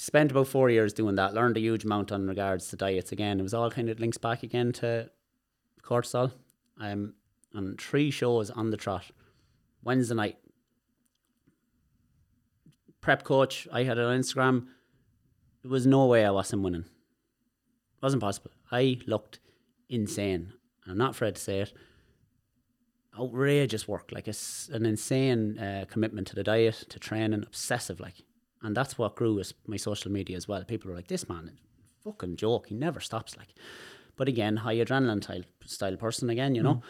spent 0.00 0.30
about 0.30 0.48
four 0.48 0.70
years 0.70 0.92
doing 0.92 1.16
that. 1.16 1.34
Learned 1.34 1.56
a 1.56 1.60
huge 1.60 1.84
amount 1.84 2.10
on 2.10 2.26
regards 2.26 2.68
to 2.68 2.76
diets. 2.76 3.12
Again, 3.12 3.38
it 3.38 3.42
was 3.42 3.54
all 3.54 3.70
kind 3.70 3.90
of 3.90 4.00
links 4.00 4.18
back 4.18 4.42
again 4.42 4.72
to 4.72 5.10
cortisol. 5.82 6.32
Um, 6.80 7.14
and 7.52 7.78
three 7.80 8.10
shows 8.10 8.50
on 8.50 8.70
the 8.70 8.76
trot. 8.76 9.10
Wednesday 9.82 10.14
night. 10.14 10.38
Prep 13.00 13.24
coach, 13.24 13.68
I 13.72 13.82
had 13.82 13.98
on 13.98 14.18
Instagram. 14.18 14.66
There 15.62 15.70
was 15.70 15.86
no 15.86 16.06
way 16.06 16.24
I 16.24 16.30
wasn't 16.30 16.62
winning. 16.62 16.82
It 16.82 18.02
wasn't 18.02 18.22
possible. 18.22 18.50
I 18.70 19.00
looked 19.06 19.40
insane. 19.88 20.52
I'm 20.86 20.98
not 20.98 21.10
afraid 21.10 21.34
to 21.34 21.40
say 21.40 21.60
it. 21.60 21.72
Outrageous 23.18 23.88
work, 23.88 24.10
like 24.12 24.28
a 24.28 24.34
an 24.72 24.86
insane 24.86 25.58
uh, 25.58 25.84
commitment 25.90 26.26
to 26.28 26.34
the 26.34 26.44
diet, 26.44 26.86
to 26.88 26.98
training, 26.98 27.42
obsessive, 27.42 28.00
like. 28.00 28.22
And 28.62 28.76
that's 28.76 28.98
what 28.98 29.16
grew 29.16 29.40
as 29.40 29.54
my 29.66 29.76
social 29.76 30.12
media 30.12 30.36
as 30.36 30.46
well. 30.46 30.64
People 30.64 30.90
were 30.90 30.96
like, 30.96 31.08
"This 31.08 31.28
man, 31.28 31.58
fucking 32.04 32.36
joke. 32.36 32.66
He 32.68 32.74
never 32.74 33.00
stops." 33.00 33.36
Like, 33.36 33.54
but 34.16 34.28
again, 34.28 34.58
high 34.58 34.76
adrenaline 34.76 35.24
style, 35.24 35.42
style 35.64 35.96
person 35.96 36.28
again, 36.30 36.54
you 36.54 36.62
know. 36.62 36.74
Mm. 36.74 36.82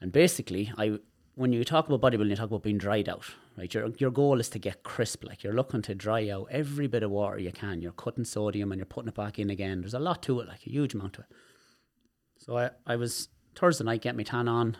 And 0.00 0.12
basically, 0.12 0.72
I 0.78 0.98
when 1.34 1.52
you 1.52 1.64
talk 1.64 1.88
about 1.88 2.00
bodybuilding, 2.00 2.30
you 2.30 2.36
talk 2.36 2.50
about 2.50 2.62
being 2.62 2.78
dried 2.78 3.08
out, 3.08 3.24
right? 3.56 3.72
Your 3.72 3.88
your 3.98 4.10
goal 4.10 4.40
is 4.40 4.48
to 4.50 4.58
get 4.58 4.82
crisp, 4.82 5.24
like 5.24 5.42
you're 5.42 5.52
looking 5.52 5.82
to 5.82 5.94
dry 5.94 6.28
out 6.28 6.46
every 6.50 6.86
bit 6.86 7.02
of 7.02 7.10
water 7.10 7.38
you 7.38 7.52
can. 7.52 7.82
You're 7.82 7.92
cutting 7.92 8.24
sodium 8.24 8.70
and 8.70 8.78
you're 8.78 8.86
putting 8.86 9.08
it 9.08 9.14
back 9.14 9.38
in 9.38 9.50
again. 9.50 9.80
There's 9.80 9.94
a 9.94 9.98
lot 9.98 10.22
to 10.24 10.40
it, 10.40 10.48
like 10.48 10.66
a 10.66 10.70
huge 10.70 10.94
amount 10.94 11.14
to 11.14 11.20
it. 11.22 11.26
So 12.38 12.58
I, 12.58 12.70
I 12.86 12.96
was 12.96 13.28
Thursday 13.56 13.84
night, 13.84 14.02
get 14.02 14.16
my 14.16 14.22
tan 14.22 14.48
on, 14.48 14.76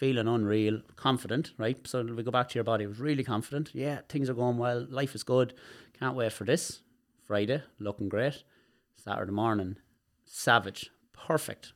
feeling 0.00 0.26
unreal, 0.26 0.80
confident, 0.96 1.52
right? 1.58 1.86
So 1.86 2.02
we 2.02 2.22
go 2.22 2.30
back 2.30 2.48
to 2.48 2.54
your 2.54 2.64
body. 2.64 2.84
I 2.84 2.88
was 2.88 2.98
really 3.00 3.22
confident. 3.22 3.70
Yeah, 3.74 4.00
things 4.08 4.30
are 4.30 4.34
going 4.34 4.56
well. 4.56 4.86
Life 4.88 5.14
is 5.14 5.22
good. 5.22 5.52
Can't 5.98 6.16
wait 6.16 6.32
for 6.32 6.44
this. 6.44 6.80
Friday, 7.26 7.62
looking 7.78 8.08
great. 8.08 8.42
Saturday 8.96 9.30
morning, 9.30 9.76
savage, 10.24 10.90
perfect. 11.12 11.74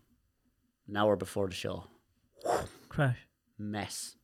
An 0.89 0.97
hour 0.97 1.16
before 1.16 1.49
the 1.49 1.55
show, 1.55 1.85
Crash. 2.89 3.18
mess. 3.59 4.16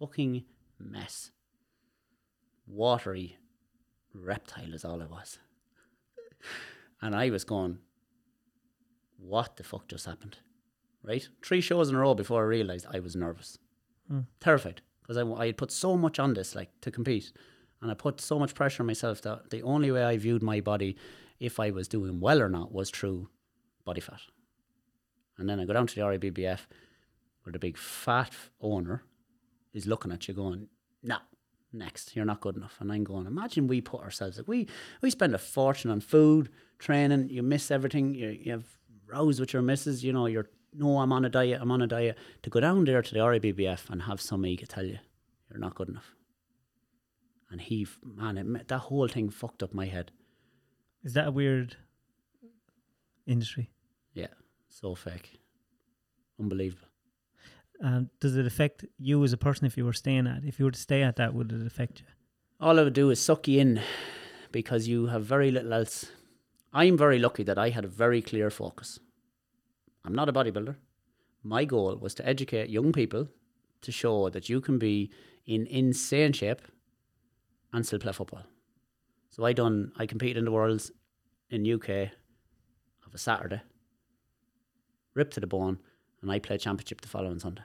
Fucking 0.00 0.44
mess. 0.80 1.30
Watery 2.66 3.36
reptile 4.12 4.74
is 4.74 4.84
all 4.84 5.00
it 5.00 5.10
was. 5.10 5.38
And 7.00 7.14
I 7.14 7.30
was 7.30 7.44
going, 7.44 7.78
what 9.18 9.56
the 9.56 9.62
fuck 9.62 9.86
just 9.86 10.06
happened? 10.06 10.38
Right? 11.04 11.26
Three 11.42 11.60
shows 11.60 11.88
in 11.88 11.94
a 11.94 11.98
row 11.98 12.14
before 12.14 12.42
I 12.42 12.46
realised 12.46 12.86
I 12.90 13.00
was 13.00 13.16
nervous. 13.16 13.58
Hmm. 14.08 14.20
Terrified. 14.40 14.82
Because 15.02 15.16
I, 15.16 15.22
I 15.24 15.46
had 15.46 15.56
put 15.56 15.70
so 15.70 15.96
much 15.96 16.18
on 16.18 16.34
this, 16.34 16.54
like, 16.54 16.70
to 16.82 16.90
compete. 16.90 17.32
And 17.80 17.90
I 17.90 17.94
put 17.94 18.20
so 18.20 18.38
much 18.38 18.54
pressure 18.54 18.82
on 18.82 18.88
myself 18.88 19.22
that 19.22 19.50
the 19.50 19.62
only 19.62 19.90
way 19.90 20.02
I 20.02 20.16
viewed 20.16 20.42
my 20.42 20.60
body, 20.60 20.96
if 21.38 21.60
I 21.60 21.70
was 21.70 21.88
doing 21.88 22.20
well 22.20 22.42
or 22.42 22.48
not, 22.48 22.72
was 22.72 22.90
through 22.90 23.28
body 23.84 24.00
fat. 24.00 24.20
And 25.38 25.48
then 25.48 25.60
I 25.60 25.64
go 25.64 25.72
down 25.72 25.86
to 25.86 25.94
the 25.94 26.00
RIBBF, 26.00 26.60
where 27.42 27.52
the 27.52 27.58
big 27.58 27.78
fat 27.78 28.32
owner 28.60 29.04
is 29.72 29.86
looking 29.86 30.12
at 30.12 30.26
you 30.26 30.34
going, 30.34 30.68
no, 31.02 31.18
next, 31.72 32.16
you're 32.16 32.24
not 32.24 32.40
good 32.40 32.56
enough. 32.56 32.76
And 32.80 32.92
I'm 32.92 33.04
going, 33.04 33.26
imagine 33.26 33.68
we 33.68 33.80
put 33.80 34.02
ourselves, 34.02 34.36
like 34.36 34.48
we, 34.48 34.66
we 35.00 35.10
spend 35.10 35.34
a 35.34 35.38
fortune 35.38 35.90
on 35.90 36.00
food, 36.00 36.50
training, 36.78 37.28
you 37.30 37.42
miss 37.42 37.70
everything, 37.70 38.14
you, 38.14 38.28
you 38.30 38.52
have 38.52 38.66
rows 39.06 39.38
with 39.38 39.52
your 39.52 39.62
misses, 39.62 40.02
you 40.02 40.12
know, 40.12 40.26
you're, 40.26 40.50
no, 40.74 40.98
I'm 40.98 41.12
on 41.12 41.24
a 41.24 41.28
diet, 41.28 41.60
I'm 41.60 41.70
on 41.70 41.82
a 41.82 41.86
diet. 41.86 42.16
To 42.42 42.50
go 42.50 42.60
down 42.60 42.84
there 42.84 43.02
to 43.02 43.14
the 43.14 43.20
RIBBF 43.20 43.90
and 43.90 44.02
have 44.02 44.20
somebody 44.20 44.56
tell 44.56 44.84
you, 44.84 44.98
you're 45.50 45.60
not 45.60 45.74
good 45.74 45.88
enough. 45.88 46.14
And 47.50 47.60
he, 47.60 47.86
man, 48.04 48.36
it, 48.36 48.68
that 48.68 48.78
whole 48.78 49.08
thing 49.08 49.30
fucked 49.30 49.62
up 49.62 49.72
my 49.72 49.86
head. 49.86 50.12
Is 51.02 51.14
that 51.14 51.28
a 51.28 51.30
weird 51.30 51.76
industry? 53.26 53.70
Yeah, 54.12 54.34
so 54.68 54.94
fake. 54.94 55.40
Unbelievable. 56.38 56.86
Um, 57.82 58.10
does 58.20 58.36
it 58.36 58.46
affect 58.46 58.84
you 58.98 59.22
as 59.24 59.32
a 59.32 59.36
person 59.36 59.66
if 59.66 59.76
you 59.76 59.84
were 59.84 59.92
staying 59.92 60.26
at? 60.26 60.44
If 60.44 60.58
you 60.58 60.64
were 60.64 60.72
to 60.72 60.80
stay 60.80 61.02
at 61.02 61.16
that, 61.16 61.32
would 61.32 61.52
it 61.52 61.66
affect 61.66 62.00
you? 62.00 62.06
all 62.60 62.78
I 62.78 62.82
would 62.82 62.92
do 62.92 63.10
is 63.10 63.20
suck 63.20 63.46
you 63.46 63.60
in 63.60 63.80
because 64.50 64.88
you 64.88 65.06
have 65.06 65.24
very 65.24 65.50
little 65.50 65.72
else. 65.72 66.06
I'm 66.72 66.96
very 66.96 67.18
lucky 67.18 67.44
that 67.44 67.58
I 67.58 67.70
had 67.70 67.84
a 67.84 67.88
very 67.88 68.20
clear 68.20 68.50
focus. 68.50 68.98
I'm 70.08 70.14
not 70.14 70.30
a 70.30 70.32
bodybuilder. 70.32 70.74
My 71.42 71.66
goal 71.66 71.94
was 71.96 72.14
to 72.14 72.26
educate 72.26 72.70
young 72.70 72.92
people 72.92 73.28
to 73.82 73.92
show 73.92 74.30
that 74.30 74.48
you 74.48 74.58
can 74.62 74.78
be 74.78 75.10
in 75.44 75.66
insane 75.66 76.32
shape 76.32 76.62
and 77.74 77.84
still 77.84 77.98
play 77.98 78.14
football. 78.14 78.44
So 79.28 79.44
I 79.44 79.52
done 79.52 79.92
I 79.98 80.06
competed 80.06 80.38
in 80.38 80.46
the 80.46 80.50
worlds 80.50 80.90
in 81.50 81.70
UK 81.70 81.90
of 83.06 83.14
a 83.14 83.18
Saturday, 83.18 83.60
ripped 85.12 85.34
to 85.34 85.40
the 85.40 85.46
bone, 85.46 85.78
and 86.22 86.32
I 86.32 86.38
played 86.38 86.60
championship 86.60 87.02
the 87.02 87.08
following 87.08 87.38
Sunday. 87.38 87.64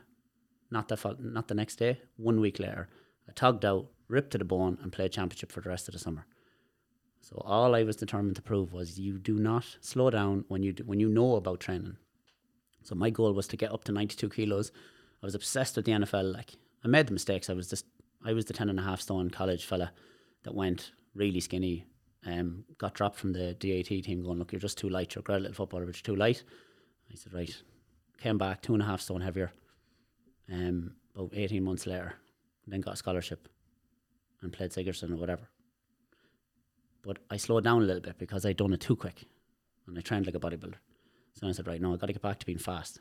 Not 0.69 0.89
the 0.89 1.15
not 1.19 1.47
the 1.47 1.55
next 1.55 1.77
day, 1.77 2.01
one 2.17 2.41
week 2.41 2.59
later. 2.59 2.89
I 3.29 3.31
tugged 3.31 3.63
out, 3.63 3.87
ripped 4.09 4.31
to 4.31 4.37
the 4.37 4.43
bone, 4.43 4.77
and 4.81 4.91
played 4.91 5.13
championship 5.13 5.49
for 5.49 5.61
the 5.61 5.69
rest 5.69 5.87
of 5.87 5.93
the 5.93 5.99
summer. 5.99 6.25
So 7.21 7.41
all 7.45 7.73
I 7.73 7.83
was 7.83 7.95
determined 7.95 8.35
to 8.35 8.41
prove 8.41 8.73
was 8.73 8.99
you 8.99 9.17
do 9.17 9.39
not 9.39 9.77
slow 9.79 10.09
down 10.09 10.43
when 10.49 10.61
you 10.61 10.73
do, 10.73 10.83
when 10.83 10.99
you 10.99 11.07
know 11.07 11.37
about 11.37 11.61
training. 11.61 11.95
So 12.83 12.95
my 12.95 13.09
goal 13.09 13.33
was 13.33 13.47
to 13.47 13.57
get 13.57 13.71
up 13.71 13.83
to 13.85 13.91
ninety 13.91 14.15
two 14.15 14.29
kilos. 14.29 14.71
I 15.21 15.25
was 15.25 15.35
obsessed 15.35 15.75
with 15.75 15.85
the 15.85 15.93
NFL. 15.93 16.33
Like 16.33 16.55
I 16.83 16.87
made 16.87 17.07
the 17.07 17.13
mistakes. 17.13 17.49
I 17.49 17.53
was 17.53 17.69
just 17.69 17.85
I 18.25 18.33
was 18.33 18.45
the 18.45 18.53
10 18.53 18.69
and 18.69 18.79
a 18.79 18.83
half 18.83 19.01
stone 19.01 19.29
college 19.29 19.65
fella 19.65 19.91
that 20.43 20.55
went 20.55 20.91
really 21.13 21.39
skinny. 21.39 21.85
Um, 22.25 22.63
got 22.77 22.93
dropped 22.93 23.17
from 23.17 23.33
the 23.33 23.53
DAT 23.53 24.03
team, 24.03 24.23
going, 24.23 24.39
look, 24.39 24.53
you're 24.53 24.59
just 24.59 24.77
too 24.77 24.89
light. 24.89 25.13
You're 25.13 25.21
a 25.21 25.23
great 25.23 25.41
little 25.41 25.55
footballer, 25.55 25.85
but 25.85 25.95
you're 25.97 26.15
too 26.15 26.19
light. 26.19 26.43
I 27.11 27.15
said, 27.15 27.33
right. 27.33 27.53
Came 28.21 28.37
back 28.37 28.61
two 28.61 28.73
and 28.73 28.81
a 28.81 28.85
half 28.85 29.01
stone 29.01 29.19
heavier. 29.19 29.51
Um, 30.51 30.95
about 31.15 31.33
eighteen 31.33 31.63
months 31.63 31.85
later, 31.85 32.13
then 32.65 32.81
got 32.81 32.93
a 32.93 32.97
scholarship 32.97 33.49
and 34.41 34.53
played 34.53 34.71
Sigerson 34.71 35.13
or 35.13 35.17
whatever. 35.17 35.49
But 37.01 37.19
I 37.29 37.37
slowed 37.37 37.65
down 37.65 37.81
a 37.81 37.85
little 37.85 38.01
bit 38.01 38.17
because 38.17 38.45
I'd 38.45 38.57
done 38.57 38.73
it 38.73 38.79
too 38.79 38.95
quick, 38.95 39.25
and 39.87 39.97
I 39.97 40.01
trained 40.01 40.25
like 40.25 40.35
a 40.35 40.39
bodybuilder. 40.39 40.75
So 41.33 41.47
I 41.47 41.51
said, 41.51 41.67
right, 41.67 41.81
no, 41.81 41.93
I 41.93 41.97
got 41.97 42.07
to 42.07 42.13
get 42.13 42.21
back 42.21 42.39
to 42.39 42.45
being 42.45 42.57
fast. 42.59 42.99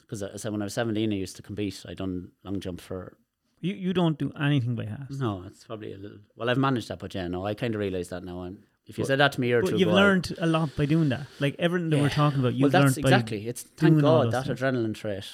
Because 0.00 0.22
I 0.22 0.36
said 0.36 0.52
when 0.52 0.62
I 0.62 0.66
was 0.66 0.74
seventeen, 0.74 1.12
I 1.12 1.16
used 1.16 1.36
to 1.36 1.42
compete. 1.42 1.84
I 1.88 1.94
done 1.94 2.30
long 2.44 2.60
jump 2.60 2.80
for 2.80 3.16
You 3.60 3.74
you 3.74 3.92
don't 3.92 4.18
do 4.18 4.30
anything 4.40 4.74
by 4.76 4.84
half. 4.84 5.10
no, 5.10 5.42
it's 5.46 5.64
probably 5.64 5.92
a 5.92 5.96
little. 5.98 6.18
Well, 6.36 6.48
I've 6.50 6.58
managed 6.58 6.88
that, 6.88 6.98
but 6.98 7.14
yeah, 7.14 7.26
no, 7.28 7.44
I 7.46 7.54
kind 7.54 7.74
of 7.74 7.80
realised 7.80 8.10
that 8.10 8.22
now. 8.22 8.42
And 8.42 8.58
if 8.86 8.98
you 8.98 9.02
But- 9.04 9.08
said 9.08 9.20
that 9.20 9.32
to 9.32 9.40
me 9.40 9.46
a 9.48 9.50
year 9.50 9.62
two 9.62 9.70
But 9.72 9.78
you've 9.80 9.88
ago, 9.88 9.96
I- 9.96 10.00
learned 10.02 10.34
a 10.38 10.46
lot 10.46 10.76
by 10.76 10.84
doing 10.86 11.08
that. 11.08 11.26
Like 11.40 11.56
everything 11.58 11.90
that 11.90 12.00
we're 12.00 12.10
talking 12.10 12.40
about, 12.40 12.54
you've 12.54 12.70
that's 12.70 12.84
learned 12.96 13.02
by 13.02 13.08
exactly. 13.08 13.48
It's 13.48 13.62
thank 13.62 14.00
God 14.00 14.30
that 14.32 14.46
things. 14.46 14.60
adrenaline 14.60 14.94
trait. 14.94 15.24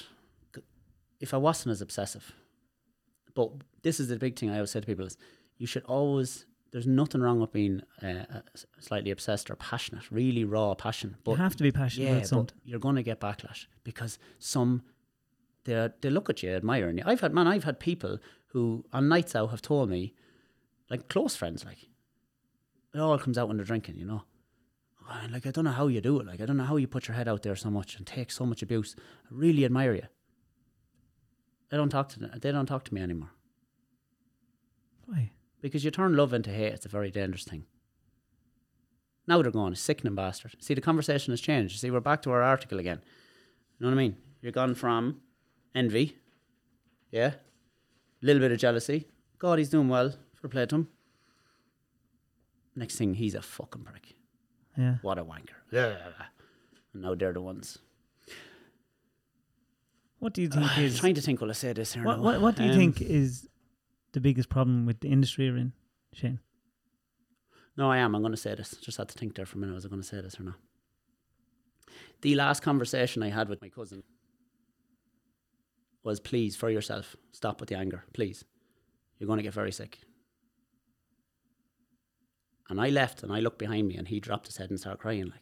If 1.19 1.33
I 1.33 1.37
wasn't 1.37 1.71
as 1.73 1.81
obsessive, 1.81 2.31
but 3.35 3.51
this 3.83 3.99
is 3.99 4.07
the 4.07 4.15
big 4.17 4.39
thing 4.39 4.49
I 4.49 4.55
always 4.55 4.71
say 4.71 4.79
to 4.79 4.85
people 4.87 5.05
is 5.05 5.17
you 5.57 5.67
should 5.67 5.83
always. 5.83 6.45
There's 6.71 6.87
nothing 6.87 7.21
wrong 7.21 7.39
with 7.39 7.51
being 7.51 7.81
uh, 8.01 8.23
uh, 8.33 8.39
slightly 8.79 9.11
obsessed 9.11 9.51
or 9.51 9.55
passionate, 9.55 10.09
really 10.09 10.45
raw 10.45 10.73
passion. 10.73 11.17
But 11.23 11.31
you 11.31 11.37
have 11.37 11.57
to 11.57 11.63
be 11.63 11.71
passionate 11.71 12.05
yeah, 12.05 12.11
about 12.11 12.21
but 12.21 12.27
something. 12.27 12.57
you're 12.63 12.79
going 12.79 12.95
to 12.95 13.03
get 13.03 13.19
backlash 13.19 13.65
because 13.83 14.17
some 14.39 14.83
they 15.65 15.89
they 15.99 16.09
look 16.09 16.29
at 16.29 16.41
you 16.41 16.51
admiring 16.51 16.97
you. 16.97 17.03
I've 17.05 17.19
had 17.21 17.33
man, 17.33 17.47
I've 17.47 17.65
had 17.65 17.79
people 17.79 18.19
who 18.47 18.85
on 18.93 19.09
nights 19.09 19.35
out 19.35 19.51
have 19.51 19.61
told 19.61 19.89
me, 19.89 20.13
like 20.89 21.09
close 21.09 21.35
friends, 21.35 21.65
like 21.65 21.89
it 22.93 22.99
all 22.99 23.17
comes 23.17 23.37
out 23.37 23.47
when 23.47 23.57
they're 23.57 23.65
drinking, 23.65 23.97
you 23.97 24.05
know. 24.05 24.23
Oh, 25.09 25.27
Like 25.29 25.45
I 25.45 25.51
don't 25.51 25.65
know 25.65 25.71
how 25.71 25.87
you 25.87 25.99
do 25.99 26.19
it. 26.19 26.25
Like 26.25 26.39
I 26.39 26.45
don't 26.45 26.57
know 26.57 26.63
how 26.63 26.77
you 26.77 26.87
put 26.87 27.07
your 27.07 27.15
head 27.15 27.27
out 27.27 27.43
there 27.43 27.55
so 27.55 27.69
much 27.69 27.97
and 27.97 28.07
take 28.07 28.31
so 28.31 28.45
much 28.45 28.61
abuse. 28.61 28.95
I 28.97 29.27
really 29.29 29.65
admire 29.65 29.93
you. 29.93 30.07
They 31.69 31.77
don't 31.77 31.89
talk 31.89 32.09
to 32.09 32.19
them. 32.19 32.31
They 32.41 32.51
don't 32.51 32.65
talk 32.65 32.83
to 32.85 32.93
me 32.93 33.01
anymore? 33.01 33.31
Because 35.61 35.83
you 35.85 35.91
turn 35.91 36.15
love 36.15 36.33
into 36.33 36.49
hate. 36.51 36.73
It's 36.73 36.85
a 36.85 36.89
very 36.89 37.11
dangerous 37.11 37.43
thing. 37.43 37.65
Now 39.27 39.41
they're 39.41 39.51
gone. 39.51 39.75
sickening 39.75 40.15
bastard. 40.15 40.55
See, 40.59 40.73
the 40.73 40.81
conversation 40.81 41.31
has 41.31 41.39
changed. 41.41 41.79
See, 41.79 41.91
we're 41.91 41.99
back 41.99 42.21
to 42.23 42.31
our 42.31 42.41
article 42.41 42.79
again. 42.79 42.99
You 43.79 43.85
know 43.85 43.91
what 43.91 43.99
I 43.99 44.03
mean? 44.03 44.17
You're 44.41 44.51
gone 44.51 44.73
from 44.75 45.21
envy, 45.75 46.17
yeah, 47.11 47.33
a 48.21 48.25
little 48.25 48.39
bit 48.39 48.51
of 48.51 48.57
jealousy. 48.57 49.07
God, 49.37 49.59
he's 49.59 49.69
doing 49.69 49.87
well. 49.89 50.13
For 50.35 50.47
play 50.47 50.65
to 50.65 50.75
him. 50.75 50.87
Next 52.75 52.95
thing, 52.97 53.13
he's 53.13 53.35
a 53.35 53.41
fucking 53.43 53.83
prick. 53.83 54.15
Yeah. 54.75 54.95
What 55.03 55.19
a 55.19 55.23
wanker. 55.23 55.59
Yeah. 55.71 55.95
And 56.93 57.03
now 57.03 57.13
they're 57.13 57.33
the 57.33 57.41
ones. 57.41 57.77
What 60.19 60.33
do 60.33 60.41
you 60.41 60.47
think 60.49 60.65
I'm 60.77 60.93
trying 60.93 61.15
to 61.15 61.21
think, 61.21 61.41
will 61.41 61.49
I 61.49 61.53
say 61.53 61.73
this 61.73 61.93
here? 61.93 62.03
what, 62.03 62.19
what, 62.19 62.41
what 62.41 62.55
do 62.55 62.63
you 62.63 62.71
Um, 62.71 62.77
think 62.77 63.01
is 63.01 63.47
the 64.13 64.21
biggest 64.21 64.49
problem 64.49 64.85
with 64.85 64.99
the 64.99 65.09
industry 65.09 65.45
you're 65.45 65.57
in, 65.57 65.73
Shane? 66.13 66.39
No, 67.77 67.89
I 67.89 67.97
am. 67.97 68.15
I'm 68.15 68.21
going 68.21 68.33
to 68.33 68.37
say 68.37 68.53
this. 68.55 68.75
Just 68.81 68.97
had 68.97 69.09
to 69.09 69.17
think 69.17 69.35
there 69.35 69.45
for 69.45 69.57
a 69.57 69.61
minute. 69.61 69.73
Was 69.73 69.85
I 69.85 69.89
going 69.89 70.01
to 70.01 70.07
say 70.07 70.21
this 70.21 70.39
or 70.39 70.43
not? 70.43 70.55
The 72.21 72.35
last 72.35 72.61
conversation 72.61 73.23
I 73.23 73.29
had 73.29 73.49
with 73.49 73.61
my 73.61 73.69
cousin 73.69 74.03
was 76.03 76.19
please, 76.19 76.55
for 76.55 76.69
yourself, 76.69 77.15
stop 77.31 77.59
with 77.59 77.69
the 77.69 77.77
anger. 77.77 78.03
Please. 78.13 78.43
You're 79.17 79.27
going 79.27 79.37
to 79.37 79.43
get 79.43 79.53
very 79.53 79.71
sick. 79.71 79.99
And 82.69 82.79
I 82.79 82.89
left 82.89 83.23
and 83.23 83.31
I 83.31 83.39
looked 83.39 83.59
behind 83.59 83.87
me 83.87 83.97
and 83.97 84.07
he 84.07 84.19
dropped 84.19 84.47
his 84.47 84.57
head 84.57 84.69
and 84.69 84.79
started 84.79 84.99
crying 84.99 85.25
like. 85.25 85.41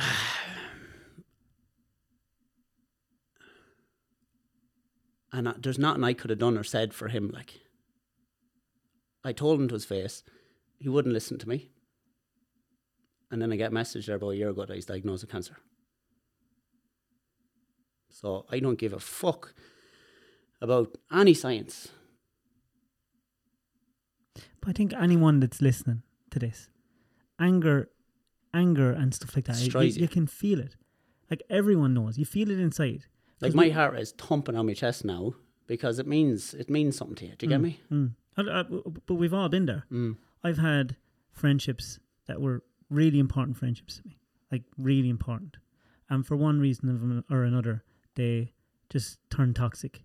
Ah, 0.00 0.27
and 5.32 5.48
I, 5.48 5.54
there's 5.58 5.78
nothing 5.78 6.04
I 6.04 6.12
could 6.12 6.30
have 6.30 6.38
done 6.38 6.56
or 6.56 6.64
said 6.64 6.94
for 6.94 7.08
him. 7.08 7.30
Like, 7.32 7.60
I 9.24 9.32
told 9.32 9.60
him 9.60 9.68
to 9.68 9.74
his 9.74 9.84
face, 9.84 10.22
he 10.78 10.88
wouldn't 10.88 11.14
listen 11.14 11.38
to 11.38 11.48
me. 11.48 11.70
And 13.30 13.42
then 13.42 13.52
I 13.52 13.56
get 13.56 13.70
a 13.70 13.74
message 13.74 14.06
there 14.06 14.16
about 14.16 14.30
a 14.30 14.36
year 14.36 14.50
ago 14.50 14.64
that 14.64 14.74
he's 14.74 14.86
diagnosed 14.86 15.22
with 15.22 15.30
cancer. 15.30 15.56
So 18.10 18.46
I 18.50 18.58
don't 18.58 18.78
give 18.78 18.92
a 18.92 19.00
fuck 19.00 19.54
about 20.60 20.96
any 21.12 21.34
science. 21.34 21.88
But 24.34 24.70
I 24.70 24.72
think 24.72 24.92
anyone 24.94 25.40
that's 25.40 25.60
listening 25.60 26.02
to 26.30 26.38
this, 26.38 26.68
anger, 27.38 27.90
anger 28.54 28.92
and 28.92 29.14
stuff 29.14 29.36
like 29.36 29.44
that, 29.44 29.58
you, 29.58 29.80
you 29.80 30.02
you. 30.02 30.08
can 30.08 30.26
feel 30.26 30.58
it. 30.58 30.74
Like 31.30 31.42
everyone 31.50 31.94
knows, 31.94 32.18
you 32.18 32.24
feel 32.24 32.50
it 32.50 32.58
inside. 32.58 33.04
Like 33.40 33.54
my 33.54 33.68
heart 33.68 33.98
is 33.98 34.12
thumping 34.12 34.56
on 34.56 34.66
my 34.66 34.74
chest 34.74 35.04
now 35.04 35.34
because 35.66 35.98
it 35.98 36.06
means 36.06 36.54
it 36.54 36.68
means 36.70 36.96
something 36.96 37.16
to 37.16 37.26
you. 37.26 37.34
Do 37.36 37.46
you 37.46 37.50
get 37.50 37.60
me? 37.60 37.80
Mm. 37.90 38.14
Uh, 38.36 38.64
But 39.06 39.14
we've 39.14 39.34
all 39.34 39.48
been 39.48 39.66
there. 39.66 39.84
Mm. 39.92 40.16
I've 40.44 40.58
had 40.58 40.96
friendships 41.32 41.98
that 42.26 42.40
were 42.40 42.62
really 42.90 43.18
important 43.18 43.56
friendships 43.56 43.96
to 43.98 44.02
me, 44.06 44.18
like 44.50 44.62
really 44.76 45.08
important, 45.08 45.56
and 46.08 46.26
for 46.26 46.36
one 46.36 46.58
reason 46.60 47.24
or 47.30 47.44
another, 47.44 47.84
they 48.14 48.52
just 48.90 49.18
turned 49.30 49.56
toxic, 49.56 50.04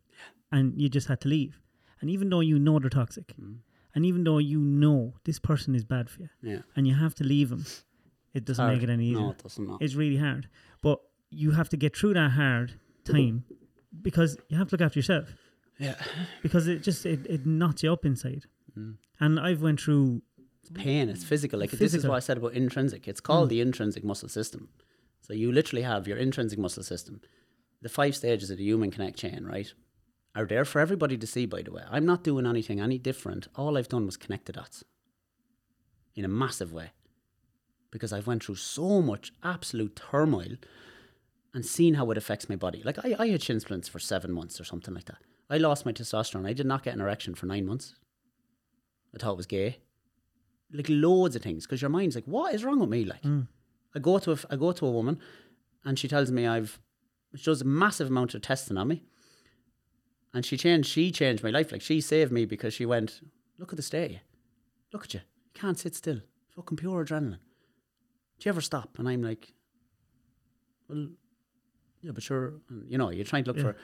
and 0.52 0.80
you 0.80 0.90
just 0.90 1.08
had 1.08 1.22
to 1.22 1.28
leave. 1.28 1.60
And 2.02 2.10
even 2.10 2.30
though 2.30 2.42
you 2.42 2.60
know 2.60 2.80
they're 2.80 2.90
toxic, 2.90 3.34
Mm. 3.40 3.60
and 3.96 4.06
even 4.06 4.24
though 4.26 4.40
you 4.40 4.60
know 4.60 5.14
this 5.24 5.40
person 5.40 5.76
is 5.76 5.84
bad 5.86 6.10
for 6.10 6.22
you, 6.24 6.30
Yeah. 6.42 6.62
and 6.76 6.88
you 6.88 6.96
have 6.96 7.16
to 7.16 7.24
leave 7.24 7.50
them, 7.50 7.66
it 8.34 8.46
doesn't 8.46 8.64
Hard. 8.66 8.76
make 8.78 8.84
it 8.84 8.90
any 8.92 9.08
easier. 9.10 9.22
No, 9.22 9.32
it 9.32 9.38
doesn't. 9.44 9.82
It's 9.82 9.96
really 9.96 10.18
hard, 10.18 10.50
but 10.82 11.00
you 11.30 11.52
have 11.52 11.70
to 11.70 11.78
get 11.78 11.96
through 11.96 12.14
that 12.16 12.32
hard 12.32 12.74
time 13.06 13.44
because 14.02 14.38
you 14.50 14.58
have 14.58 14.70
to 14.70 14.74
look 14.76 14.82
after 14.82 15.00
yourself 15.00 15.30
Yeah. 15.80 15.96
because 16.42 16.68
it 16.68 16.84
just 16.84 17.06
it, 17.06 17.26
it 17.28 17.46
knots 17.46 17.84
you 17.84 17.92
up 17.94 18.06
inside. 18.06 18.46
Mm. 18.78 18.98
And 19.20 19.40
I've 19.40 19.62
went 19.62 19.82
through 19.82 20.22
It's 20.62 20.72
pain. 20.72 21.10
It's 21.10 21.24
physical. 21.24 21.60
Like 21.60 21.72
this 21.72 21.94
is 21.94 22.06
what 22.08 22.16
I 22.16 22.20
said 22.20 22.38
about 22.38 22.54
intrinsic. 22.54 23.08
It's 23.08 23.22
called 23.22 23.50
the 23.50 23.62
intrinsic 23.62 24.04
muscle 24.04 24.30
system. 24.30 24.70
So 25.22 25.34
you 25.34 25.52
literally 25.52 25.84
have 25.84 26.08
your 26.08 26.18
intrinsic 26.18 26.60
muscle 26.60 26.84
system. 26.84 27.22
The 27.82 27.90
five 27.90 28.16
stages 28.16 28.50
of 28.50 28.58
the 28.58 28.64
human 28.64 28.92
connect 28.92 29.18
chain, 29.20 29.46
right, 29.46 29.72
are 30.36 30.46
there 30.46 30.66
for 30.66 30.80
everybody 30.80 31.18
to 31.18 31.28
see. 31.28 31.46
By 31.46 31.62
the 31.62 31.72
way, 31.72 31.84
I'm 31.90 32.06
not 32.06 32.24
doing 32.24 32.46
anything 32.46 32.80
any 32.80 32.98
different. 32.98 33.48
All 33.56 33.78
I've 33.78 33.90
done 33.90 34.06
was 34.06 34.18
connect 34.18 34.46
the 34.48 34.54
dots 34.54 34.84
in 36.16 36.26
a 36.26 36.30
massive 36.30 36.72
way 36.74 36.92
because 37.92 38.12
I've 38.14 38.28
went 38.28 38.44
through 38.44 38.56
so 38.56 39.02
much 39.02 39.32
absolute 39.44 39.96
turmoil 40.12 40.56
and 41.54 41.66
seen 41.66 41.96
how 41.96 42.10
it 42.12 42.18
affects 42.18 42.50
my 42.50 42.56
body. 42.56 42.82
Like 42.84 43.00
I, 43.04 43.16
I 43.18 43.28
had 43.28 43.44
shin 43.44 43.60
splints 43.60 43.88
for 43.88 44.00
seven 44.00 44.32
months 44.32 44.60
or 44.60 44.64
something 44.64 44.94
like 44.94 45.06
that. 45.06 45.20
I 45.50 45.58
lost 45.58 45.86
my 45.86 45.92
testosterone. 45.92 46.48
I 46.48 46.54
did 46.54 46.66
not 46.66 46.84
get 46.84 46.94
an 46.94 47.02
erection 47.02 47.36
for 47.36 47.46
nine 47.46 47.66
months. 47.66 47.96
I 49.14 49.20
thought 49.20 49.34
it 49.34 49.38
was 49.38 49.46
gay 49.46 49.80
like 50.74 50.88
loads 50.90 51.36
of 51.36 51.42
things 51.42 51.66
because 51.66 51.82
your 51.82 51.90
mind's 51.90 52.16
like, 52.16 52.26
what 52.26 52.54
is 52.54 52.64
wrong 52.64 52.80
with 52.80 52.90
me? 52.90 53.06
Like, 53.06 53.22
mm. 53.22 53.48
I 53.96 54.00
go 54.00 54.18
to 54.20 54.32
a, 54.32 54.38
I 54.50 54.56
go 54.56 54.72
to 54.72 54.86
a 54.86 54.92
woman, 54.92 55.20
and 55.86 55.98
she 55.98 56.08
tells 56.08 56.32
me 56.32 56.48
I've 56.48 56.80
she 57.36 57.46
does 57.46 57.62
a 57.62 57.66
massive 57.66 58.10
amount 58.10 58.34
of 58.34 58.42
testing 58.42 58.78
on 58.78 58.88
me, 58.88 59.04
and 60.34 60.46
she 60.46 60.58
changed 60.58 60.90
she 60.90 61.12
changed 61.12 61.44
my 61.44 61.52
life. 61.52 61.72
Like 61.72 61.82
she 61.82 62.02
saved 62.02 62.32
me 62.32 62.46
because 62.46 62.74
she 62.74 62.86
went, 62.86 63.22
look 63.60 63.72
at 63.72 63.78
the 63.78 63.84
state, 63.84 64.20
look 64.92 65.06
at 65.06 65.14
you, 65.14 65.22
you 65.54 65.62
can't 65.62 65.78
sit 65.78 65.96
still, 65.96 66.22
fucking 66.56 66.78
pure 66.78 67.06
adrenaline. 67.06 67.40
Do 68.40 68.50
you 68.50 68.50
ever 68.50 68.62
stop? 68.62 68.98
And 68.98 69.08
I'm 69.08 69.22
like, 69.22 69.54
well, 70.90 71.08
yeah, 72.04 72.12
but 72.12 72.22
sure, 72.24 72.54
and, 72.70 72.86
you 72.90 72.98
know, 72.98 73.10
you're 73.10 73.26
trying 73.26 73.44
to 73.46 73.50
look 73.52 73.58
Yeah. 73.58 73.72
for. 73.72 73.76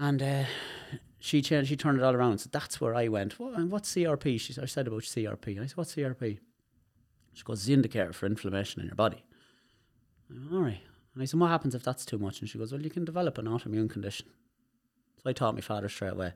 And 0.00 0.22
uh, 0.22 0.44
she 1.18 1.42
changed. 1.42 1.68
She 1.68 1.76
turned 1.76 1.98
it 1.98 2.04
all 2.04 2.14
around. 2.14 2.38
So 2.38 2.48
that's 2.52 2.80
where 2.80 2.94
I 2.94 3.08
went. 3.08 3.38
What, 3.38 3.54
and 3.58 3.70
what's 3.70 3.92
CRP? 3.92 4.40
She, 4.40 4.54
I 4.60 4.66
said 4.66 4.86
about 4.86 5.02
CRP. 5.02 5.48
And 5.48 5.60
I 5.60 5.66
said, 5.66 5.76
what's 5.76 5.94
CRP? 5.94 6.38
She 7.34 7.42
goes, 7.44 7.58
it's 7.58 7.66
the 7.66 7.74
indicator 7.74 8.12
for 8.12 8.26
inflammation 8.26 8.80
in 8.80 8.86
your 8.86 8.94
body. 8.94 9.24
Went, 10.30 10.52
all 10.52 10.60
right. 10.60 10.80
And 11.14 11.22
I 11.22 11.26
said, 11.26 11.40
what 11.40 11.48
happens 11.48 11.74
if 11.74 11.82
that's 11.82 12.04
too 12.04 12.18
much? 12.18 12.40
And 12.40 12.48
she 12.48 12.58
goes, 12.58 12.72
well, 12.72 12.80
you 12.80 12.90
can 12.90 13.04
develop 13.04 13.38
an 13.38 13.46
autoimmune 13.46 13.90
condition. 13.90 14.26
So 15.22 15.28
I 15.30 15.32
taught 15.32 15.54
my 15.54 15.60
father 15.60 15.88
straight 15.88 16.12
away. 16.12 16.32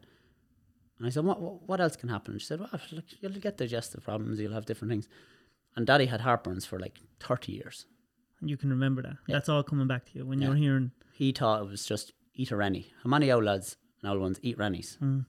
And 0.98 1.06
I 1.06 1.10
said, 1.10 1.24
what, 1.24 1.40
what, 1.40 1.62
what 1.68 1.80
else 1.80 1.94
can 1.96 2.08
happen? 2.08 2.32
And 2.32 2.40
she 2.40 2.46
said, 2.48 2.58
well, 2.60 2.68
look, 2.90 3.04
you'll 3.20 3.32
get 3.32 3.56
digestive 3.58 4.02
problems. 4.02 4.40
You'll 4.40 4.52
have 4.54 4.66
different 4.66 4.90
things. 4.90 5.08
And 5.76 5.86
daddy 5.86 6.06
had 6.06 6.20
heartburns 6.20 6.66
for 6.66 6.78
like 6.80 6.98
30 7.20 7.52
years. 7.52 7.86
You 8.48 8.56
can 8.56 8.70
remember 8.70 9.02
that. 9.02 9.16
Yeah. 9.26 9.36
That's 9.36 9.48
all 9.48 9.62
coming 9.62 9.86
back 9.86 10.06
to 10.06 10.18
you 10.18 10.26
when 10.26 10.40
Yeah. 10.40 10.48
you're 10.48 10.56
hearing. 10.56 10.92
He 11.12 11.32
thought 11.32 11.62
it 11.62 11.68
was 11.68 11.84
just 11.84 12.12
eat 12.34 12.50
a 12.50 12.56
rennie. 12.56 12.92
How 13.02 13.10
many 13.10 13.30
old 13.30 13.44
lads 13.44 13.76
and 14.02 14.10
old 14.10 14.20
ones 14.20 14.38
eat 14.42 14.58
rennies? 14.58 14.98
Mm. 15.00 15.02
You 15.18 15.24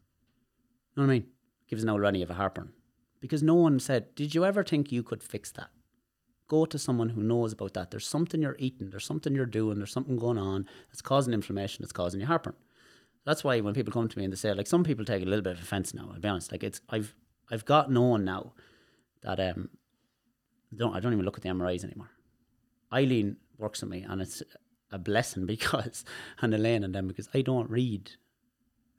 know 0.97 1.03
what 1.03 1.03
I 1.03 1.07
mean? 1.19 1.27
Gives 1.67 1.83
an 1.83 1.89
old 1.89 2.01
rennie 2.01 2.21
of 2.21 2.29
a 2.29 2.33
heartburn. 2.35 2.73
Because 3.19 3.41
no 3.43 3.55
one 3.55 3.79
said, 3.79 4.13
Did 4.15 4.35
you 4.35 4.45
ever 4.45 4.63
think 4.63 4.91
you 4.91 5.03
could 5.03 5.23
fix 5.23 5.51
that? 5.53 5.69
Go 6.47 6.65
to 6.65 6.77
someone 6.77 7.09
who 7.09 7.23
knows 7.23 7.53
about 7.53 7.73
that. 7.73 7.89
There's 7.91 8.05
something 8.07 8.41
you're 8.41 8.57
eating, 8.59 8.89
there's 8.89 9.05
something 9.05 9.33
you're 9.33 9.45
doing, 9.45 9.77
there's 9.77 9.93
something 9.93 10.17
going 10.17 10.37
on 10.37 10.67
that's 10.89 11.01
causing 11.01 11.33
inflammation, 11.33 11.81
that's 11.81 11.93
causing 11.93 12.19
you 12.19 12.27
heartburn. 12.27 12.55
That's 13.25 13.43
why 13.43 13.59
when 13.61 13.73
people 13.73 13.93
come 13.93 14.09
to 14.09 14.17
me 14.17 14.25
and 14.25 14.33
they 14.33 14.37
say, 14.37 14.53
like 14.53 14.67
some 14.67 14.83
people 14.83 15.05
take 15.05 15.21
a 15.23 15.25
little 15.25 15.41
bit 15.41 15.53
of 15.53 15.61
offence 15.61 15.93
now, 15.93 16.09
I'll 16.13 16.19
be 16.19 16.27
honest. 16.27 16.51
Like 16.51 16.63
it's 16.63 16.81
I've 16.89 17.15
I've 17.49 17.63
got 17.65 17.89
known 17.89 18.25
now 18.25 18.53
that 19.21 19.39
um 19.39 19.69
don't 20.75 20.93
I 20.93 20.99
don't 20.99 21.13
even 21.13 21.23
look 21.23 21.37
at 21.37 21.43
the 21.43 21.49
MRIs 21.49 21.85
anymore. 21.85 22.09
Eileen 22.93 23.37
works 23.57 23.81
with 23.81 23.89
me 23.89 24.05
and 24.07 24.21
it's 24.21 24.43
a 24.91 24.97
blessing 24.97 25.45
because 25.47 26.05
and 26.41 26.53
Elaine 26.53 26.83
and 26.83 26.93
them 26.93 27.07
because 27.07 27.29
I 27.33 27.41
don't 27.41 27.69
read. 27.69 28.11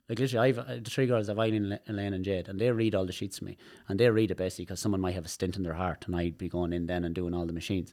Like 0.07 0.19
literally, 0.19 0.49
I've 0.49 0.59
uh, 0.59 0.75
the 0.75 0.89
three 0.89 1.07
girls 1.07 1.29
have 1.29 1.39
Eileen, 1.39 1.79
Elaine, 1.87 2.13
and 2.13 2.23
Jade, 2.23 2.47
and 2.47 2.59
they 2.59 2.69
read 2.69 2.93
all 2.93 3.07
the 3.07 3.11
sheets 3.11 3.39
for 3.39 3.45
me, 3.45 3.57
and 3.87 3.99
they 3.99 4.07
read 4.07 4.29
it 4.29 4.37
basically 4.37 4.65
because 4.65 4.79
someone 4.79 5.01
might 5.01 5.15
have 5.15 5.25
a 5.25 5.29
stint 5.29 5.57
in 5.57 5.63
their 5.63 5.73
heart, 5.73 6.05
and 6.05 6.15
I'd 6.15 6.37
be 6.37 6.47
going 6.47 6.73
in 6.73 6.85
then 6.85 7.03
and 7.03 7.15
doing 7.15 7.33
all 7.33 7.47
the 7.47 7.53
machines. 7.53 7.91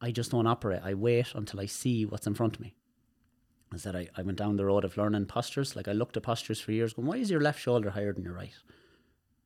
I 0.00 0.10
just 0.10 0.30
don't 0.30 0.46
operate. 0.46 0.80
I 0.82 0.94
wait 0.94 1.34
until 1.34 1.60
I 1.60 1.66
see 1.66 2.06
what's 2.06 2.26
in 2.26 2.34
front 2.34 2.54
of 2.56 2.60
me. 2.60 2.74
I 3.72 3.76
said 3.76 3.94
I, 3.94 4.08
I 4.16 4.22
went 4.22 4.38
down 4.38 4.56
the 4.56 4.64
road 4.64 4.84
of 4.84 4.96
learning 4.96 5.26
postures. 5.26 5.76
Like 5.76 5.86
I 5.86 5.92
looked 5.92 6.16
at 6.16 6.22
postures 6.22 6.60
for 6.60 6.72
years, 6.72 6.94
going, 6.94 7.06
why 7.06 7.16
is 7.16 7.30
your 7.30 7.40
left 7.42 7.60
shoulder 7.60 7.90
higher 7.90 8.12
than 8.14 8.24
your 8.24 8.34
right? 8.34 8.54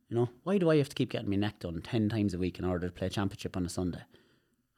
You 0.08 0.16
know, 0.16 0.28
why 0.44 0.58
do 0.58 0.70
I 0.70 0.76
have 0.76 0.88
to 0.88 0.94
keep 0.94 1.10
getting 1.10 1.30
my 1.30 1.36
neck 1.36 1.58
done 1.60 1.82
ten 1.82 2.08
times 2.08 2.32
a 2.32 2.38
week 2.38 2.60
in 2.60 2.64
order 2.64 2.86
to 2.86 2.92
play 2.92 3.08
championship 3.08 3.56
on 3.56 3.66
a 3.66 3.68
Sunday? 3.68 4.02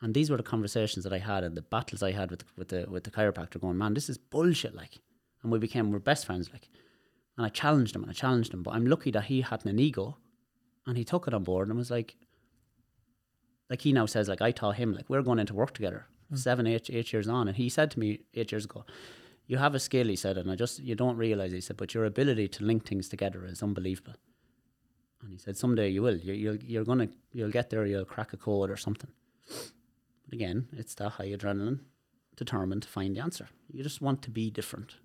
And 0.01 0.15
these 0.15 0.31
were 0.31 0.37
the 0.37 0.43
conversations 0.43 1.05
that 1.05 1.13
I 1.13 1.19
had 1.19 1.43
and 1.43 1.57
the 1.57 1.63
battles 1.63 2.03
I 2.03 2.13
had 2.13 2.31
with 2.31 2.45
with 2.57 2.69
the 2.69 2.87
with 2.89 3.05
the 3.05 3.11
chiropractor. 3.11 3.61
Going, 3.61 3.79
man, 3.79 3.95
this 3.95 4.09
is 4.09 4.19
bullshit. 4.19 4.75
Like, 4.75 4.99
and 5.43 5.51
we 5.51 5.59
became 5.59 5.91
we're 5.91 5.99
best 5.99 6.27
friends. 6.27 6.51
Like, 6.53 6.69
and 7.37 7.45
I 7.45 7.49
challenged 7.49 7.97
him 7.97 8.03
and 8.03 8.11
I 8.11 8.15
challenged 8.15 8.55
him. 8.55 8.63
But 8.63 8.75
I'm 8.75 8.87
lucky 8.87 9.11
that 9.11 9.25
he 9.25 9.41
had 9.41 9.67
an 9.67 9.79
ego, 9.79 10.17
and 10.87 10.97
he 10.97 11.05
took 11.05 11.27
it 11.27 11.35
on 11.35 11.43
board 11.43 11.69
and 11.69 11.77
was 11.77 11.91
like, 11.91 12.15
like 13.69 13.83
he 13.83 13.93
now 13.93 14.07
says, 14.07 14.29
like 14.29 14.43
I 14.43 14.53
taught 14.53 14.77
him, 14.77 14.95
like 14.95 15.09
we're 15.09 15.23
going 15.23 15.41
into 15.41 15.55
work 15.55 15.75
together, 15.75 16.07
hmm. 16.29 16.37
seven, 16.37 16.67
eight, 16.67 16.89
eight 16.91 17.13
years 17.13 17.29
on, 17.29 17.49
and 17.49 17.57
he 17.57 17.69
said 17.69 17.91
to 17.93 17.99
me 17.99 18.21
eight 18.35 18.53
years 18.53 18.67
ago, 18.67 18.85
"You 19.47 19.59
have 19.59 19.75
a 19.75 19.81
skill," 19.81 20.07
he 20.07 20.17
said, 20.17 20.39
and 20.39 20.51
I 20.51 20.55
just 20.55 20.79
you 20.79 20.95
don't 20.95 21.17
realize, 21.17 21.51
he 21.53 21.61
said, 21.61 21.77
but 21.77 21.93
your 21.93 22.05
ability 22.05 22.49
to 22.49 22.65
link 22.65 22.87
things 22.87 23.09
together 23.09 23.45
is 23.45 23.63
unbelievable. 23.63 24.15
And 25.23 25.33
he 25.33 25.39
said, 25.39 25.57
someday 25.57 25.89
you 25.89 26.03
will. 26.03 26.17
You, 26.17 26.33
you'll, 26.33 26.57
you're 26.57 26.85
gonna, 26.85 27.09
you'll 27.33 27.51
get 27.51 27.71
there. 27.71 27.85
You'll 27.87 28.05
crack 28.05 28.33
a 28.33 28.37
code 28.37 28.71
or 28.71 28.77
something. 28.77 29.11
But 30.29 30.35
again, 30.35 30.69
it's 30.73 30.95
that 30.97 31.11
high 31.13 31.29
adrenaline, 31.29 31.81
determined 32.37 32.83
to 32.83 32.89
find 32.89 33.17
the 33.17 33.21
answer. 33.21 33.49
You 33.73 33.83
just 33.83 34.03
want 34.03 34.21
to 34.23 34.31
be 34.31 34.51
different. 34.51 34.97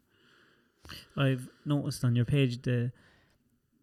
I've 1.16 1.48
noticed 1.66 2.04
on 2.04 2.16
your 2.16 2.26
page 2.26 2.62
the 2.64 2.92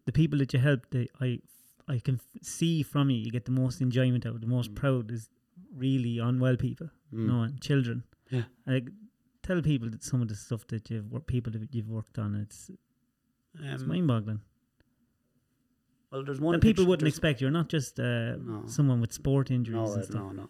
the 0.05 0.11
people 0.11 0.37
that 0.39 0.53
you 0.53 0.59
help. 0.59 0.89
The 0.91 1.09
I 1.19 1.39
I 1.87 1.97
can 1.99 2.15
f- 2.15 2.43
see 2.43 2.83
from 2.83 3.09
you 3.09 3.17
you 3.17 3.31
get 3.31 3.45
the 3.45 3.51
most 3.51 3.81
enjoyment 3.81 4.25
out. 4.25 4.39
The 4.41 4.47
most 4.47 4.71
Mm. 4.71 4.75
proud 4.75 5.11
is 5.11 5.29
really 5.75 6.19
unwell 6.19 6.57
people, 6.57 6.89
you 7.11 7.25
know, 7.27 7.41
and 7.41 7.59
children. 7.59 8.03
Yeah. 8.29 8.43
Like 8.67 8.89
tell 9.41 9.61
people 9.63 9.89
that 9.89 10.03
some 10.03 10.21
of 10.21 10.27
the 10.27 10.35
stuff 10.35 10.67
that 10.67 10.91
you've 10.91 11.11
worked, 11.11 11.25
people 11.27 11.51
that 11.53 11.73
you've 11.73 11.89
worked 11.89 12.19
on. 12.19 12.35
It's 12.35 12.69
it's 13.59 13.81
Um, 13.83 13.89
mind 13.89 14.07
boggling. 14.07 14.41
well, 16.11 16.23
there's 16.23 16.39
one. 16.39 16.53
And 16.53 16.61
people 16.61 16.85
wouldn't 16.85 17.07
expect 17.07 17.41
you're 17.41 17.51
not 17.51 17.67
just 17.69 17.99
uh, 17.99 18.35
No. 18.37 18.63
someone 18.67 19.01
with 19.01 19.11
sport 19.11 19.49
injuries 19.49 19.75
No, 19.89 19.93
and 19.93 20.01
uh, 20.03 20.05
stuff. 20.05 20.15
no, 20.21 20.31
no. 20.31 20.49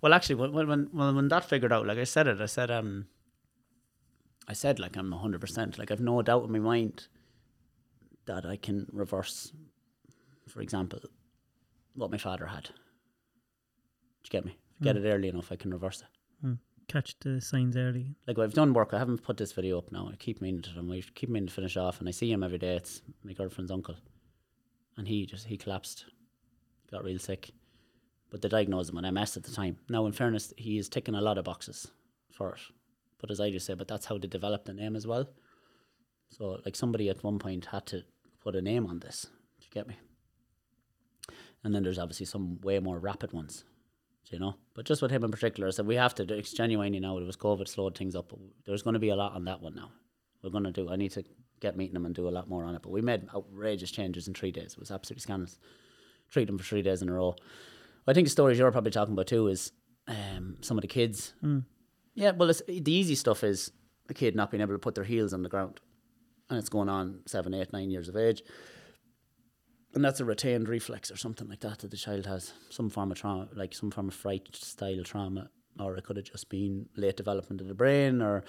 Well, 0.00 0.14
actually, 0.14 0.36
when 0.36 0.52
when 0.52 0.88
when 0.92 1.16
when 1.16 1.28
that 1.28 1.44
figured 1.44 1.72
out, 1.72 1.86
like 1.86 1.98
I 1.98 2.04
said 2.04 2.26
it, 2.26 2.40
I 2.40 2.46
said 2.46 2.70
um, 2.70 3.06
I 4.48 4.52
said 4.52 4.78
like 4.78 4.96
I'm 4.96 5.12
hundred 5.12 5.40
percent. 5.40 5.78
Like 5.78 5.90
I've 5.90 6.00
no 6.00 6.20
doubt 6.22 6.44
in 6.44 6.52
my 6.52 6.58
mind 6.58 7.08
that 8.26 8.44
I 8.46 8.56
can 8.56 8.86
reverse, 8.92 9.52
for 10.48 10.60
example, 10.60 11.00
what 11.94 12.10
my 12.10 12.18
father 12.18 12.46
had. 12.46 12.64
Do 12.64 12.70
you 14.24 14.30
get 14.30 14.44
me? 14.44 14.52
If 14.52 14.82
I 14.82 14.84
Get 14.84 14.96
Mm. 14.96 15.04
it 15.04 15.08
early 15.14 15.28
enough, 15.28 15.52
I 15.52 15.56
can 15.56 15.72
reverse 15.72 16.02
it. 16.02 16.08
Catch 16.88 17.18
the 17.18 17.40
signs 17.40 17.76
early. 17.76 18.14
Like 18.28 18.38
I've 18.38 18.54
done 18.54 18.72
work. 18.72 18.94
I 18.94 18.98
haven't 18.98 19.22
put 19.24 19.36
this 19.38 19.50
video 19.50 19.78
up 19.78 19.90
now. 19.90 20.08
I 20.12 20.14
keep 20.16 20.40
meaning 20.40 20.62
to. 20.62 20.70
And 20.78 20.92
I 20.92 21.02
keep 21.16 21.28
meaning 21.28 21.48
to 21.48 21.52
finish 21.52 21.76
off, 21.76 21.98
and 21.98 22.08
I 22.08 22.12
see 22.12 22.30
him 22.30 22.44
every 22.44 22.58
day. 22.58 22.76
It's 22.76 23.02
my 23.24 23.32
girlfriend's 23.32 23.72
uncle, 23.72 23.96
and 24.96 25.08
he 25.08 25.26
just 25.26 25.46
he 25.46 25.56
collapsed, 25.56 26.06
got 26.92 27.02
real 27.02 27.18
sick. 27.18 27.50
But 28.30 28.42
they 28.42 28.48
diagnosed 28.48 28.90
him 28.90 28.96
with 28.96 29.12
MS 29.12 29.36
at 29.36 29.44
the 29.44 29.52
time. 29.52 29.78
Now, 29.88 30.06
in 30.06 30.12
fairness, 30.12 30.52
he 30.56 30.78
is 30.78 30.88
ticking 30.88 31.14
a 31.14 31.20
lot 31.20 31.38
of 31.38 31.44
boxes 31.44 31.88
for 32.32 32.54
it. 32.54 32.60
But 33.18 33.30
as 33.30 33.40
I 33.40 33.50
just 33.50 33.66
said, 33.66 33.78
but 33.78 33.88
that's 33.88 34.06
how 34.06 34.18
they 34.18 34.26
developed 34.26 34.66
the 34.66 34.74
name 34.74 34.96
as 34.96 35.06
well. 35.06 35.28
So, 36.30 36.60
like 36.64 36.76
somebody 36.76 37.08
at 37.08 37.22
one 37.22 37.38
point 37.38 37.66
had 37.66 37.86
to 37.86 38.02
put 38.42 38.56
a 38.56 38.62
name 38.62 38.86
on 38.86 38.98
this. 38.98 39.26
Do 39.60 39.66
you 39.66 39.72
get 39.72 39.88
me? 39.88 39.96
And 41.62 41.74
then 41.74 41.82
there's 41.82 41.98
obviously 41.98 42.26
some 42.26 42.60
way 42.60 42.78
more 42.78 42.98
rapid 42.98 43.32
ones 43.32 43.64
you 44.32 44.38
know. 44.38 44.54
But 44.74 44.86
just 44.86 45.02
with 45.02 45.10
him 45.10 45.24
in 45.24 45.30
particular, 45.30 45.68
I 45.68 45.70
said 45.70 45.86
we 45.86 45.96
have 45.96 46.14
to. 46.16 46.34
It's 46.34 46.52
genuinely 46.52 47.00
now. 47.00 47.18
It 47.18 47.26
was 47.26 47.36
COVID 47.36 47.68
slowed 47.68 47.96
things 47.96 48.14
up. 48.14 48.28
But 48.28 48.38
there's 48.64 48.82
going 48.82 48.94
to 48.94 49.00
be 49.00 49.10
a 49.10 49.16
lot 49.16 49.32
on 49.32 49.44
that 49.44 49.60
one 49.60 49.74
now. 49.74 49.90
We're 50.42 50.50
going 50.50 50.64
to 50.64 50.72
do. 50.72 50.90
I 50.90 50.96
need 50.96 51.12
to 51.12 51.24
get 51.60 51.76
meeting 51.76 51.96
him 51.96 52.06
and 52.06 52.14
do 52.14 52.28
a 52.28 52.30
lot 52.30 52.48
more 52.48 52.64
on 52.64 52.74
it. 52.74 52.82
But 52.82 52.92
we 52.92 53.00
made 53.00 53.28
outrageous 53.34 53.90
changes 53.90 54.28
in 54.28 54.34
three 54.34 54.52
days. 54.52 54.72
It 54.72 54.78
was 54.78 54.90
absolutely 54.90 55.22
scandalous. 55.22 55.58
Treat 56.30 56.46
them 56.46 56.58
for 56.58 56.64
three 56.64 56.82
days 56.82 57.02
in 57.02 57.08
a 57.08 57.12
row. 57.12 57.36
I 58.06 58.12
think 58.12 58.26
the 58.26 58.30
stories 58.30 58.58
you're 58.58 58.70
probably 58.72 58.92
talking 58.92 59.14
about 59.14 59.26
too 59.26 59.48
is 59.48 59.72
um, 60.08 60.56
some 60.60 60.78
of 60.78 60.82
the 60.82 60.88
kids. 60.88 61.34
Yeah, 62.14 62.30
well, 62.32 62.52
the 62.66 62.92
easy 62.92 63.14
stuff 63.14 63.44
is 63.44 63.72
a 64.08 64.14
kid 64.14 64.34
not 64.34 64.50
being 64.50 64.60
able 64.62 64.74
to 64.74 64.78
put 64.78 64.94
their 64.94 65.04
heels 65.04 65.34
on 65.34 65.42
the 65.42 65.48
ground, 65.48 65.80
and 66.48 66.58
it's 66.58 66.68
going 66.68 66.88
on 66.88 67.20
seven, 67.26 67.52
eight, 67.52 67.72
nine 67.72 67.90
years 67.90 68.08
of 68.08 68.16
age 68.16 68.42
and 69.96 70.04
that's 70.04 70.20
a 70.20 70.24
retained 70.26 70.68
reflex 70.68 71.10
or 71.10 71.16
something 71.16 71.48
like 71.48 71.60
that 71.60 71.78
that 71.78 71.90
the 71.90 71.96
child 71.96 72.26
has 72.26 72.52
some 72.68 72.90
form 72.90 73.10
of 73.10 73.18
trauma, 73.18 73.48
like 73.54 73.74
some 73.74 73.90
form 73.90 74.08
of 74.08 74.14
fright 74.14 74.46
style 74.54 75.02
trauma, 75.02 75.48
or 75.80 75.96
it 75.96 76.04
could 76.04 76.18
have 76.18 76.26
just 76.26 76.50
been 76.50 76.86
late 76.96 77.16
development 77.16 77.62
of 77.62 77.66
the 77.66 77.74
brain, 77.74 78.20
or 78.20 78.44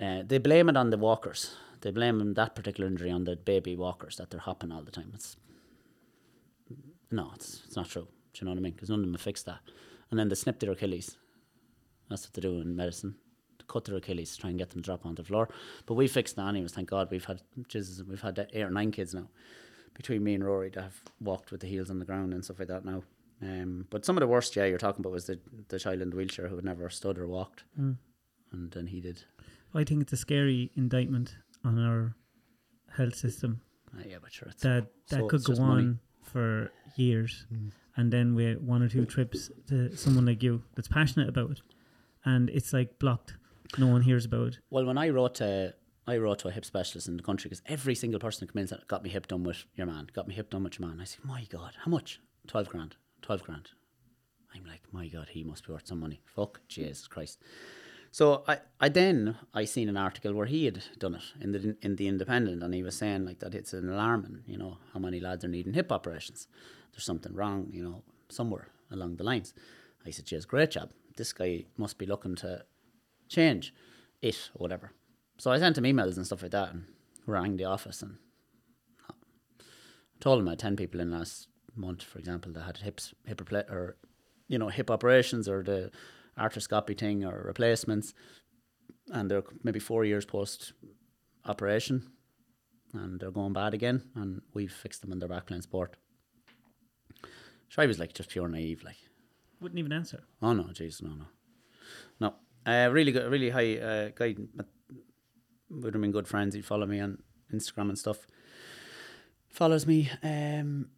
uh, 0.00 0.22
they 0.24 0.38
blame 0.38 0.70
it 0.70 0.78
on 0.78 0.88
the 0.88 0.96
walkers. 0.96 1.54
They 1.82 1.90
blame 1.90 2.32
that 2.34 2.54
particular 2.54 2.88
injury 2.88 3.10
on 3.10 3.24
the 3.24 3.36
baby 3.36 3.76
walkers 3.76 4.16
that 4.16 4.30
they're 4.30 4.40
hopping 4.40 4.72
all 4.72 4.82
the 4.82 4.90
time. 4.90 5.12
It's 5.14 5.36
no, 7.10 7.30
it's 7.34 7.62
it's 7.66 7.76
not 7.76 7.88
true. 7.88 8.08
Do 8.32 8.40
you 8.40 8.44
know 8.44 8.50
what 8.52 8.58
I 8.58 8.62
mean? 8.62 8.72
Because 8.72 8.90
none 8.90 9.00
of 9.00 9.04
them 9.06 9.14
have 9.14 9.20
fixed 9.20 9.46
that. 9.46 9.60
And 10.10 10.18
then 10.20 10.28
they 10.28 10.34
snip 10.34 10.60
their 10.60 10.70
Achilles. 10.72 11.16
That's 12.10 12.24
what 12.26 12.34
they 12.34 12.42
do 12.42 12.60
in 12.60 12.76
medicine. 12.76 13.16
To 13.58 13.64
cut 13.66 13.84
their 13.86 13.96
Achilles, 13.96 14.34
to 14.34 14.40
try 14.40 14.50
and 14.50 14.58
get 14.58 14.70
them 14.70 14.82
to 14.82 14.86
drop 14.86 15.06
onto 15.06 15.22
the 15.22 15.26
floor. 15.26 15.48
But 15.86 15.94
we 15.94 16.06
fixed 16.06 16.36
that 16.36 16.48
anyways. 16.48 16.72
Thank 16.72 16.90
God 16.90 17.08
we've 17.10 17.24
had 17.24 17.40
Jesus, 17.68 18.02
we've 18.06 18.20
had 18.20 18.38
eight 18.52 18.62
or 18.62 18.70
nine 18.70 18.90
kids 18.92 19.14
now 19.14 19.28
between 19.94 20.22
me 20.22 20.34
and 20.34 20.44
Rory 20.44 20.68
that 20.70 20.82
have 20.82 21.00
walked 21.20 21.50
with 21.50 21.60
the 21.62 21.66
heels 21.66 21.90
on 21.90 21.98
the 21.98 22.04
ground 22.04 22.34
and 22.34 22.44
stuff 22.44 22.58
like 22.58 22.68
that 22.68 22.84
now. 22.84 23.02
Um, 23.42 23.86
but 23.90 24.04
some 24.04 24.16
of 24.16 24.20
the 24.20 24.26
worst, 24.26 24.54
yeah, 24.56 24.64
you're 24.66 24.78
talking 24.78 25.00
about 25.02 25.12
was 25.12 25.26
the 25.26 25.38
the 25.68 25.78
child 25.78 26.00
in 26.02 26.10
the 26.10 26.16
wheelchair 26.16 26.48
who 26.48 26.56
had 26.56 26.64
never 26.64 26.88
stood 26.90 27.18
or 27.18 27.26
walked, 27.26 27.64
Mm. 27.78 27.96
and 28.52 28.70
then 28.72 28.86
he 28.86 29.00
did. 29.00 29.24
I 29.74 29.84
think 29.84 30.02
it's 30.02 30.12
a 30.12 30.16
scary 30.16 30.70
indictment 30.74 31.36
on 31.64 31.78
our 31.78 32.14
health 32.96 33.14
system 33.16 33.60
Uh, 33.94 34.02
yeah, 34.08 34.18
but 34.22 34.32
sure, 34.32 34.48
that 34.60 34.86
that 35.08 35.20
So 35.20 35.28
could 35.28 35.44
go 35.44 35.52
on 35.54 35.68
money. 35.68 35.98
For 36.26 36.70
years, 36.96 37.46
mm. 37.52 37.70
and 37.96 38.12
then 38.12 38.34
with 38.34 38.60
one 38.60 38.82
or 38.82 38.88
two 38.88 39.06
trips 39.06 39.50
to 39.68 39.96
someone 39.96 40.26
like 40.26 40.42
you 40.42 40.62
that's 40.74 40.88
passionate 40.88 41.28
about 41.28 41.52
it, 41.52 41.60
and 42.24 42.50
it's 42.50 42.72
like 42.72 42.98
blocked. 42.98 43.34
No 43.78 43.86
one 43.86 44.02
hears 44.02 44.24
about 44.24 44.48
it. 44.48 44.58
Well, 44.70 44.84
when 44.84 44.98
I 44.98 45.08
wrote 45.08 45.36
to 45.36 45.74
I 46.06 46.18
wrote 46.18 46.38
to 46.40 46.48
a 46.48 46.52
hip 46.52 46.64
specialist 46.64 47.08
in 47.08 47.16
the 47.16 47.22
country 47.22 47.48
because 47.48 47.62
every 47.66 47.94
single 47.94 48.20
person 48.20 48.46
who 48.46 48.52
came 48.52 48.60
in 48.60 48.68
said, 48.68 48.86
"Got 48.86 49.02
me 49.02 49.10
hip 49.10 49.26
done 49.26 49.42
with 49.42 49.64
your 49.74 49.86
man. 49.86 50.08
Got 50.12 50.28
me 50.28 50.34
hip 50.34 50.50
done 50.50 50.62
with 50.64 50.78
your 50.78 50.88
man." 50.88 51.00
I 51.00 51.04
said, 51.04 51.24
"My 51.24 51.44
God, 51.50 51.74
how 51.84 51.90
much? 51.90 52.20
Twelve 52.46 52.68
grand. 52.68 52.96
Twelve 53.22 53.42
grand." 53.42 53.70
I'm 54.54 54.64
like, 54.64 54.82
"My 54.92 55.08
God, 55.08 55.30
he 55.30 55.42
must 55.42 55.66
be 55.66 55.72
worth 55.72 55.86
some 55.88 56.00
money." 56.00 56.20
Fuck, 56.24 56.60
Jesus 56.68 57.08
Christ. 57.08 57.42
So 58.10 58.44
I, 58.48 58.58
I 58.80 58.88
then 58.88 59.36
I 59.52 59.64
seen 59.64 59.88
an 59.88 59.96
article 59.96 60.32
where 60.32 60.46
he 60.46 60.64
had 60.64 60.84
done 60.98 61.14
it 61.14 61.22
in 61.40 61.52
the 61.52 61.76
in 61.82 61.96
the 61.96 62.08
Independent, 62.08 62.62
and 62.62 62.72
he 62.74 62.82
was 62.82 62.96
saying 62.96 63.24
like 63.24 63.40
that 63.40 63.54
it's 63.54 63.72
an 63.72 63.88
alarming, 63.88 64.42
you 64.46 64.56
know, 64.56 64.78
how 64.92 65.00
many 65.00 65.20
lads 65.20 65.44
are 65.44 65.48
needing 65.48 65.74
hip 65.74 65.92
operations. 65.92 66.48
There's 66.92 67.04
something 67.04 67.34
wrong, 67.34 67.68
you 67.72 67.84
know, 67.84 68.02
somewhere 68.28 68.68
along 68.90 69.16
the 69.16 69.24
lines. 69.24 69.54
I 70.06 70.10
said, 70.10 70.26
"Cheers, 70.26 70.46
great 70.46 70.70
job. 70.70 70.92
This 71.16 71.32
guy 71.32 71.64
must 71.76 71.98
be 71.98 72.06
looking 72.06 72.36
to 72.36 72.64
change 73.28 73.74
it 74.22 74.50
or 74.54 74.60
whatever." 74.60 74.92
So 75.38 75.50
I 75.50 75.58
sent 75.58 75.76
him 75.76 75.84
emails 75.84 76.16
and 76.16 76.24
stuff 76.24 76.42
like 76.42 76.52
that, 76.52 76.72
and 76.72 76.86
rang 77.26 77.56
the 77.56 77.64
office 77.64 78.02
and 78.02 78.16
uh, 79.10 79.14
told 80.20 80.40
him 80.40 80.48
I 80.48 80.52
had 80.52 80.58
ten 80.60 80.76
people 80.76 81.00
in 81.00 81.10
last 81.10 81.48
month, 81.74 82.02
for 82.02 82.18
example, 82.18 82.52
that 82.52 82.62
had 82.62 82.78
hips, 82.78 83.14
hip 83.26 83.42
or 83.52 83.96
you 84.48 84.58
know, 84.58 84.68
hip 84.68 84.90
operations 84.90 85.48
or 85.48 85.62
the 85.62 85.90
arthroscopy 86.38 86.96
thing 86.96 87.24
or 87.24 87.42
replacements, 87.46 88.14
and 89.10 89.30
they're 89.30 89.44
maybe 89.62 89.78
four 89.78 90.04
years 90.04 90.24
post 90.24 90.72
operation, 91.44 92.10
and 92.92 93.20
they're 93.20 93.30
going 93.30 93.52
bad 93.52 93.74
again, 93.74 94.02
and 94.14 94.42
we've 94.54 94.72
fixed 94.72 95.02
them 95.02 95.12
and 95.12 95.20
they're 95.20 95.28
back 95.28 95.46
playing 95.46 95.62
sport. 95.62 95.96
So 97.68 97.82
I 97.82 97.86
was 97.86 97.98
like 97.98 98.12
just 98.12 98.30
pure 98.30 98.48
naive, 98.48 98.82
like. 98.84 98.96
Wouldn't 99.60 99.78
even 99.78 99.92
answer. 99.92 100.24
Oh 100.42 100.52
no, 100.52 100.64
jeez, 100.64 101.02
no, 101.02 101.10
no, 101.10 101.24
no. 102.20 102.34
Uh, 102.66 102.90
really 102.90 103.12
good, 103.12 103.30
really 103.30 103.50
high 103.50 103.76
uh, 103.76 104.10
guy. 104.14 104.36
Would 105.70 105.94
have 105.94 106.00
been 106.00 106.12
good 106.12 106.28
friends. 106.28 106.54
He'd 106.54 106.64
follow 106.66 106.86
me 106.86 107.00
on 107.00 107.18
Instagram 107.52 107.88
and 107.88 107.98
stuff. 107.98 108.26
Follows 109.48 109.86
me, 109.86 110.10
um, 110.22 110.90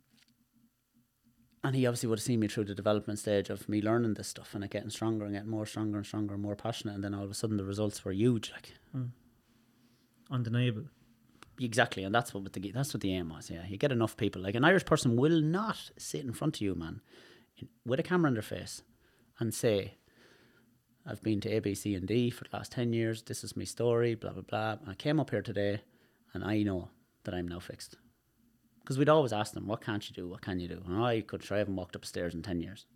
and 1.64 1.74
he 1.74 1.86
obviously 1.86 2.08
would 2.08 2.18
have 2.18 2.24
seen 2.24 2.40
me 2.40 2.48
through 2.48 2.64
the 2.64 2.74
development 2.74 3.18
stage 3.18 3.50
of 3.50 3.68
me 3.68 3.82
learning 3.82 4.14
this 4.14 4.28
stuff 4.28 4.54
and 4.54 4.62
it 4.62 4.70
getting 4.70 4.90
stronger 4.90 5.24
and 5.24 5.34
getting 5.34 5.50
more 5.50 5.66
stronger 5.66 5.98
and 5.98 6.06
stronger 6.06 6.34
and 6.34 6.42
more 6.42 6.54
passionate. 6.54 6.94
And 6.94 7.02
then 7.02 7.14
all 7.14 7.24
of 7.24 7.30
a 7.30 7.34
sudden, 7.34 7.56
the 7.56 7.64
results 7.64 8.04
were 8.04 8.12
huge. 8.12 8.52
Like 8.52 8.74
hmm. 8.92 9.06
Undeniable. 10.30 10.84
exactly, 11.58 12.04
and 12.04 12.14
that's 12.14 12.32
what 12.34 12.52
the 12.52 12.70
that's 12.70 12.94
what 12.94 13.00
the 13.00 13.14
aim 13.14 13.30
was. 13.30 13.50
Yeah, 13.50 13.64
you 13.66 13.76
get 13.76 13.92
enough 13.92 14.16
people. 14.16 14.42
Like 14.42 14.54
an 14.54 14.64
Irish 14.64 14.84
person 14.84 15.16
will 15.16 15.40
not 15.40 15.90
sit 15.96 16.24
in 16.24 16.32
front 16.32 16.56
of 16.56 16.60
you, 16.60 16.74
man, 16.74 17.00
in, 17.56 17.68
with 17.84 17.98
a 17.98 18.02
camera 18.02 18.28
in 18.28 18.34
their 18.34 18.42
face, 18.42 18.82
and 19.40 19.54
say, 19.54 19.94
"I've 21.06 21.22
been 21.22 21.40
to 21.40 21.50
A, 21.50 21.60
B, 21.60 21.74
C, 21.74 21.94
and 21.94 22.06
D 22.06 22.30
for 22.30 22.44
the 22.44 22.56
last 22.56 22.72
ten 22.72 22.92
years. 22.92 23.22
This 23.22 23.42
is 23.42 23.56
my 23.56 23.64
story." 23.64 24.14
Blah 24.14 24.32
blah 24.32 24.42
blah. 24.42 24.76
I 24.86 24.94
came 24.94 25.18
up 25.18 25.30
here 25.30 25.42
today, 25.42 25.80
and 26.34 26.44
I 26.44 26.62
know 26.62 26.90
that 27.24 27.34
I'm 27.34 27.48
now 27.48 27.60
fixed. 27.60 27.96
Because 28.88 28.96
we'd 28.96 29.10
always 29.10 29.34
ask 29.34 29.52
them, 29.52 29.66
"What 29.66 29.82
can't 29.82 30.08
you 30.08 30.14
do? 30.14 30.26
What 30.26 30.40
can 30.40 30.60
you 30.60 30.66
do?" 30.66 30.82
And 30.86 31.04
I 31.04 31.20
could 31.20 31.42
try. 31.42 31.56
I 31.56 31.58
haven't 31.58 31.76
walked 31.76 31.94
upstairs 31.94 32.32
in 32.32 32.40
ten 32.40 32.62
years. 32.62 32.86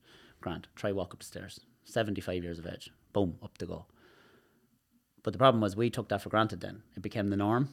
Grant, 0.41 0.69
try 0.75 0.91
walk 0.91 1.13
upstairs. 1.13 1.61
Seventy-five 1.85 2.43
years 2.43 2.59
of 2.59 2.67
age. 2.67 2.91
Boom, 3.13 3.37
up 3.43 3.59
to 3.59 3.67
go. 3.67 3.85
But 5.23 5.35
the 5.35 5.39
problem 5.39 5.61
was 5.61 5.77
we 5.77 5.91
took 5.91 6.09
that 6.09 6.23
for 6.23 6.31
granted. 6.31 6.63
Then 6.63 6.83
it 6.97 7.03
became 7.03 7.29
the 7.29 7.37
norm. 7.37 7.69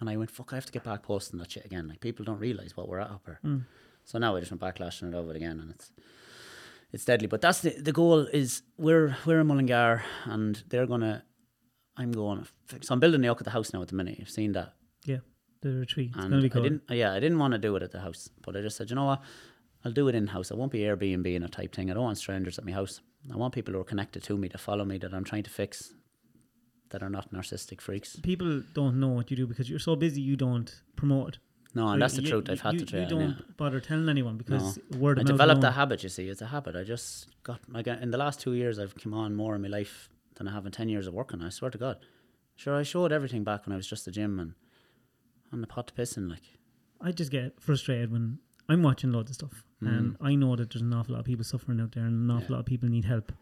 And 0.00 0.10
I 0.10 0.16
went, 0.16 0.32
fuck, 0.32 0.52
I 0.52 0.56
have 0.56 0.66
to 0.66 0.72
get 0.72 0.82
back 0.82 1.04
posting 1.04 1.38
that 1.38 1.52
shit 1.52 1.64
again. 1.64 1.86
Like 1.86 2.00
people 2.00 2.24
don't 2.24 2.40
realise 2.40 2.76
what 2.76 2.88
we're 2.88 2.98
at 2.98 3.12
up 3.12 3.22
here. 3.26 3.38
Hmm. 3.42 3.58
So 4.02 4.18
now 4.18 4.34
I 4.34 4.40
just 4.40 4.50
went 4.50 4.60
back 4.60 4.80
lashing 4.80 5.10
it 5.10 5.14
over 5.14 5.30
again 5.30 5.60
and 5.60 5.70
it's 5.70 5.92
it's 6.92 7.04
deadly. 7.04 7.28
But 7.28 7.42
that's 7.42 7.60
the 7.60 7.80
the 7.80 7.92
goal 7.92 8.26
is 8.26 8.62
we're 8.76 9.16
we're 9.24 9.38
in 9.38 9.46
Mullingar 9.46 10.02
and 10.24 10.64
they're 10.68 10.88
gonna 10.88 11.22
I'm 11.96 12.10
going 12.10 12.44
so 12.80 12.92
I'm 12.92 12.98
building 12.98 13.20
the 13.20 13.28
Oak 13.28 13.40
at 13.40 13.44
the 13.44 13.52
house 13.52 13.72
now 13.72 13.82
at 13.82 13.88
the 13.88 13.94
minute. 13.94 14.18
You've 14.18 14.30
seen 14.30 14.50
that. 14.52 14.74
Yeah, 15.04 15.18
the 15.62 15.72
retreat. 15.72 16.10
It's 16.14 16.24
And 16.24 16.30
going 16.30 16.42
to 16.42 16.48
be 16.50 16.58
I 16.60 16.62
didn't 16.62 16.82
yeah, 16.90 17.12
I 17.12 17.20
didn't 17.20 17.38
want 17.38 17.52
to 17.52 17.58
do 17.58 17.74
it 17.76 17.82
at 17.82 17.92
the 17.92 18.00
house. 18.00 18.28
But 18.44 18.56
I 18.56 18.60
just 18.60 18.76
said, 18.76 18.90
you 18.90 18.96
know 18.96 19.06
what? 19.06 19.22
I'll 19.84 19.92
do 19.92 20.06
it 20.08 20.14
in 20.14 20.26
house. 20.28 20.52
I 20.52 20.54
won't 20.54 20.70
be 20.72 20.80
Airbnb 20.80 21.26
in 21.34 21.42
a 21.42 21.48
type 21.48 21.74
thing. 21.74 21.90
I 21.90 21.94
don't 21.94 22.04
want 22.04 22.18
strangers 22.18 22.58
at 22.58 22.64
my 22.64 22.72
house. 22.72 23.00
I 23.32 23.36
want 23.36 23.54
people 23.54 23.72
who 23.74 23.80
are 23.80 23.84
connected 23.84 24.22
to 24.24 24.36
me 24.36 24.48
to 24.50 24.58
follow 24.58 24.84
me 24.84 24.98
that 24.98 25.12
I'm 25.14 25.24
trying 25.24 25.42
to 25.44 25.50
fix 25.50 25.94
that 26.90 27.02
are 27.02 27.08
not 27.08 27.32
narcissistic 27.32 27.80
freaks. 27.80 28.16
People 28.16 28.62
don't 28.74 29.00
know 29.00 29.08
what 29.08 29.30
you 29.30 29.36
do 29.36 29.46
because 29.46 29.68
you're 29.70 29.78
so 29.90 29.96
busy. 29.96 30.20
You 30.20 30.36
don't 30.36 30.70
promote. 30.96 31.38
No, 31.74 31.88
and 31.88 31.96
Or 31.96 32.00
that's 32.00 32.14
the 32.16 32.22
you- 32.22 32.28
truth. 32.30 32.50
I've 32.50 32.60
had 32.60 32.74
you, 32.74 32.80
to 32.80 32.86
try. 32.86 33.00
You 33.00 33.08
don't 33.08 33.30
yeah. 33.30 33.34
bother 33.56 33.80
telling 33.80 34.08
anyone 34.08 34.36
because 34.36 34.78
word 34.98 35.18
I 35.18 35.22
of 35.22 35.28
mouth 35.28 35.32
developed 35.34 35.62
alone- 35.64 35.72
habit. 35.72 36.02
You 36.02 36.10
see, 36.10 36.28
it's 36.28 36.42
a 36.42 36.46
habit. 36.48 36.76
I 36.76 36.84
just 36.84 37.28
got 37.44 37.60
uh, 37.74 37.78
in 38.02 38.10
the 38.10 38.18
last 38.18 38.40
two 38.40 38.52
years, 38.52 38.78
I've 38.78 38.94
come 38.94 39.14
on 39.14 39.34
more 39.34 39.54
in 39.56 39.62
my 39.62 39.68
life 39.68 40.10
than 40.36 40.46
I 40.48 40.52
have 40.52 40.66
in 40.66 40.72
ten 40.72 40.88
years 40.90 41.06
of 41.06 41.14
working. 41.14 41.40
I 41.42 41.48
swear 41.48 41.70
to 41.70 41.78
God. 41.78 41.96
Sure, 42.56 42.76
I 42.76 42.82
showed 42.82 43.10
everything 43.10 43.42
back 43.42 43.64
when 43.66 43.72
I 43.72 43.76
was 43.76 43.86
just 43.86 44.06
a 44.06 44.10
gym 44.10 44.38
and 44.38 44.52
on 45.52 45.60
the 45.60 45.66
pot 45.66 45.88
to 45.88 45.94
pissing. 45.94 46.28
Like, 46.30 46.42
I 47.00 47.12
just 47.12 47.30
get 47.30 47.60
frustrated 47.60 48.10
when 48.12 48.38
I'm 48.68 48.82
watching 48.82 49.12
loads 49.12 49.30
of 49.30 49.34
stuff 49.34 49.64
and 49.80 50.16
I 50.20 50.36
know 50.36 50.54
that 50.54 50.70
there's 50.70 50.82
an 50.82 50.94
awful 50.94 51.14
lot 51.14 51.20
of 51.20 51.26
people 51.26 51.42
suffering 51.44 51.80
out 51.80 51.90
there 51.92 52.04
and 52.04 52.30
an 52.30 52.36
awful 52.36 52.46
Mm. 52.46 52.50
Yeah. 52.50 52.54
lot 52.54 52.60
of 52.60 52.66
people 52.66 52.88
need 52.88 53.04
help 53.04 53.32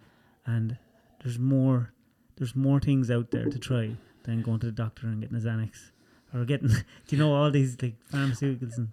and 0.46 0.78
there's 1.22 1.38
more 1.38 1.92
there's 2.36 2.56
more 2.56 2.80
things 2.80 3.10
out 3.10 3.30
there 3.30 3.44
to 3.44 3.58
try 3.58 3.94
than 4.22 4.40
going 4.40 4.58
to 4.60 4.66
the 4.66 4.72
doctor 4.72 5.06
and 5.06 5.20
getting 5.20 5.36
a 5.36 5.40
Xanax 5.40 5.90
or 6.32 6.46
getting 6.46 6.68
do 6.68 6.84
you 7.10 7.18
know 7.18 7.34
all 7.34 7.50
these 7.50 7.76
like 7.82 7.96
pharmaceuticals 8.10 8.78
and 8.78 8.88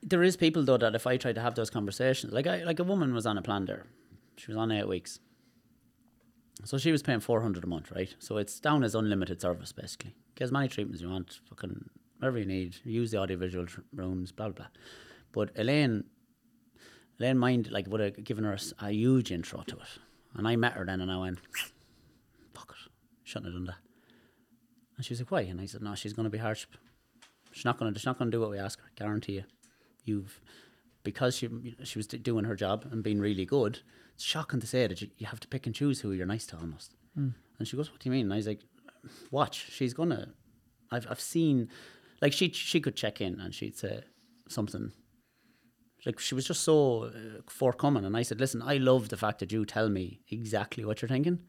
there 0.00 0.22
is 0.22 0.36
people 0.36 0.62
though 0.64 0.76
that 0.78 0.94
if 0.94 1.04
I 1.08 1.16
try 1.16 1.32
to 1.32 1.40
have 1.40 1.56
those 1.56 1.70
conversations, 1.70 2.32
like 2.32 2.46
I 2.46 2.62
like 2.62 2.78
a 2.78 2.84
woman 2.84 3.12
was 3.12 3.26
on 3.26 3.36
a 3.36 3.42
plan 3.42 3.64
there, 3.64 3.86
she 4.36 4.46
was 4.46 4.56
on 4.56 4.70
eight 4.70 4.86
weeks, 4.88 5.18
so 6.64 6.78
she 6.78 6.92
was 6.92 7.02
paying 7.02 7.20
four 7.20 7.40
hundred 7.42 7.64
a 7.64 7.66
month, 7.66 7.90
right? 7.90 8.14
So 8.20 8.36
it's 8.36 8.60
down 8.60 8.84
as 8.84 8.94
unlimited 8.94 9.40
service 9.40 9.72
basically. 9.72 10.14
Get 10.36 10.44
as 10.44 10.52
many 10.52 10.68
treatments 10.68 11.02
you 11.02 11.10
want, 11.10 11.40
fucking 11.48 11.88
whatever 12.22 12.38
you 12.38 12.46
need. 12.46 12.76
Use 12.84 13.10
the 13.10 13.18
audiovisual 13.18 13.66
tr- 13.66 13.80
rooms, 13.92 14.30
blah 14.30 14.46
blah. 14.46 14.54
blah. 14.54 14.66
But 15.32 15.50
Elaine, 15.56 16.04
Elaine 17.18 17.38
mind 17.38 17.70
like 17.72 17.88
would 17.88 18.00
have 18.00 18.22
given 18.22 18.44
her 18.44 18.56
a 18.80 18.90
huge 18.92 19.32
intro 19.32 19.62
to 19.66 19.76
it, 19.76 19.98
and 20.34 20.46
I 20.46 20.54
met 20.54 20.74
her 20.74 20.86
then, 20.86 21.00
and 21.00 21.10
I 21.10 21.18
went, 21.18 21.40
fuck 22.54 22.70
it, 22.70 22.90
shouldn't 23.24 23.46
have 23.46 23.54
done 23.54 23.64
that. 23.66 23.78
And 24.96 25.04
she 25.04 25.12
was 25.12 25.20
like, 25.20 25.30
why? 25.32 25.40
And 25.40 25.60
I 25.60 25.66
said, 25.66 25.82
no, 25.82 25.94
she's 25.96 26.12
going 26.12 26.24
to 26.24 26.30
be 26.30 26.38
harsh. 26.38 26.66
She's 27.50 27.64
not 27.64 27.78
going 27.78 27.92
to. 27.92 27.98
She's 27.98 28.06
not 28.06 28.18
going 28.18 28.30
to 28.30 28.36
do 28.36 28.40
what 28.40 28.50
we 28.50 28.58
ask 28.58 28.78
her. 28.80 28.90
Guarantee 28.94 29.32
you. 29.32 29.44
You've 30.04 30.40
because 31.02 31.36
she 31.36 31.48
she 31.82 31.98
was 31.98 32.06
doing 32.06 32.44
her 32.44 32.54
job 32.54 32.86
and 32.90 33.02
being 33.02 33.18
really 33.20 33.44
good. 33.44 33.80
It's 34.14 34.24
shocking 34.24 34.60
to 34.60 34.66
say 34.66 34.86
that 34.86 35.02
you, 35.02 35.08
you 35.18 35.26
have 35.26 35.40
to 35.40 35.48
pick 35.48 35.66
and 35.66 35.74
choose 35.74 36.00
who 36.00 36.12
you're 36.12 36.26
nice 36.26 36.46
to 36.46 36.56
almost. 36.56 36.94
Hmm. 37.14 37.30
And 37.58 37.66
she 37.66 37.76
goes, 37.76 37.90
"What 37.90 38.00
do 38.00 38.08
you 38.08 38.12
mean?" 38.12 38.26
And 38.26 38.32
I 38.32 38.36
was 38.36 38.46
like, 38.46 38.60
"Watch, 39.30 39.70
she's 39.70 39.92
gonna." 39.92 40.28
I've 40.90 41.06
I've 41.10 41.20
seen, 41.20 41.68
like 42.22 42.32
she 42.32 42.50
she 42.52 42.80
could 42.80 42.96
check 42.96 43.20
in 43.20 43.40
and 43.40 43.54
she'd 43.54 43.76
say 43.76 44.04
something. 44.48 44.92
Like 46.06 46.18
she 46.18 46.34
was 46.34 46.46
just 46.46 46.62
so 46.62 47.04
uh, 47.04 47.42
forthcoming, 47.48 48.04
and 48.04 48.16
I 48.16 48.22
said, 48.22 48.40
"Listen, 48.40 48.62
I 48.62 48.76
love 48.76 49.08
the 49.08 49.16
fact 49.16 49.40
that 49.40 49.52
you 49.52 49.66
tell 49.66 49.88
me 49.88 50.20
exactly 50.30 50.84
what 50.84 51.02
you're 51.02 51.08
thinking, 51.08 51.40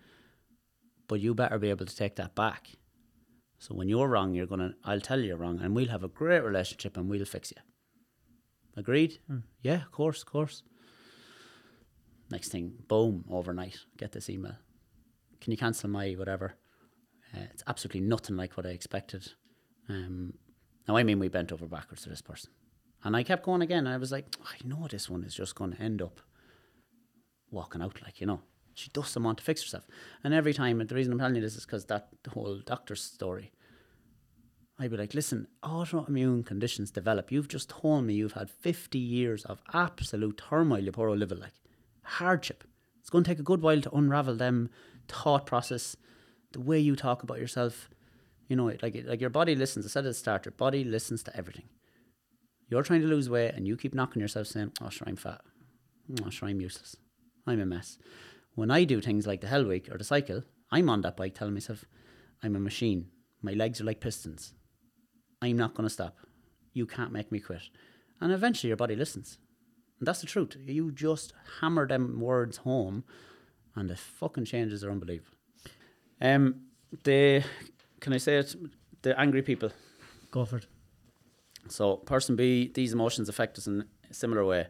but 1.07 1.21
you 1.21 1.33
better 1.33 1.57
be 1.59 1.69
able 1.69 1.85
to 1.85 1.95
take 1.95 2.15
that 2.17 2.35
back." 2.35 2.69
So 3.59 3.73
when 3.73 3.87
you're 3.87 4.09
wrong, 4.09 4.33
you're 4.33 4.47
gonna. 4.47 4.73
I'll 4.83 4.99
tell 4.99 5.19
you 5.19 5.27
you're 5.27 5.37
wrong, 5.37 5.61
and 5.61 5.75
we'll 5.75 5.87
have 5.87 6.03
a 6.03 6.09
great 6.09 6.43
relationship, 6.43 6.97
and 6.97 7.09
we'll 7.09 7.25
fix 7.25 7.51
you. 7.51 7.61
Agreed? 8.75 9.19
Yeah, 9.61 9.83
of 9.83 9.91
course, 9.91 10.21
of 10.21 10.27
course. 10.27 10.63
Next 12.31 12.49
thing, 12.49 12.73
boom, 12.87 13.25
overnight, 13.29 13.77
get 13.97 14.11
this 14.11 14.29
email. 14.29 14.55
Can 15.39 15.51
you 15.51 15.57
cancel 15.57 15.89
my 15.89 16.13
whatever? 16.13 16.55
Uh, 17.33 17.45
it's 17.51 17.63
absolutely 17.67 18.01
nothing 18.01 18.35
like 18.35 18.57
what 18.57 18.65
I 18.65 18.69
expected. 18.69 19.31
Um, 19.87 20.33
now, 20.87 20.97
I 20.97 21.03
mean, 21.03 21.19
we 21.19 21.29
bent 21.29 21.51
over 21.51 21.65
backwards 21.65 22.03
to 22.03 22.09
this 22.09 22.21
person. 22.21 22.51
And 23.03 23.15
I 23.15 23.23
kept 23.23 23.43
going 23.43 23.61
again. 23.61 23.85
And 23.85 23.89
I 23.89 23.97
was 23.97 24.11
like, 24.11 24.35
I 24.45 24.55
know 24.65 24.87
this 24.89 25.09
one 25.09 25.23
is 25.23 25.35
just 25.35 25.55
going 25.55 25.73
to 25.73 25.81
end 25.81 26.01
up 26.01 26.19
walking 27.51 27.81
out, 27.81 28.01
like, 28.03 28.19
you 28.19 28.27
know. 28.27 28.41
She 28.75 28.89
doesn't 28.89 29.21
want 29.21 29.37
to 29.37 29.43
fix 29.43 29.61
herself. 29.61 29.85
And 30.23 30.33
every 30.33 30.53
time, 30.53 30.81
and 30.81 30.89
the 30.89 30.95
reason 30.95 31.13
I'm 31.13 31.19
telling 31.19 31.35
you 31.35 31.41
this 31.41 31.55
is 31.55 31.65
because 31.65 31.85
that 31.85 32.09
whole 32.33 32.59
doctor's 32.65 33.03
story, 33.03 33.51
I'd 34.79 34.89
be 34.89 34.97
like, 34.97 35.13
listen, 35.13 35.47
autoimmune 35.63 36.43
conditions 36.43 36.89
develop. 36.89 37.31
You've 37.31 37.47
just 37.47 37.69
told 37.69 38.05
me 38.05 38.15
you've 38.15 38.33
had 38.33 38.49
50 38.49 38.97
years 38.97 39.45
of 39.45 39.61
absolute 39.73 40.41
turmoil 40.49 40.79
you 40.79 40.91
poor 40.91 41.09
old 41.09 41.19
live 41.19 41.31
like. 41.31 41.53
Hardship. 42.03 42.63
It's 42.99 43.11
going 43.11 43.23
to 43.23 43.29
take 43.29 43.39
a 43.39 43.43
good 43.43 43.61
while 43.61 43.79
to 43.79 43.95
unravel 43.95 44.35
them 44.35 44.71
thought 45.07 45.45
process, 45.45 45.95
the 46.53 46.59
way 46.59 46.79
you 46.79 46.95
talk 46.95 47.21
about 47.21 47.39
yourself. 47.39 47.89
You 48.47 48.55
know, 48.55 48.71
like, 48.81 49.03
like 49.05 49.21
your 49.21 49.29
body 49.29 49.55
listens. 49.55 49.85
I 49.85 49.89
said 49.89 50.05
at 50.05 50.09
the 50.09 50.13
start, 50.13 50.45
your 50.45 50.53
body 50.53 50.83
listens 50.83 51.23
to 51.23 51.35
everything. 51.35 51.65
You're 52.69 52.83
trying 52.83 53.01
to 53.01 53.07
lose 53.07 53.29
weight 53.29 53.53
and 53.55 53.67
you 53.67 53.77
keep 53.77 53.93
knocking 53.93 54.21
yourself 54.21 54.47
saying, 54.47 54.71
oh, 54.81 54.89
sure, 54.89 55.07
I'm 55.07 55.15
fat. 55.15 55.41
Oh, 56.25 56.29
sure, 56.29 56.49
I'm 56.49 56.61
useless. 56.61 56.95
I'm 57.45 57.59
a 57.59 57.65
mess. 57.65 57.97
When 58.55 58.71
I 58.71 58.83
do 58.83 59.01
things 59.01 59.25
like 59.25 59.41
the 59.41 59.47
Hell 59.47 59.65
Week 59.65 59.89
or 59.91 59.97
the 59.97 60.03
cycle, 60.03 60.43
I'm 60.71 60.89
on 60.89 61.01
that 61.01 61.17
bike 61.17 61.35
telling 61.35 61.53
myself, 61.53 61.85
I'm 62.41 62.55
a 62.55 62.59
machine. 62.59 63.07
My 63.41 63.53
legs 63.53 63.79
are 63.79 63.85
like 63.85 63.99
pistons. 63.99 64.53
I'm 65.41 65.57
not 65.57 65.73
going 65.73 65.87
to 65.87 65.93
stop. 65.93 66.17
You 66.73 66.85
can't 66.85 67.11
make 67.11 67.31
me 67.31 67.39
quit. 67.39 67.63
And 68.21 68.31
eventually 68.31 68.69
your 68.69 68.77
body 68.77 68.95
listens. 68.95 69.37
And 69.99 70.07
that's 70.07 70.21
the 70.21 70.27
truth. 70.27 70.55
You 70.65 70.91
just 70.91 71.33
hammer 71.61 71.87
them 71.87 72.19
words 72.19 72.57
home 72.57 73.03
and 73.75 73.89
the 73.89 73.95
fucking 73.95 74.45
changes 74.45 74.83
are 74.83 74.91
unbelievable. 74.91 75.37
Um, 76.21 76.61
the, 77.03 77.43
can 78.03 78.11
I 78.13 78.17
say 78.17 78.35
it? 78.35 78.53
The 79.01 79.17
angry 79.19 79.41
people. 79.41 79.71
go 80.29 80.43
for 80.45 80.57
it. 80.57 80.67
So, 81.69 81.95
person 81.95 82.35
B, 82.35 82.69
these 82.73 82.91
emotions 82.91 83.29
affect 83.29 83.57
us 83.57 83.65
in 83.65 83.85
a 84.09 84.13
similar 84.13 84.45
way. 84.45 84.67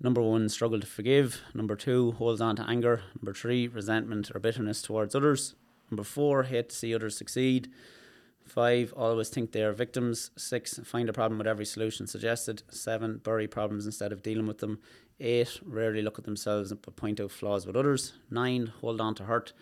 Number 0.00 0.20
one, 0.20 0.48
struggle 0.48 0.80
to 0.80 0.86
forgive. 0.86 1.40
Number 1.54 1.76
two, 1.76 2.12
holds 2.12 2.40
on 2.40 2.56
to 2.56 2.68
anger. 2.68 3.02
Number 3.14 3.32
three, 3.32 3.68
resentment 3.68 4.32
or 4.34 4.40
bitterness 4.40 4.82
towards 4.82 5.14
others. 5.14 5.54
Number 5.90 6.02
four, 6.02 6.42
hate 6.42 6.70
to 6.70 6.74
see 6.74 6.94
others 6.94 7.16
succeed. 7.16 7.70
Five, 8.44 8.92
always 8.96 9.28
think 9.28 9.52
they 9.52 9.62
are 9.62 9.72
victims. 9.72 10.32
Six, 10.36 10.80
find 10.84 11.08
a 11.08 11.12
problem 11.12 11.38
with 11.38 11.46
every 11.46 11.66
solution 11.66 12.08
suggested. 12.08 12.64
Seven, 12.70 13.18
bury 13.18 13.46
problems 13.46 13.86
instead 13.86 14.10
of 14.10 14.22
dealing 14.22 14.46
with 14.46 14.58
them. 14.58 14.80
Eight, 15.20 15.60
rarely 15.64 16.02
look 16.02 16.18
at 16.18 16.24
themselves 16.24 16.72
but 16.72 16.96
point 16.96 17.20
out 17.20 17.30
flaws 17.30 17.66
with 17.66 17.76
others. 17.76 18.14
Nine, 18.30 18.72
hold 18.80 19.00
on 19.00 19.14
to 19.16 19.24
hurt. 19.24 19.52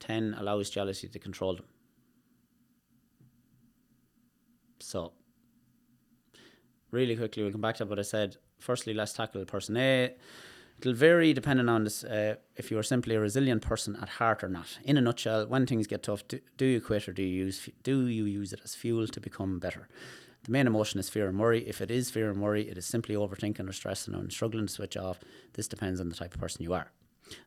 Ten, 0.00 0.34
allows 0.38 0.70
jealousy 0.70 1.08
to 1.08 1.18
control 1.18 1.56
them. 1.56 1.66
So, 4.86 5.14
really 6.92 7.16
quickly, 7.16 7.42
we'll 7.42 7.50
come 7.50 7.60
back 7.60 7.74
to 7.78 7.86
what 7.86 7.98
I 7.98 8.02
said. 8.02 8.36
Firstly, 8.60 8.94
let's 8.94 9.12
tackle 9.12 9.44
person 9.44 9.76
A. 9.76 10.14
It'll 10.78 10.92
vary 10.92 11.32
depending 11.32 11.68
on 11.68 11.82
this, 11.82 12.04
uh, 12.04 12.36
if 12.54 12.70
you 12.70 12.78
are 12.78 12.84
simply 12.84 13.16
a 13.16 13.20
resilient 13.20 13.62
person 13.62 13.96
at 14.00 14.08
heart 14.08 14.44
or 14.44 14.48
not. 14.48 14.78
In 14.84 14.96
a 14.96 15.00
nutshell, 15.00 15.48
when 15.48 15.66
things 15.66 15.88
get 15.88 16.04
tough, 16.04 16.28
do, 16.28 16.38
do 16.56 16.66
you 16.66 16.80
quit 16.80 17.08
or 17.08 17.12
do 17.12 17.24
you 17.24 17.46
use 17.46 17.68
do 17.82 18.06
you 18.06 18.26
use 18.26 18.52
it 18.52 18.60
as 18.62 18.76
fuel 18.76 19.08
to 19.08 19.20
become 19.20 19.58
better? 19.58 19.88
The 20.44 20.52
main 20.52 20.68
emotion 20.68 21.00
is 21.00 21.08
fear 21.08 21.28
and 21.28 21.40
worry. 21.40 21.66
If 21.66 21.80
it 21.80 21.90
is 21.90 22.12
fear 22.12 22.30
and 22.30 22.40
worry, 22.40 22.68
it 22.68 22.78
is 22.78 22.86
simply 22.86 23.16
overthinking 23.16 23.68
or 23.68 23.72
stressing 23.72 24.14
and 24.14 24.32
struggling 24.32 24.68
to 24.68 24.72
switch 24.72 24.96
off. 24.96 25.18
This 25.54 25.66
depends 25.66 26.00
on 26.00 26.10
the 26.10 26.14
type 26.14 26.32
of 26.32 26.40
person 26.40 26.62
you 26.62 26.74
are. 26.74 26.92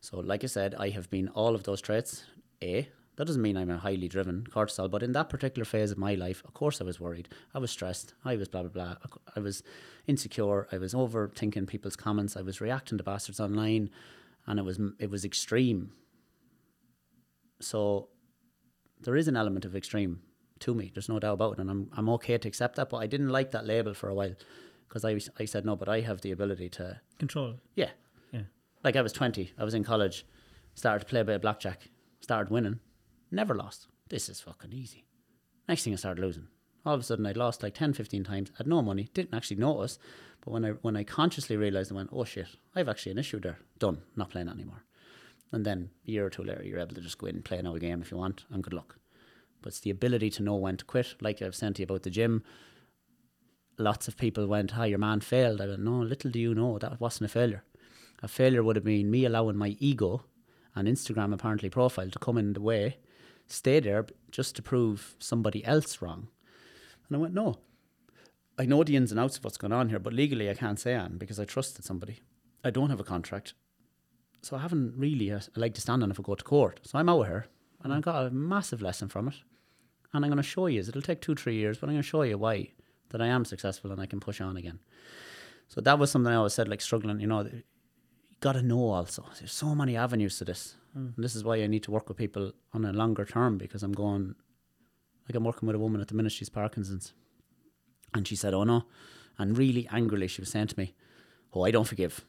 So, 0.02 0.20
like 0.20 0.44
I 0.44 0.48
said, 0.48 0.76
I 0.78 0.90
have 0.90 1.10
been 1.10 1.30
all 1.30 1.56
of 1.56 1.64
those 1.64 1.80
traits. 1.80 2.26
A. 2.62 2.90
That 3.20 3.26
doesn't 3.28 3.42
mean 3.42 3.58
I'm 3.58 3.70
a 3.70 3.78
highly 3.78 4.08
driven 4.08 4.46
cortisol, 4.50 4.90
but 4.90 5.04
in 5.04 5.12
that 5.12 5.28
particular 5.28 5.66
phase 5.66 5.92
of 5.92 5.98
my 5.98 6.16
life, 6.16 6.42
of 6.46 6.54
course, 6.54 6.80
I 6.80 6.86
was 6.86 7.02
worried. 7.02 7.28
I 7.54 7.60
was 7.60 7.70
stressed. 7.70 8.14
I 8.24 8.38
was 8.38 8.48
blah 8.48 8.62
blah 8.62 8.70
blah. 8.70 8.96
I 9.36 9.42
was 9.42 9.62
insecure. 10.08 10.70
I 10.72 10.78
was 10.78 10.94
overthinking 10.94 11.68
people's 11.68 11.98
comments. 11.98 12.38
I 12.38 12.42
was 12.44 12.62
reacting 12.62 12.98
to 12.98 13.04
bastards 13.04 13.42
online, 13.42 13.90
and 14.48 14.58
it 14.58 14.64
was 14.64 14.80
it 15.00 15.10
was 15.10 15.26
extreme. 15.26 15.92
So, 17.60 18.08
there 19.02 19.18
is 19.18 19.28
an 19.28 19.36
element 19.36 19.66
of 19.66 19.76
extreme 19.76 20.22
to 20.60 20.74
me. 20.74 20.90
There's 20.94 21.10
no 21.10 21.20
doubt 21.20 21.34
about 21.34 21.54
it, 21.56 21.60
and 21.60 21.70
I'm 21.70 21.92
I'm 21.98 22.08
okay 22.12 22.38
to 22.38 22.48
accept 22.48 22.78
that. 22.78 22.90
But 22.90 23.00
I 23.00 23.08
didn't 23.08 23.32
like 23.32 23.52
that 23.52 23.66
label 23.66 23.94
for 23.94 24.08
a 24.08 24.16
while 24.16 24.34
because 24.88 25.04
I 25.04 25.20
I 25.38 25.44
said 25.44 25.66
no, 25.66 25.76
but 25.76 25.90
I 25.90 26.00
have 26.00 26.22
the 26.22 26.32
ability 26.32 26.70
to 26.70 27.02
Control. 27.18 27.56
yeah 27.76 27.90
Yeah. 28.32 28.44
like 28.86 28.96
I 28.96 29.02
was 29.02 29.12
20, 29.12 29.52
I 29.58 29.66
was 29.66 29.74
in 29.74 29.84
college, 29.84 30.26
started 30.76 31.00
to 31.00 31.06
play 31.06 31.20
a 31.20 31.26
bit 31.26 31.36
of 31.36 31.42
blackjack, 31.42 31.90
started 32.22 32.50
winning, 32.50 32.80
never 33.32 33.56
lost. 33.56 33.88
This 34.10 34.30
is 34.30 34.42
fucking 34.42 34.74
easy. 34.74 35.06
Next 35.68 35.84
thing 35.84 35.94
I 35.94 35.98
started 35.98 36.22
losing. 36.22 36.48
All 36.86 36.94
of 36.96 37.02
a 37.02 37.04
sudden 37.04 37.26
I'd 37.26 37.38
lost 37.38 37.62
like 37.62 37.76
10, 37.76 37.94
15 37.94 38.24
times, 38.24 38.52
had 38.58 38.68
no 38.68 38.82
money, 38.82 39.10
didn't 39.14 39.36
actually 39.36 39.58
notice. 39.58 40.00
But 40.42 40.52
when 40.52 40.66
I 40.66 40.70
when 40.82 40.96
I 40.96 41.04
consciously 41.04 41.58
realised, 41.58 41.92
I 41.92 41.96
went, 41.96 42.10
oh 42.12 42.24
shit, 42.24 42.48
I've 42.76 42.90
actually 42.90 43.12
an 43.12 43.18
issue 43.20 43.40
there. 43.40 43.60
Done, 43.78 44.02
not 44.16 44.30
playing 44.30 44.50
anymore. 44.50 44.84
And 45.52 45.66
then 45.66 45.90
a 46.08 46.12
year 46.12 46.26
or 46.26 46.30
two 46.30 46.44
later, 46.44 46.64
you're 46.64 46.80
able 46.80 46.96
to 46.96 47.02
just 47.02 47.18
go 47.18 47.28
in 47.28 47.36
and 47.36 47.46
play 47.46 47.58
another 47.58 47.80
game 47.80 48.02
if 48.02 48.12
you 48.12 48.18
want, 48.18 48.46
and 48.50 48.64
good 48.64 48.74
luck. 48.74 48.98
But 49.62 49.70
it's 49.70 49.82
the 49.82 49.90
ability 49.90 50.30
to 50.32 50.44
know 50.44 50.56
when 50.56 50.78
to 50.78 50.86
quit. 50.86 51.16
Like 51.22 51.42
I've 51.42 51.56
sent 51.56 51.80
you 51.80 51.84
about 51.84 52.04
the 52.04 52.10
gym, 52.10 52.44
lots 53.80 54.08
of 54.08 54.18
people 54.18 54.46
went, 54.48 54.72
hi, 54.72 54.86
your 54.86 55.00
man 55.00 55.22
failed. 55.22 55.62
I 55.62 55.68
went, 55.68 55.82
no, 55.82 56.00
little 56.00 56.30
do 56.30 56.40
you 56.40 56.54
know, 56.54 56.78
that 56.78 57.00
wasn't 57.00 57.30
a 57.30 57.34
failure. 57.34 57.64
A 58.22 58.28
failure 58.28 58.64
would 58.64 58.76
have 58.76 58.86
been 58.86 59.10
me 59.10 59.26
allowing 59.26 59.58
my 59.58 59.76
ego 59.80 60.26
and 60.76 60.88
Instagram 60.88 61.34
apparently 61.34 61.70
profile 61.70 62.10
to 62.10 62.20
come 62.20 62.38
in 62.38 62.54
the 62.54 62.62
way, 62.62 62.98
stay 63.52 63.80
there 63.80 64.06
just 64.32 64.56
to 64.56 64.62
prove 64.62 65.16
somebody 65.20 65.64
else 65.66 66.02
wrong. 66.02 66.28
And 67.08 67.18
I 67.18 67.20
went, 67.20 67.34
no. 67.34 67.58
I 68.58 68.66
know 68.66 68.84
the 68.84 68.96
ins 68.96 69.12
and 69.12 69.20
outs 69.20 69.38
of 69.38 69.44
what's 69.44 69.58
going 69.58 69.74
on 69.74 69.90
here, 69.90 70.00
but 70.00 70.14
legally 70.14 70.50
I 70.50 70.54
can't 70.54 70.80
say 70.80 70.96
on 70.96 71.18
because 71.18 71.40
I 71.40 71.46
trusted 71.46 71.86
somebody. 71.86 72.20
I 72.64 72.70
don't 72.70 72.90
have 72.90 73.00
a 73.00 73.06
contract. 73.06 73.54
So 74.42 74.58
I 74.58 74.60
haven't 74.60 74.94
really 74.98 75.30
a, 75.30 75.42
a 75.56 75.60
leg 75.60 75.74
to 75.76 75.82
stand 75.82 76.04
on 76.04 76.12
if 76.12 76.20
I 76.20 76.24
go 76.24 76.36
to 76.36 76.44
court. 76.44 76.80
So 76.84 76.98
I'm 76.98 77.10
out 77.10 77.24
here 77.28 77.48
and 77.84 77.94
I 77.94 78.00
got 78.00 78.28
a 78.28 78.32
massive 78.32 78.82
lesson 78.82 79.08
from 79.08 79.30
it. 79.30 79.36
And 80.14 80.26
I'm 80.26 80.32
going 80.32 80.38
to 80.38 80.44
show 80.44 80.68
you, 80.68 80.80
it'll 80.80 81.02
take 81.02 81.22
two, 81.22 81.36
three 81.36 81.56
years, 81.56 81.78
but 81.78 81.88
I'm 81.88 81.94
going 81.94 82.04
to 82.04 82.08
show 82.08 82.24
you 82.24 82.38
why 82.38 82.72
that 83.10 83.22
I 83.22 83.28
am 83.28 83.46
successful 83.46 83.92
and 83.92 84.02
I 84.02 84.06
can 84.06 84.20
push 84.20 84.42
on 84.42 84.58
again. 84.58 84.80
So 85.68 85.82
that 85.82 86.00
was 86.00 86.12
something 86.12 86.32
I 86.32 86.38
always 86.38 86.54
said, 86.54 86.68
like 86.68 86.82
struggling, 86.82 87.20
you 87.20 87.28
know, 87.28 87.42
you 87.42 87.64
got 88.40 88.54
to 88.54 88.62
know 88.62 88.90
also. 88.90 89.26
There's 89.38 89.52
so 89.52 89.76
many 89.76 89.96
avenues 89.96 90.38
to 90.40 90.46
this. 90.46 90.76
And 90.96 91.14
this 91.18 91.36
is 91.36 91.44
why 91.44 91.58
I 91.58 91.68
need 91.68 91.84
to 91.84 91.92
work 91.92 92.08
with 92.08 92.18
people 92.18 92.52
on 92.74 92.86
a 92.86 92.94
longer 92.94 93.26
term 93.26 93.58
because 93.58 93.84
I'm 93.84 93.94
going, 93.94 94.36
like 95.28 95.36
I'm 95.36 95.44
working 95.44 95.68
with 95.68 95.76
a 95.76 95.80
woman 95.80 96.02
at 96.02 96.08
the 96.08 96.16
minute, 96.16 96.32
she's 96.32 96.50
Parkinson's. 96.50 97.14
And 98.14 98.28
she 98.28 98.36
said, 98.36 98.54
oh 98.54 98.64
no. 98.64 98.86
And 99.38 99.58
really 99.58 99.88
angrily, 99.92 100.28
she 100.28 100.42
was 100.42 100.50
saying 100.50 100.68
to 100.68 100.80
me, 100.80 100.96
oh, 101.54 101.64
I 101.64 101.72
don't 101.72 101.88
forgive. 101.88 102.26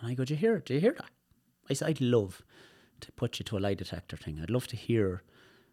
And 0.00 0.10
I 0.10 0.14
go, 0.14 0.24
do 0.24 0.34
you 0.34 0.38
hear 0.38 0.56
it? 0.56 0.66
Do 0.66 0.74
you 0.74 0.80
hear 0.80 0.92
that? 0.92 1.10
I 1.70 1.74
said, 1.74 1.88
I'd 1.88 2.00
love 2.00 2.42
to 3.00 3.12
put 3.12 3.38
you 3.38 3.44
to 3.44 3.58
a 3.58 3.60
lie 3.60 3.74
detector 3.74 4.16
thing. 4.16 4.40
I'd 4.42 4.50
love 4.50 4.66
to 4.68 4.76
hear, 4.76 5.22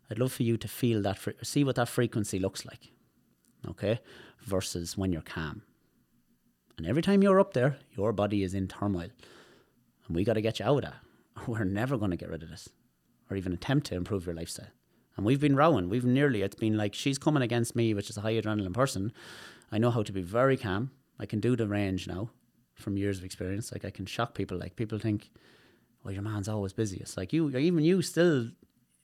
I'd 0.09 0.19
love 0.19 0.31
for 0.31 0.43
you 0.43 0.57
to 0.57 0.67
feel 0.67 1.01
that, 1.01 1.19
see 1.41 1.63
what 1.63 1.75
that 1.75 1.89
frequency 1.89 2.39
looks 2.39 2.65
like. 2.65 2.91
Okay? 3.67 3.99
Versus 4.41 4.97
when 4.97 5.11
you're 5.11 5.21
calm. 5.21 5.63
And 6.77 6.87
every 6.87 7.01
time 7.01 7.21
you're 7.21 7.39
up 7.39 7.53
there, 7.53 7.77
your 7.97 8.13
body 8.13 8.43
is 8.43 8.53
in 8.53 8.67
turmoil. 8.67 9.09
And 10.07 10.15
we 10.15 10.23
got 10.23 10.33
to 10.33 10.41
get 10.41 10.59
you 10.59 10.65
out 10.65 10.77
of 10.77 10.81
that. 10.83 10.95
We're 11.47 11.63
never 11.63 11.97
going 11.97 12.11
to 12.11 12.17
get 12.17 12.29
rid 12.29 12.43
of 12.43 12.49
this 12.49 12.69
or 13.29 13.37
even 13.37 13.53
attempt 13.53 13.87
to 13.87 13.95
improve 13.95 14.25
your 14.25 14.35
lifestyle. 14.35 14.67
And 15.15 15.25
we've 15.25 15.39
been 15.39 15.55
rowing. 15.55 15.89
We've 15.89 16.05
nearly, 16.05 16.41
it's 16.41 16.55
been 16.55 16.77
like 16.77 16.93
she's 16.93 17.17
coming 17.17 17.43
against 17.43 17.75
me, 17.75 17.93
which 17.93 18.09
is 18.09 18.17
a 18.17 18.21
high 18.21 18.33
adrenaline 18.33 18.73
person. 18.73 19.11
I 19.71 19.77
know 19.77 19.91
how 19.91 20.03
to 20.03 20.11
be 20.11 20.21
very 20.21 20.57
calm. 20.57 20.91
I 21.19 21.25
can 21.25 21.39
do 21.39 21.55
the 21.55 21.67
range 21.67 22.07
now 22.07 22.29
from 22.73 22.97
years 22.97 23.19
of 23.19 23.25
experience. 23.25 23.71
Like 23.71 23.85
I 23.85 23.89
can 23.89 24.05
shock 24.05 24.33
people. 24.33 24.57
Like 24.57 24.75
people 24.75 24.97
think, 24.97 25.29
well, 26.03 26.13
your 26.13 26.23
man's 26.23 26.47
always 26.47 26.73
busy. 26.73 26.97
It's 26.97 27.17
like 27.17 27.33
you, 27.33 27.55
even 27.55 27.83
you 27.83 28.01
still, 28.01 28.49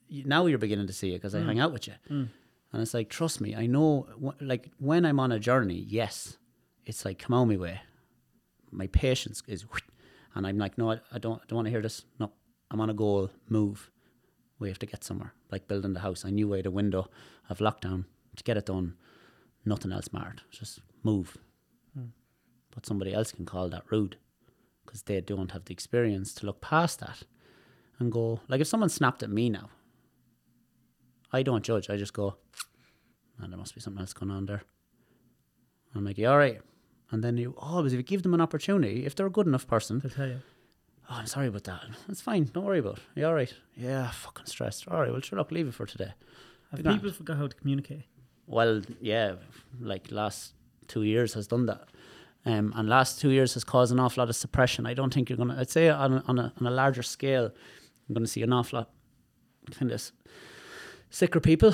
now 0.10 0.46
you're 0.46 0.58
beginning 0.58 0.88
to 0.88 0.94
see 0.94 1.12
it 1.12 1.18
because 1.18 1.36
I 1.36 1.42
mm. 1.42 1.48
hang 1.48 1.60
out 1.60 1.74
with 1.74 1.88
you. 1.88 1.94
Mm. 2.10 2.30
And 2.72 2.82
it's 2.82 2.94
like, 2.94 3.10
trust 3.10 3.42
me, 3.42 3.56
I 3.56 3.68
know, 3.68 4.08
like 4.42 4.70
when 4.80 5.06
I'm 5.06 5.20
on 5.20 5.32
a 5.32 5.40
journey, 5.40 5.86
yes, 5.88 6.38
it's 6.86 7.06
like, 7.06 7.20
come 7.20 7.34
on 7.34 7.48
my 7.50 7.58
way. 7.58 7.82
My 8.72 8.88
patience 8.88 9.44
is, 9.48 9.66
and 10.36 10.46
I'm 10.46 10.58
like, 10.58 10.78
no, 10.78 10.92
I, 10.92 11.00
I 11.12 11.18
don't, 11.18 11.42
I 11.42 11.46
don't 11.48 11.56
want 11.56 11.66
to 11.68 11.72
hear 11.72 11.82
this. 11.82 12.04
No, 12.20 12.32
I'm 12.70 12.82
on 12.82 12.90
a 12.90 12.94
goal, 12.94 13.32
move. 13.48 13.90
We 14.60 14.70
have 14.70 14.80
to 14.80 14.86
get 14.86 15.04
somewhere, 15.04 15.34
like 15.52 15.68
building 15.68 15.94
the 15.94 16.02
house. 16.02 16.24
I 16.26 16.30
knew 16.30 16.54
I 16.54 16.58
had 16.58 16.66
a 16.66 16.72
window 16.72 17.10
of 17.50 17.60
lockdown 17.60 18.06
to 18.36 18.44
get 18.44 18.58
it 18.58 18.66
done. 18.66 18.96
Nothing 19.66 19.92
else 19.92 20.14
mattered. 20.14 20.42
Just 20.52 20.80
move. 21.04 21.38
Hmm. 21.94 22.10
But 22.74 22.86
somebody 22.86 23.14
else 23.14 23.32
can 23.32 23.46
call 23.46 23.70
that 23.70 23.84
rude 23.90 24.18
because 24.86 25.04
they 25.04 25.20
don't 25.22 25.52
have 25.52 25.66
the 25.66 25.74
experience 25.74 26.34
to 26.36 26.46
look 26.46 26.62
past 26.62 27.00
that 27.00 27.24
and 28.00 28.12
go, 28.12 28.42
like 28.48 28.62
if 28.62 28.68
someone 28.68 28.90
snapped 28.90 29.24
at 29.24 29.30
me 29.30 29.50
now, 29.50 29.70
I 31.32 31.44
don't 31.44 31.64
judge. 31.64 31.90
I 31.90 31.98
just 31.98 32.14
go, 32.14 32.36
man, 33.40 33.50
there 33.50 33.58
must 33.58 33.76
be 33.76 33.82
something 33.82 34.02
else 34.02 34.14
going 34.14 34.32
on 34.32 34.46
there. 34.46 34.62
I'm 35.94 36.06
like, 36.06 36.20
all 36.20 36.38
right? 36.38 36.62
And 37.12 37.24
then 37.24 37.38
you 37.38 37.54
always, 37.58 37.94
if 37.94 37.98
you 37.98 38.04
give 38.04 38.24
them 38.24 38.34
an 38.34 38.42
opportunity, 38.42 39.06
if 39.06 39.16
they're 39.16 39.28
a 39.28 39.32
good 39.32 39.48
enough 39.48 39.68
person, 39.68 40.02
To 40.02 40.10
tell 40.10 40.28
you. 40.28 40.42
oh, 41.10 41.16
I'm 41.20 41.28
sorry 41.28 41.48
about 41.48 41.64
that. 41.66 41.82
It's 42.10 42.22
fine. 42.22 42.50
Don't 42.54 42.66
worry 42.66 42.80
about 42.80 42.98
it. 42.98 43.04
You 43.16 43.28
all 43.28 43.34
right? 43.34 43.54
Yeah, 43.76 44.10
fucking 44.10 44.46
stressed. 44.48 44.88
All 44.88 45.00
right, 45.02 45.12
well, 45.12 45.22
sure, 45.22 45.38
look, 45.38 45.52
leave 45.52 45.68
it 45.68 45.74
for 45.74 45.86
today. 45.86 46.14
Have 46.72 46.84
people 46.84 47.12
forgot 47.12 47.38
how 47.38 47.48
to 47.48 47.56
communicate? 47.56 48.04
Well, 48.48 48.82
yeah, 49.00 49.36
like 49.80 50.12
last 50.12 50.54
two 50.88 51.04
years 51.04 51.34
has 51.36 51.48
done 51.48 51.68
that. 51.68 51.88
Um, 52.46 52.74
and 52.76 52.88
last 52.90 53.20
two 53.20 53.30
years 53.30 53.54
has 53.56 53.64
caused 53.64 53.92
an 53.92 54.00
awful 54.00 54.22
lot 54.22 54.30
of 54.30 54.36
suppression. 54.36 54.86
I 54.86 54.94
don't 54.94 55.14
think 55.14 55.30
you're 55.30 55.38
going 55.38 55.50
to, 55.50 55.60
I'd 55.60 55.70
say 55.70 55.90
on 55.90 56.14
a, 56.14 56.24
on, 56.28 56.38
a, 56.40 56.54
on 56.60 56.68
a 56.68 56.72
larger 56.72 57.02
scale, 57.04 57.46
I'm 57.46 58.14
going 58.14 58.24
to 58.26 58.30
see 58.32 58.44
an 58.44 58.54
awful 58.54 58.80
lot 58.80 58.90
kind 59.72 59.92
of 59.92 60.12
sicker 61.10 61.40
people 61.40 61.74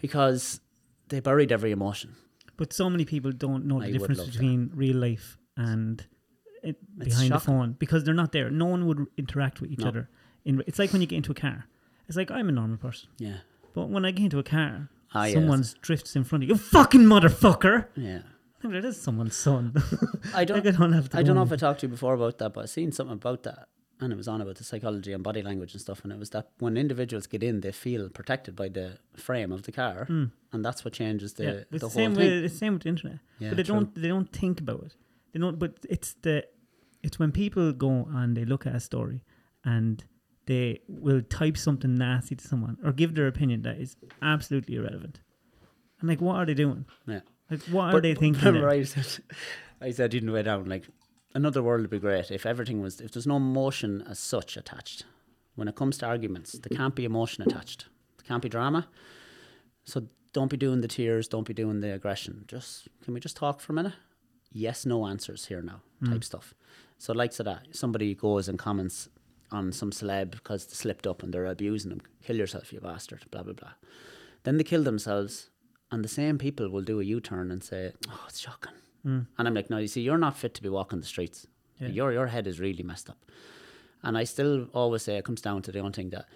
because 0.00 0.60
they 1.08 1.20
buried 1.20 1.52
every 1.52 1.70
emotion. 1.72 2.16
But 2.58 2.72
so 2.74 2.90
many 2.90 3.04
people 3.06 3.32
don't 3.32 3.64
know 3.64 3.80
I 3.80 3.86
the 3.86 3.92
difference 3.94 4.18
love 4.18 4.26
that. 4.26 4.32
between 4.32 4.70
real 4.74 4.96
life 4.96 5.38
and 5.56 6.04
it, 6.62 6.76
behind 6.98 7.32
the 7.32 7.38
phone 7.40 7.72
because 7.78 8.04
they're 8.04 8.14
not 8.22 8.32
there. 8.32 8.50
No 8.50 8.66
one 8.66 8.86
would 8.86 9.06
interact 9.16 9.60
with 9.62 9.70
each 9.70 9.78
No. 9.78 9.88
other. 9.88 10.10
In, 10.44 10.62
it's 10.66 10.78
like 10.78 10.92
when 10.92 11.00
you 11.00 11.06
get 11.06 11.16
into 11.16 11.32
a 11.32 11.34
car. 11.36 11.66
It's 12.08 12.16
like 12.16 12.30
I'm 12.30 12.48
a 12.48 12.52
normal 12.52 12.76
person, 12.78 13.08
Yeah. 13.18 13.38
but 13.74 13.88
when 13.90 14.04
I 14.04 14.10
get 14.10 14.24
into 14.24 14.38
a 14.38 14.42
car, 14.42 14.88
Ah, 15.14 15.24
yes. 15.24 15.34
someone's 15.34 15.74
drifts 15.74 16.16
in 16.16 16.24
front 16.24 16.42
of 16.44 16.48
you. 16.48 16.54
You 16.54 16.58
fucking 16.60 17.02
motherfucker! 17.02 17.86
Yeah. 17.96 18.20
It 18.64 18.84
is 18.84 19.00
someone's 19.00 19.36
son. 19.36 19.72
I 20.34 20.44
don't, 20.48 20.64
like 20.64 20.74
I 20.74 20.76
don't 20.78 20.92
have 20.92 21.08
to 21.10 21.18
I 21.18 21.22
don't 21.22 21.36
know 21.36 21.42
if 21.44 21.52
I 21.52 21.56
talked 21.56 21.80
to 21.80 21.86
you 21.86 21.90
before 21.92 22.14
about 22.14 22.38
that, 22.38 22.54
but 22.54 22.62
I've 22.64 22.70
seen 22.70 22.90
something 22.90 23.14
about 23.14 23.44
that, 23.44 23.68
and 24.00 24.12
it 24.12 24.16
was 24.16 24.28
on 24.28 24.40
about 24.40 24.56
the 24.56 24.64
psychology 24.64 25.12
and 25.12 25.24
body 25.24 25.42
language 25.42 25.72
and 25.72 25.80
stuff. 25.80 26.02
And 26.04 26.12
it 26.12 26.18
was 26.18 26.30
that 26.30 26.48
when 26.58 26.76
individuals 26.76 27.26
get 27.26 27.42
in, 27.42 27.60
they 27.60 27.72
feel 27.72 28.08
protected 28.08 28.54
by 28.54 28.68
the 28.68 28.98
frame 29.16 29.52
of 29.52 29.64
the 29.64 29.72
car, 29.72 30.04
hmm. 30.06 30.26
and 30.52 30.64
that's 30.64 30.84
what 30.84 30.94
changes 30.94 31.34
the 31.34 31.44
yeah, 31.44 31.52
the, 31.70 31.78
the, 31.78 31.80
whole 31.80 31.90
same 31.90 32.14
thing. 32.14 32.24
way. 32.24 32.44
It's 32.44 32.54
the 32.54 32.58
same 32.58 32.74
with 32.74 32.82
the 32.82 32.88
internet. 32.88 33.18
Yeah, 33.38 33.48
but 33.48 33.56
they 33.56 33.62
true. 33.64 33.74
don't. 33.74 33.94
They 33.94 34.08
don't 34.08 34.32
think 34.32 34.60
about 34.60 34.84
it. 34.84 34.94
They 35.32 35.40
don't. 35.40 35.58
But 35.58 35.74
it's 35.88 36.14
the. 36.22 36.44
It's 37.02 37.18
when 37.18 37.30
people 37.30 37.72
go 37.72 38.08
and 38.12 38.36
they 38.36 38.44
look 38.44 38.66
at 38.66 38.74
a 38.74 38.80
story, 38.80 39.22
and 39.64 40.04
they 40.46 40.80
will 40.88 41.20
type 41.20 41.56
something 41.56 41.94
nasty 41.94 42.34
to 42.34 42.46
someone 42.46 42.78
or 42.82 42.90
give 42.92 43.14
their 43.14 43.26
opinion 43.26 43.62
that 43.62 43.78
is 43.78 43.96
absolutely 44.22 44.76
irrelevant. 44.76 45.20
And 46.00 46.08
like, 46.08 46.20
what 46.20 46.36
are 46.36 46.46
they 46.46 46.54
doing? 46.54 46.86
Yeah. 47.06 47.20
Like, 47.50 47.60
what 47.64 47.94
are 47.94 48.00
they 48.00 48.14
thinking? 48.14 48.42
Remember. 48.42 48.68
I 48.68 48.82
said, 48.84 49.24
I 49.80 49.90
said, 49.90 50.14
in 50.14 50.26
the 50.26 50.32
way 50.32 50.42
down, 50.42 50.64
like 50.66 50.84
another 51.34 51.62
world 51.62 51.82
would 51.82 51.90
be 51.90 51.98
great 51.98 52.30
if 52.30 52.46
everything 52.46 52.80
was, 52.80 53.00
if 53.00 53.12
there's 53.12 53.26
no 53.26 53.36
emotion 53.36 54.04
as 54.08 54.18
such 54.18 54.56
attached. 54.56 55.04
When 55.54 55.68
it 55.68 55.74
comes 55.74 55.98
to 55.98 56.06
arguments, 56.06 56.52
there 56.52 56.76
can't 56.76 56.94
be 56.94 57.04
emotion 57.04 57.42
attached. 57.42 57.86
There 58.18 58.26
can't 58.28 58.42
be 58.42 58.48
drama. 58.48 58.88
So 59.84 60.06
don't 60.32 60.50
be 60.50 60.56
doing 60.56 60.82
the 60.82 60.88
tears. 60.88 61.26
Don't 61.26 61.46
be 61.46 61.54
doing 61.54 61.80
the 61.80 61.92
aggression. 61.92 62.44
Just 62.46 62.88
can 63.02 63.12
we 63.14 63.20
just 63.20 63.36
talk 63.36 63.60
for 63.60 63.72
a 63.72 63.74
minute? 63.74 63.94
Yes, 64.52 64.86
no 64.86 65.06
answers 65.06 65.46
here 65.46 65.62
now. 65.62 65.80
Type 66.04 66.14
hmm. 66.14 66.20
stuff. 66.20 66.54
So 66.98 67.12
likes 67.12 67.40
of 67.40 67.46
uh, 67.48 67.54
that. 67.54 67.76
Somebody 67.76 68.14
goes 68.14 68.48
and 68.48 68.58
comments 68.58 69.08
on 69.50 69.72
some 69.72 69.90
celeb 69.90 70.30
because 70.30 70.66
they 70.66 70.74
slipped 70.74 71.06
up 71.06 71.22
and 71.22 71.32
they're 71.32 71.46
abusing 71.46 71.90
them. 71.90 72.02
Kill 72.22 72.36
yourself, 72.36 72.72
you 72.72 72.80
bastard. 72.80 73.24
Blah 73.30 73.42
blah 73.42 73.54
blah. 73.54 73.72
Then 74.44 74.56
they 74.56 74.64
kill 74.64 74.84
themselves, 74.84 75.50
and 75.90 76.04
the 76.04 76.08
same 76.08 76.38
people 76.38 76.68
will 76.68 76.82
do 76.82 77.00
a 77.00 77.04
U 77.04 77.20
turn 77.20 77.50
and 77.50 77.62
say, 77.62 77.92
"Oh, 78.08 78.24
it's 78.28 78.38
shocking." 78.38 78.74
And 79.38 79.48
I'm 79.48 79.54
like, 79.54 79.70
"No, 79.70 79.78
you 79.78 79.88
see, 79.88 80.02
you're 80.02 80.18
not 80.18 80.36
fit 80.36 80.54
to 80.54 80.62
be 80.62 80.68
walking 80.68 81.00
the 81.00 81.06
streets. 81.06 81.46
Yeah. 81.80 81.88
Your 81.88 82.12
your 82.12 82.26
head 82.26 82.46
is 82.46 82.60
really 82.60 82.82
messed 82.82 83.08
up." 83.10 83.18
And 84.02 84.16
I 84.16 84.24
still 84.24 84.68
always 84.72 85.02
say 85.02 85.16
it 85.16 85.24
comes 85.24 85.40
down 85.40 85.62
to 85.62 85.72
the 85.72 85.82
one 85.82 85.92
thing 85.92 86.10
that 86.10 86.26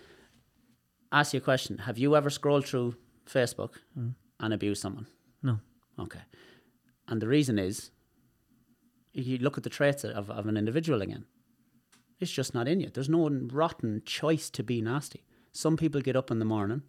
ask 1.11 1.33
you 1.35 1.39
a 1.39 1.43
question: 1.43 1.79
Have 1.79 1.99
you 1.99 2.17
ever 2.17 2.31
scrolled 2.31 2.67
through 2.67 2.97
Facebook 3.27 3.75
mm. 3.99 4.15
and 4.41 4.55
abused 4.55 4.83
someone? 4.83 5.07
No. 5.43 5.59
Okay. 5.99 6.23
And 7.09 7.21
the 7.21 7.29
reason 7.29 7.59
is, 7.59 7.91
you 9.13 9.39
look 9.39 9.59
at 9.59 9.65
the 9.65 9.71
traits 9.71 10.05
of, 10.05 10.31
of 10.31 10.47
an 10.47 10.57
individual 10.57 11.03
again. 11.03 11.25
It's 12.21 12.31
just 12.31 12.55
not 12.55 12.69
in 12.69 12.81
you. 12.81 12.89
There's 12.89 13.09
no 13.09 13.29
rotten 13.29 14.03
choice 14.07 14.49
to 14.51 14.63
be 14.63 14.81
nasty. 14.81 15.25
Some 15.53 15.77
people 15.77 16.01
get 16.01 16.17
up 16.17 16.31
in 16.31 16.39
the 16.39 16.45
morning 16.45 16.83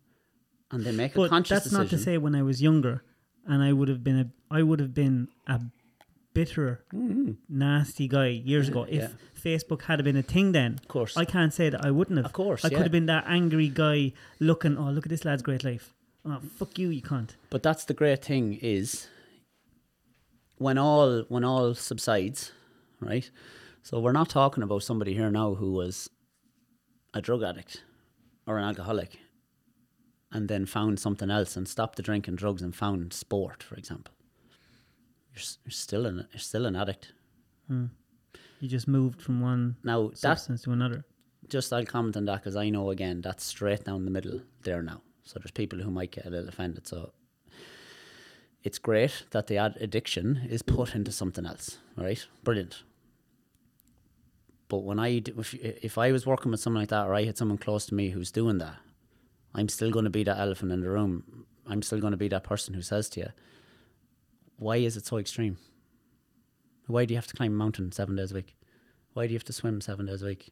and 0.71 0.83
they 0.83 0.91
make 0.91 1.15
a 1.15 1.17
But 1.17 1.29
conscious 1.29 1.63
that's 1.63 1.73
not 1.73 1.89
to 1.89 1.97
say 1.97 2.17
when 2.17 2.35
I 2.35 2.43
was 2.43 2.61
younger, 2.61 3.03
and 3.47 3.61
I 3.63 3.73
would 3.73 3.87
have 3.89 4.03
been 4.03 4.19
a. 4.19 4.27
I 4.51 4.61
would 4.63 4.79
have 4.79 4.93
been 4.93 5.27
a 5.47 5.59
bitter, 6.33 6.83
nasty 7.49 8.07
guy 8.07 8.27
years 8.27 8.67
ago. 8.69 8.83
If 8.83 9.03
Mm-hmm. 9.03 9.13
yeah. 9.13 9.19
Facebook 9.43 9.81
had 9.83 10.01
been 10.05 10.15
a 10.15 10.23
thing 10.23 10.53
then, 10.53 10.79
Of 10.81 10.87
course. 10.87 11.17
I 11.17 11.25
can't 11.25 11.53
say 11.53 11.69
that 11.69 11.85
I 11.85 11.91
wouldn't 11.91 12.17
have. 12.17 12.25
Of 12.27 12.33
course, 12.33 12.63
I 12.63 12.69
yeah. 12.69 12.77
could 12.77 12.83
have 12.83 12.91
been 12.93 13.07
that 13.07 13.25
angry 13.27 13.67
guy 13.67 14.13
looking. 14.39 14.77
Oh, 14.77 14.89
look 14.91 15.05
at 15.05 15.09
this 15.09 15.25
lad's 15.25 15.41
great 15.41 15.63
life. 15.63 15.93
Oh, 16.25 16.39
fuck 16.57 16.79
you, 16.79 16.89
you 16.89 17.01
can't. 17.01 17.35
But 17.49 17.61
that's 17.63 17.83
the 17.83 17.93
great 17.93 18.23
thing 18.23 18.53
is 18.61 19.07
when 20.57 20.77
all 20.77 21.23
when 21.27 21.43
all 21.43 21.73
subsides, 21.75 22.51
right? 23.01 23.29
So 23.81 23.99
we're 23.99 24.13
not 24.13 24.29
talking 24.29 24.63
about 24.63 24.83
somebody 24.83 25.13
here 25.13 25.29
now 25.29 25.55
who 25.55 25.73
was 25.73 26.09
a 27.13 27.21
drug 27.21 27.43
addict 27.43 27.83
or 28.47 28.57
an 28.57 28.63
alcoholic 28.63 29.19
and 30.33 30.49
then 30.49 30.65
found 30.65 30.99
something 30.99 31.29
else 31.29 31.55
and 31.55 31.67
stopped 31.67 31.95
the 31.95 32.01
drinking 32.01 32.35
drugs 32.35 32.61
and 32.61 32.75
found 32.75 33.13
sport, 33.13 33.63
for 33.63 33.75
example. 33.75 34.13
You're, 35.33 35.43
you're 35.63 35.71
still 35.71 36.05
an 36.05 36.27
you're 36.33 36.39
still 36.39 36.65
an 36.65 36.75
addict. 36.75 37.13
Hmm. 37.67 37.85
You 38.59 38.67
just 38.67 38.87
moved 38.87 39.21
from 39.21 39.41
one 39.41 39.77
Now 39.83 40.09
that 40.09 40.17
substance 40.17 40.63
to 40.63 40.71
another. 40.71 41.05
just 41.49 41.71
I'll 41.71 41.85
comment 41.85 42.17
on 42.17 42.25
that 42.25 42.41
because 42.41 42.55
I 42.55 42.69
know 42.69 42.89
again 42.89 43.21
that's 43.21 43.43
straight 43.43 43.85
down 43.85 44.05
the 44.05 44.11
middle 44.11 44.41
there 44.63 44.81
now. 44.81 45.01
So 45.23 45.39
there's 45.39 45.51
people 45.51 45.79
who 45.79 45.91
might 45.91 46.11
get 46.11 46.25
a 46.25 46.29
little 46.29 46.49
offended. 46.49 46.87
So 46.87 47.13
it's 48.63 48.79
great 48.79 49.25
that 49.31 49.47
the 49.47 49.57
ad- 49.57 49.77
addiction 49.79 50.47
is 50.49 50.61
put 50.61 50.95
into 50.95 51.11
something 51.11 51.45
else. 51.45 51.77
Right, 51.95 52.25
brilliant. 52.43 52.83
But 54.69 54.79
when 54.79 54.99
I, 54.99 55.21
if 55.37 55.53
if 55.53 55.97
I 55.97 56.11
was 56.11 56.25
working 56.25 56.51
with 56.51 56.59
someone 56.59 56.81
like 56.81 56.89
that, 56.89 57.05
or 57.05 57.13
I 57.13 57.25
had 57.25 57.37
someone 57.37 57.57
close 57.57 57.85
to 57.87 57.93
me 57.93 58.09
who's 58.09 58.31
doing 58.31 58.57
that, 58.59 58.77
I'm 59.55 59.69
still 59.69 59.91
going 59.91 60.05
to 60.05 60.11
be 60.11 60.23
that 60.23 60.39
elephant 60.39 60.71
in 60.71 60.81
the 60.81 60.89
room. 60.89 61.45
I'm 61.67 61.81
still 61.81 61.99
going 61.99 62.11
to 62.11 62.17
be 62.17 62.27
that 62.29 62.43
person 62.43 62.73
who 62.73 62.81
says 62.81 63.09
to 63.09 63.19
you, 63.21 63.27
"Why 64.57 64.77
is 64.77 64.97
it 64.97 65.05
so 65.05 65.17
extreme? 65.17 65.57
Why 66.87 67.05
do 67.05 67.13
you 67.13 67.17
have 67.17 67.27
to 67.27 67.35
climb 67.35 67.53
a 67.53 67.55
mountain 67.55 67.91
seven 67.91 68.15
days 68.15 68.31
a 68.31 68.35
week? 68.35 68.55
Why 69.13 69.25
do 69.27 69.33
you 69.33 69.37
have 69.37 69.45
to 69.45 69.53
swim 69.53 69.79
seven 69.79 70.05
days 70.07 70.21
a 70.21 70.25
week? 70.25 70.51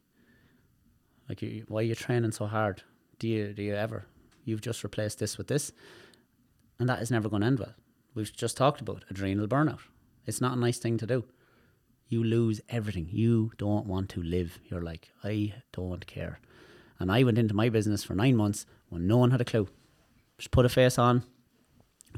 Like, 1.28 1.42
you, 1.42 1.64
why 1.68 1.80
are 1.80 1.84
you 1.84 1.94
training 1.94 2.32
so 2.32 2.46
hard? 2.46 2.82
Do 3.18 3.28
you 3.28 3.52
do 3.52 3.62
you 3.62 3.74
ever? 3.74 4.06
You've 4.44 4.60
just 4.60 4.82
replaced 4.82 5.18
this 5.18 5.38
with 5.38 5.48
this, 5.48 5.72
and 6.78 6.88
that 6.88 7.02
is 7.02 7.10
never 7.10 7.28
going 7.28 7.42
to 7.42 7.46
end 7.46 7.58
well. 7.60 7.74
we've 8.14 8.32
just 8.32 8.56
talked 8.56 8.80
about 8.80 9.04
adrenal 9.10 9.46
burnout. 9.46 9.80
It's 10.26 10.40
not 10.40 10.56
a 10.56 10.60
nice 10.60 10.78
thing 10.78 10.98
to 10.98 11.06
do. 11.06 11.24
You 12.08 12.22
lose 12.22 12.60
everything. 12.68 13.08
You 13.10 13.52
don't 13.56 13.86
want 13.86 14.10
to 14.10 14.22
live. 14.22 14.58
You're 14.64 14.82
like, 14.82 15.10
I 15.24 15.54
don't 15.72 16.06
care. 16.06 16.40
And 16.98 17.10
I 17.10 17.22
went 17.22 17.38
into 17.38 17.54
my 17.54 17.68
business 17.68 18.04
for 18.04 18.14
nine 18.14 18.36
months 18.36 18.66
when 18.92 19.06
no 19.06 19.16
one 19.16 19.30
had 19.30 19.40
a 19.40 19.44
clue. 19.44 19.68
Just 20.36 20.50
put 20.50 20.66
a 20.66 20.68
face 20.68 20.98
on, 20.98 21.24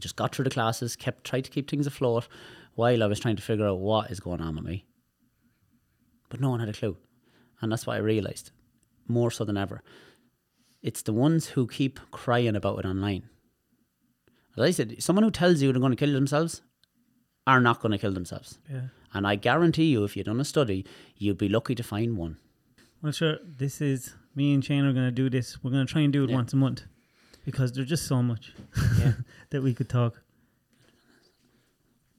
just 0.00 0.16
got 0.16 0.34
through 0.34 0.44
the 0.44 0.50
classes, 0.50 0.96
kept 0.96 1.22
tried 1.22 1.44
to 1.44 1.50
keep 1.50 1.70
things 1.70 1.86
afloat 1.86 2.26
while 2.74 3.00
I 3.00 3.06
was 3.06 3.20
trying 3.20 3.36
to 3.36 3.42
figure 3.42 3.68
out 3.68 3.78
what 3.78 4.10
is 4.10 4.18
going 4.18 4.40
on 4.40 4.56
with 4.56 4.64
me. 4.64 4.84
But 6.28 6.40
no 6.40 6.50
one 6.50 6.58
had 6.58 6.68
a 6.68 6.72
clue. 6.72 6.96
And 7.60 7.70
that's 7.70 7.86
what 7.86 7.94
I 7.94 8.00
realised, 8.00 8.50
more 9.06 9.30
so 9.30 9.44
than 9.44 9.56
ever. 9.56 9.82
It's 10.82 11.02
the 11.02 11.12
ones 11.12 11.46
who 11.46 11.68
keep 11.68 12.00
crying 12.10 12.56
about 12.56 12.80
it 12.80 12.86
online. 12.86 13.28
As 14.56 14.64
I 14.64 14.70
said, 14.72 14.96
someone 15.00 15.22
who 15.22 15.30
tells 15.30 15.62
you 15.62 15.72
they're 15.72 15.80
going 15.80 15.92
to 15.92 15.96
kill 15.96 16.12
themselves 16.12 16.62
are 17.46 17.60
not 17.60 17.80
going 17.80 17.92
to 17.92 17.98
kill 17.98 18.12
themselves. 18.12 18.58
Yeah. 18.68 18.88
And 19.12 19.28
I 19.28 19.36
guarantee 19.36 19.92
you, 19.92 20.02
if 20.02 20.16
you'd 20.16 20.26
done 20.26 20.40
a 20.40 20.44
study, 20.44 20.84
you'd 21.16 21.38
be 21.38 21.48
lucky 21.48 21.76
to 21.76 21.84
find 21.84 22.16
one. 22.16 22.38
Well, 23.00 23.12
sure. 23.12 23.38
This 23.44 23.80
is 23.80 24.14
me 24.34 24.52
and 24.54 24.64
Shane 24.64 24.84
are 24.84 24.92
going 24.92 25.06
to 25.06 25.10
do 25.12 25.28
this. 25.30 25.62
We're 25.62 25.70
going 25.70 25.86
to 25.86 25.92
try 25.92 26.02
and 26.02 26.12
do 26.12 26.24
it 26.24 26.30
Yeah. 26.30 26.36
once 26.36 26.52
a 26.52 26.56
month 26.56 26.82
because 27.44 27.72
there's 27.72 27.88
just 27.88 28.06
so 28.06 28.22
much 28.22 28.52
Yeah. 28.98 29.12
that 29.50 29.62
we 29.62 29.74
could 29.74 29.88
talk. 29.88 30.20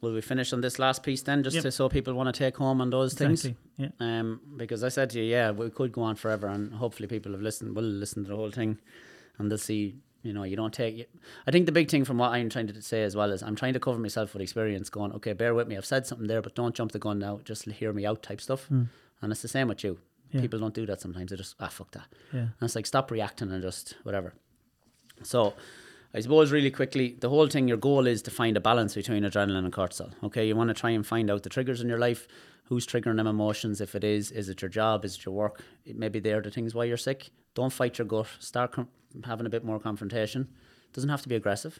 Will 0.01 0.13
we 0.13 0.21
finish 0.21 0.53
on 0.53 0.61
this 0.61 0.77
last 0.77 1.03
piece 1.03 1.21
then, 1.23 1.41
just 1.41 1.55
Yep. 1.55 1.63
to, 1.63 1.71
so 1.71 1.89
people 1.89 2.13
want 2.13 2.33
to 2.33 2.37
take 2.37 2.57
home 2.57 2.79
on 2.79 2.89
those 2.91 3.13
things? 3.15 3.43
Exactly. 3.45 3.57
Yeah. 3.77 3.89
Um, 4.19 4.39
because 4.55 4.83
I 4.83 4.89
said 4.89 5.09
to 5.11 5.19
you, 5.19 5.25
yeah, 5.25 5.51
we 5.51 5.69
could 5.71 5.91
go 5.91 6.03
on 6.03 6.15
forever, 6.15 6.47
and 6.47 6.73
hopefully 6.73 7.07
people 7.07 7.31
have 7.31 7.41
listened, 7.41 7.75
will 7.75 7.83
listen 7.83 8.23
to 8.25 8.29
the 8.29 8.35
whole 8.35 8.51
thing, 8.51 8.77
and 9.37 9.49
they'll 9.49 9.57
see. 9.57 9.95
You 10.21 10.33
know, 10.33 10.41
you 10.41 10.55
don't 10.55 10.73
take. 10.73 11.07
I 11.45 11.51
think 11.51 11.67
the 11.67 11.71
big 11.71 11.87
thing 11.91 12.03
from 12.03 12.17
what 12.17 12.31
I'm 12.31 12.49
trying 12.49 12.65
to 12.65 12.81
say 12.81 13.03
as 13.03 13.15
well 13.15 13.31
is 13.31 13.43
I'm 13.43 13.55
trying 13.55 13.73
to 13.73 13.79
cover 13.79 13.99
myself 13.99 14.33
with 14.33 14.41
experience. 14.41 14.89
Going, 14.89 15.11
okay, 15.13 15.33
bear 15.33 15.53
with 15.53 15.67
me. 15.67 15.77
I've 15.77 15.85
said 15.85 16.07
something 16.07 16.25
there, 16.25 16.41
but 16.41 16.55
don't 16.55 16.73
jump 16.73 16.93
the 16.93 16.97
gun 16.99 17.19
now. 17.19 17.41
Just 17.43 17.65
hear 17.65 17.93
me 17.93 18.07
out, 18.07 18.23
type 18.23 18.41
stuff. 18.41 18.67
And 18.71 18.89
it's 19.31 19.43
the 19.43 19.47
same 19.47 19.67
with 19.67 19.83
you. 19.83 19.99
Yeah. 20.35 20.41
People 20.41 20.59
don't 20.59 20.73
do 20.73 20.85
that 20.85 21.01
sometimes. 21.01 21.29
They 21.31 21.37
just 21.37 21.55
ah 21.59 21.67
fuck 21.67 21.91
that. 21.91 22.07
Yeah. 22.33 22.39
And 22.41 22.51
it's 22.61 22.75
like 22.75 22.85
stop 22.85 23.09
reacting 23.11 23.51
and 23.51 23.61
just 23.61 23.95
whatever. 24.03 24.33
So, 25.23 25.53
I 26.13 26.19
suppose 26.19 26.51
really 26.51 26.71
quickly, 26.71 27.15
the 27.19 27.29
whole 27.29 27.47
thing, 27.47 27.67
your 27.67 27.77
goal 27.77 28.05
is 28.07 28.21
to 28.23 28.31
find 28.31 28.55
a 28.57 28.59
balance 28.59 28.95
between 28.95 29.23
adrenaline 29.23 29.63
and 29.65 29.73
cortisol. 29.73 30.11
Okay, 30.23 30.47
you 30.47 30.55
want 30.55 30.69
to 30.69 30.73
try 30.73 30.91
and 30.91 31.05
find 31.05 31.29
out 31.31 31.43
the 31.43 31.49
triggers 31.49 31.81
in 31.81 31.87
your 31.89 31.99
life, 31.99 32.27
who's 32.65 32.85
triggering 32.85 33.15
them 33.17 33.27
emotions. 33.27 33.79
If 33.81 33.95
it 33.95 34.03
is, 34.03 34.31
is 34.31 34.49
it 34.49 34.61
your 34.61 34.69
job? 34.69 35.05
Is 35.05 35.15
it 35.15 35.25
your 35.25 35.33
work? 35.35 35.61
It, 35.85 35.95
maybe 35.97 36.19
they're 36.19 36.41
the 36.41 36.51
things 36.51 36.75
why 36.75 36.83
you're 36.85 36.97
sick. 36.97 37.29
Don't 37.53 37.71
fight 37.73 37.97
your 37.97 38.05
gut. 38.07 38.27
Start 38.39 38.73
com- 38.73 38.89
having 39.23 39.45
a 39.45 39.49
bit 39.49 39.63
more 39.63 39.79
confrontation. 39.79 40.49
Doesn't 40.93 41.09
have 41.09 41.21
to 41.21 41.29
be 41.29 41.35
aggressive. 41.35 41.79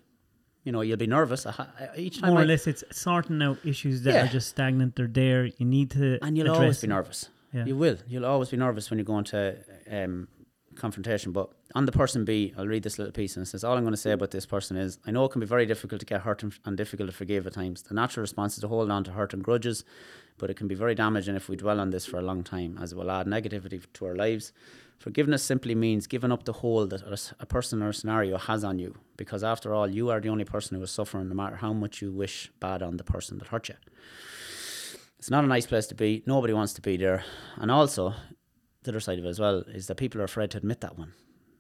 You 0.64 0.72
know, 0.72 0.82
you'll 0.82 0.98
be 0.98 1.07
nervous 1.07 1.45
I 1.45 1.52
ha- 1.52 1.68
I- 1.80 1.98
each 1.98 2.22
time. 2.22 2.30
More 2.32 2.40
I- 2.40 2.44
or 2.44 2.48
less, 2.48 2.68
it's 2.68 2.84
sorting 2.91 3.41
out 3.41 3.57
issues 3.65 4.02
that 4.03 4.14
Yeah. 4.14 4.26
are 4.26 4.27
just 4.32 4.49
stagnant. 4.49 4.95
They're 4.95 5.07
there. 5.07 5.45
You 5.45 5.65
need 5.65 5.91
to 5.91 6.18
and 6.23 6.38
you'll 6.38 6.52
always 6.52 6.80
be 6.82 6.88
nervous. 6.88 7.30
Yeah. 7.56 7.65
You 7.65 7.77
will. 7.77 7.98
You'll 8.07 8.26
always 8.26 8.49
be 8.49 8.57
nervous 8.57 8.90
when 8.90 8.99
you 8.99 9.06
go 9.06 9.18
into 9.18 9.56
um, 9.90 10.27
confrontation. 10.76 11.32
But 11.32 11.49
on 11.73 11.86
the 11.86 11.91
person 11.91 12.26
B, 12.26 12.53
I'll 12.57 12.68
read 12.68 12.84
this 12.84 12.99
little 12.99 13.14
piece 13.14 13.38
and 13.38 13.45
it 13.45 13.49
says, 13.49 13.64
All 13.64 13.77
I'm 13.77 13.84
going 13.84 13.94
to 13.94 13.98
say 13.98 14.11
about 14.11 14.32
this 14.32 14.45
person 14.45 14.76
is 14.76 14.99
I 15.07 15.11
know 15.11 15.23
it 15.23 15.32
can 15.32 15.40
be 15.40 15.48
very 15.48 15.65
difficult 15.65 16.02
to 16.02 16.06
get 16.06 16.22
hurt 16.22 16.44
and, 16.44 16.53
and 16.65 16.76
difficult 16.76 17.10
to 17.10 17.15
forgive 17.15 17.48
at 17.48 17.53
times. 17.53 17.82
The 17.84 17.94
natural 17.94 18.22
response 18.22 18.56
is 18.56 18.60
to 18.60 18.68
hold 18.68 18.91
on 18.91 19.06
to 19.06 19.11
hurt 19.14 19.34
and 19.34 19.41
grudges, 19.41 19.86
but 20.38 20.49
it 20.49 20.57
can 20.57 20.68
be 20.68 20.76
very 20.76 20.95
damaging 20.95 21.36
if 21.36 21.48
we 21.48 21.56
dwell 21.56 21.80
on 21.80 21.91
this 21.91 22.06
for 22.06 22.18
a 22.18 22.22
long 22.22 22.44
time, 22.44 22.77
as 22.82 22.91
it 22.91 22.98
will 22.98 23.10
add 23.10 23.26
negativity 23.26 23.82
to 23.94 24.06
our 24.06 24.15
lives. 24.15 24.52
Forgiveness 24.99 25.44
simply 25.44 25.76
means 25.76 26.07
giving 26.07 26.32
up 26.32 26.44
the 26.44 26.53
hold 26.53 26.90
that 26.90 27.34
a 27.40 27.45
person 27.45 27.82
or 27.82 27.90
a 27.90 27.94
scenario 27.94 28.38
has 28.38 28.64
on 28.64 28.80
you, 28.80 28.95
because 29.18 29.44
after 29.44 29.73
all, 29.73 29.88
you 29.88 30.10
are 30.10 30.19
the 30.19 30.30
only 30.30 30.45
person 30.45 30.77
who 30.77 30.84
is 30.84 30.91
suffering, 30.91 31.30
no 31.30 31.36
matter 31.36 31.57
how 31.57 31.73
much 31.73 32.02
you 32.02 32.11
wish 32.11 32.49
bad 32.60 32.82
on 32.82 32.98
the 32.98 33.03
person 33.03 33.38
that 33.38 33.49
hurt 33.49 33.69
you. 33.69 33.76
It's 35.26 35.32
not 35.32 35.44
a 35.44 35.48
nice 35.48 35.66
place 35.66 35.88
to 35.88 35.96
be. 35.96 36.22
Nobody 36.28 36.54
wants 36.54 36.74
to 36.74 36.84
be 36.84 36.98
there. 36.98 37.26
And 37.56 37.72
also, 37.72 38.14
the 38.84 38.92
other 38.92 39.00
side 39.00 39.18
of 39.18 39.26
it 39.26 39.30
as 39.30 39.40
well 39.40 39.64
is 39.68 39.88
that 39.88 39.96
people 39.96 40.22
are 40.22 40.26
afraid 40.26 40.52
to 40.52 40.60
admit 40.60 40.82
that 40.82 41.00
one. 41.00 41.14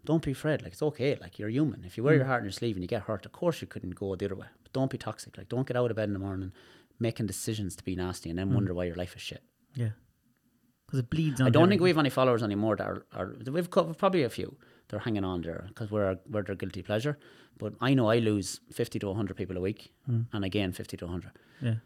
Don't 0.03 0.23
be 0.23 0.33
afraid. 0.33 0.61
Like 0.61 0.73
it's 0.73 0.83
okay. 0.83 1.17
Like 1.19 1.39
you're 1.39 1.49
human. 1.49 1.83
If 1.83 1.97
you 1.97 2.03
wear 2.03 2.13
mm. 2.13 2.17
your 2.17 2.27
heart 2.27 2.41
on 2.41 2.45
your 2.45 2.51
sleeve 2.51 2.75
and 2.75 2.83
you 2.83 2.87
get 2.87 3.01
hurt, 3.01 3.25
of 3.25 3.31
course 3.31 3.61
you 3.61 3.67
couldn't 3.67 3.95
go 3.95 4.15
the 4.15 4.25
other 4.25 4.35
way. 4.35 4.45
But 4.61 4.71
don't 4.73 4.91
be 4.91 4.99
toxic. 4.99 5.35
Like 5.35 5.49
don't 5.49 5.67
get 5.67 5.75
out 5.75 5.89
of 5.89 5.97
bed 5.97 6.09
in 6.09 6.13
the 6.13 6.19
morning 6.19 6.51
making 6.99 7.25
decisions 7.25 7.75
to 7.77 7.83
be 7.83 7.95
nasty 7.95 8.29
and 8.29 8.37
then 8.37 8.51
mm. 8.51 8.53
wonder 8.53 8.75
why 8.75 8.83
your 8.83 8.97
life 8.97 9.15
is 9.15 9.23
shit. 9.23 9.41
Yeah. 9.73 9.93
Because 10.85 10.99
it 10.99 11.09
bleeds 11.09 11.41
on. 11.41 11.47
I 11.47 11.49
don't 11.49 11.67
think 11.67 11.81
we 11.81 11.89
have 11.89 11.97
any 11.97 12.11
followers 12.11 12.43
anymore 12.43 12.75
that 12.75 12.85
are, 12.85 13.05
are 13.15 13.35
we've 13.51 13.71
probably 13.71 14.21
a 14.21 14.29
few. 14.29 14.55
They're 14.89 14.99
hanging 14.99 15.23
on 15.23 15.41
there 15.41 15.65
because 15.69 15.89
we're 15.89 16.19
we're 16.29 16.43
their 16.43 16.53
guilty 16.53 16.83
pleasure. 16.83 17.17
But 17.57 17.73
I 17.81 17.95
know 17.95 18.11
I 18.11 18.19
lose 18.19 18.59
fifty 18.71 18.99
to 18.99 19.11
hundred 19.15 19.37
people 19.37 19.57
a 19.57 19.61
week, 19.61 19.91
mm. 20.07 20.27
and 20.31 20.45
again 20.45 20.71
fifty 20.71 20.97
to 20.97 21.07
hundred. 21.07 21.31
Yeah. 21.63 21.77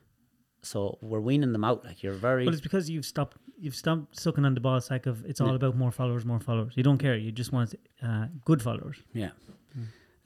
So 0.62 0.98
we're 1.02 1.20
weaning 1.20 1.54
them 1.54 1.64
out. 1.64 1.86
Like 1.86 2.04
you're 2.04 2.14
very 2.14 2.46
Well, 2.46 2.54
it's 2.54 2.62
because 2.62 2.90
you've 2.90 3.06
stopped. 3.06 3.38
You've 3.60 3.76
stopped 3.76 4.18
sucking 4.20 4.46
on 4.46 4.54
the 4.54 4.62
ball 4.62 4.80
sack 4.82 5.06
of 5.06 5.26
it's 5.26 5.42
all 5.42 5.56
about 5.56 5.76
more 5.76 5.92
followers, 5.92 6.26
more 6.26 6.40
followers. 6.40 6.74
You 6.76 6.84
don't 6.84 6.98
care. 6.98 7.16
You 7.16 7.32
just 7.32 7.52
want 7.52 7.76
uh, 8.02 8.28
good 8.46 8.62
followers. 8.62 8.98
Yeah. 9.14 9.32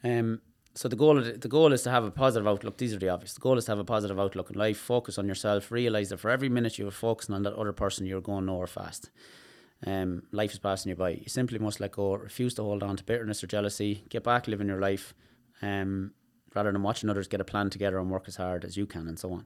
Um. 0.03 0.41
So 0.75 0.87
the 0.87 0.95
goal, 0.95 1.21
the 1.21 1.47
goal 1.47 1.71
is 1.71 1.83
to 1.83 1.91
have 1.91 2.03
a 2.03 2.09
positive 2.09 2.47
outlook. 2.47 2.77
These 2.77 2.93
are 2.95 2.97
the 2.97 3.09
obvious. 3.09 3.33
The 3.35 3.41
goal 3.41 3.59
is 3.59 3.65
to 3.65 3.71
have 3.71 3.79
a 3.79 3.83
positive 3.83 4.19
outlook 4.19 4.49
in 4.49 4.57
life. 4.57 4.77
Focus 4.77 5.19
on 5.19 5.27
yourself. 5.27 5.71
Realize 5.71 6.09
that 6.09 6.17
for 6.17 6.31
every 6.31 6.49
minute 6.49 6.79
you 6.79 6.87
are 6.87 6.91
focusing 6.91 7.35
on 7.35 7.43
that 7.43 7.53
other 7.53 7.73
person, 7.73 8.07
you're 8.07 8.21
going 8.21 8.47
nowhere 8.47 8.65
fast. 8.65 9.11
Um, 9.85 10.23
life 10.31 10.51
is 10.51 10.59
passing 10.59 10.89
you 10.89 10.95
by. 10.95 11.11
You 11.11 11.27
simply 11.27 11.59
must 11.59 11.79
let 11.79 11.91
go. 11.91 12.15
Refuse 12.15 12.55
to 12.55 12.63
hold 12.63 12.81
on 12.81 12.97
to 12.97 13.03
bitterness 13.03 13.43
or 13.43 13.47
jealousy. 13.47 14.03
Get 14.09 14.23
back 14.23 14.47
living 14.47 14.67
your 14.67 14.79
life, 14.79 15.13
um, 15.61 16.13
rather 16.55 16.71
than 16.71 16.81
watching 16.81 17.09
others 17.09 17.27
get 17.27 17.41
a 17.41 17.45
plan 17.45 17.69
together 17.69 17.99
and 17.99 18.09
work 18.09 18.23
as 18.27 18.37
hard 18.37 18.65
as 18.65 18.75
you 18.75 18.87
can, 18.87 19.07
and 19.07 19.19
so 19.19 19.31
on. 19.31 19.45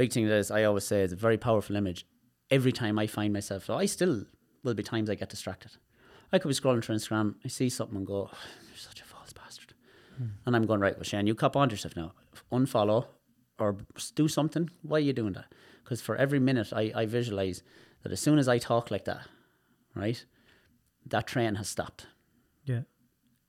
Big 0.00 0.14
thing 0.14 0.28
that 0.28 0.36
is, 0.36 0.50
I 0.50 0.64
always 0.64 0.84
say, 0.84 1.02
is 1.02 1.12
a 1.12 1.16
very 1.16 1.36
powerful 1.36 1.76
image. 1.76 2.06
Every 2.50 2.72
time 2.72 2.98
I 2.98 3.06
find 3.06 3.34
myself, 3.34 3.66
so 3.66 3.74
I 3.74 3.84
still 3.84 4.24
will 4.64 4.72
be 4.72 4.82
times 4.82 5.10
I 5.10 5.14
get 5.14 5.28
distracted. 5.28 5.72
I 6.32 6.38
could 6.38 6.48
be 6.48 6.54
scrolling 6.54 6.82
through 6.82 6.96
Instagram, 6.96 7.34
I 7.44 7.48
see 7.48 7.68
something 7.68 7.98
and 7.98 8.06
go, 8.06 8.30
oh, 8.32 8.38
"You're 8.66 8.78
such 8.78 9.02
a 9.02 9.04
false 9.04 9.34
bastard," 9.34 9.74
hmm. 10.16 10.28
and 10.46 10.56
I'm 10.56 10.64
going 10.64 10.80
right. 10.80 10.96
Well, 10.96 11.04
Shane, 11.04 11.26
you 11.26 11.34
cop 11.34 11.54
on 11.54 11.68
to 11.68 11.74
yourself 11.74 11.96
now. 11.96 12.14
Unfollow 12.50 13.08
or 13.58 13.76
do 14.14 14.26
something. 14.26 14.70
Why 14.80 14.96
are 14.96 15.00
you 15.00 15.12
doing 15.12 15.34
that? 15.34 15.52
Because 15.84 16.00
for 16.00 16.16
every 16.16 16.38
minute, 16.38 16.72
I, 16.72 16.90
I 16.94 17.04
visualize 17.04 17.62
that 18.02 18.10
as 18.10 18.20
soon 18.20 18.38
as 18.38 18.48
I 18.48 18.56
talk 18.56 18.90
like 18.90 19.04
that, 19.04 19.26
right, 19.94 20.24
that 21.04 21.26
train 21.26 21.56
has 21.56 21.68
stopped. 21.68 22.06
Yeah. 22.64 22.84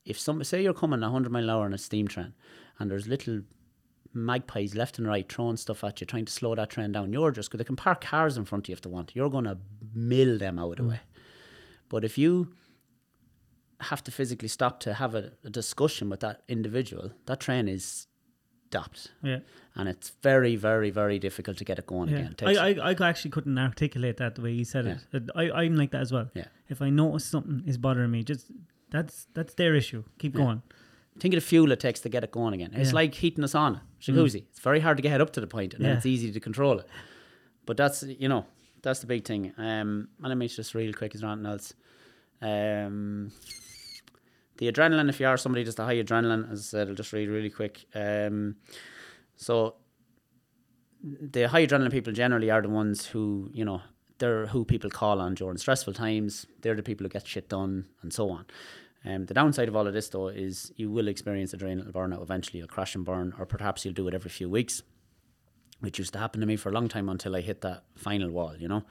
If 0.03 0.19
some 0.19 0.44
say 0.44 0.64
you're 0.64 0.73
coming 0.73 0.99
100 0.99 1.32
mile 1.32 1.44
an 1.44 1.49
hour 1.49 1.64
on 1.64 1.73
a 1.73 1.78
steam 1.78 2.10
train, 2.10 2.34
and 2.78 2.91
there's 2.91 3.07
little 3.07 3.44
magpies 4.14 4.76
left 4.76 4.98
and 5.00 5.08
right 5.08 5.32
throwing 5.32 5.58
stuff 5.58 5.84
at 5.84 6.02
you, 6.02 6.08
trying 6.08 6.26
to 6.26 6.32
slow 6.34 6.54
that 6.56 6.70
train 6.70 6.92
down, 6.92 7.12
you're 7.14 7.32
just 7.32 7.50
because 7.50 7.58
they 7.60 7.64
can 7.64 7.76
park 7.76 8.02
cars 8.02 8.38
in 8.38 8.46
front 8.46 8.66
of 8.66 8.70
you 8.70 8.74
if 8.74 8.82
they 8.82 8.90
want. 8.90 9.16
You're 9.16 9.30
going 9.30 9.46
to 9.46 9.58
mill 9.94 10.38
them 10.38 10.60
out 10.60 10.72
of 10.80 10.86
the 10.86 10.92
way. 10.92 11.00
But 11.90 12.04
if 12.04 12.18
you 12.18 12.54
have 13.82 14.04
to 14.04 14.12
physically 14.12 14.48
stop 14.48 14.80
to 14.82 14.94
have 14.96 15.16
a, 15.16 15.32
a 15.44 15.50
discussion 15.50 16.10
with 16.10 16.20
that 16.20 16.44
individual, 16.48 17.12
that 17.26 17.40
train 17.40 17.68
is 17.68 18.08
stopped. 18.68 19.12
Yeah. 19.24 19.40
And 19.76 19.90
it's 19.90 20.12
very, 20.22 20.56
very, 20.56 20.90
very 20.92 21.20
difficult 21.20 21.58
to 21.58 21.66
get 21.66 21.80
it 21.80 21.88
going 21.88 22.10
Yeah. 22.10 22.18
again. 22.20 22.36
It 22.40 22.58
I, 22.58 22.70
I, 22.70 22.92
I 22.92 23.10
actually 23.10 23.32
couldn't 23.32 23.58
articulate 23.58 24.18
that 24.18 24.36
the 24.36 24.42
way 24.42 24.52
you 24.52 24.66
said 24.66 24.86
it. 24.86 24.98
Uh, 25.14 25.20
I, 25.36 25.52
I'm 25.64 25.76
like 25.76 25.92
that 25.92 26.02
as 26.02 26.12
well. 26.12 26.30
Yeah. 26.34 26.46
If 26.70 26.82
I 26.82 26.90
notice 26.90 27.26
something 27.26 27.64
is 27.66 27.78
bothering 27.78 28.12
me, 28.12 28.24
just 28.24 28.52
that's 28.92 29.28
that's 29.34 29.54
their 29.56 29.76
issue. 29.76 30.04
Keep 30.20 30.36
Yeah. 30.36 30.42
going. 30.42 30.62
Think 31.20 31.34
of 31.34 31.42
the 31.42 31.46
fuel 31.46 31.72
it 31.72 31.80
takes 31.80 32.00
to 32.02 32.10
get 32.10 32.24
it 32.24 32.32
going 32.32 32.54
again. 32.54 32.72
It's 32.74 32.88
Yeah. 32.90 32.92
Mm. 32.92 32.96
like 32.96 33.14
heating 33.16 33.44
a 33.44 33.48
sauna, 33.48 33.82
jacuzzi. 34.02 34.46
It's 34.50 34.60
very 34.60 34.80
hard 34.80 34.98
to 34.98 35.04
get 35.04 35.22
up 35.22 35.32
to 35.34 35.42
the 35.42 35.48
point, 35.48 35.74
and 35.74 35.84
then 35.86 35.98
it's 35.98 36.06
easy 36.06 36.32
to 36.32 36.40
control 36.40 36.80
it. 36.80 36.88
But 37.66 37.78
that's 37.78 38.04
you 38.04 38.28
know 38.30 38.46
that's 38.82 39.00
the 39.02 39.08
big 39.08 39.26
thing. 39.26 39.54
Um, 39.58 40.08
and 40.20 40.28
let 40.30 40.38
me 40.38 40.48
just 40.48 40.74
real 40.74 40.94
quick. 40.94 41.14
Is 41.14 41.22
there 41.22 41.30
anything 41.30 41.52
else? 41.52 41.74
Um, 42.42 43.32
the 44.58 44.72
adrenaline. 44.72 45.10
If 45.10 45.20
you 45.20 45.28
are 45.28 45.38
somebody 45.38 45.64
just 45.64 45.80
a 45.80 45.84
high 45.84 45.98
adrenaline, 45.98 46.52
as 46.52 46.60
I 46.60 46.64
said, 46.64 46.88
I'll 46.90 46.96
just 46.96 47.14
read 47.14 47.30
really 47.30 47.50
quick. 47.50 47.86
Um, 47.94 48.56
so 49.36 49.76
the 51.04 51.48
high 51.50 51.66
adrenaline 51.66 51.92
people 51.92 52.14
generally 52.14 52.50
are 52.52 52.62
the 52.62 52.70
ones 52.70 53.06
who 53.08 53.50
you 53.54 53.66
know 53.66 53.82
they're 54.18 54.48
who 54.48 54.64
people 54.66 54.90
call 54.90 55.20
on 55.20 55.36
during 55.36 55.58
stressful 55.58 55.94
times. 55.94 56.46
They're 56.62 56.76
the 56.76 56.84
people 56.84 57.04
who 57.06 57.10
get 57.10 57.28
shit 57.28 57.50
done 57.50 57.86
and 58.02 58.14
so 58.14 58.30
on. 58.30 58.46
Um, 59.03 59.26
the 59.26 59.34
downside 59.34 59.68
of 59.68 59.76
all 59.76 59.88
of 59.88 59.94
this 59.94 60.10
though 60.10 60.28
is 60.28 60.72
you 60.76 60.91
will 60.91 61.07
experience 61.07 61.53
adrenal 61.53 61.91
burnout 61.91 62.22
eventually. 62.22 62.60
You'll 62.60 62.68
crash 62.68 62.95
and 62.95 63.06
burn, 63.06 63.34
or 63.40 63.45
perhaps 63.45 63.84
you'll 63.84 63.94
do 63.94 64.07
it 64.07 64.14
every 64.14 64.30
few 64.30 64.49
weeks, 64.49 64.84
which 65.80 65.98
used 65.98 66.14
to 66.14 66.19
happen 66.19 66.40
to 66.41 66.48
me 66.48 66.56
for 66.56 66.69
a 66.69 66.72
long 66.72 66.88
time 66.88 67.10
until 67.10 67.36
I 67.36 67.41
hit 67.41 67.61
that 67.61 67.84
final 67.95 68.30
wall. 68.30 68.56
You 68.57 68.68
know, 68.68 68.84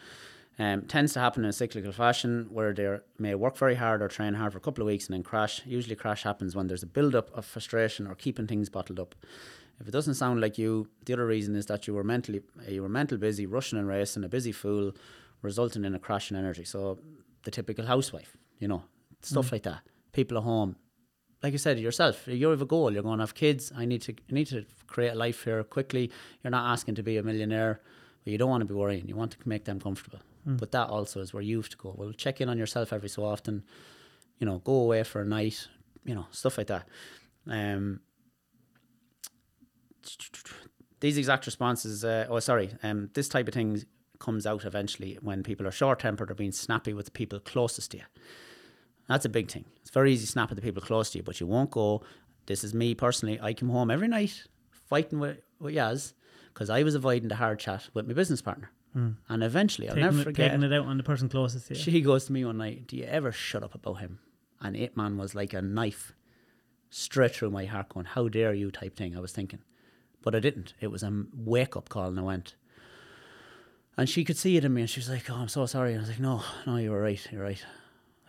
um, 0.58 0.82
tends 0.82 1.12
to 1.12 1.20
happen 1.20 1.44
in 1.44 1.50
a 1.50 1.52
cyclical 1.52 1.92
fashion 1.92 2.48
where 2.50 2.74
they 2.74 2.98
may 3.18 3.34
work 3.34 3.56
very 3.56 3.76
hard 3.76 4.02
or 4.02 4.08
train 4.08 4.34
hard 4.34 4.52
for 4.52 4.58
a 4.58 4.60
couple 4.60 4.82
of 4.82 4.86
weeks 4.86 5.06
and 5.06 5.14
then 5.14 5.22
crash. 5.22 5.62
Usually, 5.64 5.94
crash 5.94 6.24
happens 6.24 6.56
when 6.56 6.66
there's 6.66 6.82
a 6.82 6.86
build 6.86 7.14
up 7.14 7.30
of 7.36 7.44
frustration 7.44 8.06
or 8.06 8.14
keeping 8.14 8.46
things 8.46 8.68
bottled 8.68 8.98
up. 8.98 9.14
If 9.80 9.88
it 9.88 9.92
doesn't 9.92 10.14
sound 10.14 10.40
like 10.40 10.58
you, 10.58 10.88
the 11.06 11.14
other 11.14 11.26
reason 11.26 11.56
is 11.56 11.66
that 11.66 11.86
you 11.86 11.94
were 11.94 12.04
mentally 12.04 12.42
you 12.68 12.82
were 12.82 12.88
mental 12.88 13.16
busy, 13.16 13.46
rushing 13.46 13.78
and 13.78 13.88
racing, 13.88 14.24
a 14.24 14.28
busy 14.28 14.52
fool, 14.52 14.92
resulting 15.40 15.84
in 15.84 15.94
a 15.94 15.98
crash 15.98 16.30
in 16.30 16.36
energy. 16.36 16.64
So 16.64 16.98
the 17.44 17.50
typical 17.50 17.86
housewife, 17.86 18.36
you 18.58 18.68
know, 18.68 18.82
stuff 19.22 19.52
like 19.52 19.62
that. 19.62 19.80
People 20.12 20.38
at 20.38 20.44
home 20.44 20.76
like 21.42 21.52
you 21.52 21.58
said 21.58 21.78
yourself, 21.78 22.26
you 22.26 22.48
have 22.48 22.60
a 22.60 22.66
goal. 22.66 22.92
You're 22.92 23.02
going 23.02 23.18
to 23.18 23.22
have 23.22 23.34
kids. 23.34 23.72
I 23.76 23.86
need 23.86 24.02
to 24.02 24.12
I 24.12 24.32
need 24.32 24.46
to 24.48 24.64
create 24.86 25.10
a 25.10 25.14
life 25.14 25.44
here 25.44 25.62
quickly. 25.64 26.10
You're 26.42 26.50
not 26.50 26.70
asking 26.70 26.96
to 26.96 27.02
be 27.02 27.16
a 27.16 27.22
millionaire, 27.22 27.80
but 28.24 28.30
you 28.30 28.38
don't 28.38 28.50
want 28.50 28.60
to 28.60 28.66
be 28.66 28.74
worrying. 28.74 29.08
You 29.08 29.16
want 29.16 29.32
to 29.32 29.48
make 29.48 29.64
them 29.64 29.80
comfortable. 29.80 30.20
But 30.46 30.72
that 30.72 30.88
also 30.88 31.20
is 31.20 31.34
where 31.34 31.42
you 31.42 31.58
have 31.58 31.68
to 31.68 31.76
go. 31.76 31.94
Well, 31.96 32.12
check 32.12 32.40
in 32.40 32.48
on 32.48 32.58
yourself 32.58 32.92
every 32.92 33.08
so 33.08 33.24
often. 33.24 33.62
You 34.38 34.46
know, 34.46 34.58
go 34.58 34.72
away 34.72 35.02
for 35.02 35.20
a 35.20 35.24
night. 35.24 35.68
You 36.04 36.14
know, 36.14 36.26
stuff 36.30 36.58
like 36.58 36.66
that. 36.68 36.88
Um, 37.46 38.00
these 41.00 41.18
exact 41.18 41.46
responses. 41.46 42.04
Uh, 42.04 42.26
oh, 42.28 42.40
sorry. 42.40 42.70
Um, 42.82 43.10
this 43.14 43.28
type 43.28 43.48
of 43.48 43.54
thing 43.54 43.82
comes 44.18 44.46
out 44.46 44.64
eventually 44.64 45.18
when 45.22 45.42
people 45.42 45.66
are 45.66 45.70
short 45.70 46.00
tempered 46.00 46.30
or 46.30 46.34
being 46.34 46.52
snappy 46.52 46.92
with 46.92 47.06
the 47.06 47.10
people 47.10 47.40
closest 47.40 47.92
to 47.92 47.98
you. 47.98 48.04
That's 49.10 49.24
a 49.24 49.28
big 49.28 49.50
thing. 49.50 49.64
It's 49.80 49.90
very 49.90 50.12
easy 50.12 50.24
to 50.24 50.30
snap 50.30 50.52
at 50.52 50.56
the 50.56 50.62
people 50.62 50.80
close 50.80 51.10
to 51.10 51.18
you, 51.18 51.24
but 51.24 51.40
you 51.40 51.46
won't 51.48 51.72
go. 51.72 52.02
This 52.46 52.62
is 52.62 52.72
me 52.72 52.94
personally. 52.94 53.40
I 53.40 53.54
come 53.54 53.68
home 53.68 53.90
every 53.90 54.06
night 54.06 54.44
fighting 54.88 55.18
with, 55.18 55.38
with 55.58 55.74
Yaz 55.74 56.12
because 56.54 56.70
I 56.70 56.84
was 56.84 56.94
avoiding 56.94 57.28
the 57.28 57.34
hard 57.34 57.58
chat 57.58 57.88
with 57.92 58.06
my 58.06 58.12
business 58.14 58.40
partner. 58.40 58.70
Hmm. 58.92 59.10
And 59.28 59.42
eventually, 59.42 59.88
I'll 59.88 59.96
taking, 59.96 60.10
never 60.10 60.20
it, 60.20 60.24
forget. 60.24 60.50
taking 60.52 60.62
it 60.62 60.72
out 60.72 60.86
on 60.86 60.96
the 60.96 61.02
person 61.02 61.28
closest 61.28 61.66
to 61.66 61.74
you. 61.74 61.80
She 61.80 62.00
goes 62.00 62.26
to 62.26 62.32
me 62.32 62.44
one 62.44 62.58
night, 62.58 62.86
Do 62.86 62.96
you 62.96 63.02
ever 63.02 63.32
shut 63.32 63.64
up 63.64 63.74
about 63.74 63.94
him? 63.94 64.20
And 64.60 64.76
it 64.76 64.96
man 64.96 65.16
was 65.16 65.34
like 65.34 65.54
a 65.54 65.60
knife 65.60 66.12
straight 66.88 67.34
through 67.34 67.50
my 67.50 67.64
heart, 67.64 67.88
going, 67.88 68.06
How 68.06 68.28
dare 68.28 68.54
you 68.54 68.70
type 68.70 68.96
thing. 68.96 69.16
I 69.16 69.20
was 69.20 69.32
thinking. 69.32 69.58
But 70.22 70.36
I 70.36 70.38
didn't. 70.38 70.74
It 70.80 70.92
was 70.92 71.02
a 71.02 71.24
wake 71.34 71.76
up 71.76 71.88
call, 71.88 72.06
and 72.06 72.18
I 72.20 72.22
went. 72.22 72.54
And 73.96 74.08
she 74.08 74.24
could 74.24 74.36
see 74.36 74.56
it 74.56 74.64
in 74.64 74.72
me, 74.72 74.82
and 74.82 74.90
she 74.90 75.00
was 75.00 75.08
like, 75.08 75.28
Oh, 75.28 75.34
I'm 75.34 75.48
so 75.48 75.66
sorry. 75.66 75.94
And 75.94 75.98
I 75.98 76.02
was 76.02 76.10
like, 76.10 76.20
No, 76.20 76.44
no, 76.64 76.76
you 76.76 76.92
were 76.92 77.00
right. 77.00 77.26
You're 77.32 77.42
right. 77.42 77.64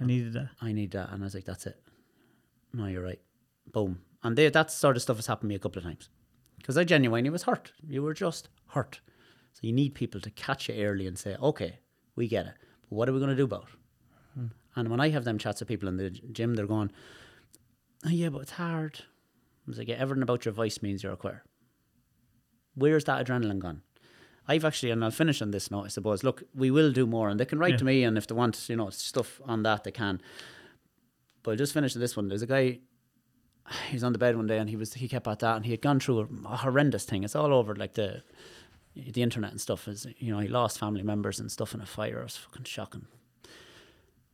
I 0.01 0.05
needed 0.05 0.33
that. 0.33 0.49
I 0.61 0.71
need 0.71 0.91
that. 0.91 1.11
And 1.11 1.23
I 1.23 1.25
was 1.25 1.35
like, 1.35 1.45
That's 1.45 1.67
it. 1.67 1.81
No, 2.73 2.87
you're 2.87 3.03
right. 3.03 3.21
Boom. 3.71 4.01
And 4.23 4.37
they, 4.37 4.49
that 4.49 4.71
sort 4.71 4.95
of 4.95 5.01
stuff 5.01 5.17
has 5.17 5.27
happened 5.27 5.49
to 5.49 5.49
me 5.49 5.55
a 5.55 5.59
couple 5.59 5.79
of 5.79 5.85
times. 5.85 6.09
Because 6.57 6.77
I 6.77 6.83
genuinely 6.83 7.29
was 7.29 7.43
hurt. 7.43 7.71
You 7.87 8.03
were 8.03 8.13
just 8.13 8.49
hurt. 8.67 9.01
So 9.53 9.59
you 9.63 9.73
need 9.73 9.95
people 9.95 10.21
to 10.21 10.29
catch 10.31 10.69
you 10.69 10.75
early 10.83 11.07
and 11.07 11.17
say, 11.17 11.35
okay, 11.41 11.79
we 12.15 12.27
get 12.27 12.45
it. 12.45 12.53
But 12.89 12.95
what 12.95 13.09
are 13.09 13.13
we 13.13 13.19
going 13.19 13.31
to 13.31 13.35
do 13.35 13.45
about 13.45 13.63
it? 13.63 13.69
Hmm. 14.35 14.45
And 14.75 14.89
when 14.89 14.99
I 14.99 15.09
have 15.09 15.23
them 15.23 15.37
chats 15.37 15.59
with 15.59 15.67
people 15.67 15.89
in 15.89 15.97
the 15.97 16.09
gym, 16.09 16.55
they're 16.55 16.67
going, 16.67 16.91
oh, 18.05 18.09
yeah, 18.09 18.29
but 18.29 18.43
it's 18.43 18.51
hard. 18.51 18.99
I 19.01 19.03
was 19.67 19.77
like, 19.77 19.87
yeah, 19.87 19.95
everything 19.95 20.23
about 20.23 20.45
your 20.45 20.53
voice 20.53 20.81
means 20.81 21.03
you're 21.03 21.13
a 21.13 21.17
quitter. 21.17 21.43
Where's 22.75 23.05
that 23.05 23.25
adrenaline 23.25 23.59
gone? 23.59 23.81
I've 24.51 24.65
actually, 24.65 24.91
and 24.91 25.03
I'll 25.03 25.11
finish 25.11 25.41
on 25.41 25.51
this 25.51 25.71
note, 25.71 25.85
I 25.85 25.87
suppose. 25.89 26.23
Look, 26.23 26.43
we 26.53 26.69
will 26.71 26.91
do 26.91 27.05
more, 27.05 27.29
and 27.29 27.39
they 27.39 27.45
can 27.45 27.59
write 27.59 27.71
Yeah. 27.71 27.77
to 27.77 27.85
me, 27.85 28.03
and 28.03 28.17
if 28.17 28.25
they 28.27 28.35
want, 28.35 28.69
you 28.69 28.75
know, 28.75 28.89
stuff 28.89 29.39
on 29.45 29.63
that, 29.63 29.83
they 29.83 29.91
can. 29.91 30.21
But 31.43 31.51
I'll 31.51 31.57
just 31.57 31.73
finish 31.73 31.93
this 31.93 32.15
one. 32.17 32.27
There's 32.27 32.41
a 32.41 32.47
guy, 32.47 32.79
he 33.89 33.93
was 33.95 34.03
on 34.03 34.13
the 34.13 34.19
bed 34.19 34.35
one 34.35 34.47
day, 34.47 34.57
and 34.57 34.69
he 34.69 34.75
was 34.75 34.93
he 34.95 35.07
kept 35.07 35.27
at 35.27 35.39
that, 35.39 35.55
and 35.55 35.65
he 35.65 35.71
had 35.71 35.81
gone 35.81 35.99
through 35.99 36.19
a, 36.45 36.57
horrendous 36.57 37.05
thing. 37.05 37.23
It's 37.23 37.35
all 37.35 37.53
over, 37.53 37.75
like 37.75 37.93
the 37.93 38.23
the 38.95 39.21
internet 39.21 39.51
and 39.51 39.61
stuff. 39.61 39.87
Is 39.87 40.05
you 40.17 40.33
know, 40.33 40.39
he 40.39 40.49
lost 40.49 40.79
family 40.79 41.03
members 41.03 41.39
and 41.39 41.49
stuff 41.51 41.73
in 41.73 41.81
a 41.81 41.85
fire. 41.85 42.19
It 42.19 42.23
was 42.23 42.37
fucking 42.37 42.65
shocking. 42.65 43.05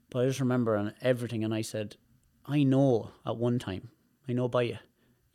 But 0.09 0.23
I 0.23 0.27
just 0.27 0.39
remember 0.39 0.75
and 0.75 0.93
everything, 1.01 1.43
and 1.43 1.53
I 1.53 1.61
said, 1.61 1.97
I 2.45 2.63
know 2.63 3.11
at 3.25 3.37
one 3.37 3.59
time, 3.59 3.89
I 4.27 4.33
know 4.33 4.47
by 4.47 4.63
you, 4.63 4.77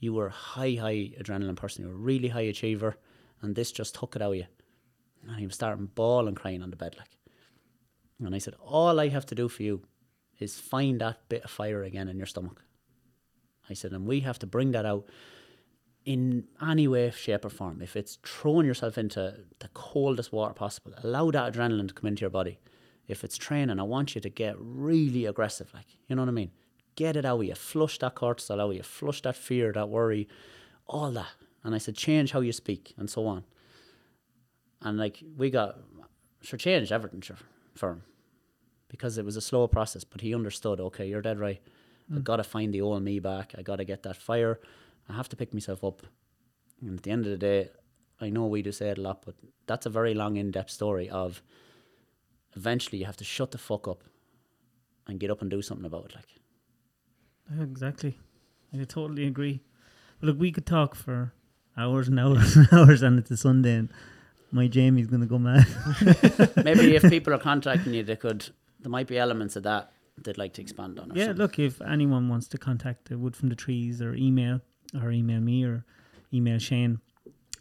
you 0.00 0.12
were 0.14 0.28
a 0.28 0.30
high, 0.30 0.74
high 0.80 1.12
adrenaline 1.20 1.56
person. 1.56 1.84
You 1.84 1.90
were 1.90 1.94
a 1.94 1.98
really 1.98 2.28
high 2.28 2.48
achiever, 2.52 2.96
and 3.42 3.54
this 3.54 3.70
just 3.70 3.94
took 3.94 4.16
it 4.16 4.22
out 4.22 4.32
of 4.32 4.36
you. 4.38 4.46
And 5.28 5.38
he 5.38 5.46
was 5.46 5.54
starting 5.54 5.86
bawling, 5.86 6.34
crying 6.34 6.62
on 6.62 6.70
the 6.70 6.76
bed, 6.76 6.96
like. 6.98 7.16
And 8.24 8.34
I 8.34 8.38
said, 8.38 8.54
all 8.60 9.00
I 9.00 9.08
have 9.08 9.26
to 9.26 9.34
do 9.34 9.48
for 9.48 9.62
you 9.62 9.82
is 10.38 10.58
find 10.58 11.00
that 11.00 11.28
bit 11.28 11.44
of 11.44 11.50
fire 11.50 11.82
again 11.82 12.08
in 12.08 12.16
your 12.16 12.26
stomach. 12.26 12.62
I 13.68 13.74
said, 13.74 13.92
and 13.92 14.06
we 14.06 14.20
have 14.20 14.38
to 14.40 14.46
bring 14.46 14.72
that 14.72 14.86
out 14.86 15.06
in 16.04 16.44
any 16.60 16.88
way, 16.88 17.10
shape, 17.10 17.44
or 17.44 17.48
form. 17.48 17.80
If 17.80 17.96
it's 17.96 18.18
throwing 18.24 18.66
yourself 18.66 18.98
into 18.98 19.34
the 19.60 19.68
coldest 19.68 20.32
water 20.32 20.54
possible, 20.54 20.92
allow 21.02 21.30
that 21.30 21.52
adrenaline 21.52 21.88
to 21.88 21.94
come 21.94 22.08
into 22.08 22.22
your 22.22 22.30
body. 22.30 22.58
If 23.06 23.24
it's 23.24 23.36
training, 23.38 23.78
I 23.78 23.84
want 23.84 24.14
you 24.14 24.20
to 24.20 24.28
get 24.28 24.56
really 24.58 25.26
aggressive, 25.26 25.72
like, 25.74 25.86
you 26.08 26.16
know 26.16 26.22
what 26.22 26.28
I 26.28 26.32
mean? 26.32 26.50
Get 26.96 27.16
it 27.16 27.24
out 27.24 27.40
of 27.40 27.44
you, 27.44 27.54
flush 27.54 27.98
that 27.98 28.14
cortisol 28.14 28.60
out 28.60 28.70
of 28.70 28.74
you, 28.74 28.82
flush 28.82 29.22
that 29.22 29.36
fear, 29.36 29.72
that 29.72 29.88
worry, 29.88 30.28
all 30.86 31.10
that. 31.12 31.30
And 31.64 31.74
I 31.74 31.78
said, 31.78 31.96
change 31.96 32.32
how 32.32 32.40
you 32.40 32.52
speak, 32.52 32.94
and 32.96 33.08
so 33.08 33.26
on. 33.26 33.44
And 34.84 34.98
like, 34.98 35.22
we 35.36 35.50
got, 35.50 35.78
sure, 36.42 36.58
changed 36.58 36.92
everything 36.92 37.20
sure, 37.20 37.36
for 37.74 37.90
him 37.90 38.02
because 38.88 39.16
it 39.16 39.24
was 39.24 39.36
a 39.36 39.40
slow 39.40 39.66
process, 39.66 40.04
but 40.04 40.20
he 40.20 40.34
understood, 40.34 40.78
okay, 40.78 41.06
you're 41.06 41.22
dead 41.22 41.40
right. 41.40 41.60
I 42.10 42.16
mm. 42.16 42.24
got 42.24 42.36
to 42.36 42.44
find 42.44 42.74
the 42.74 42.82
old 42.82 43.02
me 43.02 43.20
back. 43.20 43.54
I 43.56 43.62
got 43.62 43.76
to 43.76 43.84
get 43.84 44.02
that 44.02 44.16
fire. 44.16 44.60
I 45.08 45.14
have 45.14 45.28
to 45.30 45.36
pick 45.36 45.54
myself 45.54 45.82
up. 45.82 46.02
And 46.80 46.98
at 46.98 47.02
the 47.02 47.10
end 47.10 47.24
of 47.24 47.30
the 47.30 47.38
day, 47.38 47.70
I 48.20 48.28
know 48.28 48.46
we 48.46 48.60
do 48.60 48.70
say 48.70 48.90
it 48.90 48.98
a 48.98 49.00
lot, 49.00 49.22
but 49.24 49.34
that's 49.66 49.86
a 49.86 49.90
very 49.90 50.14
long, 50.14 50.36
in 50.36 50.50
depth 50.50 50.70
story 50.70 51.08
of 51.08 51.42
eventually 52.54 52.98
you 52.98 53.06
have 53.06 53.16
to 53.16 53.24
shut 53.24 53.50
the 53.50 53.58
fuck 53.58 53.88
up 53.88 54.04
and 55.06 55.18
get 55.18 55.30
up 55.30 55.40
and 55.40 55.50
do 55.50 55.62
something 55.62 55.86
about 55.86 56.06
it. 56.06 56.14
Like, 56.14 56.28
Yeah, 57.56 57.62
Exactly. 57.62 58.18
I 58.74 58.84
totally 58.84 59.26
agree. 59.26 59.60
But 60.20 60.28
look, 60.28 60.38
we 60.38 60.52
could 60.52 60.66
talk 60.66 60.94
for 60.94 61.32
hours 61.76 62.08
and 62.08 62.18
hours 62.18 62.56
and 62.56 62.68
hours, 62.72 63.02
and 63.02 63.18
it's 63.18 63.30
a 63.30 63.36
Sunday, 63.36 63.74
and 63.74 63.92
my 64.52 64.68
Jamie's 64.68 65.06
going 65.06 65.22
to 65.22 65.26
go 65.26 65.38
mad. 65.38 65.66
maybe 66.64 66.94
if 66.94 67.02
people 67.10 67.32
are 67.34 67.38
contacting 67.38 67.94
you, 67.94 68.02
they 68.02 68.16
could, 68.16 68.48
there 68.80 68.90
might 68.90 69.06
be 69.08 69.18
elements 69.18 69.56
of 69.56 69.64
that 69.64 69.92
they'd 70.22 70.38
like 70.38 70.52
to 70.54 70.62
expand 70.62 71.00
on. 71.00 71.10
Yeah, 71.14 71.26
something. 71.26 71.38
look, 71.38 71.58
if 71.58 71.80
anyone 71.80 72.28
wants 72.28 72.46
to 72.48 72.58
contact 72.58 73.08
the 73.08 73.18
Wood 73.18 73.34
from 73.34 73.48
the 73.48 73.56
Trees 73.56 74.00
or 74.02 74.14
email, 74.14 74.60
or 75.02 75.10
email 75.10 75.40
me, 75.40 75.64
or 75.64 75.84
email 76.32 76.58
Shane. 76.58 77.00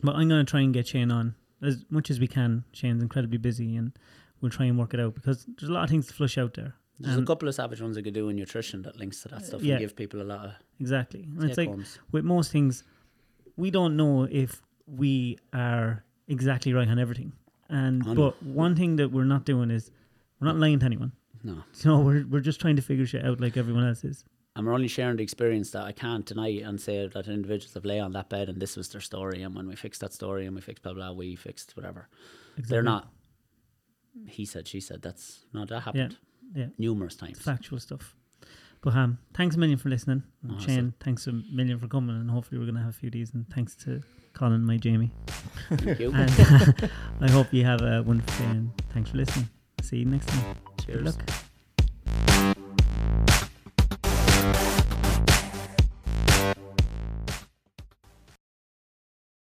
But 0.04 0.16
I'm 0.16 0.28
going 0.28 0.46
to 0.46 0.50
try 0.50 0.60
and 0.60 0.74
get 0.74 0.88
Shane 0.88 1.12
on 1.12 1.36
as 1.62 1.86
much 1.90 2.10
as 2.10 2.20
we 2.20 2.28
can. 2.28 2.66
Shane's 2.74 3.02
incredibly 3.02 3.38
busy, 3.38 3.76
and 3.76 3.98
we'll 4.42 4.52
try 4.52 4.66
and 4.66 4.78
work 4.78 4.94
it 4.94 5.00
out 5.00 5.16
because 5.16 5.46
there's 5.60 5.70
a 5.70 5.74
lot 5.74 5.86
of 5.86 5.90
things 5.90 6.08
to 6.08 6.14
flush 6.14 6.38
out 6.38 6.56
there. 6.56 6.76
There's 7.00 7.18
a 7.18 7.26
couple 7.26 7.48
of 7.48 7.56
savage 7.56 7.82
ones 7.82 7.98
I 7.98 8.04
could 8.04 8.14
do 8.14 8.30
in 8.30 8.36
nutrition 8.36 8.84
that 8.84 8.96
links 8.96 9.24
to 9.24 9.30
that 9.30 9.44
stuff 9.44 9.64
yeah. 9.64 9.74
and 9.74 9.82
give 9.82 9.96
people 9.96 10.22
a 10.22 10.24
lot 10.24 10.46
of 10.46 10.52
Exactly. 10.80 11.24
And 11.24 11.44
it's 11.50 11.58
like 11.58 11.68
homes. 11.68 11.98
with 12.12 12.24
most 12.24 12.52
things, 12.52 12.84
we 13.58 13.72
don't 13.72 13.98
know 13.98 14.28
if 14.30 14.62
we 14.86 15.40
are 15.52 16.04
exactly 16.32 16.74
right 16.74 16.88
on 16.88 16.98
everything. 17.00 17.34
And 17.70 18.04
I 18.04 18.14
know. 18.14 18.16
but 18.16 18.44
one 18.44 18.76
thing 18.76 18.96
that 18.98 19.12
we're 19.12 19.24
not 19.36 19.46
doing 19.46 19.70
is 19.72 19.92
we're 20.40 20.48
not 20.48 20.58
lying 20.58 20.80
to 20.80 20.86
anyone. 20.86 21.12
No. 21.44 21.64
Know, 21.86 22.00
we're 22.00 22.26
we're 22.28 22.42
just 22.42 22.60
trying 22.60 22.76
to 22.76 22.82
figure 22.82 23.06
shit 23.06 23.26
out 23.26 23.40
like 23.40 23.58
everyone 23.58 23.88
else 23.88 24.04
is. 24.04 24.24
And 24.56 24.66
we're 24.68 24.74
only 24.74 24.90
sharing 24.90 25.16
the 25.16 25.24
experience 25.24 25.72
that 25.72 25.84
I 25.86 25.94
can't 25.94 26.26
deny 26.26 26.50
and 26.68 26.80
say 26.82 27.08
that 27.08 27.28
individuals 27.28 27.74
have 27.76 27.86
lay 27.86 28.00
on 28.02 28.12
that 28.14 28.28
bed 28.30 28.50
and 28.50 28.62
this 28.62 28.76
was 28.76 28.90
their 28.90 29.00
story. 29.02 29.42
And 29.44 29.56
when 29.56 29.68
we 29.68 29.76
fixed 29.78 30.02
that 30.02 30.12
story 30.14 30.46
and 30.46 30.54
we 30.56 30.62
fixed 30.62 30.84
blah, 30.84 30.94
blah, 30.94 31.14
we 31.14 31.36
fixed 31.38 31.76
whatever. 31.78 32.10
They're 32.58 32.84
not, 32.84 33.08
he 34.28 34.46
said, 34.46 34.68
she 34.68 34.82
said, 34.82 35.02
that's 35.02 35.46
not, 35.54 35.70
that 35.70 35.82
happened 35.82 36.18
Yeah. 36.54 36.66
numerous 36.78 37.16
times. 37.16 37.38
It's 37.38 37.46
factual 37.46 37.80
stuff. 37.80 38.14
But 38.82 38.94
um, 38.96 39.20
thanks 39.34 39.56
a 39.56 39.60
million 39.60 39.78
for 39.78 39.88
listening. 39.90 40.24
Awesome. 40.46 40.60
Shane, 40.68 40.94
thanks 41.00 41.28
a 41.28 41.32
million 41.32 41.80
for 41.80 41.88
coming, 41.88 42.16
and 42.18 42.30
hopefully 42.30 42.60
we're 42.60 42.66
gonna 42.66 42.82
have 42.82 42.90
a 42.90 42.94
few 43.02 43.08
of 43.08 43.14
these. 43.14 43.34
And 43.34 43.48
thanks 43.50 43.76
to 43.86 44.02
Colin, 44.42 44.66
my 44.66 44.78
Jamie. 44.78 45.12
Thank 45.70 46.00
you. 46.00 46.12
And 46.12 46.32
uh, 46.32 46.88
I 47.22 47.30
hope 47.30 47.54
you 47.54 47.64
have 47.64 47.84
a 47.84 48.02
wonderful 48.02 48.44
day. 48.44 48.52
And 48.52 48.72
thanks 48.92 49.12
for 49.12 49.18
listening. 49.18 49.48
See 49.84 49.98
you 49.98 50.06
next 50.06 50.26
time. 50.30 50.56
Good 50.78 50.86
Cheers. 50.88 51.06
luck. 51.18 51.30